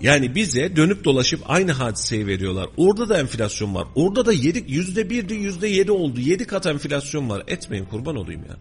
Yani 0.00 0.34
bize 0.34 0.76
dönüp 0.76 1.04
dolaşıp 1.04 1.40
aynı 1.46 1.72
hadiseyi 1.72 2.26
veriyorlar. 2.26 2.68
Orada 2.76 3.08
da 3.08 3.20
enflasyon 3.20 3.74
var. 3.74 3.86
Orada 3.94 4.26
da 4.26 4.32
yedik 4.32 4.70
yüzde 4.70 5.10
birdi 5.10 5.34
yüzde 5.34 5.68
yedi 5.68 5.92
oldu. 5.92 6.20
Yedi 6.20 6.44
kat 6.46 6.66
enflasyon 6.66 7.30
var. 7.30 7.42
Etmeyin 7.46 7.84
kurban 7.84 8.16
olayım 8.16 8.44
ya. 8.48 8.56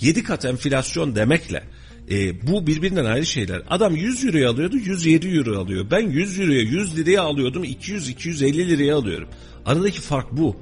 Yedi 0.00 0.22
kat 0.22 0.44
enflasyon 0.44 1.16
demekle 1.16 1.64
e, 2.10 2.46
bu 2.46 2.66
birbirinden 2.66 3.04
ayrı 3.04 3.26
şeyler. 3.26 3.62
Adam 3.70 3.96
100 3.96 4.24
euroya 4.24 4.50
alıyordu 4.50 4.76
107 4.76 5.28
euro 5.28 5.58
alıyor. 5.58 5.86
Ben 5.90 6.10
100 6.10 6.40
euroya 6.40 6.60
100 6.60 6.96
liraya 6.96 7.22
alıyordum 7.22 7.64
200-250 7.64 8.68
liraya 8.68 8.96
alıyorum. 8.96 9.28
Aradaki 9.66 10.00
fark 10.00 10.32
bu. 10.32 10.56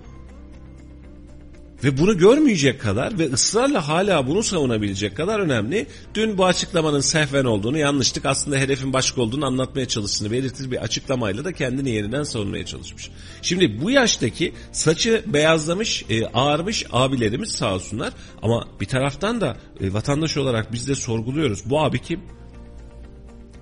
Ve 1.85 1.99
bunu 1.99 2.19
görmeyecek 2.19 2.81
kadar 2.81 3.19
ve 3.19 3.33
ısrarla 3.33 3.89
hala 3.89 4.27
bunu 4.27 4.43
savunabilecek 4.43 5.17
kadar 5.17 5.41
önemli. 5.41 5.87
Dün 6.15 6.39
bu 6.39 6.47
açıklamanın 6.47 7.01
sehven 7.01 7.45
olduğunu, 7.45 7.79
yanlışlık 7.79 8.27
aslında 8.27 8.57
hedefin 8.57 8.93
başka 8.93 9.23
olduğunu 9.23 9.47
anlatmaya 9.47 9.89
çalıştığını 9.89 10.31
belirtir 10.31 10.71
bir 10.71 10.77
açıklamayla 10.77 11.45
da 11.45 11.53
kendini 11.53 11.91
yeniden 11.91 12.23
savunmaya 12.23 12.67
çalışmış. 12.67 13.11
Şimdi 13.43 13.81
bu 13.81 13.91
yaştaki 13.91 14.53
saçı 14.73 15.25
beyazlamış, 15.27 16.05
e, 16.11 16.27
ağarmış 16.27 16.87
abilerimiz 16.93 17.53
sağ 17.53 17.75
olsunlar 17.75 18.13
ama 18.43 18.69
bir 18.81 18.87
taraftan 18.87 19.41
da 19.41 19.57
e, 19.81 19.93
vatandaş 19.93 20.37
olarak 20.37 20.73
biz 20.73 20.89
de 20.89 20.95
sorguluyoruz. 20.95 21.71
Bu 21.71 21.81
abi 21.81 21.99
kim? 21.99 22.21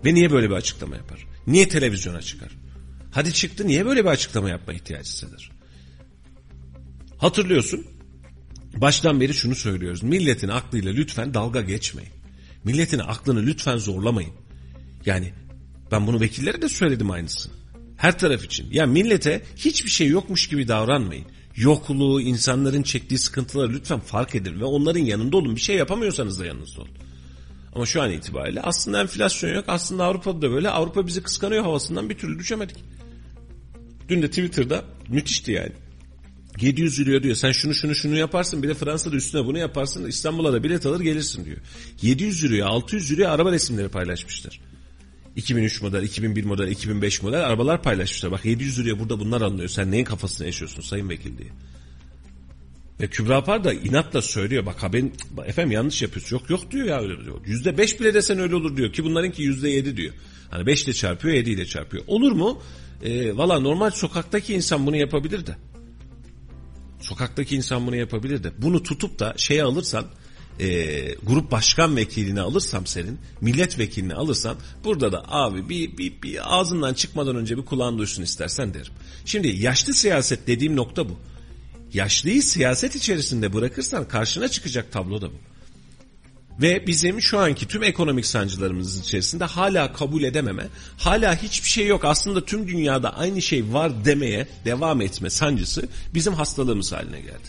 Ve 0.05 0.15
niye 0.15 0.31
böyle 0.31 0.51
bir 0.51 0.55
açıklama 0.55 0.97
yapar? 0.97 1.27
Niye 1.47 1.69
televizyona 1.69 2.23
çıkar? 2.23 2.53
Hadi 3.13 3.33
çıktı 3.33 3.67
niye 3.67 3.87
böyle 3.87 4.05
bir 4.05 4.11
açıklama 4.11 4.51
yapma 4.51 4.73
ihtiyacı 4.73 5.09
hisseder? 5.09 5.51
Hatırlıyorsun 7.19 7.96
Baştan 8.77 9.21
beri 9.21 9.35
şunu 9.35 9.55
söylüyoruz. 9.55 10.03
Milletin 10.03 10.49
aklıyla 10.49 10.93
lütfen 10.93 11.35
dalga 11.35 11.61
geçmeyin. 11.61 12.11
Milletin 12.65 12.99
aklını 12.99 13.43
lütfen 13.43 13.77
zorlamayın. 13.77 14.33
Yani 15.07 15.33
ben 15.93 16.07
bunu 16.07 16.21
vekillere 16.21 16.63
de 16.63 16.69
söyledim 16.69 17.11
aynısını. 17.11 17.53
Her 17.97 18.19
taraf 18.19 18.45
için. 18.45 18.67
Ya 18.71 18.87
millete 18.87 19.43
hiçbir 19.57 19.91
şey 19.91 20.09
yokmuş 20.09 20.49
gibi 20.49 20.69
davranmayın. 20.69 21.25
Yokluğu, 21.57 22.21
insanların 22.21 22.83
çektiği 22.83 23.19
sıkıntıları 23.19 23.73
lütfen 23.73 24.01
fark 24.01 24.35
edin 24.35 24.61
ve 24.61 24.65
onların 24.65 25.01
yanında 25.01 25.37
olun. 25.37 25.57
Bir 25.57 25.61
şey 25.61 25.77
yapamıyorsanız 25.77 26.41
da 26.41 26.47
yanınızda 26.47 26.81
olun. 26.81 26.91
Ama 27.75 27.87
şu 27.87 28.03
an 28.03 28.11
itibariyle 28.11 28.61
aslında 28.63 29.01
enflasyon 29.01 29.55
yok. 29.55 29.65
Aslında 29.69 30.05
Avrupa'da 30.05 30.43
da 30.43 30.51
böyle. 30.51 30.71
Avrupa 30.71 31.07
bizi 31.07 31.23
kıskanıyor 31.23 31.63
havasından 31.63 32.11
bir 32.11 32.19
türlü 32.19 32.39
düşemedik. 32.39 32.77
Dün 34.09 34.23
de 34.23 34.29
Twitter'da 34.29 34.85
müthişti 35.09 35.53
yani. 35.53 35.73
700 36.61 37.01
euro 37.01 37.23
diyor 37.23 37.35
sen 37.35 37.53
şunu 37.53 37.75
şunu 37.75 37.95
şunu 37.95 38.17
yaparsın 38.17 38.63
bir 38.63 38.69
de 38.69 38.75
Fransa'da 38.75 39.17
üstüne 39.17 39.47
bunu 39.47 39.59
yaparsın 39.59 40.07
İstanbul'a 40.07 40.53
da 40.53 40.63
bilet 40.63 40.87
alır 40.87 41.01
gelirsin 41.01 41.45
diyor. 41.45 41.59
700 42.03 42.45
euroya 42.45 42.67
600 42.67 43.11
euroya 43.11 43.31
araba 43.31 43.53
resimleri 43.53 43.89
paylaşmışlar. 43.89 44.61
2003 45.37 45.83
model, 45.83 46.03
2001 46.03 46.45
model, 46.45 46.69
2005 46.69 47.23
model 47.23 47.47
arabalar 47.47 47.83
paylaşmışlar. 47.83 48.33
Bak 48.33 48.45
700 48.45 48.79
liraya 48.79 48.99
burada 48.99 49.21
bunlar 49.21 49.41
anlıyor. 49.41 49.69
Sen 49.69 49.91
neyin 49.91 50.05
kafasını 50.05 50.47
yaşıyorsun 50.47 50.83
sayın 50.83 51.09
vekil 51.09 51.39
diye. 51.39 51.49
Ve 53.01 53.07
Kübra 53.07 53.45
Par 53.45 53.65
da 53.65 53.73
inatla 53.73 54.23
söylüyor. 54.23 54.67
Bak 54.67 54.83
ha 54.83 54.93
ben 54.93 55.13
efendim 55.47 55.73
yanlış 55.73 56.03
yapıyorsun. 56.03 56.37
Yok 56.37 56.51
yok 56.51 56.71
diyor 56.71 56.87
ya 56.87 57.01
öyle 57.01 57.25
diyor. 57.25 57.41
Yüzde 57.47 57.79
beş 57.79 58.01
bile 58.01 58.15
desen 58.15 58.39
öyle 58.39 58.55
olur 58.55 58.77
diyor. 58.77 58.93
Ki 58.93 59.05
bunlarınki 59.05 59.43
yüzde 59.43 59.69
yedi 59.69 59.97
diyor. 59.97 60.15
Hani 60.51 60.67
beş 60.67 60.85
ile 60.85 60.93
çarpıyor 60.93 61.35
yedi 61.35 61.51
ile 61.51 61.67
çarpıyor. 61.67 62.05
Olur 62.07 62.33
mu? 62.33 62.63
E, 63.03 63.37
Valla 63.37 63.61
normal 63.61 63.91
sokaktaki 63.91 64.55
insan 64.55 64.87
bunu 64.87 64.97
yapabilir 64.97 65.47
de. 65.47 65.57
Sokaktaki 67.09 67.57
insan 67.57 67.87
bunu 67.87 67.97
yapabilir 67.97 68.45
de 68.45 68.53
bunu 68.59 68.83
tutup 68.83 69.19
da 69.19 69.35
şeye 69.37 69.63
alırsan 69.63 70.07
e, 70.61 70.67
grup 71.15 71.51
başkan 71.51 71.97
vekilini 71.97 72.41
alırsam 72.41 72.87
senin 72.87 73.19
milletvekilini 73.41 74.15
alırsan 74.15 74.57
burada 74.85 75.13
da 75.13 75.25
abi 75.29 75.69
bir, 75.69 75.99
bir, 75.99 76.23
bir 76.23 76.57
ağzından 76.59 76.95
çıkmadan 76.95 77.37
önce 77.37 77.57
bir 77.57 77.65
kulağın 77.65 77.99
duysun 77.99 78.23
istersen 78.23 78.75
derim. 78.75 78.93
Şimdi 79.25 79.49
yaşlı 79.49 79.95
siyaset 79.95 80.47
dediğim 80.47 80.77
nokta 80.77 81.09
bu. 81.09 81.19
Yaşlıyı 81.93 82.43
siyaset 82.43 82.97
içerisinde 82.97 83.53
bırakırsan 83.55 84.09
karşına 84.09 84.49
çıkacak 84.49 84.93
tablo 84.93 85.21
da 85.21 85.31
bu. 85.31 85.37
Ve 86.63 86.87
bizim 86.87 87.21
şu 87.21 87.39
anki 87.39 87.69
tüm 87.69 87.83
ekonomik 87.83 88.27
sancılarımızın 88.27 89.03
içerisinde 89.03 89.45
hala 89.45 89.93
kabul 89.93 90.23
edememe, 90.23 90.69
hala 90.99 91.43
hiçbir 91.43 91.69
şey 91.69 91.87
yok 91.87 92.05
aslında 92.05 92.45
tüm 92.45 92.69
dünyada 92.69 93.17
aynı 93.17 93.43
şey 93.43 93.73
var 93.73 94.05
demeye 94.05 94.47
devam 94.65 95.01
etme 95.01 95.31
sancısı 95.31 95.89
bizim 96.15 96.35
hastalığımız 96.35 96.93
haline 96.93 97.21
geldi. 97.21 97.49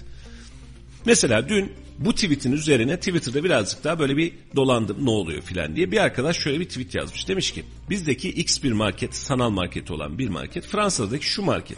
Mesela 1.05 1.49
dün 1.49 1.72
bu 1.99 2.16
tweetin 2.16 2.51
üzerine 2.51 2.97
Twitter'da 2.97 3.43
birazcık 3.43 3.84
daha 3.84 3.99
böyle 3.99 4.18
bir 4.18 4.34
dolandım 4.55 5.05
ne 5.05 5.10
oluyor 5.10 5.41
filan 5.41 5.76
diye 5.76 5.91
bir 5.91 5.97
arkadaş 5.97 6.38
şöyle 6.38 6.59
bir 6.59 6.67
tweet 6.67 6.96
yazmış. 6.96 7.28
Demiş 7.28 7.51
ki 7.51 7.63
bizdeki 7.89 8.29
X 8.29 8.63
bir 8.63 8.71
market 8.71 9.16
sanal 9.16 9.50
market 9.50 9.92
olan 9.92 10.17
bir 10.17 10.29
market 10.29 10.66
Fransa'daki 10.66 11.25
şu 11.25 11.42
market. 11.42 11.78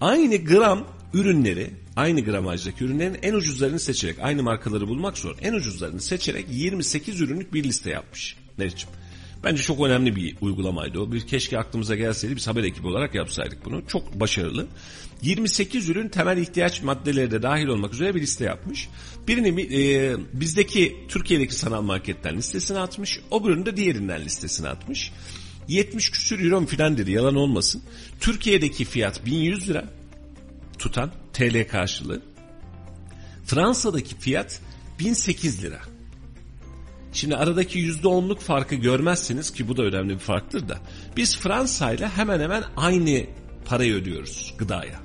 Aynı 0.00 0.36
gram 0.36 0.84
ürünleri 1.14 1.70
aynı 1.96 2.20
gramajdaki 2.20 2.84
ürünlerin 2.84 3.18
en 3.22 3.34
ucuzlarını 3.34 3.80
seçerek 3.80 4.16
aynı 4.22 4.42
markaları 4.42 4.88
bulmak 4.88 5.18
zor. 5.18 5.36
En 5.42 5.52
ucuzlarını 5.52 6.00
seçerek 6.00 6.46
28 6.50 7.20
ürünlük 7.20 7.54
bir 7.54 7.64
liste 7.64 7.90
yapmış. 7.90 8.36
Meriç'im. 8.56 8.88
Bence 9.44 9.62
çok 9.62 9.86
önemli 9.86 10.16
bir 10.16 10.36
uygulamaydı 10.40 11.00
o. 11.00 11.12
Bir 11.12 11.20
keşke 11.20 11.58
aklımıza 11.58 11.96
gelseydi 11.96 12.36
biz 12.36 12.46
haber 12.46 12.64
ekibi 12.64 12.86
olarak 12.86 13.14
yapsaydık 13.14 13.64
bunu. 13.64 13.82
Çok 13.86 14.20
başarılı. 14.20 14.66
28 15.22 15.88
ürün 15.88 16.08
temel 16.08 16.38
ihtiyaç 16.38 16.82
maddeleri 16.82 17.30
de 17.30 17.42
dahil 17.42 17.66
olmak 17.66 17.94
üzere 17.94 18.14
bir 18.14 18.20
liste 18.20 18.44
yapmış. 18.44 18.88
Birini 19.28 19.60
e, 19.62 20.16
bizdeki 20.32 20.96
Türkiye'deki 21.08 21.54
sanal 21.54 21.82
marketten 21.82 22.36
listesine 22.36 22.78
atmış. 22.78 23.20
O 23.30 23.46
ürünü 23.46 23.66
de 23.66 23.76
diğerinden 23.76 24.24
listesine 24.24 24.68
atmış. 24.68 25.12
70 25.68 26.10
küsür 26.10 26.44
euro 26.44 26.66
filan 26.66 26.98
dedi 26.98 27.12
yalan 27.12 27.34
olmasın. 27.34 27.82
Türkiye'deki 28.20 28.84
fiyat 28.84 29.26
1100 29.26 29.68
lira 29.68 29.97
tutan 30.78 31.10
TL 31.32 31.68
karşılığı. 31.68 32.22
Fransa'daki 33.44 34.18
fiyat 34.18 34.60
1008 34.98 35.62
lira. 35.64 35.80
Şimdi 37.12 37.36
aradaki 37.36 37.78
%10'luk 37.78 38.38
farkı 38.38 38.74
görmezseniz 38.74 39.52
ki 39.52 39.68
bu 39.68 39.76
da 39.76 39.82
önemli 39.82 40.14
bir 40.14 40.18
farktır 40.18 40.68
da 40.68 40.78
biz 41.16 41.38
Fransa 41.38 41.92
ile 41.92 42.08
hemen 42.08 42.40
hemen 42.40 42.64
aynı 42.76 43.26
parayı 43.64 43.94
ödüyoruz 43.94 44.54
gıdaya. 44.58 45.00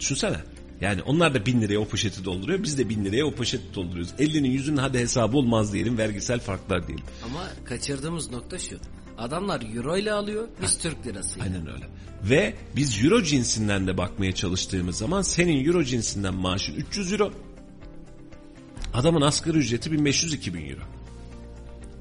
Düşünsene. 0.00 0.36
Yani 0.80 1.02
onlar 1.02 1.34
da 1.34 1.46
bin 1.46 1.60
liraya 1.60 1.78
o 1.78 1.88
poşeti 1.88 2.24
dolduruyor. 2.24 2.62
Biz 2.62 2.78
de 2.78 2.88
bin 2.88 3.04
liraya 3.04 3.24
o 3.24 3.34
poşeti 3.34 3.74
dolduruyoruz. 3.74 4.12
50'nin 4.18 4.50
yüzünün 4.50 4.76
hadi 4.76 4.98
hesabı 4.98 5.36
olmaz 5.36 5.72
diyelim. 5.72 5.98
Vergisel 5.98 6.40
farklar 6.40 6.86
diyelim. 6.88 7.04
Ama 7.24 7.48
kaçırdığımız 7.64 8.30
nokta 8.30 8.58
şu. 8.58 8.78
Adamlar 9.18 9.62
euro 9.74 9.96
ile 9.96 10.12
alıyor 10.12 10.48
biz 10.62 10.74
ha, 10.74 10.78
Türk 10.82 11.06
lirası. 11.06 11.40
Aynen 11.42 11.66
öyle. 11.72 11.88
Ve 12.22 12.54
biz 12.76 13.04
euro 13.04 13.22
cinsinden 13.22 13.86
de 13.86 13.98
bakmaya 13.98 14.32
çalıştığımız 14.32 14.96
zaman 14.96 15.22
senin 15.22 15.64
euro 15.64 15.84
cinsinden 15.84 16.34
maaşın 16.34 16.74
300 16.74 17.12
euro. 17.12 17.32
Adamın 18.94 19.20
asgari 19.20 19.58
ücreti 19.58 19.90
1500-2000 19.90 20.70
euro. 20.70 20.82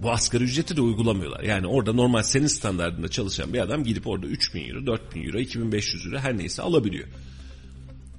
Bu 0.01 0.11
asgari 0.11 0.43
ücreti 0.43 0.77
de 0.77 0.81
uygulamıyorlar. 0.81 1.43
Yani 1.43 1.67
orada 1.67 1.93
normal 1.93 2.23
senin 2.23 2.47
standartında 2.47 3.07
çalışan 3.07 3.53
bir 3.53 3.59
adam 3.59 3.83
gidip 3.83 4.07
orada 4.07 4.27
3000 4.27 4.69
euro, 4.69 4.85
4000 4.85 5.23
euro, 5.23 5.39
2500 5.39 6.05
euro 6.05 6.17
her 6.17 6.37
neyse 6.37 6.61
alabiliyor. 6.61 7.07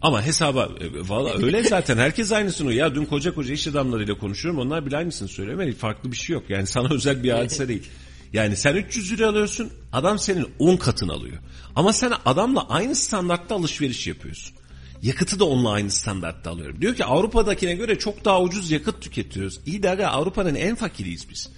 Ama 0.02 0.22
hesaba 0.22 0.68
e, 0.80 1.08
valla 1.08 1.34
öyle 1.42 1.62
zaten 1.62 1.96
herkes 1.96 2.32
aynısını 2.32 2.72
ya 2.72 2.94
dün 2.94 3.04
koca 3.04 3.34
koca 3.34 3.54
iş 3.54 3.66
adamlarıyla 3.66 4.18
konuşuyorum 4.18 4.60
onlar 4.60 4.86
bile 4.86 4.96
aynısını 4.96 5.28
söylüyor. 5.28 5.60
Yani 5.60 5.72
farklı 5.72 6.12
bir 6.12 6.16
şey 6.16 6.34
yok 6.34 6.50
yani 6.50 6.66
sana 6.66 6.94
özel 6.94 7.22
bir 7.22 7.30
hadise 7.30 7.68
değil. 7.68 7.88
Yani 8.32 8.56
sen 8.56 8.74
300 8.74 9.12
lira 9.12 9.28
alıyorsun 9.28 9.70
adam 9.92 10.18
senin 10.18 10.46
10 10.58 10.76
katını 10.76 11.12
alıyor. 11.12 11.38
Ama 11.76 11.92
sen 11.92 12.12
adamla 12.24 12.68
aynı 12.68 12.94
standartta 12.94 13.54
alışveriş 13.54 14.06
yapıyorsun. 14.06 14.56
Yakıtı 15.02 15.38
da 15.38 15.44
onunla 15.44 15.70
aynı 15.70 15.90
standartta 15.90 16.50
alıyorum. 16.50 16.80
Diyor 16.80 16.94
ki 16.94 17.04
Avrupa'dakine 17.04 17.74
göre 17.74 17.98
çok 17.98 18.24
daha 18.24 18.42
ucuz 18.42 18.70
yakıt 18.70 19.02
tüketiyoruz. 19.02 19.60
İyi 19.66 19.82
de 19.82 20.08
Avrupa'nın 20.08 20.54
en 20.54 20.74
fakiriyiz 20.74 21.30
biz. 21.30 21.48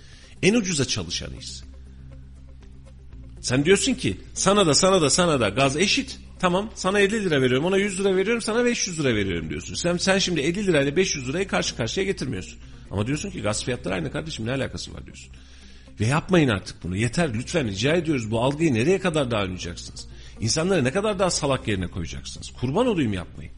En 0.42 0.54
ucuza 0.54 0.84
çalışanıyız. 0.84 1.64
Sen 3.40 3.64
diyorsun 3.64 3.94
ki 3.94 4.16
sana 4.34 4.66
da 4.66 4.74
sana 4.74 5.02
da 5.02 5.10
sana 5.10 5.40
da 5.40 5.48
gaz 5.48 5.76
eşit. 5.76 6.18
Tamam 6.38 6.70
sana 6.74 7.00
50 7.00 7.24
lira 7.24 7.42
veriyorum 7.42 7.66
ona 7.66 7.76
100 7.76 8.00
lira 8.00 8.16
veriyorum 8.16 8.42
sana 8.42 8.64
500 8.64 9.00
lira 9.00 9.14
veriyorum 9.14 9.50
diyorsun. 9.50 9.74
Sen, 9.74 9.96
sen 9.96 10.18
şimdi 10.18 10.40
50 10.40 10.66
lirayla 10.66 10.96
500 10.96 11.28
lirayı 11.28 11.48
karşı 11.48 11.76
karşıya 11.76 12.06
getirmiyorsun. 12.06 12.58
Ama 12.90 13.06
diyorsun 13.06 13.30
ki 13.30 13.42
gaz 13.42 13.64
fiyatları 13.64 13.94
aynı 13.94 14.12
kardeşim 14.12 14.46
ne 14.46 14.52
alakası 14.52 14.94
var 14.94 15.06
diyorsun. 15.06 15.32
Ve 16.00 16.06
yapmayın 16.06 16.48
artık 16.48 16.82
bunu 16.82 16.96
yeter 16.96 17.34
lütfen 17.34 17.68
rica 17.68 17.94
ediyoruz 17.94 18.30
bu 18.30 18.40
algıyı 18.40 18.74
nereye 18.74 19.00
kadar 19.00 19.30
daha 19.30 19.42
oynayacaksınız? 19.42 20.06
İnsanları 20.40 20.84
ne 20.84 20.92
kadar 20.92 21.18
daha 21.18 21.30
salak 21.30 21.68
yerine 21.68 21.86
koyacaksınız? 21.86 22.50
Kurban 22.60 22.86
olayım 22.86 23.12
yapmayın. 23.12 23.52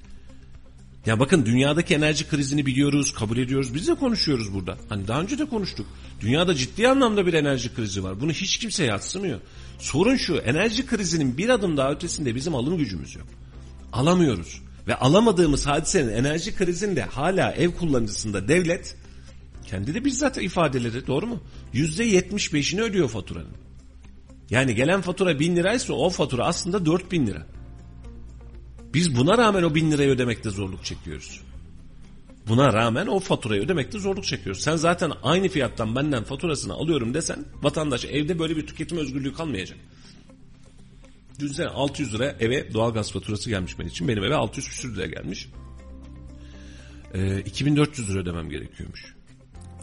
Ya 1.06 1.20
bakın 1.20 1.46
dünyadaki 1.46 1.94
enerji 1.94 2.28
krizini 2.28 2.66
biliyoruz, 2.66 3.14
kabul 3.14 3.36
ediyoruz. 3.36 3.74
Biz 3.74 3.88
de 3.88 3.94
konuşuyoruz 3.94 4.54
burada. 4.54 4.78
Hani 4.88 5.08
daha 5.08 5.20
önce 5.20 5.38
de 5.38 5.44
konuştuk. 5.44 5.86
Dünyada 6.20 6.54
ciddi 6.54 6.88
anlamda 6.88 7.26
bir 7.26 7.34
enerji 7.34 7.74
krizi 7.74 8.04
var. 8.04 8.20
Bunu 8.20 8.32
hiç 8.32 8.58
kimse 8.58 8.84
yatsımıyor. 8.84 9.40
Sorun 9.78 10.16
şu, 10.16 10.36
enerji 10.36 10.86
krizinin 10.86 11.38
bir 11.38 11.48
adım 11.48 11.76
daha 11.76 11.92
ötesinde 11.92 12.34
bizim 12.34 12.54
alım 12.54 12.78
gücümüz 12.78 13.16
yok. 13.16 13.26
Alamıyoruz. 13.92 14.62
Ve 14.86 14.94
alamadığımız 14.94 15.66
hadisenin 15.66 16.12
enerji 16.12 16.56
krizinde 16.56 17.02
hala 17.02 17.52
ev 17.52 17.70
kullanıcısında 17.70 18.48
devlet 18.48 18.96
kendi 19.72 19.94
de 19.94 20.04
bizzat 20.04 20.42
ifadeleri 20.42 21.06
doğru 21.06 21.26
mu? 21.26 21.40
Yüzde 21.72 22.04
yetmiş 22.04 22.52
beşini 22.54 22.82
ödüyor 22.82 23.08
faturanın. 23.08 23.56
Yani 24.50 24.74
gelen 24.74 25.00
fatura 25.00 25.38
bin 25.38 25.56
liraysa 25.56 25.92
o 25.92 26.10
fatura 26.10 26.46
aslında 26.46 26.86
dört 26.86 27.12
bin 27.12 27.26
lira. 27.26 27.46
Biz 28.94 29.16
buna 29.16 29.38
rağmen 29.38 29.62
o 29.62 29.74
bin 29.74 29.90
lirayı 29.90 30.10
ödemekte 30.10 30.50
zorluk 30.50 30.84
çekiyoruz. 30.84 31.40
Buna 32.48 32.72
rağmen 32.72 33.06
o 33.06 33.18
faturayı 33.18 33.62
ödemekte 33.62 33.98
zorluk 33.98 34.24
çekiyoruz. 34.24 34.62
Sen 34.62 34.76
zaten 34.76 35.12
aynı 35.22 35.48
fiyattan 35.48 35.96
benden 35.96 36.24
faturasını 36.24 36.72
alıyorum 36.72 37.14
desen 37.14 37.44
vatandaş 37.62 38.04
evde 38.04 38.38
böyle 38.38 38.56
bir 38.56 38.66
tüketim 38.66 38.98
özgürlüğü 38.98 39.32
kalmayacak. 39.32 39.78
Düşünsene 41.40 41.68
600 41.68 42.14
lira 42.14 42.36
eve 42.40 42.74
doğalgaz 42.74 43.12
faturası 43.12 43.50
gelmiş 43.50 43.78
benim 43.78 43.88
için. 43.88 44.08
Benim 44.08 44.24
eve 44.24 44.34
600 44.34 44.68
küsür 44.68 44.96
lira 44.96 45.06
gelmiş. 45.06 45.48
Ee, 47.14 47.40
2400 47.40 48.10
lira 48.10 48.18
ödemem 48.18 48.50
gerekiyormuş. 48.50 49.11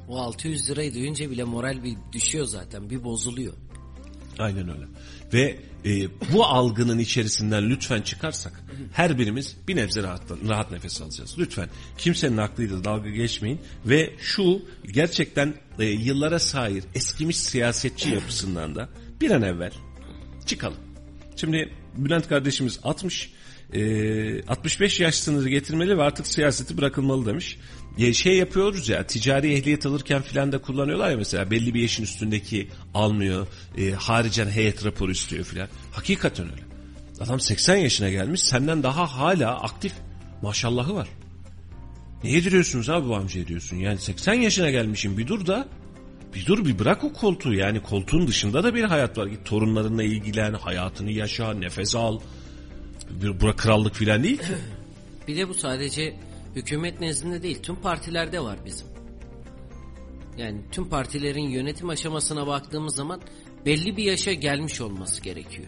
O 0.10 0.18
600 0.18 0.70
lirayı 0.70 0.94
duyunca 0.94 1.32
bile 1.32 1.44
moral 1.44 1.84
bir 1.84 1.96
düşüyor 2.12 2.46
zaten 2.46 2.90
bir 2.90 3.04
bozuluyor. 3.04 3.54
Aynen 4.40 4.70
öyle. 4.70 4.86
Ve 5.34 5.60
e, 5.86 6.08
bu 6.34 6.46
algının 6.46 7.00
içerisinden 7.00 7.70
lütfen 7.70 8.02
çıkarsak 8.02 8.64
her 8.94 9.18
birimiz 9.18 9.56
bir 9.68 9.76
nebze 9.76 10.04
rahat, 10.04 10.22
rahat 10.50 10.72
nefes 10.72 11.02
alacağız. 11.02 11.36
Lütfen 11.38 11.70
kimsenin 11.98 12.38
aklıyla 12.38 12.84
dalga 12.84 13.10
geçmeyin 13.10 13.62
ve 13.86 14.14
şu 14.20 14.62
gerçekten 14.92 15.54
e, 15.80 15.86
yıllara 15.86 16.40
sahip 16.40 16.84
eskimiş 16.96 17.38
siyasetçi 17.38 18.10
yapısından 18.10 18.76
da 18.76 18.90
bir 19.22 19.32
an 19.32 19.42
evvel 19.42 19.74
çıkalım. 20.46 20.78
Şimdi 21.36 21.74
Bülent 21.98 22.30
kardeşimiz 22.30 22.80
60 22.84 23.34
e, 23.74 24.44
65 24.44 25.00
yaş 25.00 25.16
sınırı 25.16 25.50
getirmeli 25.50 25.98
ve 25.98 26.04
artık 26.04 26.28
siyaseti 26.28 26.78
bırakılmalı 26.78 27.26
demiş 27.26 27.58
şey 28.14 28.38
yapıyoruz 28.38 28.90
ya 28.90 29.08
ticari 29.08 29.54
ehliyet 29.54 29.86
alırken 29.86 30.22
filan 30.22 30.52
da 30.52 30.62
kullanıyorlar 30.62 31.12
ya 31.12 31.18
mesela 31.18 31.52
belli 31.52 31.74
bir 31.74 31.82
yaşın 31.82 32.04
üstündeki 32.04 32.68
almıyor 32.94 33.48
e, 33.78 33.92
haricen 33.92 34.50
heyet 34.50 34.86
raporu 34.86 35.12
istiyor 35.12 35.46
filan. 35.46 35.68
Hakikaten 35.92 36.52
öyle. 36.52 36.62
Adam 37.20 37.40
80 37.40 37.76
yaşına 37.76 38.10
gelmiş 38.10 38.42
senden 38.42 38.84
daha 38.84 39.18
hala 39.18 39.60
aktif 39.62 39.94
maşallahı 40.42 40.96
var. 40.96 41.08
Ne 42.24 42.32
yediriyorsunuz 42.32 42.90
abi 42.90 43.08
bu 43.08 43.16
amca 43.16 43.48
diyorsun 43.48 43.78
yani 43.78 43.98
80 43.98 44.34
yaşına 44.34 44.70
gelmişim 44.70 45.18
bir 45.18 45.28
dur 45.28 45.48
da 45.48 45.68
bir 46.36 46.46
dur 46.46 46.66
bir 46.66 46.80
bırak 46.80 47.04
o 47.04 47.14
koltuğu 47.14 47.54
yani 47.54 47.84
koltuğun 47.84 48.28
dışında 48.28 48.64
da 48.64 48.76
bir 48.76 48.84
hayat 48.84 49.18
var. 49.18 49.28
Git 49.28 49.46
torunlarınla 49.46 50.04
ilgilen, 50.04 50.54
hayatını 50.54 51.12
yaşa, 51.12 51.54
nefes 51.54 51.96
al. 51.96 52.20
Bir, 53.10 53.40
bura 53.40 53.56
krallık 53.56 53.96
filan 53.96 54.24
değil 54.24 54.38
ki. 54.38 54.56
Bir 55.28 55.38
de 55.38 55.50
bu 55.50 55.54
sadece 55.54 56.16
hükümet 56.56 57.02
nezdinde 57.02 57.44
değil 57.44 57.62
tüm 57.64 57.76
partilerde 57.76 58.40
var 58.40 58.60
bizim. 58.66 58.88
Yani 60.38 60.62
tüm 60.72 60.90
partilerin 60.90 61.50
yönetim 61.50 61.90
aşamasına 61.90 62.48
baktığımız 62.48 62.96
zaman 62.96 63.22
belli 63.66 63.98
bir 63.98 64.04
yaşa 64.04 64.34
gelmiş 64.34 64.82
olması 64.82 65.22
gerekiyor. 65.22 65.68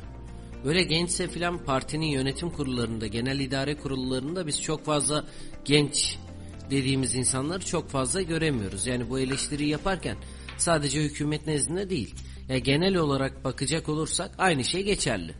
Böyle 0.66 0.84
gençse 0.84 1.28
filan 1.28 1.66
partinin 1.66 2.06
yönetim 2.06 2.49
kurullarında, 2.49 3.08
genel 3.08 3.40
idare 3.40 3.78
kurullarında 3.78 4.48
biz 4.48 4.62
çok 4.62 4.86
fazla 4.86 5.26
genç 5.66 6.18
dediğimiz 6.72 7.16
insanları 7.16 7.66
çok 7.66 7.90
fazla 7.90 8.22
göremiyoruz. 8.22 8.88
Yani 8.88 9.10
bu 9.10 9.20
eleştiriyi 9.20 9.70
yaparken 9.70 10.18
sadece 10.58 11.02
hükümet 11.02 11.48
nezdinde 11.48 11.90
değil. 11.90 12.16
Ya 12.49 12.58
genel 12.58 12.95
olarak 12.95 13.44
bakacak 13.44 13.90
olursak 13.90 14.32
aynı 14.38 14.64
şey 14.64 14.84
geçerli. 14.84 15.34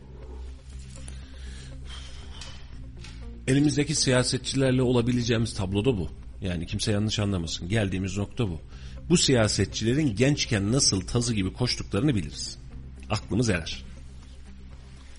Elimizdeki 3.46 3.94
siyasetçilerle 3.94 4.82
olabileceğimiz 4.82 5.54
tablo 5.54 5.84
da 5.84 5.96
bu. 5.96 6.08
Yani 6.40 6.66
kimse 6.66 6.92
yanlış 6.92 7.18
anlamasın. 7.18 7.68
Geldiğimiz 7.68 8.16
nokta 8.16 8.48
bu. 8.48 8.60
Bu 9.08 9.16
siyasetçilerin 9.16 10.16
gençken 10.16 10.72
nasıl 10.72 11.00
tazı 11.00 11.34
gibi 11.34 11.52
koştuklarını 11.52 12.14
biliriz. 12.14 12.58
Aklımız 13.10 13.50
erer. 13.50 13.84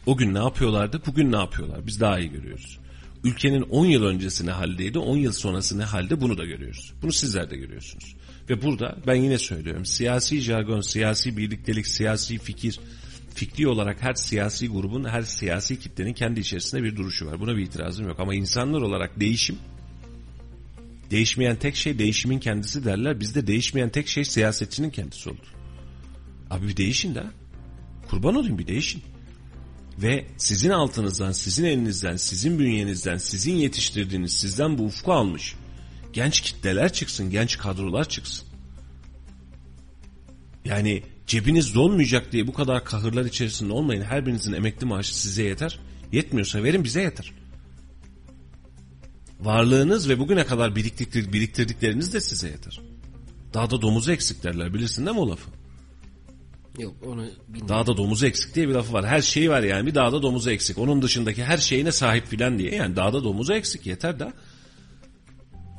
O 0.06 0.18
gün 0.18 0.34
ne 0.34 0.38
yapıyorlardı, 0.38 1.02
bugün 1.06 1.32
ne 1.32 1.38
yapıyorlar? 1.38 1.88
Biz 1.88 2.00
daha 2.00 2.20
iyi 2.20 2.30
görüyoruz. 2.30 2.80
ülkenin 3.24 3.62
10 3.62 3.86
yıl 3.86 4.04
öncesi 4.04 4.46
ne 4.46 4.52
haldeydi, 4.52 5.00
10 5.00 5.18
yıl 5.18 5.32
sonrası 5.32 5.78
ne 5.78 5.84
halde 5.84 6.22
bunu 6.22 6.38
da 6.38 6.46
görüyoruz. 6.46 6.94
Bunu 7.02 7.12
sizler 7.12 7.50
de 7.50 7.58
görüyorsunuz. 7.58 8.16
Ve 8.50 8.62
burada 8.62 8.98
ben 9.08 9.16
yine 9.16 9.38
söylüyorum 9.38 9.86
siyasi 9.86 10.42
jargon, 10.42 10.82
siyasi 10.82 11.38
birliktelik, 11.38 11.88
siyasi 11.88 12.38
fikir, 12.38 12.80
fikri 13.34 13.68
olarak 13.68 14.02
her 14.02 14.14
siyasi 14.14 14.68
grubun, 14.68 15.04
her 15.04 15.22
siyasi 15.22 15.80
kitlenin 15.80 16.14
kendi 16.14 16.40
içerisinde 16.40 16.84
bir 16.84 16.96
duruşu 16.96 17.26
var. 17.26 17.40
Buna 17.40 17.58
bir 17.58 17.62
itirazım 17.62 18.08
yok 18.08 18.20
ama 18.20 18.36
insanlar 18.36 18.82
olarak 18.82 19.20
değişim 19.20 19.58
Değişmeyen 21.12 21.56
tek 21.56 21.76
şey 21.76 22.00
değişimin 22.00 22.40
kendisi 22.40 22.86
derler. 22.86 23.20
Bizde 23.20 23.48
değişmeyen 23.48 23.90
tek 23.90 24.08
şey 24.08 24.26
siyasetçinin 24.26 24.90
kendisi 24.90 25.30
oldu. 25.30 25.46
Abi 26.50 26.68
bir 26.68 26.78
değişin 26.78 27.16
de. 27.16 27.24
Kurban 28.10 28.36
olayım 28.36 28.58
bir 28.58 28.68
değişin. 28.68 29.04
Ve 29.98 30.26
sizin 30.38 30.70
altınızdan, 30.70 31.32
sizin 31.32 31.66
elinizden, 31.66 32.16
sizin 32.16 32.60
bünyenizden, 32.60 33.18
sizin 33.18 33.56
yetiştirdiğiniz, 33.56 34.34
sizden 34.34 34.78
bu 34.78 34.84
ufku 34.84 35.14
almış 35.14 35.56
genç 36.14 36.42
kitleler 36.42 36.94
çıksın, 36.94 37.30
genç 37.30 37.58
kadrolar 37.58 38.10
çıksın. 38.10 38.48
Yani 40.66 41.04
cebiniz 41.34 41.76
dolmayacak 41.76 42.32
diye 42.32 42.48
bu 42.48 42.54
kadar 42.54 42.86
kahırlar 42.86 43.26
içerisinde 43.26 43.74
olmayın. 43.74 44.02
Her 44.02 44.26
birinizin 44.26 44.54
emekli 44.54 44.86
maaşı 44.86 45.20
size 45.20 45.44
yeter. 45.44 45.80
Yetmiyorsa 46.12 46.64
verin 46.64 46.84
bize 46.84 47.02
yeter. 47.02 47.34
Varlığınız 49.40 50.10
ve 50.10 50.20
bugüne 50.20 50.46
kadar 50.46 50.76
biriktirdik, 50.76 51.34
biriktirdikleriniz 51.34 52.14
de 52.14 52.22
size 52.22 52.50
yeter. 52.50 52.82
Daha 53.54 53.70
da 53.70 53.82
domuzu 53.82 54.12
eksik 54.12 54.44
derler 54.44 54.74
bilirsin 54.74 55.06
değil 55.06 55.16
mi 55.16 55.22
o 55.22 55.30
lafı? 55.30 55.50
Yok 56.80 56.96
onu 57.06 57.26
bilmiyorum. 57.48 57.70
Dağda 57.70 57.98
domuzu 57.98 58.26
eksik 58.26 58.56
diye 58.56 58.70
bir 58.70 58.74
lafı 58.74 58.94
var. 58.94 59.06
Her 59.06 59.22
şeyi 59.22 59.50
var 59.50 59.64
yani 59.64 59.86
bir 59.86 59.96
dağda 59.96 60.22
domuzu 60.22 60.50
eksik. 60.50 60.78
Onun 60.78 61.02
dışındaki 61.02 61.44
her 61.44 61.58
şeyine 61.58 61.92
sahip 61.92 62.28
filan 62.28 62.60
diye. 62.60 62.76
Yani 62.76 62.96
dağda 62.96 63.24
domuzu 63.24 63.54
eksik 63.54 63.86
yeter 63.86 64.20
da. 64.20 64.34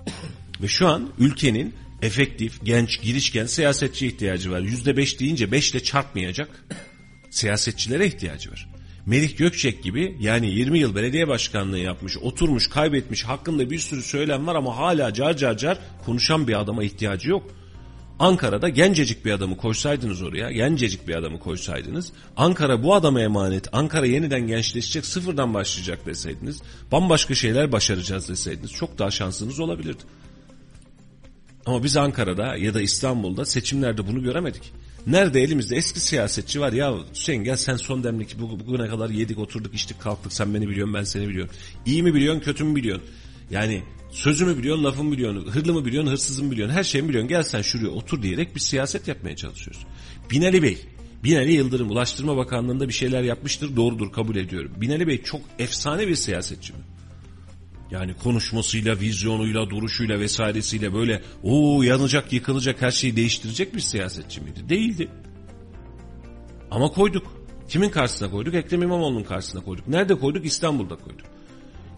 Ve 0.62 0.68
şu 0.68 0.89
an 0.89 1.09
ülkenin 1.18 1.74
efektif, 2.03 2.65
genç, 2.65 3.03
girişken 3.03 3.47
siyasetçi 3.47 4.07
ihtiyacı 4.07 4.51
var. 4.51 4.61
Yüzde 4.61 4.97
beş 4.97 5.21
deyince 5.21 5.53
beşle 5.53 5.83
çarpmayacak 5.83 6.65
siyasetçilere 7.31 8.07
ihtiyacı 8.07 8.51
var. 8.51 8.69
Melih 9.07 9.37
Gökçek 9.37 9.83
gibi 9.83 10.16
yani 10.21 10.51
20 10.51 10.79
yıl 10.79 10.95
belediye 10.95 11.29
başkanlığı 11.29 11.79
yapmış, 11.79 12.19
oturmuş, 12.19 12.69
kaybetmiş, 12.69 13.25
hakkında 13.25 13.71
bir 13.71 13.79
sürü 13.79 14.03
söylem 14.03 14.47
var 14.47 14.55
ama 14.55 14.77
hala 14.77 15.15
car 15.15 15.37
car 15.37 15.57
car 15.57 15.79
konuşan 16.05 16.49
bir 16.49 16.61
adama 16.61 16.85
ihtiyacı 16.85 17.31
yok. 17.31 17.51
Ankara'da 18.19 18.69
gencecik 18.69 19.25
bir 19.25 19.33
adamı 19.33 19.57
koysaydınız 19.57 20.23
oraya, 20.23 20.53
gencecik 20.53 21.09
bir 21.09 21.15
adamı 21.15 21.39
koysaydınız, 21.39 22.12
Ankara 22.37 22.83
bu 22.83 22.95
adama 22.95 23.21
emanet, 23.21 23.75
Ankara 23.75 24.07
yeniden 24.07 24.47
gençleşecek, 24.47 25.07
sıfırdan 25.07 25.55
başlayacak 25.55 26.07
deseydiniz, 26.07 26.62
bambaşka 26.93 27.35
şeyler 27.35 27.73
başaracağız 27.73 28.29
deseydiniz 28.29 28.73
çok 28.73 28.99
daha 28.99 29.11
şansınız 29.11 29.61
olabilirdi. 29.61 30.03
Ama 31.66 31.85
biz 31.85 31.97
Ankara'da 31.97 32.57
ya 32.57 32.74
da 32.74 32.81
İstanbul'da 32.81 33.45
seçimlerde 33.45 34.07
bunu 34.07 34.23
göremedik. 34.23 34.73
Nerede 35.07 35.43
elimizde 35.43 35.77
eski 35.77 36.01
siyasetçi 36.01 36.61
var 36.61 36.73
ya 36.73 36.95
Hüseyin 37.15 37.45
gel 37.45 37.57
sen 37.57 37.77
son 37.77 38.05
demlik 38.05 38.41
bugüne 38.41 38.89
kadar 38.89 39.11
yedik 39.11 39.39
oturduk 39.39 39.74
içtik 39.74 40.01
kalktık 40.01 40.32
sen 40.32 40.55
beni 40.55 40.69
biliyorsun 40.69 40.95
ben 40.95 41.05
seni 41.05 41.28
biliyorum. 41.28 41.55
İyi 41.86 42.03
mi 42.03 42.15
biliyorsun 42.15 42.41
kötü 42.41 42.65
mü 42.65 42.77
biliyorsun? 42.77 43.09
Yani 43.51 43.82
sözümü 44.11 44.59
biliyorsun 44.59 44.85
lafımı 44.85 45.12
biliyorsun 45.12 45.51
hırlı 45.51 45.74
mı 45.74 45.85
biliyorsun 45.85 46.11
hırsızımı 46.11 46.51
biliyorsun 46.51 46.74
her 46.74 46.85
şeyi 46.85 47.09
biliyorsun 47.09 47.28
gel 47.28 47.43
sen 47.43 47.62
şuraya 47.62 47.89
otur 47.89 48.23
diyerek 48.23 48.55
bir 48.55 48.61
siyaset 48.61 49.09
yapmaya 49.09 49.36
çalışıyoruz. 49.36 49.86
Binali 50.31 50.62
Bey 50.62 50.78
Binali 51.24 51.53
Yıldırım 51.53 51.91
Ulaştırma 51.91 52.36
Bakanlığı'nda 52.36 52.89
bir 52.89 52.93
şeyler 52.93 53.23
yapmıştır 53.23 53.77
doğrudur 53.77 54.12
kabul 54.12 54.36
ediyorum. 54.36 54.73
Binali 54.77 55.07
Bey 55.07 55.23
çok 55.23 55.41
efsane 55.59 56.09
bir 56.09 56.15
siyasetçi 56.15 56.73
mi? 56.73 56.78
Yani 57.90 58.15
konuşmasıyla, 58.15 59.01
vizyonuyla, 59.01 59.70
duruşuyla 59.70 60.20
vesairesiyle 60.20 60.94
böyle 60.94 61.23
o 61.43 61.82
yanacak, 61.82 62.32
yıkılacak 62.32 62.82
her 62.82 62.90
şeyi 62.90 63.16
değiştirecek 63.16 63.74
bir 63.74 63.81
siyasetçi 63.81 64.40
miydi? 64.40 64.69
Değildi. 64.69 65.09
Ama 66.70 66.89
koyduk. 66.89 67.44
Kimin 67.69 67.90
karşısına 67.90 68.31
koyduk? 68.31 68.55
Ekrem 68.55 68.82
İmamoğlu'nun 68.82 69.24
karşısına 69.24 69.65
koyduk. 69.65 69.89
Nerede 69.89 70.15
koyduk? 70.15 70.47
İstanbul'da 70.47 70.97
koyduk. 70.97 71.27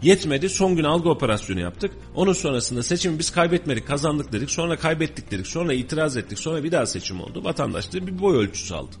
Yetmedi 0.01 0.49
son 0.49 0.75
gün 0.75 0.83
algı 0.83 1.09
operasyonu 1.09 1.59
yaptık. 1.59 1.91
Onun 2.15 2.33
sonrasında 2.33 2.83
seçimi 2.83 3.19
biz 3.19 3.29
kaybetmedik 3.29 3.87
kazandık 3.87 4.31
dedik. 4.31 4.51
Sonra 4.51 4.77
kaybettik 4.77 5.31
dedik. 5.31 5.47
Sonra 5.47 5.73
itiraz 5.73 6.17
ettik. 6.17 6.39
Sonra 6.39 6.63
bir 6.63 6.71
daha 6.71 6.85
seçim 6.85 7.21
oldu. 7.21 7.43
Vatandaş 7.43 7.93
da 7.93 8.07
bir 8.07 8.19
boy 8.19 8.37
ölçüsü 8.37 8.73
aldı. 8.73 8.95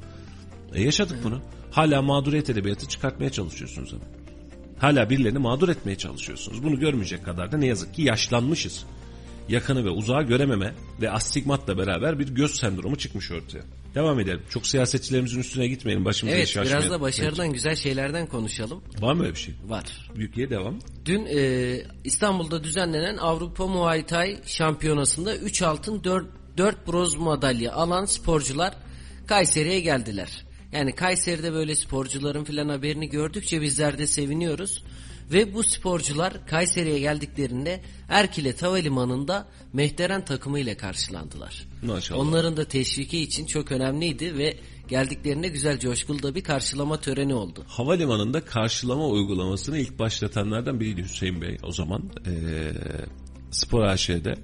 E 0.73 0.83
yaşadık 0.83 1.17
bunu. 1.23 1.41
Hala 1.71 2.01
mağduriyet 2.01 2.49
edebiyatı 2.49 2.87
çıkartmaya 2.87 3.29
çalışıyorsunuz 3.29 3.93
ama. 3.93 4.16
Hala 4.79 5.09
birilerini 5.09 5.39
mağdur 5.39 5.69
etmeye 5.69 5.97
çalışıyorsunuz. 5.97 6.63
Bunu 6.63 6.79
görmeyecek 6.79 7.25
kadar 7.25 7.51
da 7.51 7.57
ne 7.57 7.65
yazık 7.65 7.93
ki 7.93 8.01
yaşlanmışız. 8.01 8.85
Yakını 9.49 9.85
ve 9.85 9.89
uzağı 9.89 10.23
görememe 10.23 10.73
ve 11.01 11.11
astigmatla 11.11 11.77
beraber 11.77 12.19
bir 12.19 12.27
göz 12.27 12.55
sendromu 12.55 12.95
çıkmış 12.95 13.31
ortaya. 13.31 13.63
Devam 13.95 14.19
edelim. 14.19 14.41
Çok 14.49 14.67
siyasetçilerimizin 14.67 15.39
üstüne 15.39 15.67
gitmeyelim. 15.67 16.05
Başımıza 16.05 16.37
Evet 16.37 16.47
iş 16.47 16.55
biraz 16.55 16.67
açmayalım. 16.67 16.91
da 16.91 17.01
başarıdan 17.01 17.53
güzel 17.53 17.75
şeylerden 17.75 18.27
konuşalım. 18.27 18.83
Var 18.99 19.13
mı 19.13 19.23
öyle 19.23 19.33
bir 19.33 19.39
şey? 19.39 19.55
Var. 19.67 19.83
Büyükye 20.15 20.49
devam. 20.49 20.79
Dün 21.05 21.25
e, 21.25 21.81
İstanbul'da 22.03 22.63
düzenlenen 22.63 23.17
Avrupa 23.17 23.67
Muay 23.67 24.05
Thai 24.05 24.37
şampiyonasında 24.45 25.35
3 25.35 25.61
altın 25.61 26.03
4, 26.03 26.25
4 26.57 26.87
bronz 26.87 27.15
madalya 27.15 27.73
alan 27.73 28.05
sporcular 28.05 28.73
Kayseri'ye 29.27 29.79
geldiler. 29.79 30.46
Yani 30.71 30.95
Kayseri'de 30.95 31.53
böyle 31.53 31.75
sporcuların 31.75 32.43
filan 32.43 32.69
haberini 32.69 33.09
gördükçe 33.09 33.61
bizler 33.61 33.97
de 33.97 34.07
seviniyoruz. 34.07 34.83
Ve 35.33 35.53
bu 35.53 35.63
sporcular 35.63 36.45
Kayseri'ye 36.45 36.99
geldiklerinde 36.99 37.81
Erkile 38.09 38.53
Havalimanı'nda 38.61 39.47
Mehteren 39.73 40.25
takımı 40.25 40.59
ile 40.59 40.77
karşılandılar. 40.77 41.67
Maşallah. 41.83 42.19
Onların 42.19 42.57
da 42.57 42.65
teşviki 42.65 43.19
için 43.19 43.45
çok 43.45 43.71
önemliydi 43.71 44.37
ve 44.37 44.57
geldiklerinde 44.87 45.47
güzel 45.47 45.79
coşkulu 45.79 46.23
da 46.23 46.35
bir 46.35 46.43
karşılama 46.43 46.99
töreni 47.01 47.33
oldu. 47.33 47.63
Havalimanında 47.67 48.45
karşılama 48.45 49.07
uygulamasını 49.07 49.77
ilk 49.77 49.99
başlatanlardan 49.99 50.79
biriydi 50.79 51.03
Hüseyin 51.03 51.41
Bey. 51.41 51.57
O 51.63 51.71
zaman 51.71 52.11
eee 52.25 52.73
Spor 53.51 53.81
AŞ'de 53.81 54.35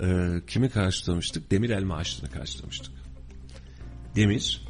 eee, 0.00 0.42
kimi 0.46 0.70
karşılamıştık? 0.70 1.50
Demir 1.50 1.70
Elma 1.70 1.96
Ağaçlı'nı 1.96 2.30
karşılamıştık. 2.30 2.92
Demir 4.16 4.60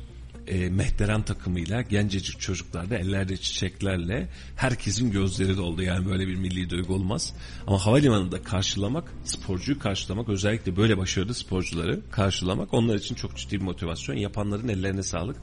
e, 0.47 0.69
Mehteran 0.69 1.23
takımıyla 1.23 1.83
gencecik 1.83 2.41
çocuklarla 2.41 2.97
ellerde 2.97 3.37
çiçeklerle 3.37 4.29
herkesin 4.57 5.11
gözleri 5.11 5.57
doldu. 5.57 5.83
Yani 5.83 6.07
böyle 6.07 6.27
bir 6.27 6.37
milli 6.37 6.71
duygu 6.71 6.95
olmaz. 6.95 7.35
Ama 7.67 7.87
havalimanında 7.87 8.43
karşılamak, 8.43 9.13
sporcuyu 9.25 9.79
karşılamak 9.79 10.29
özellikle 10.29 10.77
böyle 10.77 10.99
başarılı 10.99 11.35
sporcuları 11.35 12.01
karşılamak 12.11 12.75
onlar 12.75 12.95
için 12.95 13.15
çok 13.15 13.37
ciddi 13.37 13.61
bir 13.61 13.65
motivasyon. 13.65 14.17
Yapanların 14.17 14.69
ellerine 14.69 15.03
sağlık. 15.03 15.37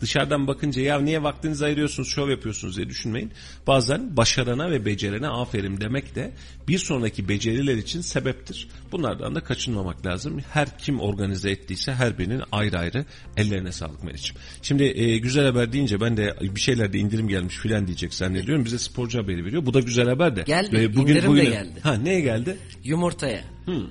Dışarıdan 0.00 0.46
bakınca 0.46 0.82
ya 0.82 1.00
niye 1.00 1.22
vaktinizi 1.22 1.64
ayırıyorsunuz, 1.64 2.08
şov 2.08 2.30
yapıyorsunuz 2.30 2.76
diye 2.76 2.88
düşünmeyin. 2.88 3.32
Bazen 3.66 4.16
başarana 4.16 4.70
ve 4.70 4.84
becerene 4.84 5.28
aferin 5.28 5.80
demek 5.80 6.14
de 6.14 6.32
bir 6.68 6.78
sonraki 6.78 7.28
beceriler 7.28 7.76
için 7.76 8.00
sebeptir. 8.00 8.68
Bunlardan 8.92 9.34
da 9.34 9.40
kaçınmamak 9.40 10.06
lazım. 10.06 10.40
Her 10.52 10.78
kim 10.78 11.00
organize 11.00 11.50
ettiyse 11.50 11.94
her 11.94 12.18
birinin 12.18 12.42
ayrı 12.52 12.78
ayrı 12.78 13.04
ellerine 13.36 13.72
sağlık 13.72 14.04
Meriç'im. 14.04 14.36
Şimdi 14.62 14.84
e, 14.84 15.18
güzel 15.18 15.44
haber 15.44 15.72
deyince 15.72 16.00
ben 16.00 16.16
de 16.16 16.34
bir 16.40 16.60
şeylerde 16.60 16.98
indirim 16.98 17.28
gelmiş 17.28 17.56
filan 17.56 17.86
diyecek 17.86 18.14
zannediyorum. 18.14 18.64
Bize 18.64 18.78
sporcu 18.78 19.18
haberi 19.18 19.44
veriyor. 19.44 19.66
Bu 19.66 19.74
da 19.74 19.80
güzel 19.80 20.08
haber 20.08 20.36
de. 20.36 20.42
Geldi, 20.42 20.76
E, 20.76 20.84
indirim 20.84 21.36
de 21.36 21.44
geldi. 21.44 21.80
Ha 21.82 21.94
neye 21.94 22.20
geldi? 22.20 22.56
Yumurtaya. 22.84 23.44
Hmm. 23.64 23.86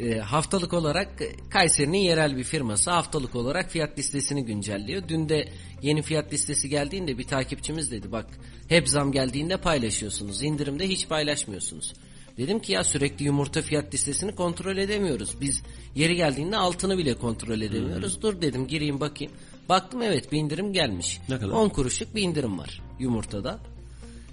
E, 0.00 0.18
haftalık 0.18 0.72
olarak 0.72 1.22
e, 1.22 1.32
Kayseri'nin 1.50 1.98
yerel 1.98 2.36
bir 2.36 2.44
firması 2.44 2.90
haftalık 2.90 3.34
olarak 3.34 3.70
fiyat 3.70 3.98
listesini 3.98 4.44
güncelliyor. 4.44 5.02
Dün 5.08 5.28
de 5.28 5.48
yeni 5.82 6.02
fiyat 6.02 6.32
listesi 6.32 6.68
geldiğinde 6.68 7.18
bir 7.18 7.24
takipçimiz 7.24 7.90
dedi 7.90 8.12
bak 8.12 8.26
hep 8.68 8.88
zam 8.88 9.12
geldiğinde 9.12 9.56
paylaşıyorsunuz 9.56 10.42
indirimde 10.42 10.88
hiç 10.88 11.08
paylaşmıyorsunuz. 11.08 11.92
Dedim 12.36 12.58
ki 12.58 12.72
ya 12.72 12.84
sürekli 12.84 13.24
yumurta 13.24 13.62
fiyat 13.62 13.94
listesini 13.94 14.34
kontrol 14.34 14.76
edemiyoruz. 14.76 15.40
Biz 15.40 15.62
yeri 15.94 16.16
geldiğinde 16.16 16.56
altını 16.56 16.98
bile 16.98 17.14
kontrol 17.14 17.60
edemiyoruz. 17.60 18.22
Dur 18.22 18.42
dedim 18.42 18.66
gireyim 18.66 19.00
bakayım. 19.00 19.32
Baktım 19.68 20.02
evet 20.02 20.32
bir 20.32 20.38
indirim 20.38 20.72
gelmiş. 20.72 21.20
Ne 21.28 21.38
kadar? 21.38 21.52
10 21.52 21.68
kuruşluk 21.68 22.14
bir 22.14 22.22
indirim 22.22 22.58
var 22.58 22.82
yumurtada. 22.98 23.58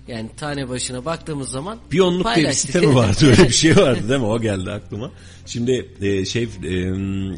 Yani 0.07 0.29
tane 0.37 0.69
başına 0.69 1.05
baktığımız 1.05 1.49
zaman 1.49 1.79
Bir 1.91 1.99
onluk 1.99 2.35
diye 2.35 2.47
bir 2.47 2.51
site 2.51 2.79
mi 2.79 2.95
vardı 2.95 3.27
öyle 3.27 3.43
bir 3.43 3.53
şey 3.53 3.75
vardı 3.77 4.09
değil 4.09 4.19
mi? 4.19 4.25
O 4.25 4.41
geldi 4.41 4.71
aklıma. 4.71 5.11
Şimdi 5.45 5.89
e, 6.01 6.25
şey 6.25 6.43
e, 6.43 6.47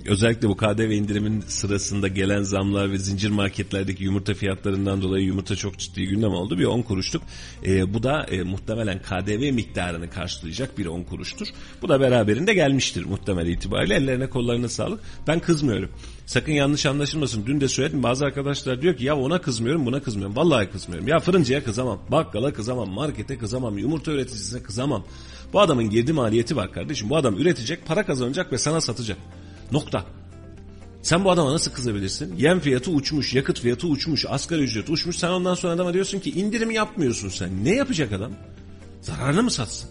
özellikle 0.06 0.48
bu 0.48 0.58
KDV 0.58 0.92
indirimin 0.92 1.44
sırasında 1.48 2.08
gelen 2.08 2.42
zamlar 2.42 2.92
ve 2.92 2.98
zincir 2.98 3.30
marketlerdeki 3.30 4.04
yumurta 4.04 4.34
fiyatlarından 4.34 5.02
dolayı 5.02 5.26
yumurta 5.26 5.56
çok 5.56 5.80
ciddi 5.80 6.08
gündem 6.08 6.32
oldu. 6.32 6.58
Bir 6.58 6.66
10 6.66 6.82
kuruşluk. 6.82 7.24
E, 7.66 7.94
bu 7.94 8.04
da 8.04 8.24
e, 8.24 8.44
muhtemelen 8.44 9.02
KDV 9.02 9.54
miktarını 9.54 10.10
karşılayacak 10.10 10.78
bir 10.78 10.86
10 10.86 11.04
kuruştur. 11.04 11.48
Bu 11.82 11.90
da 11.90 12.00
beraberinde 12.00 12.54
gelmiştir 12.54 13.06
muhtemel 13.06 13.48
itibariyle. 13.48 13.96
Ellerine 13.96 14.30
kollarına 14.30 14.70
sağlık. 14.70 15.00
Ben 15.28 15.40
kızmıyorum. 15.40 15.90
Sakın 16.26 16.52
yanlış 16.52 16.86
anlaşılmasın. 16.86 17.46
Dün 17.46 17.62
de 17.62 17.68
söyledim 17.68 18.04
bazı 18.04 18.26
arkadaşlar 18.26 18.82
diyor 18.82 18.98
ki 18.98 19.06
ya 19.06 19.18
ona 19.18 19.42
kızmıyorum 19.42 19.86
buna 19.86 20.02
kızmıyorum. 20.02 20.36
Vallahi 20.36 20.70
kızmıyorum. 20.70 21.08
Ya 21.08 21.20
fırıncıya 21.20 21.64
kızamam. 21.64 22.00
Bakkala 22.12 22.54
kızamam. 22.60 22.90
Markete 22.90 23.38
kızamam. 23.38 23.78
Yumurta 23.78 24.12
üreticisine 24.12 24.64
kızamam. 24.64 25.04
Bu 25.54 25.62
adamın 25.62 25.90
girdi 25.90 26.14
maliyeti 26.14 26.56
var 26.56 26.72
kardeşim. 26.72 27.10
Bu 27.10 27.18
adam 27.18 27.38
üretecek, 27.38 27.86
para 27.86 28.06
kazanacak 28.06 28.52
ve 28.52 28.58
sana 28.58 28.82
satacak. 28.82 29.18
Nokta. 29.72 30.06
Sen 31.02 31.26
bu 31.26 31.32
adama 31.32 31.54
nasıl 31.54 31.72
kızabilirsin? 31.72 32.36
Yem 32.38 32.60
fiyatı 32.60 32.92
uçmuş, 32.92 33.34
yakıt 33.34 33.60
fiyatı 33.60 33.88
uçmuş, 33.88 34.26
asgari 34.30 34.62
ücret 34.62 34.90
uçmuş. 34.90 35.18
Sen 35.18 35.30
ondan 35.30 35.54
sonra 35.54 35.74
adama 35.74 35.94
diyorsun 35.94 36.20
ki 36.20 36.32
indirim 36.32 36.72
yapmıyorsun 36.72 37.30
sen. 37.30 37.66
Ne 37.66 37.76
yapacak 37.76 38.12
adam? 38.12 38.32
Zararını 39.02 39.44
mı 39.44 39.52
satsın? 39.52 39.90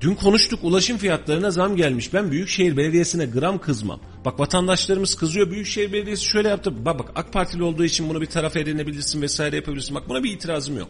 Dün 0.00 0.14
konuştuk 0.14 0.64
ulaşım 0.64 0.98
fiyatlarına 0.98 1.50
zam 1.50 1.76
gelmiş. 1.76 2.14
Ben 2.14 2.30
Büyükşehir 2.30 2.76
Belediyesi'ne 2.76 3.26
gram 3.26 3.58
kızmam. 3.58 4.00
Bak 4.24 4.40
vatandaşlarımız 4.40 5.14
kızıyor. 5.14 5.50
Büyükşehir 5.50 5.92
Belediyesi 5.92 6.24
şöyle 6.24 6.48
yaptı. 6.48 6.84
Bak 6.84 6.98
bak 6.98 7.10
AK 7.14 7.32
Partili 7.32 7.62
olduğu 7.62 7.84
için 7.84 8.08
bunu 8.08 8.20
bir 8.20 8.26
tarafa 8.26 8.58
edinebilirsin 8.58 9.22
vesaire 9.22 9.56
yapabilirsin. 9.56 9.94
Bak 9.94 10.08
buna 10.08 10.24
bir 10.24 10.32
itirazım 10.32 10.78
yok. 10.78 10.88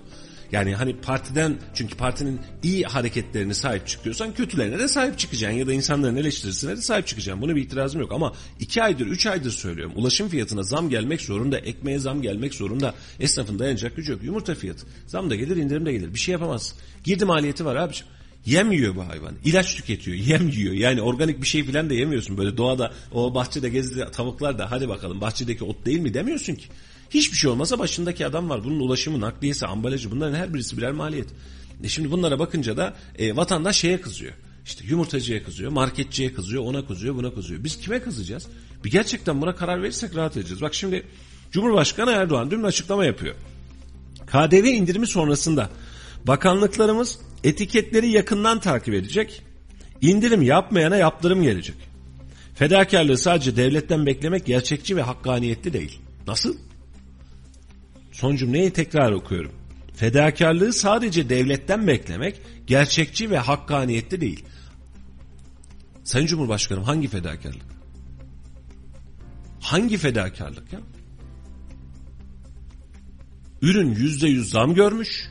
Yani 0.53 0.75
hani 0.75 0.97
partiden 0.97 1.57
çünkü 1.75 1.97
partinin 1.97 2.41
iyi 2.63 2.85
hareketlerine 2.85 3.55
sahip 3.55 3.87
çıkıyorsan 3.87 4.35
kötülerine 4.35 4.79
de 4.79 4.89
sahip 4.89 5.19
çıkacaksın 5.19 5.59
ya 5.59 5.67
da 5.67 5.73
insanların 5.73 6.17
eleştirisine 6.17 6.77
de 6.77 6.81
sahip 6.81 7.07
çıkacaksın. 7.07 7.43
Buna 7.43 7.57
bir 7.57 7.63
itirazım 7.63 8.01
yok 8.01 8.13
ama 8.13 8.33
iki 8.61 8.83
aydır 8.83 9.07
üç 9.07 9.27
aydır 9.27 9.51
söylüyorum. 9.51 9.93
Ulaşım 9.97 10.29
fiyatına 10.29 10.63
zam 10.63 10.91
gelmek 10.91 11.21
zorunda, 11.21 11.59
ekmeğe 11.59 11.99
zam 11.99 12.23
gelmek 12.23 12.55
zorunda. 12.55 12.95
Esnafın 13.21 13.59
dayanacak 13.59 13.97
gücü 13.97 14.13
yok. 14.13 14.23
Yumurta 14.23 14.55
fiyatı. 14.55 14.87
Zam 15.07 15.31
da 15.31 15.35
gelir 15.35 15.57
indirim 15.57 15.87
de 15.87 15.93
gelir. 15.93 16.15
Bir 16.15 16.19
şey 16.19 16.33
yapamazsın. 16.33 16.79
Girdi 17.05 17.25
maliyeti 17.25 17.65
var 17.65 17.77
abiciğim. 17.77 18.15
Yem 18.47 18.73
yiyor 18.73 18.97
bu 18.97 19.09
hayvan. 19.09 19.35
İlaç 19.45 19.75
tüketiyor. 19.75 20.17
Yem 20.17 20.49
yiyor. 20.49 20.75
Yani 20.75 21.03
organik 21.03 21.43
bir 21.43 21.47
şey 21.47 21.65
falan 21.65 21.91
da 21.91 21.95
yemiyorsun. 21.95 22.39
Böyle 22.39 22.57
doğada 22.57 22.93
o 23.13 23.35
bahçede 23.35 23.69
gezdi 23.69 24.07
tavuklar 24.13 24.59
da 24.59 24.71
hadi 24.71 24.89
bakalım 24.89 25.21
bahçedeki 25.21 25.65
ot 25.65 25.87
değil 25.87 26.01
mi 26.01 26.15
demiyorsun 26.15 26.55
ki. 26.55 26.65
Hiçbir 27.15 27.37
şey 27.37 27.51
olmasa 27.51 27.79
başındaki 27.79 28.27
adam 28.27 28.51
var. 28.51 28.65
Bunun 28.65 28.81
ulaşımı, 28.81 29.21
nakliyesi, 29.21 29.67
ambalajı 29.67 30.11
bunların 30.11 30.35
her 30.35 30.55
birisi 30.55 30.77
birer 30.77 30.93
maliyet. 30.93 31.29
E 31.85 31.89
şimdi 31.89 32.11
bunlara 32.11 32.39
bakınca 32.39 32.77
da 32.77 32.95
e, 33.19 33.37
vatandaş 33.37 33.77
şeye 33.77 34.01
kızıyor. 34.01 34.33
İşte 34.65 34.85
yumurtacıya 34.87 35.45
kızıyor, 35.45 35.73
marketçiye 35.73 36.35
kızıyor, 36.35 36.65
ona 36.65 36.87
kızıyor, 36.87 37.15
buna 37.15 37.35
kızıyor. 37.35 37.65
Biz 37.65 37.81
kime 37.81 38.03
kızacağız? 38.03 38.47
Bir 38.85 38.91
gerçekten 38.91 39.43
buna 39.43 39.57
karar 39.57 39.83
verirsek 39.83 40.17
rahat 40.17 40.37
edeceğiz. 40.37 40.63
Bak 40.63 40.75
şimdi 40.75 41.07
Cumhurbaşkanı 41.53 42.11
Erdoğan 42.11 42.51
dün 42.51 42.63
açıklama 42.63 43.05
yapıyor. 43.05 43.35
KDV 44.27 44.65
indirimi 44.65 45.07
sonrasında 45.07 45.71
bakanlıklarımız 46.27 47.19
etiketleri 47.45 48.11
yakından 48.11 48.61
takip 48.61 48.95
edecek. 48.95 49.43
İndirim 50.01 50.43
yapmayana 50.43 50.97
yaptırım 50.97 51.43
gelecek. 51.43 51.77
Fedakarlığı 52.55 53.19
sadece 53.19 53.57
devletten 53.57 54.07
beklemek 54.07 54.47
gerçekçi 54.47 54.97
ve 54.97 55.03
hakkaniyetli 55.03 55.73
değil. 55.73 55.99
Nasıl? 56.27 56.57
Son 58.15 58.37
cümleyi 58.37 58.71
tekrar 58.71 59.13
okuyorum. 59.13 59.53
Fedakarlığı 59.95 60.73
sadece 60.73 61.29
devletten 61.29 61.87
beklemek 61.87 62.41
gerçekçi 62.67 63.31
ve 63.31 63.39
hakkaniyetli 63.39 64.21
değil. 64.21 64.45
Sayın 66.05 66.27
Cumhurbaşkanım 66.27 66.83
hangi 66.83 67.09
fedakarlık? 67.09 67.67
Hangi 69.61 69.97
fedakarlık 69.97 70.73
ya? 70.73 70.81
Ürün 73.63 73.95
yüzde 73.95 74.29
yüz 74.29 74.51
zam 74.51 74.75
görmüş. 74.75 75.31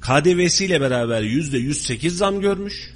KDV'siyle 0.00 0.80
beraber 0.80 1.22
yüzde 1.22 1.58
yüz 1.58 1.82
sekiz 1.82 2.16
zam 2.16 2.40
görmüş. 2.40 2.94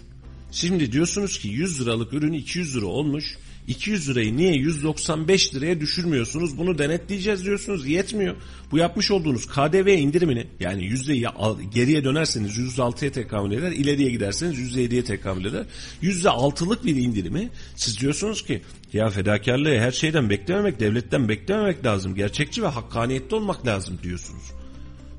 Şimdi 0.52 0.92
diyorsunuz 0.92 1.38
ki 1.38 1.48
100 1.48 1.80
liralık 1.80 2.12
ürün 2.12 2.32
200 2.32 2.76
lira 2.76 2.86
olmuş. 2.86 3.38
200 3.68 4.08
lirayı 4.08 4.36
niye 4.36 4.52
195 4.52 5.54
liraya 5.54 5.80
düşürmüyorsunuz? 5.80 6.58
Bunu 6.58 6.78
denetleyeceğiz 6.78 7.44
diyorsunuz. 7.44 7.86
Yetmiyor. 7.86 8.36
Bu 8.70 8.78
yapmış 8.78 9.10
olduğunuz 9.10 9.46
KDV 9.46 9.86
indirimini 9.86 10.46
yani 10.60 10.84
yüzdeyi 10.84 11.26
geriye 11.74 12.04
dönerseniz 12.04 12.58
%6'ya 12.58 13.12
tekamül 13.12 13.52
eder. 13.52 13.72
ileriye 13.72 14.10
giderseniz 14.10 14.76
%7'ye 14.76 15.04
tekamül 15.04 15.44
eder. 15.44 15.64
%6'lık 16.02 16.84
bir 16.84 16.96
indirimi 16.96 17.50
siz 17.76 18.00
diyorsunuz 18.00 18.44
ki 18.44 18.62
ya 18.92 19.08
fedakarlığı 19.08 19.78
her 19.78 19.92
şeyden 19.92 20.30
beklememek, 20.30 20.80
devletten 20.80 21.28
beklememek 21.28 21.86
lazım. 21.86 22.14
Gerçekçi 22.14 22.62
ve 22.62 22.66
hakkaniyetli 22.66 23.36
olmak 23.36 23.66
lazım 23.66 23.98
diyorsunuz. 24.02 24.42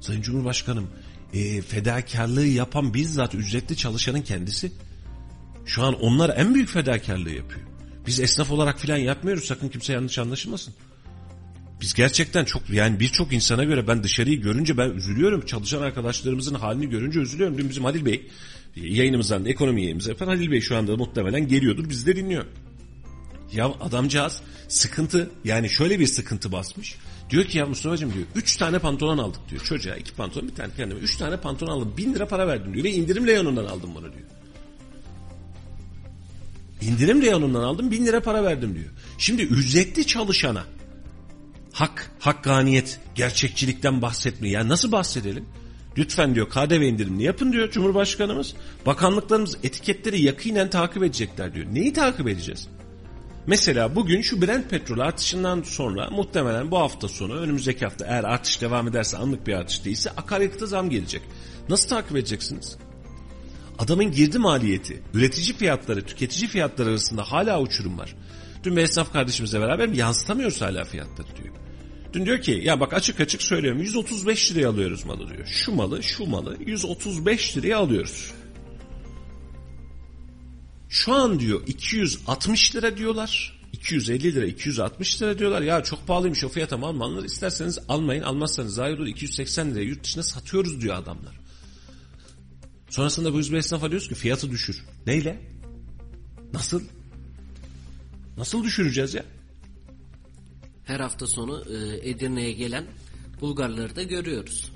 Sayın 0.02 0.22
Cumhurbaşkanım 0.22 0.88
e, 1.34 1.62
fedakarlığı 1.62 2.46
yapan 2.46 2.94
bizzat 2.94 3.36
ücretli 3.36 3.78
çalışanın 3.78 4.22
kendisi. 4.22 4.72
Şu 5.66 5.84
an 5.84 5.94
onlar 5.94 6.38
en 6.38 6.56
büyük 6.56 6.70
fedakarlığı 6.70 7.32
yapıyor. 7.32 7.69
Biz 8.10 8.20
esnaf 8.20 8.52
olarak 8.52 8.80
filan 8.80 8.98
yapmıyoruz 8.98 9.46
sakın 9.46 9.70
kimse 9.70 9.94
yanlış 9.94 10.20
anlaşılmasın. 10.20 10.74
Biz 11.82 11.94
gerçekten 11.94 12.46
çok 12.46 12.70
yani 12.70 13.00
birçok 13.00 13.34
insana 13.34 13.64
göre 13.64 13.88
ben 13.88 14.04
dışarıyı 14.04 14.42
görünce 14.42 14.78
ben 14.78 14.90
üzülüyorum. 14.90 15.46
Çalışan 15.46 15.82
arkadaşlarımızın 15.82 16.56
halini 16.56 16.90
görünce 16.90 17.20
üzülüyorum. 17.20 17.58
Dün 17.58 17.70
bizim 17.70 17.84
Halil 17.84 18.06
Bey 18.06 18.28
yayınımızdan 18.76 19.46
ekonomi 19.46 19.82
yayınımıza 19.82 20.12
efendim 20.12 20.36
Halil 20.36 20.52
Bey 20.52 20.62
şu 20.62 20.78
anda 20.78 20.98
muhtemelen 20.98 21.48
geliyordur 21.48 21.90
bizi 21.90 22.06
de 22.06 22.16
dinliyor. 22.16 22.46
Ya 23.54 23.66
adamcağız 23.66 24.42
sıkıntı 24.68 25.30
yani 25.44 25.70
şöyle 25.70 26.00
bir 26.00 26.08
sıkıntı 26.08 26.52
basmış. 26.52 26.96
Diyor 27.30 27.46
ki 27.46 27.58
ya 27.58 27.66
Mustafa'cığım 27.66 28.14
diyor 28.14 28.26
3 28.36 28.58
tane 28.58 28.80
pantolon 28.80 29.18
aldık 29.18 29.42
diyor. 29.50 29.62
Çocuğa 29.62 29.96
2 29.96 30.14
pantolon 30.14 30.48
bir 30.48 30.56
tane 30.56 30.74
kendime 30.78 31.00
3 31.00 31.18
tane 31.18 31.38
pantolon 31.38 31.72
aldım 31.72 31.94
1000 31.98 32.14
lira 32.14 32.28
para 32.28 32.48
verdim 32.48 32.74
diyor 32.74 32.84
ve 32.86 32.92
indirimle 32.92 33.32
yanından 33.32 33.66
aldım 33.66 33.90
bunu 33.96 34.14
diyor. 34.14 34.39
İndirim 36.82 37.22
reyonundan 37.22 37.64
aldım 37.64 37.92
bin 37.92 38.06
lira 38.06 38.20
para 38.22 38.44
verdim 38.44 38.76
diyor. 38.76 38.90
Şimdi 39.18 39.42
ücretli 39.42 40.08
çalışana 40.08 40.64
hak, 41.74 42.12
hakkaniyet, 42.20 43.00
gerçekçilikten 43.16 44.02
bahsetmiyor. 44.02 44.54
Yani 44.54 44.70
nasıl 44.70 44.92
bahsedelim? 44.92 45.46
Lütfen 45.98 46.36
diyor 46.36 46.50
KDV 46.50 46.82
indirimini 46.82 47.24
yapın 47.24 47.54
diyor 47.54 47.72
Cumhurbaşkanımız. 47.72 48.54
Bakanlıklarımız 48.86 49.58
etiketleri 49.64 50.22
yakinen 50.22 50.70
takip 50.70 51.04
edecekler 51.04 51.54
diyor. 51.54 51.66
Neyi 51.74 51.94
takip 51.94 52.28
edeceğiz? 52.28 52.68
Mesela 53.48 53.96
bugün 53.96 54.22
şu 54.22 54.42
Brent 54.42 54.70
petrol 54.70 55.00
artışından 55.00 55.62
sonra 55.62 56.10
muhtemelen 56.10 56.72
bu 56.72 56.78
hafta 56.78 57.08
sonu 57.08 57.36
önümüzdeki 57.36 57.86
hafta 57.86 58.06
eğer 58.06 58.24
artış 58.24 58.62
devam 58.62 58.88
ederse 58.88 59.18
anlık 59.18 59.48
bir 59.48 59.54
artış 59.54 59.86
değilse 59.86 60.12
akaryakıta 60.12 60.66
zam 60.66 60.90
gelecek. 60.90 61.22
Nasıl 61.70 61.90
takip 61.90 62.18
edeceksiniz? 62.18 62.78
Adamın 63.80 64.12
girdi 64.12 64.40
maliyeti, 64.40 65.02
üretici 65.14 65.58
fiyatları, 65.58 66.06
tüketici 66.06 66.50
fiyatları 66.50 66.90
arasında 66.90 67.24
hala 67.24 67.62
uçurum 67.62 67.98
var. 67.98 68.16
Dün 68.64 68.76
bir 68.76 68.82
esnaf 68.82 69.14
kardeşimizle 69.14 69.62
beraber 69.62 69.88
yansıtamıyoruz 69.90 70.62
hala 70.62 70.86
fiyatları 70.86 71.28
diyor. 71.44 71.56
Dün 72.14 72.26
diyor 72.26 72.42
ki 72.42 72.62
ya 72.64 72.80
bak 72.80 72.94
açık 72.94 73.20
açık 73.20 73.42
söylüyorum 73.42 73.82
135 73.82 74.52
liraya 74.52 74.70
alıyoruz 74.70 75.06
malı 75.06 75.30
diyor. 75.30 75.46
Şu 75.46 75.72
malı 75.72 76.04
şu 76.04 76.26
malı 76.26 76.58
135 76.66 77.58
liraya 77.58 77.78
alıyoruz. 77.78 78.32
Şu 80.90 81.14
an 81.14 81.40
diyor 81.40 81.62
260 81.68 82.76
lira 82.76 82.98
diyorlar. 82.98 83.60
250 83.74 84.36
lira 84.36 84.46
260 84.46 85.22
lira 85.22 85.40
diyorlar. 85.40 85.62
Ya 85.62 85.84
çok 85.84 86.08
pahalıymış 86.08 86.44
o 86.44 86.50
fiyata 86.50 86.78
mal 86.78 86.92
malları 86.92 87.26
isterseniz 87.26 87.80
almayın 87.90 88.24
almazsanız 88.24 88.74
zayi 88.74 88.96
olur 88.96 89.08
280 89.08 89.72
liraya 89.72 89.84
yurt 89.84 90.04
dışına 90.04 90.24
satıyoruz 90.24 90.82
diyor 90.82 90.96
adamlar. 90.96 91.39
Sonrasında 92.90 93.34
bu 93.34 93.38
yüzbe 93.38 93.58
esnafa 93.58 93.92
diyoruz 93.92 94.08
ki 94.10 94.16
fiyatı 94.16 94.52
düşür. 94.52 94.86
Neyle? 95.08 95.42
Nasıl? 96.54 96.84
Nasıl 98.38 98.64
düşüreceğiz 98.64 99.14
ya? 99.14 99.26
Her 100.86 101.00
hafta 101.00 101.28
sonu 101.28 101.64
e, 101.70 102.10
Edirne'ye 102.10 102.52
gelen 102.52 102.86
Bulgarları 103.42 103.96
da 103.96 104.04
görüyoruz. 104.04 104.72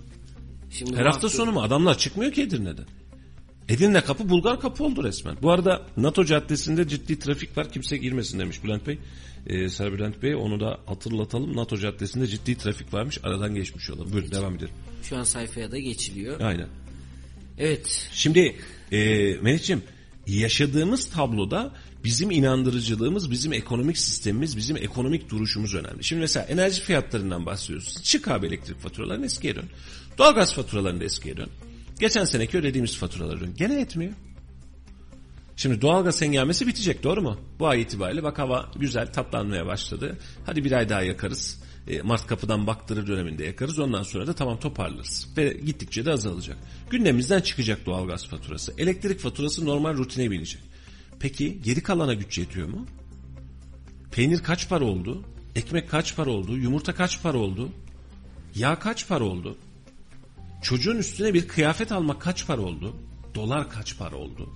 Şimdi 0.70 0.92
Her 0.92 1.06
hafta, 1.06 1.16
hafta 1.16 1.30
sonu 1.30 1.52
mu? 1.52 1.62
Adamlar 1.62 1.98
çıkmıyor 1.98 2.32
ki 2.32 2.42
Edirne'den. 2.42 2.86
Edirne 3.70 4.02
kapı 4.02 4.30
Bulgar 4.30 4.60
kapı 4.60 4.84
oldu 4.84 5.04
resmen. 5.04 5.38
Bu 5.42 5.52
arada 5.52 5.82
NATO 5.98 6.26
caddesinde 6.26 6.88
ciddi 6.88 7.20
trafik 7.20 7.58
var 7.58 7.72
kimse 7.72 7.98
girmesin 7.98 8.40
demiş 8.40 8.64
Bülent 8.64 8.88
Bey. 8.88 9.00
Ee, 9.48 9.70
Ser 9.70 9.94
Bülent 9.94 10.24
Bey 10.24 10.36
onu 10.36 10.60
da 10.60 10.80
hatırlatalım. 10.86 11.56
NATO 11.56 11.78
caddesinde 11.78 12.28
ciddi 12.28 12.58
trafik 12.58 12.94
varmış 12.94 13.20
aradan 13.24 13.56
geçmiş 13.56 13.90
olalım. 13.90 14.14
Buyurun 14.14 14.32
devam 14.32 14.56
edelim. 14.56 14.74
Şu 15.04 15.18
an 15.18 15.24
sayfaya 15.24 15.72
da 15.72 15.80
geçiliyor. 15.80 16.42
Aynen. 16.42 16.68
Evet. 17.58 18.10
Şimdi 18.14 18.56
e, 18.92 18.98
Melih'ciğim 19.42 19.84
yaşadığımız 20.28 21.06
tabloda 21.06 21.72
bizim 22.04 22.32
inandırıcılığımız, 22.32 23.32
bizim 23.32 23.54
ekonomik 23.54 23.98
sistemimiz, 23.98 24.58
bizim 24.58 24.78
ekonomik 24.78 25.30
duruşumuz 25.30 25.76
önemli. 25.76 26.04
Şimdi 26.04 26.20
mesela 26.20 26.46
enerji 26.46 26.82
fiyatlarından 26.82 27.46
bahsediyoruz. 27.46 28.04
Çık 28.04 28.28
abi 28.28 28.48
elektrik 28.48 28.80
faturalarını 28.80 29.26
eskiye 29.26 29.56
dön. 29.56 29.70
Doğalgaz 30.18 30.54
faturalarını 30.54 31.04
eskiye 31.04 31.38
dön. 31.38 31.50
Geçen 32.00 32.26
seneki 32.26 32.58
ödediğimiz 32.58 32.98
faturaları 32.98 33.40
dön. 33.40 33.54
Gene 33.58 33.82
etmiyor. 33.82 34.14
Şimdi 35.56 35.82
doğalgaz 35.82 36.22
hengamesi 36.22 36.68
bitecek 36.68 37.04
doğru 37.04 37.22
mu? 37.22 37.40
Bu 37.60 37.68
ay 37.68 37.82
itibariyle 37.82 38.24
bak 38.24 38.40
hava 38.40 38.72
güzel 38.76 39.14
tatlanmaya 39.14 39.66
başladı. 39.66 40.18
Hadi 40.46 40.64
bir 40.64 40.72
ay 40.72 40.90
daha 40.90 41.02
yakarız. 41.02 41.63
E, 41.88 42.02
Mart 42.02 42.28
kapıdan 42.28 42.68
baktırır 42.68 43.08
döneminde 43.08 43.44
yakarız. 43.44 43.80
Ondan 43.80 44.04
sonra 44.04 44.28
da 44.28 44.34
tamam 44.34 44.60
toparlarız. 44.60 45.28
Ve 45.38 45.58
gittikçe 45.66 46.06
de 46.06 46.12
azalacak. 46.12 46.58
Gündemimizden 46.90 47.42
çıkacak 47.42 47.86
doğalgaz 47.86 48.28
faturası. 48.28 48.74
Elektrik 48.78 49.20
faturası 49.20 49.66
normal 49.66 49.98
rutine 49.98 50.32
binecek. 50.32 50.62
Peki 51.20 51.62
geri 51.62 51.84
kalana 51.84 52.14
güç 52.14 52.38
yetiyor 52.38 52.68
mu? 52.68 52.86
Peynir 54.12 54.44
kaç 54.44 54.70
para 54.70 54.86
oldu? 54.86 55.24
Ekmek 55.56 55.90
kaç 55.90 56.16
para 56.16 56.30
oldu? 56.30 56.58
Yumurta 56.58 56.96
kaç 56.96 57.22
para 57.22 57.38
oldu? 57.38 57.70
Yağ 58.56 58.80
kaç 58.80 59.08
para 59.08 59.24
oldu? 59.24 59.58
Çocuğun 60.62 60.98
üstüne 60.98 61.34
bir 61.34 61.48
kıyafet 61.48 61.92
almak 61.92 62.22
kaç 62.22 62.48
para 62.48 62.62
oldu? 62.62 62.96
Dolar 63.36 63.70
kaç 63.70 63.98
para 63.98 64.16
oldu? 64.16 64.50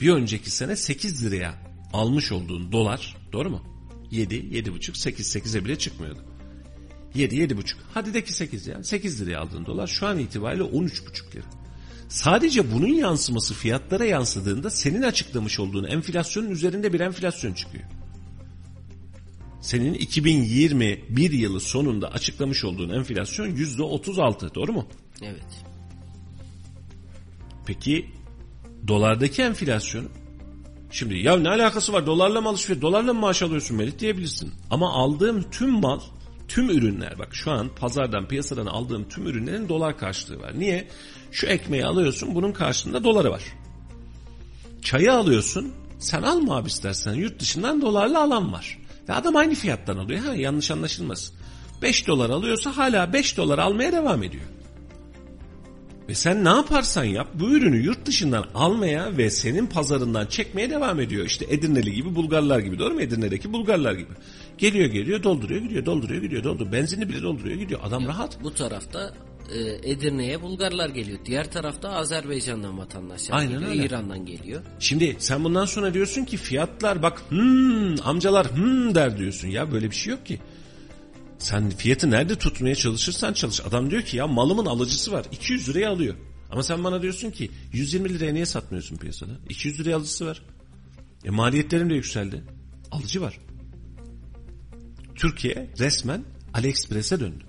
Bir 0.00 0.10
önceki 0.10 0.50
sene 0.50 0.76
8 0.76 1.24
liraya 1.24 1.54
almış 1.92 2.32
olduğun 2.32 2.72
dolar 2.72 3.16
doğru 3.32 3.50
mu? 3.50 3.75
7, 4.10 4.34
7,5, 4.34 4.98
8, 4.98 5.36
8'e 5.36 5.64
bile 5.64 5.78
çıkmıyordu. 5.78 6.24
7, 7.14 7.36
7,5. 7.36 7.74
Hadi 7.94 8.14
de 8.14 8.24
ki 8.24 8.32
8 8.32 8.66
yani. 8.66 8.84
8 8.84 9.20
liraya 9.20 9.40
aldığın 9.40 9.66
dolar 9.66 9.86
şu 9.86 10.06
an 10.06 10.18
itibariyle 10.18 10.62
13,5 10.62 11.34
lira. 11.36 11.44
Sadece 12.08 12.72
bunun 12.72 12.88
yansıması 12.88 13.54
fiyatlara 13.54 14.04
yansıdığında 14.04 14.70
senin 14.70 15.02
açıklamış 15.02 15.60
olduğun 15.60 15.84
enflasyonun 15.84 16.50
üzerinde 16.50 16.92
bir 16.92 17.00
enflasyon 17.00 17.52
çıkıyor. 17.52 17.84
Senin 19.60 19.94
2021 19.94 21.30
yılı 21.30 21.60
sonunda 21.60 22.12
açıklamış 22.12 22.64
olduğun 22.64 22.88
enflasyon 22.90 23.46
%36 23.48 24.54
doğru 24.54 24.72
mu? 24.72 24.88
Evet. 25.22 25.64
Peki 27.66 28.06
dolardaki 28.88 29.42
enflasyonu? 29.42 30.08
Şimdi 30.96 31.18
ya 31.18 31.36
ne 31.36 31.48
alakası 31.48 31.92
var 31.92 32.06
dolarla 32.06 32.40
mı 32.40 32.48
alışveriş 32.48 32.82
dolarla 32.82 33.12
mı 33.12 33.20
maaş 33.20 33.42
alıyorsun 33.42 33.76
Melih 33.76 33.98
diyebilirsin. 33.98 34.54
Ama 34.70 34.92
aldığım 34.92 35.50
tüm 35.50 35.70
mal 35.70 36.00
tüm 36.48 36.70
ürünler 36.70 37.18
bak 37.18 37.28
şu 37.32 37.50
an 37.50 37.68
pazardan 37.68 38.28
piyasadan 38.28 38.66
aldığım 38.66 39.08
tüm 39.08 39.26
ürünlerin 39.26 39.68
dolar 39.68 39.98
karşılığı 39.98 40.40
var. 40.40 40.58
Niye? 40.58 40.88
Şu 41.32 41.46
ekmeği 41.46 41.86
alıyorsun 41.86 42.34
bunun 42.34 42.52
karşılığında 42.52 43.04
doları 43.04 43.30
var. 43.30 43.42
Çayı 44.82 45.12
alıyorsun 45.12 45.72
sen 45.98 46.22
alma 46.22 46.56
abi 46.56 46.68
istersen 46.68 47.14
yurt 47.14 47.40
dışından 47.40 47.82
dolarla 47.82 48.22
alan 48.22 48.52
var. 48.52 48.78
Ve 49.08 49.12
adam 49.12 49.36
aynı 49.36 49.54
fiyattan 49.54 49.96
alıyor 49.96 50.24
ha 50.24 50.34
yanlış 50.34 50.70
anlaşılmasın. 50.70 51.34
5 51.82 52.06
dolar 52.06 52.30
alıyorsa 52.30 52.76
hala 52.76 53.12
5 53.12 53.36
dolar 53.36 53.58
almaya 53.58 53.92
devam 53.92 54.22
ediyor. 54.22 54.44
Ve 56.08 56.14
sen 56.14 56.44
ne 56.44 56.48
yaparsan 56.48 57.04
yap 57.04 57.28
bu 57.34 57.50
ürünü 57.50 57.82
yurt 57.82 58.06
dışından 58.06 58.44
almaya 58.54 59.16
ve 59.16 59.30
senin 59.30 59.66
pazarından 59.66 60.26
çekmeye 60.26 60.70
devam 60.70 61.00
ediyor. 61.00 61.26
İşte 61.26 61.46
Edirneli 61.48 61.94
gibi 61.94 62.14
Bulgarlar 62.14 62.58
gibi 62.58 62.78
doğru 62.78 62.94
mu? 62.94 63.00
Edirne'deki 63.00 63.52
Bulgarlar 63.52 63.92
gibi. 63.92 64.12
Geliyor 64.58 64.86
geliyor 64.86 65.22
dolduruyor 65.22 65.62
gidiyor 65.62 65.86
dolduruyor 65.86 66.22
gidiyor 66.22 66.44
dolduruyor. 66.44 66.72
Benzini 66.72 67.08
bile 67.08 67.22
dolduruyor 67.22 67.56
gidiyor. 67.56 67.80
Adam 67.84 68.06
rahat. 68.06 68.42
Bu 68.44 68.54
tarafta 68.54 69.14
e, 69.54 69.90
Edirne'ye 69.90 70.42
Bulgarlar 70.42 70.88
geliyor. 70.88 71.18
Diğer 71.24 71.50
tarafta 71.50 71.90
Azerbaycan'dan 71.90 72.78
vatandaşlar 72.78 73.38
Aynen 73.38 73.52
geliyor. 73.52 73.70
öyle. 73.70 73.84
İran'dan 73.86 74.26
geliyor. 74.26 74.62
Şimdi 74.78 75.16
sen 75.18 75.44
bundan 75.44 75.64
sonra 75.64 75.94
diyorsun 75.94 76.24
ki 76.24 76.36
fiyatlar 76.36 77.02
bak 77.02 77.22
hmm, 77.28 78.08
amcalar 78.08 78.46
hmm 78.46 78.94
der 78.94 79.18
diyorsun. 79.18 79.48
Ya 79.48 79.72
böyle 79.72 79.90
bir 79.90 79.96
şey 79.96 80.10
yok 80.10 80.26
ki. 80.26 80.40
Sen 81.38 81.70
fiyatı 81.70 82.10
nerede 82.10 82.36
tutmaya 82.38 82.74
çalışırsan 82.74 83.32
çalış. 83.32 83.60
Adam 83.60 83.90
diyor 83.90 84.02
ki 84.02 84.16
ya 84.16 84.26
malımın 84.26 84.66
alıcısı 84.66 85.12
var. 85.12 85.26
200 85.32 85.68
liraya 85.68 85.90
alıyor. 85.90 86.14
Ama 86.50 86.62
sen 86.62 86.84
bana 86.84 87.02
diyorsun 87.02 87.30
ki 87.30 87.50
120 87.72 88.14
liraya 88.14 88.32
niye 88.32 88.46
satmıyorsun 88.46 88.96
piyasada? 88.96 89.32
200 89.48 89.80
liraya 89.80 89.96
alıcısı 89.96 90.26
var. 90.26 90.42
E 91.24 91.30
maliyetlerim 91.30 91.90
de 91.90 91.94
yükseldi. 91.94 92.44
Alıcı 92.90 93.20
var. 93.20 93.38
Türkiye 95.14 95.70
resmen 95.78 96.24
AliExpress'e 96.54 97.20
döndü. 97.20 97.44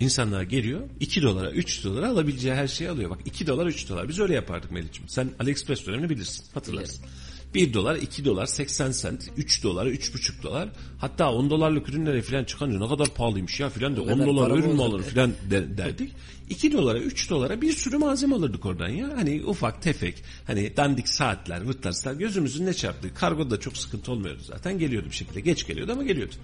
İnsanlar 0.00 0.42
geliyor 0.42 0.80
2 1.00 1.22
dolara 1.22 1.50
3 1.50 1.84
dolara 1.84 2.08
alabileceği 2.08 2.54
her 2.54 2.68
şeyi 2.68 2.90
alıyor. 2.90 3.10
Bak 3.10 3.20
2 3.24 3.46
dolar 3.46 3.66
3 3.66 3.88
dolar 3.88 4.08
biz 4.08 4.18
öyle 4.18 4.34
yapardık 4.34 4.70
Melih'ciğim. 4.70 5.08
Sen 5.08 5.30
AliExpress 5.40 5.86
dönemini 5.86 6.10
bilirsin 6.10 6.44
hatırlarsın. 6.54 7.04
1 7.56 7.74
dolar 7.74 7.96
2 7.96 8.24
dolar 8.24 8.46
80 8.46 8.90
sent 8.90 9.30
3 9.36 9.62
dolar 9.62 9.86
3,5 9.86 10.42
dolar 10.42 10.68
hatta 10.98 11.32
10 11.32 11.50
dolarlık 11.50 11.88
ürünlere 11.88 12.22
falan 12.22 12.44
çıkınca 12.44 12.78
ne 12.78 12.88
kadar 12.88 13.08
pahalıymış 13.08 13.60
ya 13.60 13.68
filan 13.70 13.96
de 13.96 14.00
10 14.00 14.06
kadar 14.06 14.26
dolar 14.26 14.50
ürün 14.50 14.74
mü 14.74 14.82
alır 14.82 15.02
filan 15.02 15.32
de- 15.50 15.78
derdik. 15.78 16.12
2 16.50 16.72
dolara 16.72 16.98
3 16.98 17.30
dolara 17.30 17.60
bir 17.60 17.72
sürü 17.72 17.98
malzeme 17.98 18.34
alırdık 18.34 18.66
oradan 18.66 18.88
ya. 18.88 19.08
Hani 19.16 19.42
ufak 19.46 19.82
tefek 19.82 20.14
hani 20.46 20.76
dandik 20.76 21.08
saatler 21.08 21.62
vırtlarslar 21.66 22.12
gözümüzün 22.14 22.66
ne 22.66 22.74
çarptı. 22.74 23.14
Kargoda 23.14 23.60
çok 23.60 23.76
sıkıntı 23.76 24.12
olmuyordu 24.12 24.40
zaten 24.44 24.78
geliyordu 24.78 25.06
bir 25.10 25.14
şekilde 25.16 25.40
geç 25.40 25.66
geliyordu 25.66 25.92
ama 25.92 26.02
geliyordu. 26.02 26.34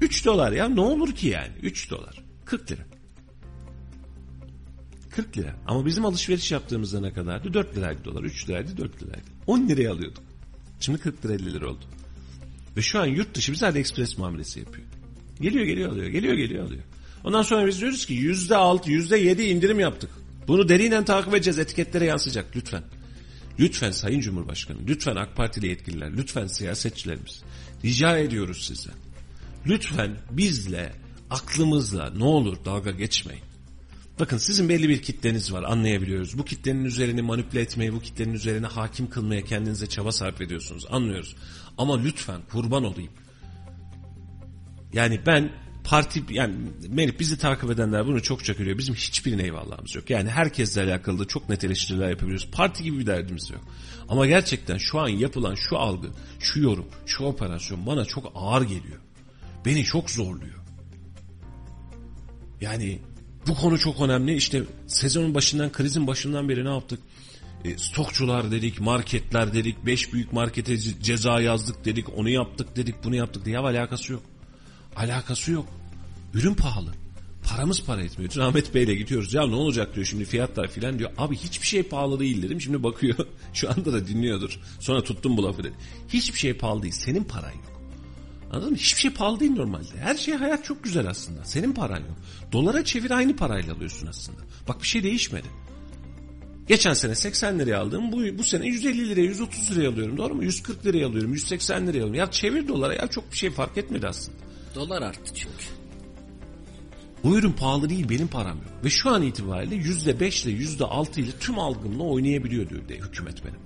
3 0.00 0.24
dolar 0.26 0.52
ya 0.52 0.68
ne 0.68 0.80
olur 0.80 1.12
ki 1.14 1.28
yani 1.28 1.52
3 1.62 1.90
dolar 1.90 2.22
40 2.44 2.70
lira. 2.72 2.82
40 5.20 5.38
lira. 5.38 5.54
Ama 5.66 5.86
bizim 5.86 6.04
alışveriş 6.04 6.52
yaptığımızda 6.52 7.00
ne 7.00 7.12
kadardı? 7.12 7.54
4 7.54 7.76
liraydı 7.76 8.04
dolar, 8.04 8.22
3 8.22 8.48
liraydı, 8.48 8.76
4 8.76 9.02
liraydı. 9.02 9.26
10 9.46 9.68
liraya 9.68 9.92
alıyorduk. 9.92 10.22
Şimdi 10.80 10.98
40 10.98 11.24
lira 11.24 11.32
50 11.32 11.54
lira 11.54 11.68
oldu. 11.70 11.84
Ve 12.76 12.82
şu 12.82 13.00
an 13.00 13.06
yurt 13.06 13.34
dışı 13.34 13.52
bize 13.52 13.66
AliExpress 13.66 14.18
muamelesi 14.18 14.60
yapıyor. 14.60 14.86
Geliyor 15.40 15.64
geliyor 15.64 15.92
alıyor, 15.92 16.06
geliyor 16.06 16.34
geliyor 16.34 16.66
alıyor. 16.66 16.82
Ondan 17.24 17.42
sonra 17.42 17.66
biz 17.66 17.80
diyoruz 17.80 18.06
ki 18.06 18.14
%6, 18.14 18.86
%7 18.86 19.42
indirim 19.42 19.80
yaptık. 19.80 20.10
Bunu 20.48 20.68
derinen 20.68 21.04
takip 21.04 21.34
edeceğiz, 21.34 21.58
etiketlere 21.58 22.04
yansıyacak 22.04 22.56
lütfen. 22.56 22.82
Lütfen 23.58 23.90
Sayın 23.90 24.20
Cumhurbaşkanı, 24.20 24.78
lütfen 24.86 25.16
AK 25.16 25.36
Partili 25.36 25.66
yetkililer, 25.66 26.16
lütfen 26.16 26.46
siyasetçilerimiz. 26.46 27.42
Rica 27.84 28.18
ediyoruz 28.18 28.66
sizden. 28.66 28.94
Lütfen 29.66 30.16
bizle, 30.30 30.92
aklımızla 31.30 32.10
ne 32.10 32.24
olur 32.24 32.56
dalga 32.64 32.90
geçmeyin. 32.90 33.49
Bakın 34.20 34.36
sizin 34.36 34.68
belli 34.68 34.88
bir 34.88 35.02
kitleniz 35.02 35.52
var 35.52 35.62
anlayabiliyoruz. 35.62 36.38
Bu 36.38 36.44
kitlenin 36.44 36.84
üzerini 36.84 37.22
manipüle 37.22 37.60
etmeye, 37.60 37.92
bu 37.92 38.00
kitlenin 38.00 38.32
üzerine 38.32 38.66
hakim 38.66 39.10
kılmaya 39.10 39.44
kendinize 39.44 39.86
çaba 39.86 40.12
sarf 40.12 40.40
ediyorsunuz 40.40 40.86
anlıyoruz. 40.90 41.36
Ama 41.78 42.00
lütfen 42.00 42.40
kurban 42.52 42.84
olayım. 42.84 43.12
Yani 44.92 45.20
ben 45.26 45.52
parti 45.84 46.24
yani 46.30 46.54
Melih 46.88 47.18
bizi 47.18 47.38
takip 47.38 47.70
edenler 47.70 48.06
bunu 48.06 48.22
çok 48.22 48.44
çok 48.44 48.58
görüyor. 48.58 48.78
Bizim 48.78 48.94
hiçbirine 48.94 49.42
eyvallahımız 49.42 49.94
yok. 49.94 50.10
Yani 50.10 50.30
herkesle 50.30 50.82
alakalı 50.82 51.18
da 51.18 51.24
çok 51.24 51.48
net 51.48 51.64
eleştiriler 51.64 52.10
yapabiliyoruz. 52.10 52.48
Parti 52.52 52.82
gibi 52.82 52.98
bir 52.98 53.06
derdimiz 53.06 53.50
yok. 53.50 53.60
Ama 54.08 54.26
gerçekten 54.26 54.78
şu 54.78 55.00
an 55.00 55.08
yapılan 55.08 55.54
şu 55.54 55.78
algı, 55.78 56.08
şu 56.40 56.60
yorum, 56.60 56.86
şu 57.06 57.24
operasyon 57.24 57.86
bana 57.86 58.04
çok 58.04 58.32
ağır 58.34 58.62
geliyor. 58.62 59.00
Beni 59.64 59.84
çok 59.84 60.10
zorluyor. 60.10 60.60
Yani 62.60 63.00
bu 63.50 63.54
konu 63.54 63.78
çok 63.78 64.00
önemli. 64.00 64.34
İşte 64.34 64.62
sezonun 64.86 65.34
başından, 65.34 65.72
krizin 65.72 66.06
başından 66.06 66.48
beri 66.48 66.64
ne 66.64 66.68
yaptık? 66.68 67.00
E, 67.64 67.78
stokçular 67.78 68.50
dedik, 68.50 68.80
marketler 68.80 69.54
dedik, 69.54 69.86
beş 69.86 70.12
büyük 70.12 70.32
markete 70.32 70.74
ce- 70.74 71.02
ceza 71.02 71.40
yazdık 71.40 71.84
dedik, 71.84 72.18
onu 72.18 72.28
yaptık 72.28 72.76
dedik, 72.76 72.94
bunu 73.04 73.16
yaptık 73.16 73.44
diye. 73.44 73.58
Alakası 73.58 74.12
yok. 74.12 74.22
Alakası 74.96 75.52
yok. 75.52 75.66
Ürün 76.34 76.54
pahalı. 76.54 76.94
Paramız 77.44 77.84
para 77.84 78.02
etmiyor. 78.02 78.32
Dün 78.34 78.40
Ahmet 78.40 78.74
Bey'le 78.74 78.94
gidiyoruz. 78.94 79.34
Ya 79.34 79.46
ne 79.46 79.54
olacak 79.54 79.94
diyor 79.94 80.06
şimdi 80.06 80.24
fiyatlar 80.24 80.68
filan 80.68 80.98
diyor. 80.98 81.10
Abi 81.18 81.36
hiçbir 81.36 81.66
şey 81.66 81.82
pahalı 81.82 82.20
değil 82.20 82.42
dedim. 82.42 82.60
Şimdi 82.60 82.82
bakıyor. 82.82 83.16
Şu 83.52 83.70
anda 83.70 83.92
da 83.92 84.06
dinliyordur. 84.06 84.60
Sonra 84.80 85.02
tuttum 85.02 85.36
bu 85.36 85.42
lafı 85.42 85.64
dedi. 85.64 85.74
Hiçbir 86.08 86.38
şey 86.38 86.54
pahalı 86.54 86.82
değil. 86.82 86.94
Senin 86.94 87.24
paran 87.24 87.52
yok. 87.52 87.69
Anladın 88.50 88.70
mı? 88.70 88.76
Hiçbir 88.76 89.00
şey 89.00 89.10
pahalı 89.10 89.40
değil 89.40 89.52
normalde. 89.52 89.98
Her 90.00 90.16
şey 90.16 90.34
hayat 90.34 90.64
çok 90.64 90.84
güzel 90.84 91.08
aslında. 91.08 91.44
Senin 91.44 91.72
paran 91.72 91.98
yok. 91.98 92.16
Dolara 92.52 92.84
çevir 92.84 93.10
aynı 93.10 93.36
parayla 93.36 93.74
alıyorsun 93.74 94.06
aslında. 94.06 94.38
Bak 94.68 94.82
bir 94.82 94.86
şey 94.86 95.02
değişmedi. 95.02 95.46
Geçen 96.68 96.92
sene 96.92 97.14
80 97.14 97.58
liraya 97.58 97.80
aldım. 97.80 98.12
Bu, 98.12 98.38
bu 98.38 98.44
sene 98.44 98.66
150 98.66 99.08
liraya 99.08 99.24
130 99.24 99.70
liraya 99.70 99.88
alıyorum. 99.88 100.16
Doğru 100.16 100.34
mu? 100.34 100.44
140 100.44 100.86
liraya 100.86 101.06
alıyorum. 101.06 101.32
180 101.32 101.82
liraya 101.82 101.88
alıyorum. 101.88 102.14
Ya 102.14 102.30
çevir 102.30 102.68
dolara 102.68 102.94
ya 102.94 103.06
çok 103.06 103.32
bir 103.32 103.36
şey 103.36 103.50
fark 103.50 103.78
etmedi 103.78 104.08
aslında. 104.08 104.38
Dolar 104.74 105.02
arttı 105.02 105.34
çünkü. 105.34 105.64
Bu 107.24 107.38
ürün 107.38 107.52
pahalı 107.52 107.90
değil 107.90 108.08
benim 108.08 108.28
param 108.28 108.56
yok. 108.56 108.84
Ve 108.84 108.90
şu 108.90 109.10
an 109.10 109.22
itibariyle 109.22 109.74
%5 109.74 110.48
ile 110.48 110.64
%6 110.64 111.20
ile 111.20 111.30
tüm 111.40 111.58
algımla 111.58 112.02
oynayabiliyor 112.02 112.68
diyor 112.68 112.88
de, 112.88 112.96
hükümet 112.96 113.42
benim. 113.44 113.60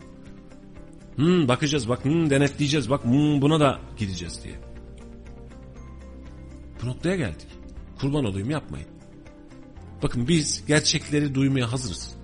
Hmm, 1.16 1.48
bakacağız 1.48 1.88
bak 1.88 2.04
hmm, 2.04 2.30
denetleyeceğiz 2.30 2.90
bak 2.90 3.04
hmm, 3.04 3.42
buna 3.42 3.60
da 3.60 3.80
gideceğiz 3.98 4.40
diye. 4.44 4.73
Bu 6.82 6.86
noktaya 6.86 7.16
geldik. 7.16 7.46
Kurban 8.00 8.24
olayım 8.24 8.50
yapmayın. 8.50 8.88
Bakın 10.02 10.28
biz 10.28 10.66
gerçekleri 10.66 11.34
duymaya 11.34 11.72
hazırız. 11.72 12.14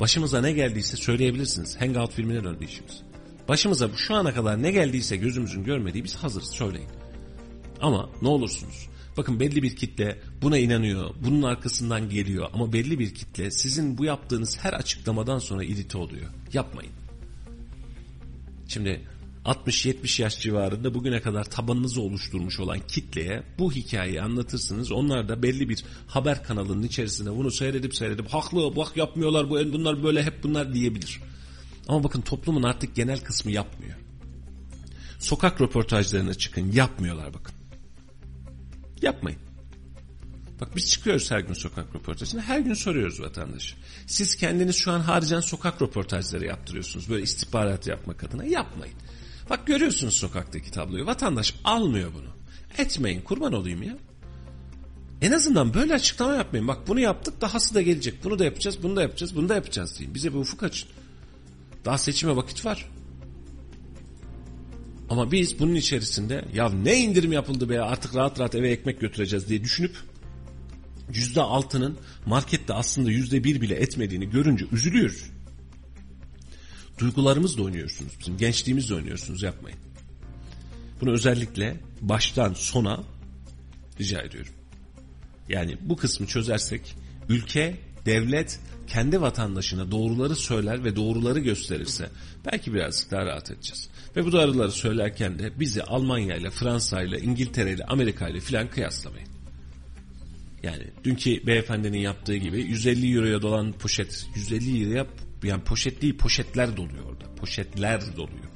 Başımıza 0.00 0.40
ne 0.40 0.52
geldiyse 0.52 0.96
söyleyebilirsiniz. 0.96 1.80
Hangout 1.80 2.12
filmine 2.12 2.44
döndü 2.44 2.64
işimiz. 2.64 3.02
Başımıza 3.48 3.88
şu 3.96 4.14
ana 4.14 4.34
kadar 4.34 4.62
ne 4.62 4.70
geldiyse 4.70 5.16
gözümüzün 5.16 5.64
görmediği 5.64 6.04
biz 6.04 6.16
hazırız 6.16 6.50
söyleyin. 6.50 6.88
Ama 7.80 8.10
ne 8.22 8.28
olursunuz. 8.28 8.88
Bakın 9.16 9.40
belli 9.40 9.62
bir 9.62 9.76
kitle 9.76 10.18
buna 10.42 10.58
inanıyor, 10.58 11.14
bunun 11.24 11.42
arkasından 11.42 12.08
geliyor 12.08 12.50
ama 12.52 12.72
belli 12.72 12.98
bir 12.98 13.14
kitle 13.14 13.50
sizin 13.50 13.98
bu 13.98 14.04
yaptığınız 14.04 14.58
her 14.58 14.72
açıklamadan 14.72 15.38
sonra 15.38 15.64
irite 15.64 15.98
oluyor. 15.98 16.26
Yapmayın. 16.52 16.92
Şimdi 18.68 19.00
60-70 19.44 20.22
yaş 20.22 20.40
civarında 20.40 20.94
bugüne 20.94 21.20
kadar 21.20 21.44
tabanınızı 21.44 22.00
oluşturmuş 22.00 22.60
olan 22.60 22.80
kitleye 22.88 23.42
bu 23.58 23.72
hikayeyi 23.72 24.22
anlatırsınız. 24.22 24.92
Onlar 24.92 25.28
da 25.28 25.42
belli 25.42 25.68
bir 25.68 25.84
haber 26.06 26.44
kanalının 26.44 26.82
içerisinde 26.82 27.36
bunu 27.36 27.50
seyredip 27.50 27.96
seyredip 27.96 28.28
haklı 28.28 28.76
bak 28.76 28.96
yapmıyorlar 28.96 29.50
bu 29.50 29.72
bunlar 29.72 30.02
böyle 30.02 30.22
hep 30.22 30.42
bunlar 30.42 30.74
diyebilir. 30.74 31.20
Ama 31.88 32.04
bakın 32.04 32.20
toplumun 32.20 32.62
artık 32.62 32.94
genel 32.94 33.20
kısmı 33.20 33.50
yapmıyor. 33.50 33.94
Sokak 35.18 35.60
röportajlarına 35.60 36.34
çıkın 36.34 36.72
yapmıyorlar 36.72 37.34
bakın. 37.34 37.54
Yapmayın. 39.02 39.38
Bak 40.60 40.76
biz 40.76 40.90
çıkıyoruz 40.90 41.30
her 41.30 41.40
gün 41.40 41.54
sokak 41.54 41.94
röportajına. 41.94 42.42
Her 42.42 42.58
gün 42.58 42.74
soruyoruz 42.74 43.20
vatandaşı. 43.20 43.76
Siz 44.06 44.36
kendiniz 44.36 44.76
şu 44.76 44.92
an 44.92 45.00
harcayan 45.00 45.40
sokak 45.40 45.82
röportajları 45.82 46.46
yaptırıyorsunuz. 46.46 47.08
Böyle 47.08 47.22
istihbarat 47.22 47.86
yapmak 47.86 48.24
adına. 48.24 48.44
Yapmayın. 48.44 48.94
Bak 49.50 49.66
görüyorsunuz 49.66 50.14
sokaktaki 50.14 50.70
tabloyu. 50.70 51.06
Vatandaş 51.06 51.54
almıyor 51.64 52.10
bunu. 52.14 52.28
Etmeyin 52.78 53.20
kurban 53.20 53.52
olayım 53.52 53.82
ya. 53.82 53.98
En 55.22 55.32
azından 55.32 55.74
böyle 55.74 55.94
açıklama 55.94 56.34
yapmayın. 56.34 56.68
Bak 56.68 56.78
bunu 56.88 57.00
yaptık 57.00 57.40
dahası 57.40 57.74
da 57.74 57.82
gelecek. 57.82 58.24
Bunu 58.24 58.38
da 58.38 58.44
yapacağız, 58.44 58.82
bunu 58.82 58.96
da 58.96 59.02
yapacağız, 59.02 59.36
bunu 59.36 59.48
da 59.48 59.54
yapacağız 59.54 59.98
deyin. 59.98 60.14
Bize 60.14 60.32
bir 60.32 60.38
ufuk 60.38 60.62
açın. 60.62 60.88
Daha 61.84 61.98
seçime 61.98 62.36
vakit 62.36 62.64
var. 62.64 62.88
Ama 65.10 65.32
biz 65.32 65.58
bunun 65.58 65.74
içerisinde 65.74 66.44
ya 66.54 66.68
ne 66.68 66.98
indirim 66.98 67.32
yapıldı 67.32 67.68
be 67.68 67.80
artık 67.80 68.14
rahat 68.14 68.40
rahat 68.40 68.54
eve 68.54 68.70
ekmek 68.70 69.00
götüreceğiz 69.00 69.48
diye 69.48 69.64
düşünüp 69.64 69.96
yüzde 71.14 71.40
altının 71.40 71.98
markette 72.26 72.74
aslında 72.74 73.10
yüzde 73.10 73.44
bir 73.44 73.60
bile 73.60 73.74
etmediğini 73.74 74.30
görünce 74.30 74.66
üzülüyoruz. 74.72 75.30
Duygularımızla 77.02 77.62
oynuyorsunuz. 77.62 78.12
Bizim 78.20 78.36
gençliğimizle 78.36 78.94
oynuyorsunuz 78.94 79.42
yapmayın. 79.42 79.78
Bunu 81.00 81.12
özellikle 81.12 81.76
baştan 82.00 82.54
sona 82.54 83.04
rica 84.00 84.22
ediyorum. 84.22 84.52
Yani 85.48 85.76
bu 85.80 85.96
kısmı 85.96 86.26
çözersek 86.26 86.96
ülke, 87.28 87.76
devlet 88.06 88.60
kendi 88.86 89.20
vatandaşına 89.20 89.90
doğruları 89.90 90.36
söyler 90.36 90.84
ve 90.84 90.96
doğruları 90.96 91.38
gösterirse 91.38 92.10
belki 92.52 92.74
birazcık 92.74 93.10
daha 93.10 93.26
rahat 93.26 93.50
edeceğiz. 93.50 93.88
Ve 94.16 94.24
bu 94.24 94.32
doğruları 94.32 94.72
söylerken 94.72 95.38
de 95.38 95.60
bizi 95.60 95.82
Almanya 95.82 96.36
ile 96.36 96.50
Fransa 96.50 97.02
ile 97.02 97.20
İngiltere 97.20 97.72
ile 97.72 97.84
Amerika 97.84 98.28
ile 98.28 98.40
filan 98.40 98.70
kıyaslamayın. 98.70 99.28
Yani 100.62 100.84
dünkü 101.04 101.46
beyefendinin 101.46 101.98
yaptığı 101.98 102.36
gibi 102.36 102.62
150 102.62 103.16
euroya 103.16 103.42
dolan 103.42 103.72
poşet 103.72 104.26
150 104.34 104.80
liraya 104.80 105.06
yani 105.44 105.64
poşet 105.64 106.02
değil 106.02 106.16
poşetler 106.16 106.76
doluyor 106.76 107.04
orada. 107.04 107.34
Poşetler 107.34 108.16
doluyor. 108.16 108.52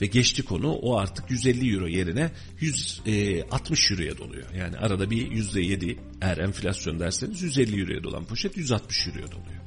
Ve 0.00 0.06
geçti 0.06 0.44
konu 0.44 0.72
o 0.72 0.98
artık 0.98 1.30
150 1.30 1.74
euro 1.74 1.86
yerine 1.86 2.30
160 2.60 3.90
euroya 3.90 4.18
doluyor. 4.18 4.54
Yani 4.54 4.76
arada 4.76 5.10
bir 5.10 5.30
%7 5.30 5.96
eğer 6.22 6.38
enflasyon 6.38 7.00
derseniz 7.00 7.42
150 7.42 7.80
euroya 7.80 8.02
dolan 8.02 8.24
poşet 8.24 8.56
160 8.56 9.06
euroya 9.06 9.26
doluyor. 9.26 9.62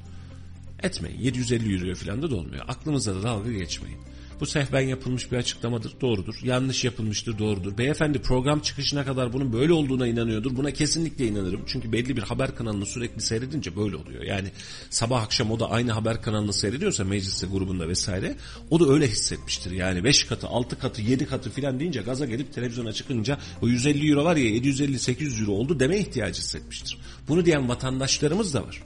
Etmeyin 0.83 1.19
750 1.19 1.75
euroya 1.75 1.95
falan 1.95 2.21
da 2.21 2.29
dolmuyor. 2.31 2.65
Aklınıza 2.67 3.15
da 3.15 3.23
dalga 3.23 3.51
geçmeyin. 3.51 3.99
Bu 4.41 4.45
sehven 4.45 4.81
yapılmış 4.81 5.31
bir 5.31 5.37
açıklamadır, 5.37 5.93
doğrudur. 6.01 6.35
Yanlış 6.43 6.83
yapılmıştır, 6.83 7.37
doğrudur. 7.37 7.77
Beyefendi 7.77 8.21
program 8.21 8.59
çıkışına 8.59 9.05
kadar 9.05 9.33
bunun 9.33 9.53
böyle 9.53 9.73
olduğuna 9.73 10.07
inanıyordur. 10.07 10.55
Buna 10.55 10.71
kesinlikle 10.71 11.27
inanırım. 11.27 11.61
Çünkü 11.67 11.91
belli 11.91 12.17
bir 12.17 12.21
haber 12.21 12.55
kanalını 12.55 12.85
sürekli 12.85 13.21
seyredince 13.21 13.75
böyle 13.75 13.95
oluyor. 13.95 14.23
Yani 14.23 14.47
sabah 14.89 15.23
akşam 15.23 15.51
o 15.51 15.59
da 15.59 15.69
aynı 15.69 15.91
haber 15.91 16.21
kanalını 16.21 16.53
seyrediyorsa 16.53 17.03
mecliste 17.03 17.47
grubunda 17.47 17.87
vesaire 17.87 18.35
o 18.69 18.79
da 18.79 18.93
öyle 18.93 19.07
hissetmiştir. 19.07 19.71
Yani 19.71 20.03
5 20.03 20.23
katı, 20.23 20.47
6 20.47 20.79
katı, 20.79 21.01
7 21.01 21.25
katı 21.25 21.49
filan 21.49 21.79
deyince 21.79 22.01
gaza 22.01 22.25
gelip 22.25 22.53
televizyona 22.53 22.93
çıkınca 22.93 23.37
o 23.61 23.67
150 23.67 24.09
euro 24.11 24.25
var 24.25 24.35
ya 24.35 24.49
750-800 24.49 25.41
euro 25.41 25.51
oldu 25.51 25.79
deme 25.79 25.97
ihtiyacı 25.97 26.41
hissetmiştir. 26.41 26.97
Bunu 27.27 27.45
diyen 27.45 27.69
vatandaşlarımız 27.69 28.53
da 28.53 28.63
var. 28.63 28.83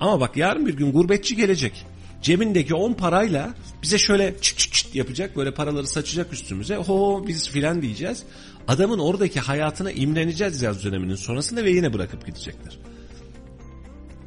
Ama 0.00 0.20
bak 0.20 0.36
yarın 0.36 0.66
bir 0.66 0.74
gün 0.74 0.92
gurbetçi 0.92 1.36
gelecek 1.36 1.86
cebindeki 2.22 2.74
10 2.74 2.92
parayla 2.92 3.54
bize 3.82 3.98
şöyle 3.98 4.34
çıt 4.40 4.58
çıt 4.58 4.72
çıt 4.72 4.94
yapacak 4.94 5.36
böyle 5.36 5.54
paraları 5.54 5.86
saçacak 5.86 6.32
üstümüze 6.32 6.76
ho 6.76 7.24
biz 7.26 7.48
filan 7.48 7.82
diyeceğiz. 7.82 8.22
Adamın 8.68 8.98
oradaki 8.98 9.40
hayatına 9.40 9.92
imreneceğiz 9.92 10.62
yaz 10.62 10.84
döneminin 10.84 11.14
sonrasında 11.14 11.64
ve 11.64 11.70
yine 11.70 11.92
bırakıp 11.92 12.26
gidecekler. 12.26 12.78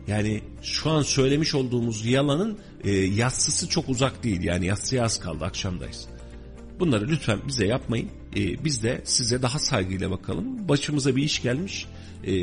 Yani 0.08 0.42
şu 0.62 0.90
an 0.90 1.02
söylemiş 1.02 1.56
olduğumuz 1.56 2.06
yalanın 2.06 2.58
e, 2.84 2.92
yassısı 2.92 3.70
çok 3.70 3.90
uzak 3.90 4.24
değil. 4.24 4.44
Yani 4.44 4.66
yassıya 4.66 5.04
az 5.04 5.20
kaldı 5.20 5.46
akşamdayız. 5.46 6.08
Bunları 6.80 7.08
lütfen 7.08 7.40
bize 7.48 7.66
yapmayın. 7.66 8.10
E, 8.36 8.64
biz 8.64 8.84
de 8.84 9.02
size 9.04 9.42
daha 9.42 9.60
saygıyla 9.60 10.12
bakalım. 10.12 10.70
Başımıza 10.70 11.16
bir 11.16 11.24
iş 11.24 11.42
gelmiş. 11.42 11.86
E, 12.24 12.34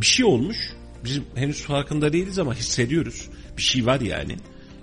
bir 0.00 0.06
şey 0.06 0.26
olmuş. 0.26 0.72
Biz 1.04 1.20
henüz 1.34 1.62
farkında 1.62 2.12
değiliz 2.12 2.38
ama 2.38 2.54
hissediyoruz. 2.54 3.28
Bir 3.56 3.62
şey 3.62 3.86
var 3.86 4.00
yani. 4.00 4.36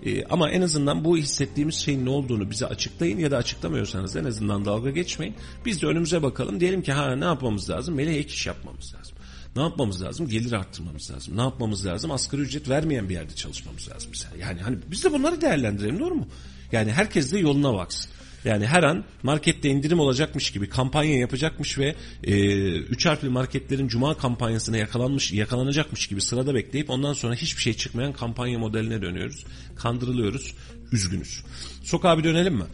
Ee, 0.08 0.26
ama 0.30 0.50
en 0.50 0.62
azından 0.62 1.04
bu 1.04 1.18
hissettiğimiz 1.18 1.76
şeyin 1.76 2.06
ne 2.06 2.10
olduğunu 2.10 2.50
bize 2.50 2.66
açıklayın 2.66 3.20
ya 3.20 3.32
da 3.32 3.38
açıklamıyorsanız 3.38 4.16
en 4.16 4.24
azından 4.24 4.66
dalga 4.66 4.90
geçmeyin. 4.90 5.36
Biz 5.66 5.82
de 5.82 5.88
önümüze 5.88 6.24
bakalım. 6.24 6.60
Diyelim 6.60 6.82
ki 6.82 6.92
ha 6.92 7.16
ne 7.16 7.26
yapmamız 7.26 7.70
lazım? 7.70 7.96
Melek 7.96 8.18
ek 8.18 8.34
iş 8.34 8.48
yapmamız 8.48 8.96
lazım. 8.96 9.18
Ne 9.56 9.62
yapmamız 9.62 10.02
lazım? 10.02 10.28
Gelir 10.28 10.52
arttırmamız 10.52 11.12
lazım. 11.12 11.38
Ne 11.38 11.42
yapmamız 11.42 11.86
lazım? 11.86 12.12
Asgari 12.12 12.42
ücret 12.42 12.70
vermeyen 12.70 13.10
bir 13.10 13.14
yerde 13.14 13.36
çalışmamız 13.36 13.90
lazım 13.90 14.10
mesela. 14.10 14.36
Yani 14.38 14.62
hani 14.62 14.78
biz 14.92 15.04
de 15.04 15.14
bunları 15.14 15.42
değerlendirelim 15.42 16.00
doğru 16.00 16.16
mu? 16.16 16.28
Yani 16.72 16.92
herkes 16.92 17.32
de 17.32 17.40
yoluna 17.40 17.74
baksın. 17.74 18.12
Yani 18.48 18.66
her 18.66 18.84
an 18.84 19.04
markette 19.24 19.70
indirim 19.70 20.00
olacakmış 20.00 20.52
gibi 20.52 20.70
kampanya 20.70 21.18
yapacakmış 21.18 21.80
ve 21.80 21.96
e, 22.24 22.34
üç 22.72 23.06
harfli 23.06 23.30
marketlerin 23.30 23.88
cuma 23.88 24.18
kampanyasına 24.18 24.78
yakalanmış 24.78 25.34
yakalanacakmış 25.34 26.08
gibi 26.08 26.22
sırada 26.22 26.56
bekleyip 26.56 26.90
ondan 26.90 27.14
sonra 27.14 27.36
hiçbir 27.36 27.62
şey 27.62 27.74
çıkmayan 27.74 28.14
kampanya 28.14 28.60
modeline 28.60 29.02
dönüyoruz. 29.02 29.46
Kandırılıyoruz. 29.76 30.54
Üzgünüz. 30.92 31.44
Sokağa 31.84 32.18
bir 32.18 32.24
dönelim 32.24 32.56
mi? 32.56 32.66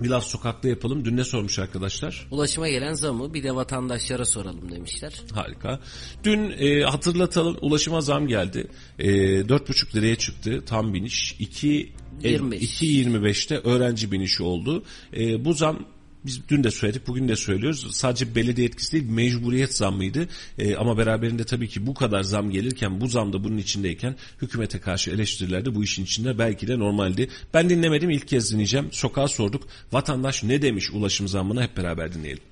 Biraz 0.00 0.24
sokakta 0.24 0.68
yapalım. 0.68 1.04
Dün 1.04 1.16
ne 1.16 1.24
sormuş 1.24 1.58
arkadaşlar? 1.58 2.26
Ulaşıma 2.30 2.68
gelen 2.68 2.94
zamı 2.94 3.34
bir 3.34 3.42
de 3.42 3.54
vatandaşlara 3.54 4.24
soralım 4.24 4.72
demişler. 4.72 5.12
Harika. 5.34 5.80
Dün 6.24 6.50
e, 6.50 6.82
hatırlatalım 6.82 7.56
ulaşıma 7.60 8.00
zam 8.00 8.28
geldi. 8.28 8.66
E, 8.98 9.08
4,5 9.08 9.94
liraya 9.96 10.16
çıktı 10.16 10.62
tam 10.66 10.94
biniş. 10.94 11.36
2 11.38 11.92
25. 12.24 12.82
2.25'te 12.82 13.56
öğrenci 13.56 14.12
binişi 14.12 14.42
oldu. 14.42 14.84
E, 15.16 15.44
bu 15.44 15.52
zam 15.52 15.86
biz 16.26 16.48
dün 16.48 16.64
de 16.64 16.70
söyledik 16.70 17.06
bugün 17.06 17.28
de 17.28 17.36
söylüyoruz. 17.36 17.96
Sadece 17.96 18.34
belediye 18.34 18.66
etkisi 18.66 18.92
değil 18.92 19.10
mecburiyet 19.10 19.74
zammıydı. 19.74 20.28
E, 20.58 20.76
ama 20.76 20.98
beraberinde 20.98 21.44
tabii 21.44 21.68
ki 21.68 21.86
bu 21.86 21.94
kadar 21.94 22.22
zam 22.22 22.50
gelirken 22.50 23.00
bu 23.00 23.06
zam 23.06 23.32
da 23.32 23.44
bunun 23.44 23.56
içindeyken 23.56 24.16
hükümete 24.42 24.80
karşı 24.80 25.10
eleştiriler 25.10 25.64
de 25.64 25.74
bu 25.74 25.84
işin 25.84 26.04
içinde 26.04 26.38
belki 26.38 26.68
de 26.68 26.78
normaldi. 26.78 27.28
Ben 27.54 27.70
dinlemedim 27.70 28.10
ilk 28.10 28.28
kez 28.28 28.52
dinleyeceğim. 28.52 28.88
Sokağa 28.92 29.28
sorduk. 29.28 29.62
Vatandaş 29.92 30.44
ne 30.44 30.62
demiş 30.62 30.90
ulaşım 30.90 31.28
zammına 31.28 31.62
hep 31.62 31.76
beraber 31.76 32.14
dinleyelim. 32.14 32.42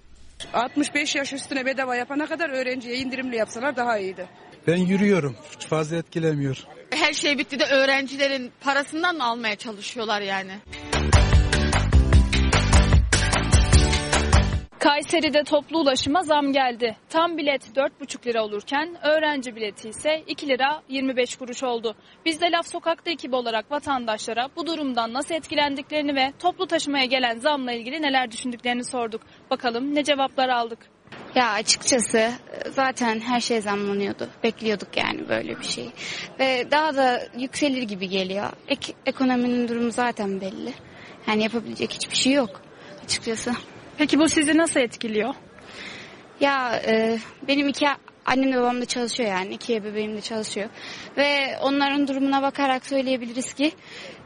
65 0.52 1.14
yaş 1.14 1.32
üstüne 1.32 1.66
bedava 1.66 1.96
yapana 1.96 2.26
kadar 2.26 2.50
öğrenciye 2.50 2.98
indirimli 2.98 3.36
yapsalar 3.36 3.76
daha 3.76 3.98
iyiydi. 3.98 4.26
Ben 4.66 4.76
yürüyorum. 4.76 5.36
Fazla 5.58 5.96
etkilemiyor. 5.96 6.56
Her 6.94 7.12
şey 7.12 7.38
bitti 7.38 7.58
de 7.58 7.64
öğrencilerin 7.64 8.52
parasından 8.60 9.16
mı 9.16 9.24
almaya 9.24 9.56
çalışıyorlar 9.56 10.20
yani? 10.20 10.52
Kayseri'de 14.78 15.44
toplu 15.44 15.78
ulaşıma 15.78 16.22
zam 16.22 16.52
geldi. 16.52 16.96
Tam 17.08 17.36
bilet 17.36 17.68
4,5 17.76 18.26
lira 18.26 18.44
olurken 18.44 18.96
öğrenci 19.02 19.56
bileti 19.56 19.88
ise 19.88 20.24
2 20.26 20.48
lira 20.48 20.82
25 20.88 21.36
kuruş 21.36 21.62
oldu. 21.62 21.96
Biz 22.24 22.40
de 22.40 22.50
Laf 22.50 22.66
Sokak'ta 22.66 23.10
ekibi 23.10 23.36
olarak 23.36 23.70
vatandaşlara 23.70 24.48
bu 24.56 24.66
durumdan 24.66 25.12
nasıl 25.12 25.34
etkilendiklerini 25.34 26.14
ve 26.14 26.32
toplu 26.38 26.66
taşımaya 26.66 27.04
gelen 27.04 27.38
zamla 27.38 27.72
ilgili 27.72 28.02
neler 28.02 28.30
düşündüklerini 28.30 28.84
sorduk. 28.84 29.20
Bakalım 29.50 29.94
ne 29.94 30.04
cevaplar 30.04 30.48
aldık. 30.48 30.93
Ya 31.34 31.50
açıkçası 31.52 32.32
zaten 32.70 33.20
her 33.20 33.40
şey 33.40 33.60
zamlanıyordu. 33.60 34.28
Bekliyorduk 34.42 34.96
yani 34.96 35.28
böyle 35.28 35.58
bir 35.58 35.64
şey. 35.64 35.90
Ve 36.40 36.70
daha 36.70 36.96
da 36.96 37.22
yükselir 37.38 37.82
gibi 37.82 38.08
geliyor. 38.08 38.50
Ek, 38.68 38.92
ekonominin 39.06 39.68
durumu 39.68 39.90
zaten 39.90 40.40
belli. 40.40 40.74
Yani 41.26 41.42
yapabilecek 41.42 41.92
hiçbir 41.92 42.16
şey 42.16 42.32
yok 42.32 42.60
açıkçası. 43.04 43.52
Peki 43.98 44.18
bu 44.18 44.28
sizi 44.28 44.56
nasıl 44.56 44.80
etkiliyor? 44.80 45.34
Ya 46.40 46.82
e, 46.86 47.18
benim 47.48 47.68
iki 47.68 47.86
annem 48.24 48.52
de 48.52 48.56
babam 48.56 48.80
da 48.80 48.84
çalışıyor 48.84 49.28
yani. 49.28 49.54
iki 49.54 49.84
bebeğim 49.84 50.16
de 50.16 50.20
çalışıyor. 50.20 50.68
Ve 51.16 51.58
onların 51.62 52.08
durumuna 52.08 52.42
bakarak 52.42 52.86
söyleyebiliriz 52.86 53.54
ki 53.54 53.72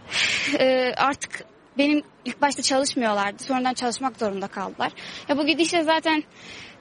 e, 0.59 0.93
artık 0.97 1.45
benim 1.79 2.03
ilk 2.25 2.41
başta 2.43 2.63
çalışmıyorlardı. 2.63 3.43
Sonradan 3.43 3.75
çalışmak 3.75 4.17
zorunda 4.17 4.49
kaldılar. 4.49 4.93
Ya 5.29 5.39
bu 5.39 5.47
gidişle 5.47 5.83
zaten 5.83 6.23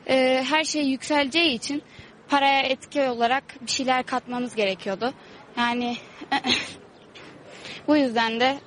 e, 0.10 0.44
her 0.50 0.64
şey 0.64 0.84
yükseleceği 0.90 1.56
için 1.56 1.84
paraya 2.30 2.62
etki 2.62 3.02
olarak 3.02 3.44
bir 3.62 3.72
şeyler 3.72 4.06
katmamız 4.06 4.56
gerekiyordu. 4.56 5.14
Yani 5.58 5.98
bu 7.88 7.98
yüzden 7.98 8.40
de 8.40 8.58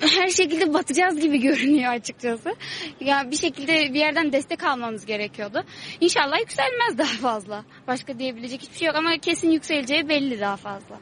her 0.00 0.28
şekilde 0.28 0.74
batacağız 0.74 1.20
gibi 1.20 1.40
görünüyor 1.40 1.92
açıkçası. 1.92 2.54
Ya 3.00 3.30
bir 3.30 3.36
şekilde 3.36 3.94
bir 3.94 4.00
yerden 4.00 4.32
destek 4.32 4.64
almamız 4.64 5.06
gerekiyordu. 5.06 5.64
İnşallah 6.00 6.40
yükselmez 6.40 6.98
daha 6.98 7.16
fazla. 7.32 7.64
Başka 7.86 8.18
diyebilecek 8.18 8.62
hiçbir 8.62 8.76
şey 8.76 8.86
yok 8.86 8.96
ama 8.96 9.18
kesin 9.18 9.50
yükseleceği 9.50 10.08
belli 10.08 10.40
daha 10.40 10.56
fazla. 10.56 10.96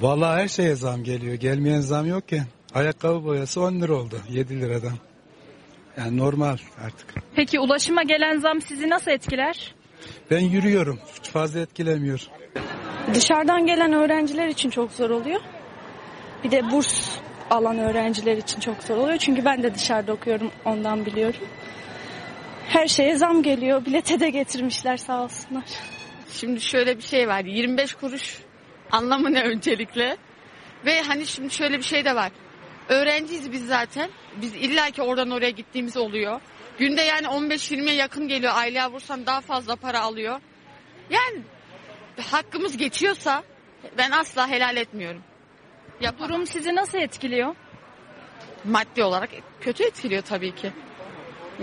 Vallahi 0.00 0.42
her 0.42 0.48
şeye 0.48 0.74
zam 0.74 1.04
geliyor. 1.04 1.34
Gelmeyen 1.34 1.80
zam 1.80 2.06
yok 2.06 2.28
ki. 2.28 2.42
Ayakkabı 2.74 3.24
boyası 3.24 3.60
10 3.60 3.80
lira 3.80 3.94
oldu 3.94 4.20
7 4.30 4.60
liradan. 4.60 5.07
Yani 5.98 6.16
normal 6.16 6.56
artık. 6.84 7.14
Peki 7.36 7.60
ulaşıma 7.60 8.02
gelen 8.02 8.38
zam 8.38 8.60
sizi 8.60 8.88
nasıl 8.90 9.10
etkiler? 9.10 9.74
Ben 10.30 10.40
yürüyorum. 10.40 10.98
Fazla 11.22 11.60
etkilemiyor. 11.60 12.20
Dışarıdan 13.14 13.66
gelen 13.66 13.92
öğrenciler 13.92 14.48
için 14.48 14.70
çok 14.70 14.92
zor 14.92 15.10
oluyor. 15.10 15.40
Bir 16.44 16.50
de 16.50 16.70
burs 16.70 17.10
alan 17.50 17.78
öğrenciler 17.78 18.36
için 18.36 18.60
çok 18.60 18.82
zor 18.82 18.96
oluyor. 18.96 19.18
Çünkü 19.18 19.44
ben 19.44 19.62
de 19.62 19.74
dışarıda 19.74 20.12
okuyorum 20.12 20.50
ondan 20.64 21.06
biliyorum. 21.06 21.40
Her 22.68 22.88
şeye 22.88 23.16
zam 23.16 23.42
geliyor. 23.42 23.86
Bilete 23.86 24.20
de 24.20 24.30
getirmişler 24.30 24.96
sağ 24.96 25.22
olsunlar. 25.22 25.64
Şimdi 26.32 26.60
şöyle 26.60 26.96
bir 26.96 27.02
şey 27.02 27.28
var. 27.28 27.44
25 27.44 27.94
kuruş 27.94 28.38
anlamı 28.90 29.32
ne 29.32 29.42
öncelikle? 29.42 30.16
Ve 30.86 31.02
hani 31.02 31.26
şimdi 31.26 31.54
şöyle 31.54 31.78
bir 31.78 31.82
şey 31.82 32.04
de 32.04 32.14
var. 32.14 32.30
Öğrenciyiz 32.88 33.52
biz 33.52 33.66
zaten. 33.66 34.10
Biz 34.36 34.54
illaki 34.54 35.02
oradan 35.02 35.30
oraya 35.30 35.50
gittiğimiz 35.50 35.96
oluyor. 35.96 36.40
Günde 36.78 37.02
yani 37.02 37.26
15-20'ye 37.26 37.94
yakın 37.94 38.28
geliyor. 38.28 38.52
Aileye 38.56 38.86
vursan 38.86 39.26
daha 39.26 39.40
fazla 39.40 39.76
para 39.76 40.00
alıyor. 40.00 40.40
Yani 41.10 41.42
hakkımız 42.30 42.76
geçiyorsa 42.76 43.42
ben 43.98 44.10
asla 44.10 44.48
helal 44.48 44.76
etmiyorum. 44.76 45.22
Ya 46.00 46.18
Durum 46.18 46.46
sizi 46.46 46.74
nasıl 46.74 46.98
etkiliyor? 46.98 47.54
maddi 48.64 49.02
olarak 49.02 49.30
kötü 49.60 49.84
etkiliyor 49.84 50.22
tabii 50.22 50.54
ki. 50.54 50.72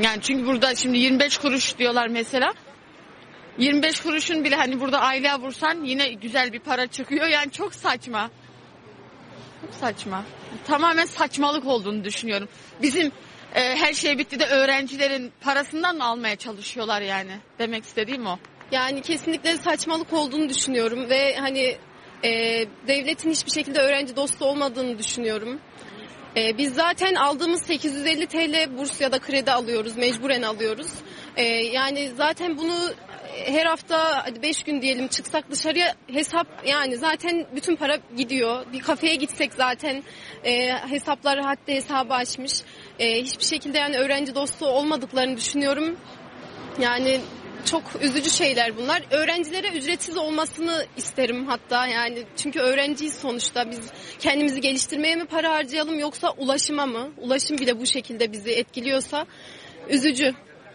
Yani 0.01 0.21
çünkü 0.21 0.45
burada 0.45 0.75
şimdi 0.75 0.97
25 0.97 1.37
kuruş 1.37 1.77
diyorlar 1.77 2.07
mesela. 2.07 2.53
25 3.57 4.01
kuruşun 4.01 4.43
bile 4.43 4.55
hani 4.55 4.79
burada 4.79 4.99
aileye 4.99 5.35
vursan 5.35 5.83
yine 5.83 6.13
güzel 6.13 6.53
bir 6.53 6.59
para 6.59 6.87
çıkıyor. 6.87 7.27
Yani 7.27 7.51
çok 7.51 7.75
saçma. 7.75 8.29
Çok 9.65 9.73
saçma. 9.73 10.25
Tamamen 10.67 11.05
saçmalık 11.05 11.65
olduğunu 11.65 12.03
düşünüyorum. 12.03 12.47
Bizim 12.81 13.11
e, 13.55 13.75
her 13.75 13.93
şey 13.93 14.17
bitti 14.17 14.39
de 14.39 14.45
öğrencilerin 14.45 15.31
parasından 15.41 15.97
mı 15.97 16.03
almaya 16.03 16.35
çalışıyorlar 16.35 17.01
yani? 17.01 17.31
Demek 17.59 17.83
istediğim 17.83 18.25
o. 18.27 18.37
Yani 18.71 19.01
kesinlikle 19.01 19.57
saçmalık 19.57 20.13
olduğunu 20.13 20.49
düşünüyorum 20.49 21.09
ve 21.09 21.35
hani 21.35 21.77
e, 22.23 22.29
devletin 22.87 23.31
hiçbir 23.31 23.51
şekilde 23.51 23.79
öğrenci 23.79 24.15
dostu 24.15 24.45
olmadığını 24.45 24.99
düşünüyorum. 24.99 25.59
E, 26.37 26.57
biz 26.57 26.73
zaten 26.73 27.15
aldığımız 27.15 27.61
850 27.61 28.27
TL 28.27 28.77
burs 28.77 29.01
ya 29.01 29.11
da 29.11 29.19
kredi 29.19 29.51
alıyoruz, 29.51 29.97
mecburen 29.97 30.41
alıyoruz. 30.41 30.91
E, 31.35 31.43
yani 31.45 32.11
zaten 32.17 32.57
bunu 32.57 32.93
her 33.45 33.65
hafta 33.65 34.25
5 34.41 34.63
gün 34.63 34.81
diyelim 34.81 35.07
çıksak 35.07 35.51
dışarıya 35.51 35.95
hesap 36.07 36.47
yani 36.65 36.97
zaten 36.97 37.47
bütün 37.55 37.75
para 37.75 37.97
gidiyor. 38.17 38.65
Bir 38.73 38.79
kafeye 38.79 39.15
gitsek 39.15 39.53
zaten 39.53 40.03
e, 40.43 40.69
hesaplar 40.89 41.39
hatta 41.39 41.71
hesabı 41.71 42.13
açmış. 42.13 42.61
E, 42.99 43.21
hiçbir 43.21 43.43
şekilde 43.45 43.77
yani 43.77 43.97
öğrenci 43.97 44.35
dostu 44.35 44.65
olmadıklarını 44.65 45.37
düşünüyorum. 45.37 45.97
Yani 46.79 47.21
çok 47.65 47.83
üzücü 48.01 48.29
şeyler 48.29 48.77
bunlar. 48.77 49.03
Öğrencilere 49.11 49.67
ücretsiz 49.67 50.17
olmasını 50.17 50.85
isterim 50.97 51.45
hatta 51.47 51.87
yani 51.87 52.23
çünkü 52.37 52.59
öğrenciyiz 52.59 53.13
sonuçta 53.13 53.71
biz 53.71 53.79
kendimizi 54.19 54.61
geliştirmeye 54.61 55.15
mi 55.15 55.25
para 55.25 55.51
harcayalım 55.51 55.99
yoksa 55.99 56.31
ulaşıma 56.37 56.85
mı? 56.85 57.11
Ulaşım 57.17 57.57
bile 57.57 57.79
bu 57.79 57.85
şekilde 57.85 58.31
bizi 58.31 58.51
etkiliyorsa 58.51 59.25
üzücü. 59.89 60.33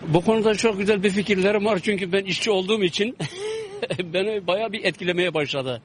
Bu 0.08 0.20
konuda 0.20 0.54
çok 0.54 0.78
güzel 0.78 1.02
bir 1.02 1.10
fikirlerim 1.10 1.64
var 1.64 1.78
çünkü 1.82 2.12
ben 2.12 2.24
işçi 2.24 2.50
olduğum 2.50 2.84
için 2.84 3.16
beni 3.98 4.46
bayağı 4.46 4.72
bir 4.72 4.84
etkilemeye 4.84 5.34
başladı. 5.34 5.82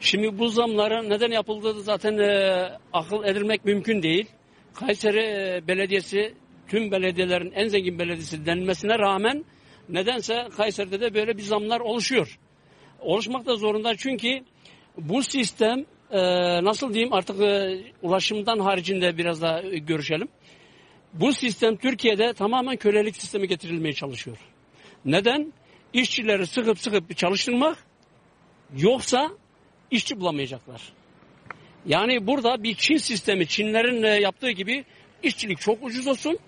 Şimdi 0.00 0.38
bu 0.38 0.48
zamların 0.48 1.10
neden 1.10 1.30
yapıldığı 1.30 1.82
zaten 1.82 2.18
e, 2.18 2.68
akıl 2.92 3.24
edilmek 3.24 3.64
mümkün 3.64 4.02
değil. 4.02 4.26
Kayseri 4.74 5.20
e, 5.20 5.68
Belediyesi 5.68 6.34
tüm 6.68 6.90
belediyelerin 6.90 7.52
en 7.52 7.68
zengin 7.68 7.98
belediyesi 7.98 8.46
denilmesine 8.46 8.98
rağmen 8.98 9.44
nedense 9.88 10.48
Kayseri'de 10.56 11.00
de 11.00 11.14
böyle 11.14 11.36
bir 11.36 11.42
zamlar 11.42 11.80
oluşuyor. 11.80 12.38
Oluşmak 13.00 13.46
da 13.46 13.56
zorunda 13.56 13.96
çünkü 13.96 14.40
bu 14.98 15.22
sistem 15.22 15.84
e, 16.10 16.20
nasıl 16.64 16.94
diyeyim 16.94 17.12
artık 17.12 17.40
e, 17.40 17.78
ulaşımdan 18.02 18.58
haricinde 18.58 19.18
biraz 19.18 19.42
daha 19.42 19.62
e, 19.62 19.78
görüşelim. 19.78 20.28
Bu 21.20 21.32
sistem 21.32 21.76
Türkiye'de 21.76 22.32
tamamen 22.32 22.76
kölelik 22.76 23.16
sistemi 23.16 23.48
getirilmeye 23.48 23.92
çalışıyor. 23.92 24.36
Neden? 25.04 25.52
İşçileri 25.92 26.46
sıkıp 26.46 26.78
sıkıp 26.78 27.16
çalıştırmak 27.16 27.78
yoksa 28.76 29.30
işçi 29.90 30.20
bulamayacaklar. 30.20 30.92
Yani 31.86 32.26
burada 32.26 32.62
bir 32.62 32.74
Çin 32.74 32.96
sistemi, 32.96 33.46
Çinlerin 33.46 34.20
yaptığı 34.20 34.50
gibi 34.50 34.84
işçilik 35.22 35.60
çok 35.60 35.84
ucuz 35.84 36.06
olsun, 36.06 36.38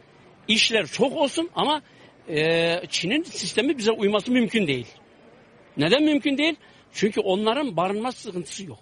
işler 0.49 0.87
çok 0.87 1.13
olsun 1.17 1.51
ama 1.55 1.83
e, 2.29 2.87
Çin'in 2.89 3.23
sistemi 3.23 3.79
bize 3.79 3.91
uyması 3.91 4.33
mümkün 4.33 4.67
değil. 4.67 4.87
Neden 5.77 6.03
mümkün 6.03 6.39
değil? 6.39 6.57
Çünkü 6.93 7.21
onların 7.21 7.77
barınma 7.77 8.13
sıkıntısı 8.13 8.65
yok. 8.65 8.79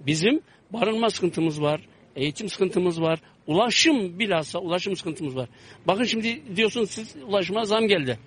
Bizim 0.00 0.40
barınma 0.70 1.10
sıkıntımız 1.10 1.62
var, 1.62 1.80
eğitim 2.16 2.48
sıkıntımız 2.48 3.00
var, 3.00 3.20
ulaşım 3.48 4.18
bilhassa 4.18 4.58
ulaşım 4.58 4.96
sıkıntımız 4.96 5.36
var. 5.36 5.48
Bakın 5.86 6.04
şimdi 6.04 6.56
diyorsunuz 6.56 6.90
siz 6.90 7.16
ulaşıma 7.26 7.64
zam 7.64 7.88
geldi. 7.88 8.18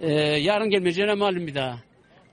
Ee, 0.00 0.12
yarın 0.20 0.70
gelmeyeceğine 0.70 1.14
malum 1.14 1.46
bir 1.46 1.54
daha. 1.54 1.78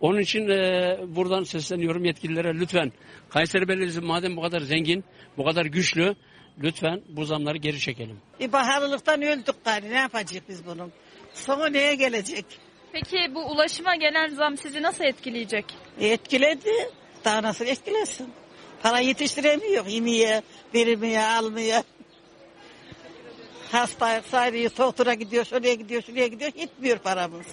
Onun 0.02 0.20
için 0.20 0.50
e, 0.50 0.98
buradan 1.08 1.44
sesleniyorum 1.44 2.06
yetkililere 2.06 2.54
lütfen 2.54 2.92
Kayseri 3.30 3.68
Belediyesi 3.68 4.02
madem 4.02 4.38
bu 4.38 4.42
kadar 4.42 4.60
zengin, 4.60 5.04
bu 5.38 5.46
kadar 5.46 5.66
güçlü 5.66 6.16
lütfen 6.64 7.02
bu 7.10 7.26
zamları 7.26 7.58
geri 7.58 7.80
çekelim. 7.80 8.18
Bir 8.40 8.52
baharlılıktan 8.52 9.22
öldük 9.22 9.66
gari. 9.66 9.90
Ne 9.90 9.98
yapacağız 9.98 10.44
biz 10.50 10.66
bunun? 10.66 10.92
Sonu 11.34 11.74
neye 11.74 11.96
gelecek? 11.96 12.46
Peki 12.92 13.36
bu 13.36 13.52
ulaşıma 13.52 13.96
gelen 13.96 14.28
zam 14.28 14.58
sizi 14.58 14.82
nasıl 14.82 15.04
etkileyecek? 15.04 15.66
E, 16.00 16.08
etkiledi. 16.08 16.72
Daha 17.26 17.44
nasıl 17.44 17.66
etkilesin? 17.66 18.30
Para 18.84 19.00
yetiştiremiyor. 19.00 19.86
Yemeye, 19.86 20.42
vermeye, 20.76 21.24
almaya. 21.24 21.84
Hasta 23.72 24.22
sayrıyı 24.22 24.70
doktora 24.78 25.14
gidiyor, 25.14 25.46
şuraya 25.46 25.74
gidiyor, 25.74 26.02
şuraya 26.02 26.28
gidiyor. 26.28 26.52
Gitmiyor 26.52 26.98
paramız. 26.98 27.46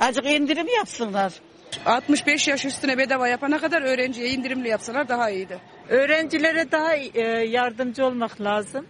Azıcık 0.00 0.26
indirim 0.26 0.66
yapsınlar. 0.76 1.32
65 1.86 2.48
yaş 2.48 2.64
üstüne 2.64 2.98
bedava 2.98 3.28
yapana 3.28 3.58
kadar 3.58 3.82
öğrenciye 3.82 4.28
indirimli 4.30 4.68
yapsalar 4.68 5.08
daha 5.08 5.30
iyiydi. 5.30 5.58
Öğrencilere 5.88 6.72
daha 6.72 6.94
e, 6.96 7.20
yardımcı 7.46 8.04
olmak 8.06 8.40
lazım. 8.40 8.86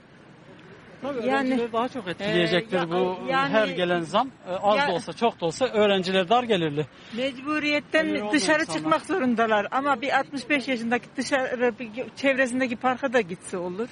Tabii 1.03 1.27
Yani- 1.27 1.49
öğrencileri 1.49 1.73
daha 1.73 1.89
çok 1.89 2.09
etkileyecektir 2.09 2.77
Ee, 2.77 2.81
ya- 2.81 2.91
bu 2.91 3.19
yani- 3.31 3.49
her 3.53 3.69
gelen 3.69 4.01
zam. 4.01 4.31
Ee, 4.49 4.53
Az 4.53 4.77
Ya- 4.79 4.89
da 4.89 4.93
olsa 4.93 5.13
çok 5.13 5.41
da 5.41 5.47
olsa 5.47 5.67
öğrenciler 5.67 6.29
dar 6.29 6.43
gelirli. 6.43 6.87
Mecburiyetten 7.17 8.07
Öyle 8.11 8.31
dışarı 8.33 8.61
insanlar. 8.61 8.79
çıkmak 8.79 9.07
zorundalar. 9.07 9.67
Ama 9.71 10.01
bir 10.01 10.19
65 10.19 10.69
yaşındaki 10.69 11.07
dışarı 11.17 11.79
bir 11.79 11.89
çevresindeki 12.17 12.77
parka 12.77 13.13
da 13.13 13.21
gitse 13.21 13.59
olur. 13.59 13.89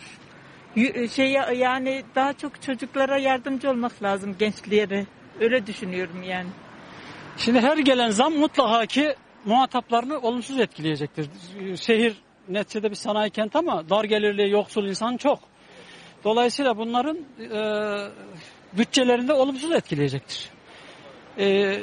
Y- 0.76 1.08
Şey 1.08 1.30
yani 1.56 2.02
daha 2.14 2.32
çok 2.32 2.62
çocuklara 2.62 3.18
yardımcı 3.18 3.70
olmak 3.70 4.02
lazım 4.02 4.36
gençliğe. 4.38 5.06
Öyle 5.40 5.66
düşünüyorum 5.66 6.22
yani. 6.22 6.48
Şimdi 7.36 7.60
her 7.60 7.78
gelen 7.78 8.10
zam 8.10 8.32
mutlaka 8.32 8.86
ki 8.86 9.14
muhataplarını 9.44 10.18
olumsuz 10.18 10.60
etkileyecektir. 10.60 11.26
Şehir 11.80 12.16
neticede 12.48 12.90
bir 12.90 12.96
sanayi 12.96 13.30
kent 13.30 13.56
ama 13.56 13.88
dar 13.90 14.04
gelirli 14.04 14.50
yoksul 14.50 14.84
insan 14.86 15.16
çok. 15.16 15.38
Dolayısıyla 16.24 16.76
bunların 16.78 17.18
e, 17.40 17.58
bütçelerinde 18.78 19.32
olumsuz 19.32 19.72
etkileyecektir. 19.72 20.50
E, 21.38 21.76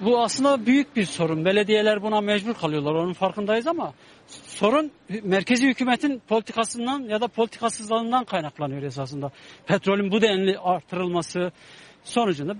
bu 0.00 0.22
aslında 0.22 0.66
büyük 0.66 0.96
bir 0.96 1.04
sorun. 1.04 1.44
Belediyeler 1.44 2.02
buna 2.02 2.20
mecbur 2.20 2.54
kalıyorlar. 2.54 2.94
Onun 2.94 3.12
farkındayız 3.12 3.66
ama 3.66 3.94
sorun 4.26 4.90
merkezi 5.22 5.68
hükümetin 5.68 6.22
politikasından 6.28 7.00
ya 7.00 7.20
da 7.20 7.28
politikasızlığından 7.28 8.24
kaynaklanıyor 8.24 8.82
esasında. 8.82 9.30
Petrolün 9.66 10.10
bu 10.10 10.22
denli 10.22 10.58
artırılması 10.58 11.52
sonucunda 12.04 12.56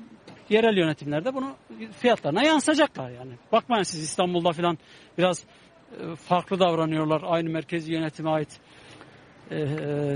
yerel 0.48 0.76
yönetimlerde 0.76 1.34
bunu 1.34 1.56
fiyatlarına 2.00 2.42
yansıyacaklar 2.42 3.10
yani. 3.10 3.32
Bakmayın 3.52 3.82
siz 3.82 4.02
İstanbul'da 4.02 4.52
falan 4.52 4.78
biraz 5.18 5.44
e, 5.92 6.16
farklı 6.16 6.60
davranıyorlar. 6.60 7.22
Aynı 7.24 7.50
merkezi 7.50 7.92
yönetime 7.92 8.30
ait 8.30 8.60
e, 9.50 9.56
e, 9.56 10.14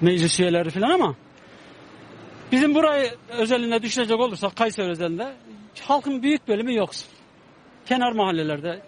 meclis 0.00 0.40
üyeleri 0.40 0.70
falan 0.70 0.90
ama 0.90 1.16
bizim 2.52 2.74
burayı 2.74 3.10
özelinde 3.28 3.82
düşünecek 3.82 4.20
olursak 4.20 4.56
Kayseri 4.56 4.90
özelinde 4.90 5.32
halkın 5.80 6.22
büyük 6.22 6.48
bölümü 6.48 6.74
yoksul. 6.74 7.08
Kenar 7.86 8.12
mahallelerde 8.12 8.82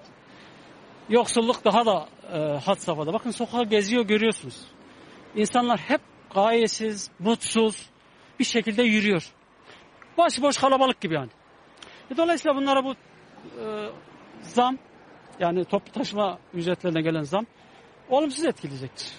yoksulluk 1.09 1.65
daha 1.65 1.86
da 1.86 2.09
e, 2.32 2.39
had 2.39 2.77
safhada. 2.78 3.12
Bakın 3.12 3.31
sokağa 3.31 3.62
geziyor 3.62 4.05
görüyorsunuz. 4.05 4.66
İnsanlar 5.36 5.78
hep 5.78 6.01
gayesiz, 6.35 7.11
mutsuz 7.19 7.90
bir 8.39 8.44
şekilde 8.44 8.82
yürüyor. 8.82 9.32
Başıboş 10.19 10.56
kalabalık 10.56 11.01
gibi 11.01 11.15
yani. 11.15 11.31
E, 12.11 12.16
Dolayısıyla 12.16 12.56
bunlara 12.56 12.85
bu 12.85 12.94
e, 13.61 13.89
zam 14.43 14.78
yani 15.40 15.65
toplu 15.65 15.93
taşıma 15.93 16.39
ücretlerine 16.55 17.02
gelen 17.02 17.23
zam 17.23 17.47
olumsuz 18.09 18.44
etkileyecektir. 18.44 19.12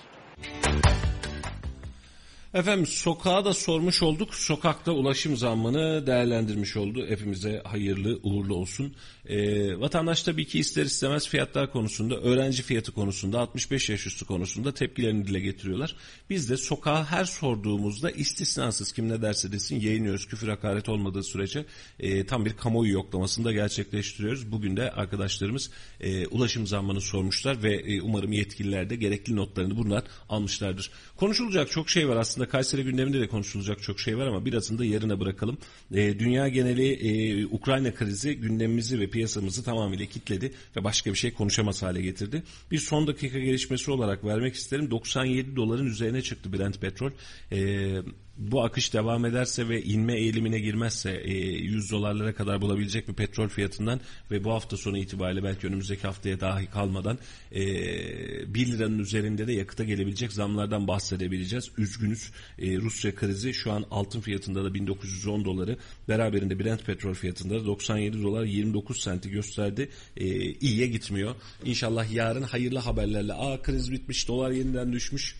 Efendim 2.55 2.85
sokağa 2.85 3.45
da 3.45 3.53
sormuş 3.53 4.03
olduk. 4.03 4.35
Sokakta 4.35 4.91
ulaşım 4.91 5.37
zammını 5.37 6.07
değerlendirmiş 6.07 6.77
oldu. 6.77 7.07
Hepimize 7.07 7.61
hayırlı 7.65 8.19
uğurlu 8.23 8.55
olsun. 8.55 8.95
Ee, 9.25 9.79
vatandaş 9.79 10.23
tabii 10.23 10.47
ki 10.47 10.59
ister 10.59 10.85
istemez 10.85 11.27
fiyatlar 11.27 11.71
konusunda, 11.71 12.15
öğrenci 12.15 12.63
fiyatı 12.63 12.91
konusunda, 12.91 13.39
65 13.39 13.89
yaş 13.89 14.07
üstü 14.07 14.25
konusunda 14.25 14.73
tepkilerini 14.73 15.27
dile 15.27 15.39
getiriyorlar. 15.39 15.95
Biz 16.29 16.49
de 16.49 16.57
sokağa 16.57 17.05
her 17.05 17.25
sorduğumuzda 17.25 18.11
istisnasız 18.11 18.91
kim 18.91 19.09
ne 19.09 19.21
derse 19.21 19.51
desin 19.51 19.79
yayınlıyoruz. 19.79 20.27
Küfür 20.27 20.47
hakaret 20.47 20.89
olmadığı 20.89 21.23
sürece 21.23 21.65
e, 21.99 22.25
tam 22.25 22.45
bir 22.45 22.53
kamuoyu 22.53 22.93
yoklamasını 22.93 23.45
da 23.45 23.51
gerçekleştiriyoruz. 23.51 24.51
Bugün 24.51 24.77
de 24.77 24.91
arkadaşlarımız 24.91 25.69
e, 26.01 26.27
ulaşım 26.27 26.67
zammını 26.67 27.01
sormuşlar 27.01 27.63
ve 27.63 27.75
e, 27.75 28.01
umarım 28.01 28.31
yetkililer 28.31 28.89
de 28.89 28.95
gerekli 28.95 29.35
notlarını 29.35 29.77
bunlar 29.77 30.03
almışlardır. 30.29 30.91
Konuşulacak 31.17 31.71
çok 31.71 31.89
şey 31.89 32.09
var 32.09 32.15
aslında 32.15 32.44
Kayseri 32.49 32.83
gündeminde 32.83 33.19
de 33.19 33.27
konuşulacak 33.27 33.81
çok 33.81 33.99
şey 33.99 34.17
var 34.17 34.27
ama 34.27 34.45
birazını 34.45 34.79
da 34.79 34.85
yarına 34.85 35.19
bırakalım. 35.19 35.57
E, 35.93 36.19
dünya 36.19 36.47
geneli 36.47 36.93
e, 36.93 37.45
Ukrayna 37.45 37.93
krizi 37.93 38.35
gündemimizi 38.35 38.99
ve 38.99 39.07
piyasamızı 39.09 39.63
tamamıyla 39.63 40.05
kitledi 40.05 40.51
ve 40.75 40.83
başka 40.83 41.11
bir 41.11 41.17
şey 41.17 41.33
konuşamaz 41.33 41.83
hale 41.83 42.01
getirdi. 42.01 42.43
Bir 42.71 42.77
son 42.77 43.07
dakika 43.07 43.39
gelişmesi 43.39 43.91
olarak 43.91 44.23
vermek 44.23 44.55
isterim. 44.55 44.91
97 44.91 45.55
doların 45.55 45.85
üzerine 45.85 46.21
çıktı 46.21 46.53
Brent 46.53 46.81
petrol. 46.81 47.11
E, 47.51 47.91
bu 48.37 48.63
akış 48.63 48.93
devam 48.93 49.25
ederse 49.25 49.69
ve 49.69 49.83
inme 49.83 50.13
eğilimine 50.17 50.59
girmezse 50.59 51.21
e, 51.23 51.33
100 51.33 51.91
dolarlara 51.91 52.35
kadar 52.35 52.61
bulabilecek 52.61 53.07
bir 53.07 53.13
petrol 53.13 53.47
fiyatından 53.47 53.99
ve 54.31 54.43
bu 54.43 54.51
hafta 54.51 54.77
sonu 54.77 54.97
itibariyle 54.97 55.43
belki 55.43 55.67
önümüzdeki 55.67 56.01
haftaya 56.01 56.39
dahi 56.39 56.65
kalmadan 56.65 57.17
e, 57.51 58.53
1 58.53 58.67
liranın 58.67 58.99
üzerinde 58.99 59.47
de 59.47 59.53
yakıta 59.53 59.83
gelebilecek 59.83 60.31
zamlardan 60.33 60.87
bahsedebileceğiz. 60.87 61.71
Üzgünüz 61.77 62.31
e, 62.59 62.77
Rusya 62.77 63.15
krizi 63.15 63.53
şu 63.53 63.71
an 63.71 63.85
altın 63.91 64.21
fiyatında 64.21 64.63
da 64.63 64.73
1910 64.73 65.45
doları 65.45 65.77
beraberinde 66.09 66.59
Brent 66.59 66.85
petrol 66.85 67.13
fiyatında 67.13 67.61
da 67.61 67.65
97 67.65 68.23
dolar 68.23 68.43
29 68.43 69.01
senti 69.01 69.29
gösterdi. 69.29 69.89
E, 70.17 70.25
iyiye 70.51 70.87
gitmiyor. 70.87 71.35
İnşallah 71.65 72.13
yarın 72.13 72.43
hayırlı 72.43 72.79
haberlerle 72.79 73.33
aa 73.33 73.61
kriz 73.61 73.91
bitmiş 73.91 74.27
dolar 74.27 74.51
yeniden 74.51 74.93
düşmüş 74.93 75.35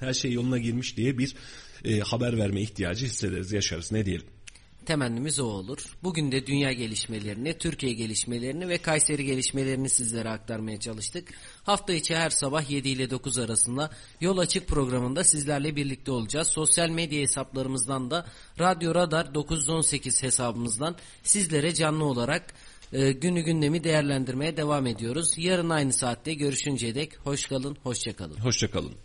her 0.00 0.14
şey 0.14 0.32
yoluna 0.32 0.58
girmiş 0.58 0.96
diye 0.96 1.18
bir 1.18 1.34
e, 1.84 2.00
haber 2.00 2.38
verme 2.38 2.62
ihtiyacı 2.62 3.06
hissederiz, 3.06 3.52
yaşarız. 3.52 3.92
Ne 3.92 4.06
diyelim? 4.06 4.26
Temennimiz 4.86 5.40
o 5.40 5.44
olur. 5.44 5.78
Bugün 6.02 6.32
de 6.32 6.46
dünya 6.46 6.72
gelişmelerini, 6.72 7.58
Türkiye 7.58 7.92
gelişmelerini 7.92 8.68
ve 8.68 8.78
Kayseri 8.78 9.24
gelişmelerini 9.24 9.90
sizlere 9.90 10.28
aktarmaya 10.28 10.80
çalıştık. 10.80 11.28
Hafta 11.62 11.92
içi 11.92 12.16
her 12.16 12.30
sabah 12.30 12.70
7 12.70 12.88
ile 12.88 13.10
9 13.10 13.38
arasında 13.38 13.90
Yol 14.20 14.38
Açık 14.38 14.68
programında 14.68 15.24
sizlerle 15.24 15.76
birlikte 15.76 16.10
olacağız. 16.10 16.48
Sosyal 16.48 16.88
medya 16.88 17.20
hesaplarımızdan 17.20 18.10
da 18.10 18.26
Radyo 18.58 18.94
Radar 18.94 19.34
918 19.34 20.22
hesabımızdan 20.22 20.96
sizlere 21.22 21.74
canlı 21.74 22.04
olarak 22.04 22.54
e, 22.92 23.12
günü 23.12 23.40
gündemi 23.40 23.84
değerlendirmeye 23.84 24.56
devam 24.56 24.86
ediyoruz. 24.86 25.38
Yarın 25.38 25.70
aynı 25.70 25.92
saatte 25.92 26.34
görüşünceye 26.34 26.94
dek 26.94 27.18
hoş 27.18 27.46
kalın, 27.46 27.76
hoşça 27.82 28.16
kalın. 28.16 28.36
Hoşça 28.36 28.70
kalın. 28.70 28.96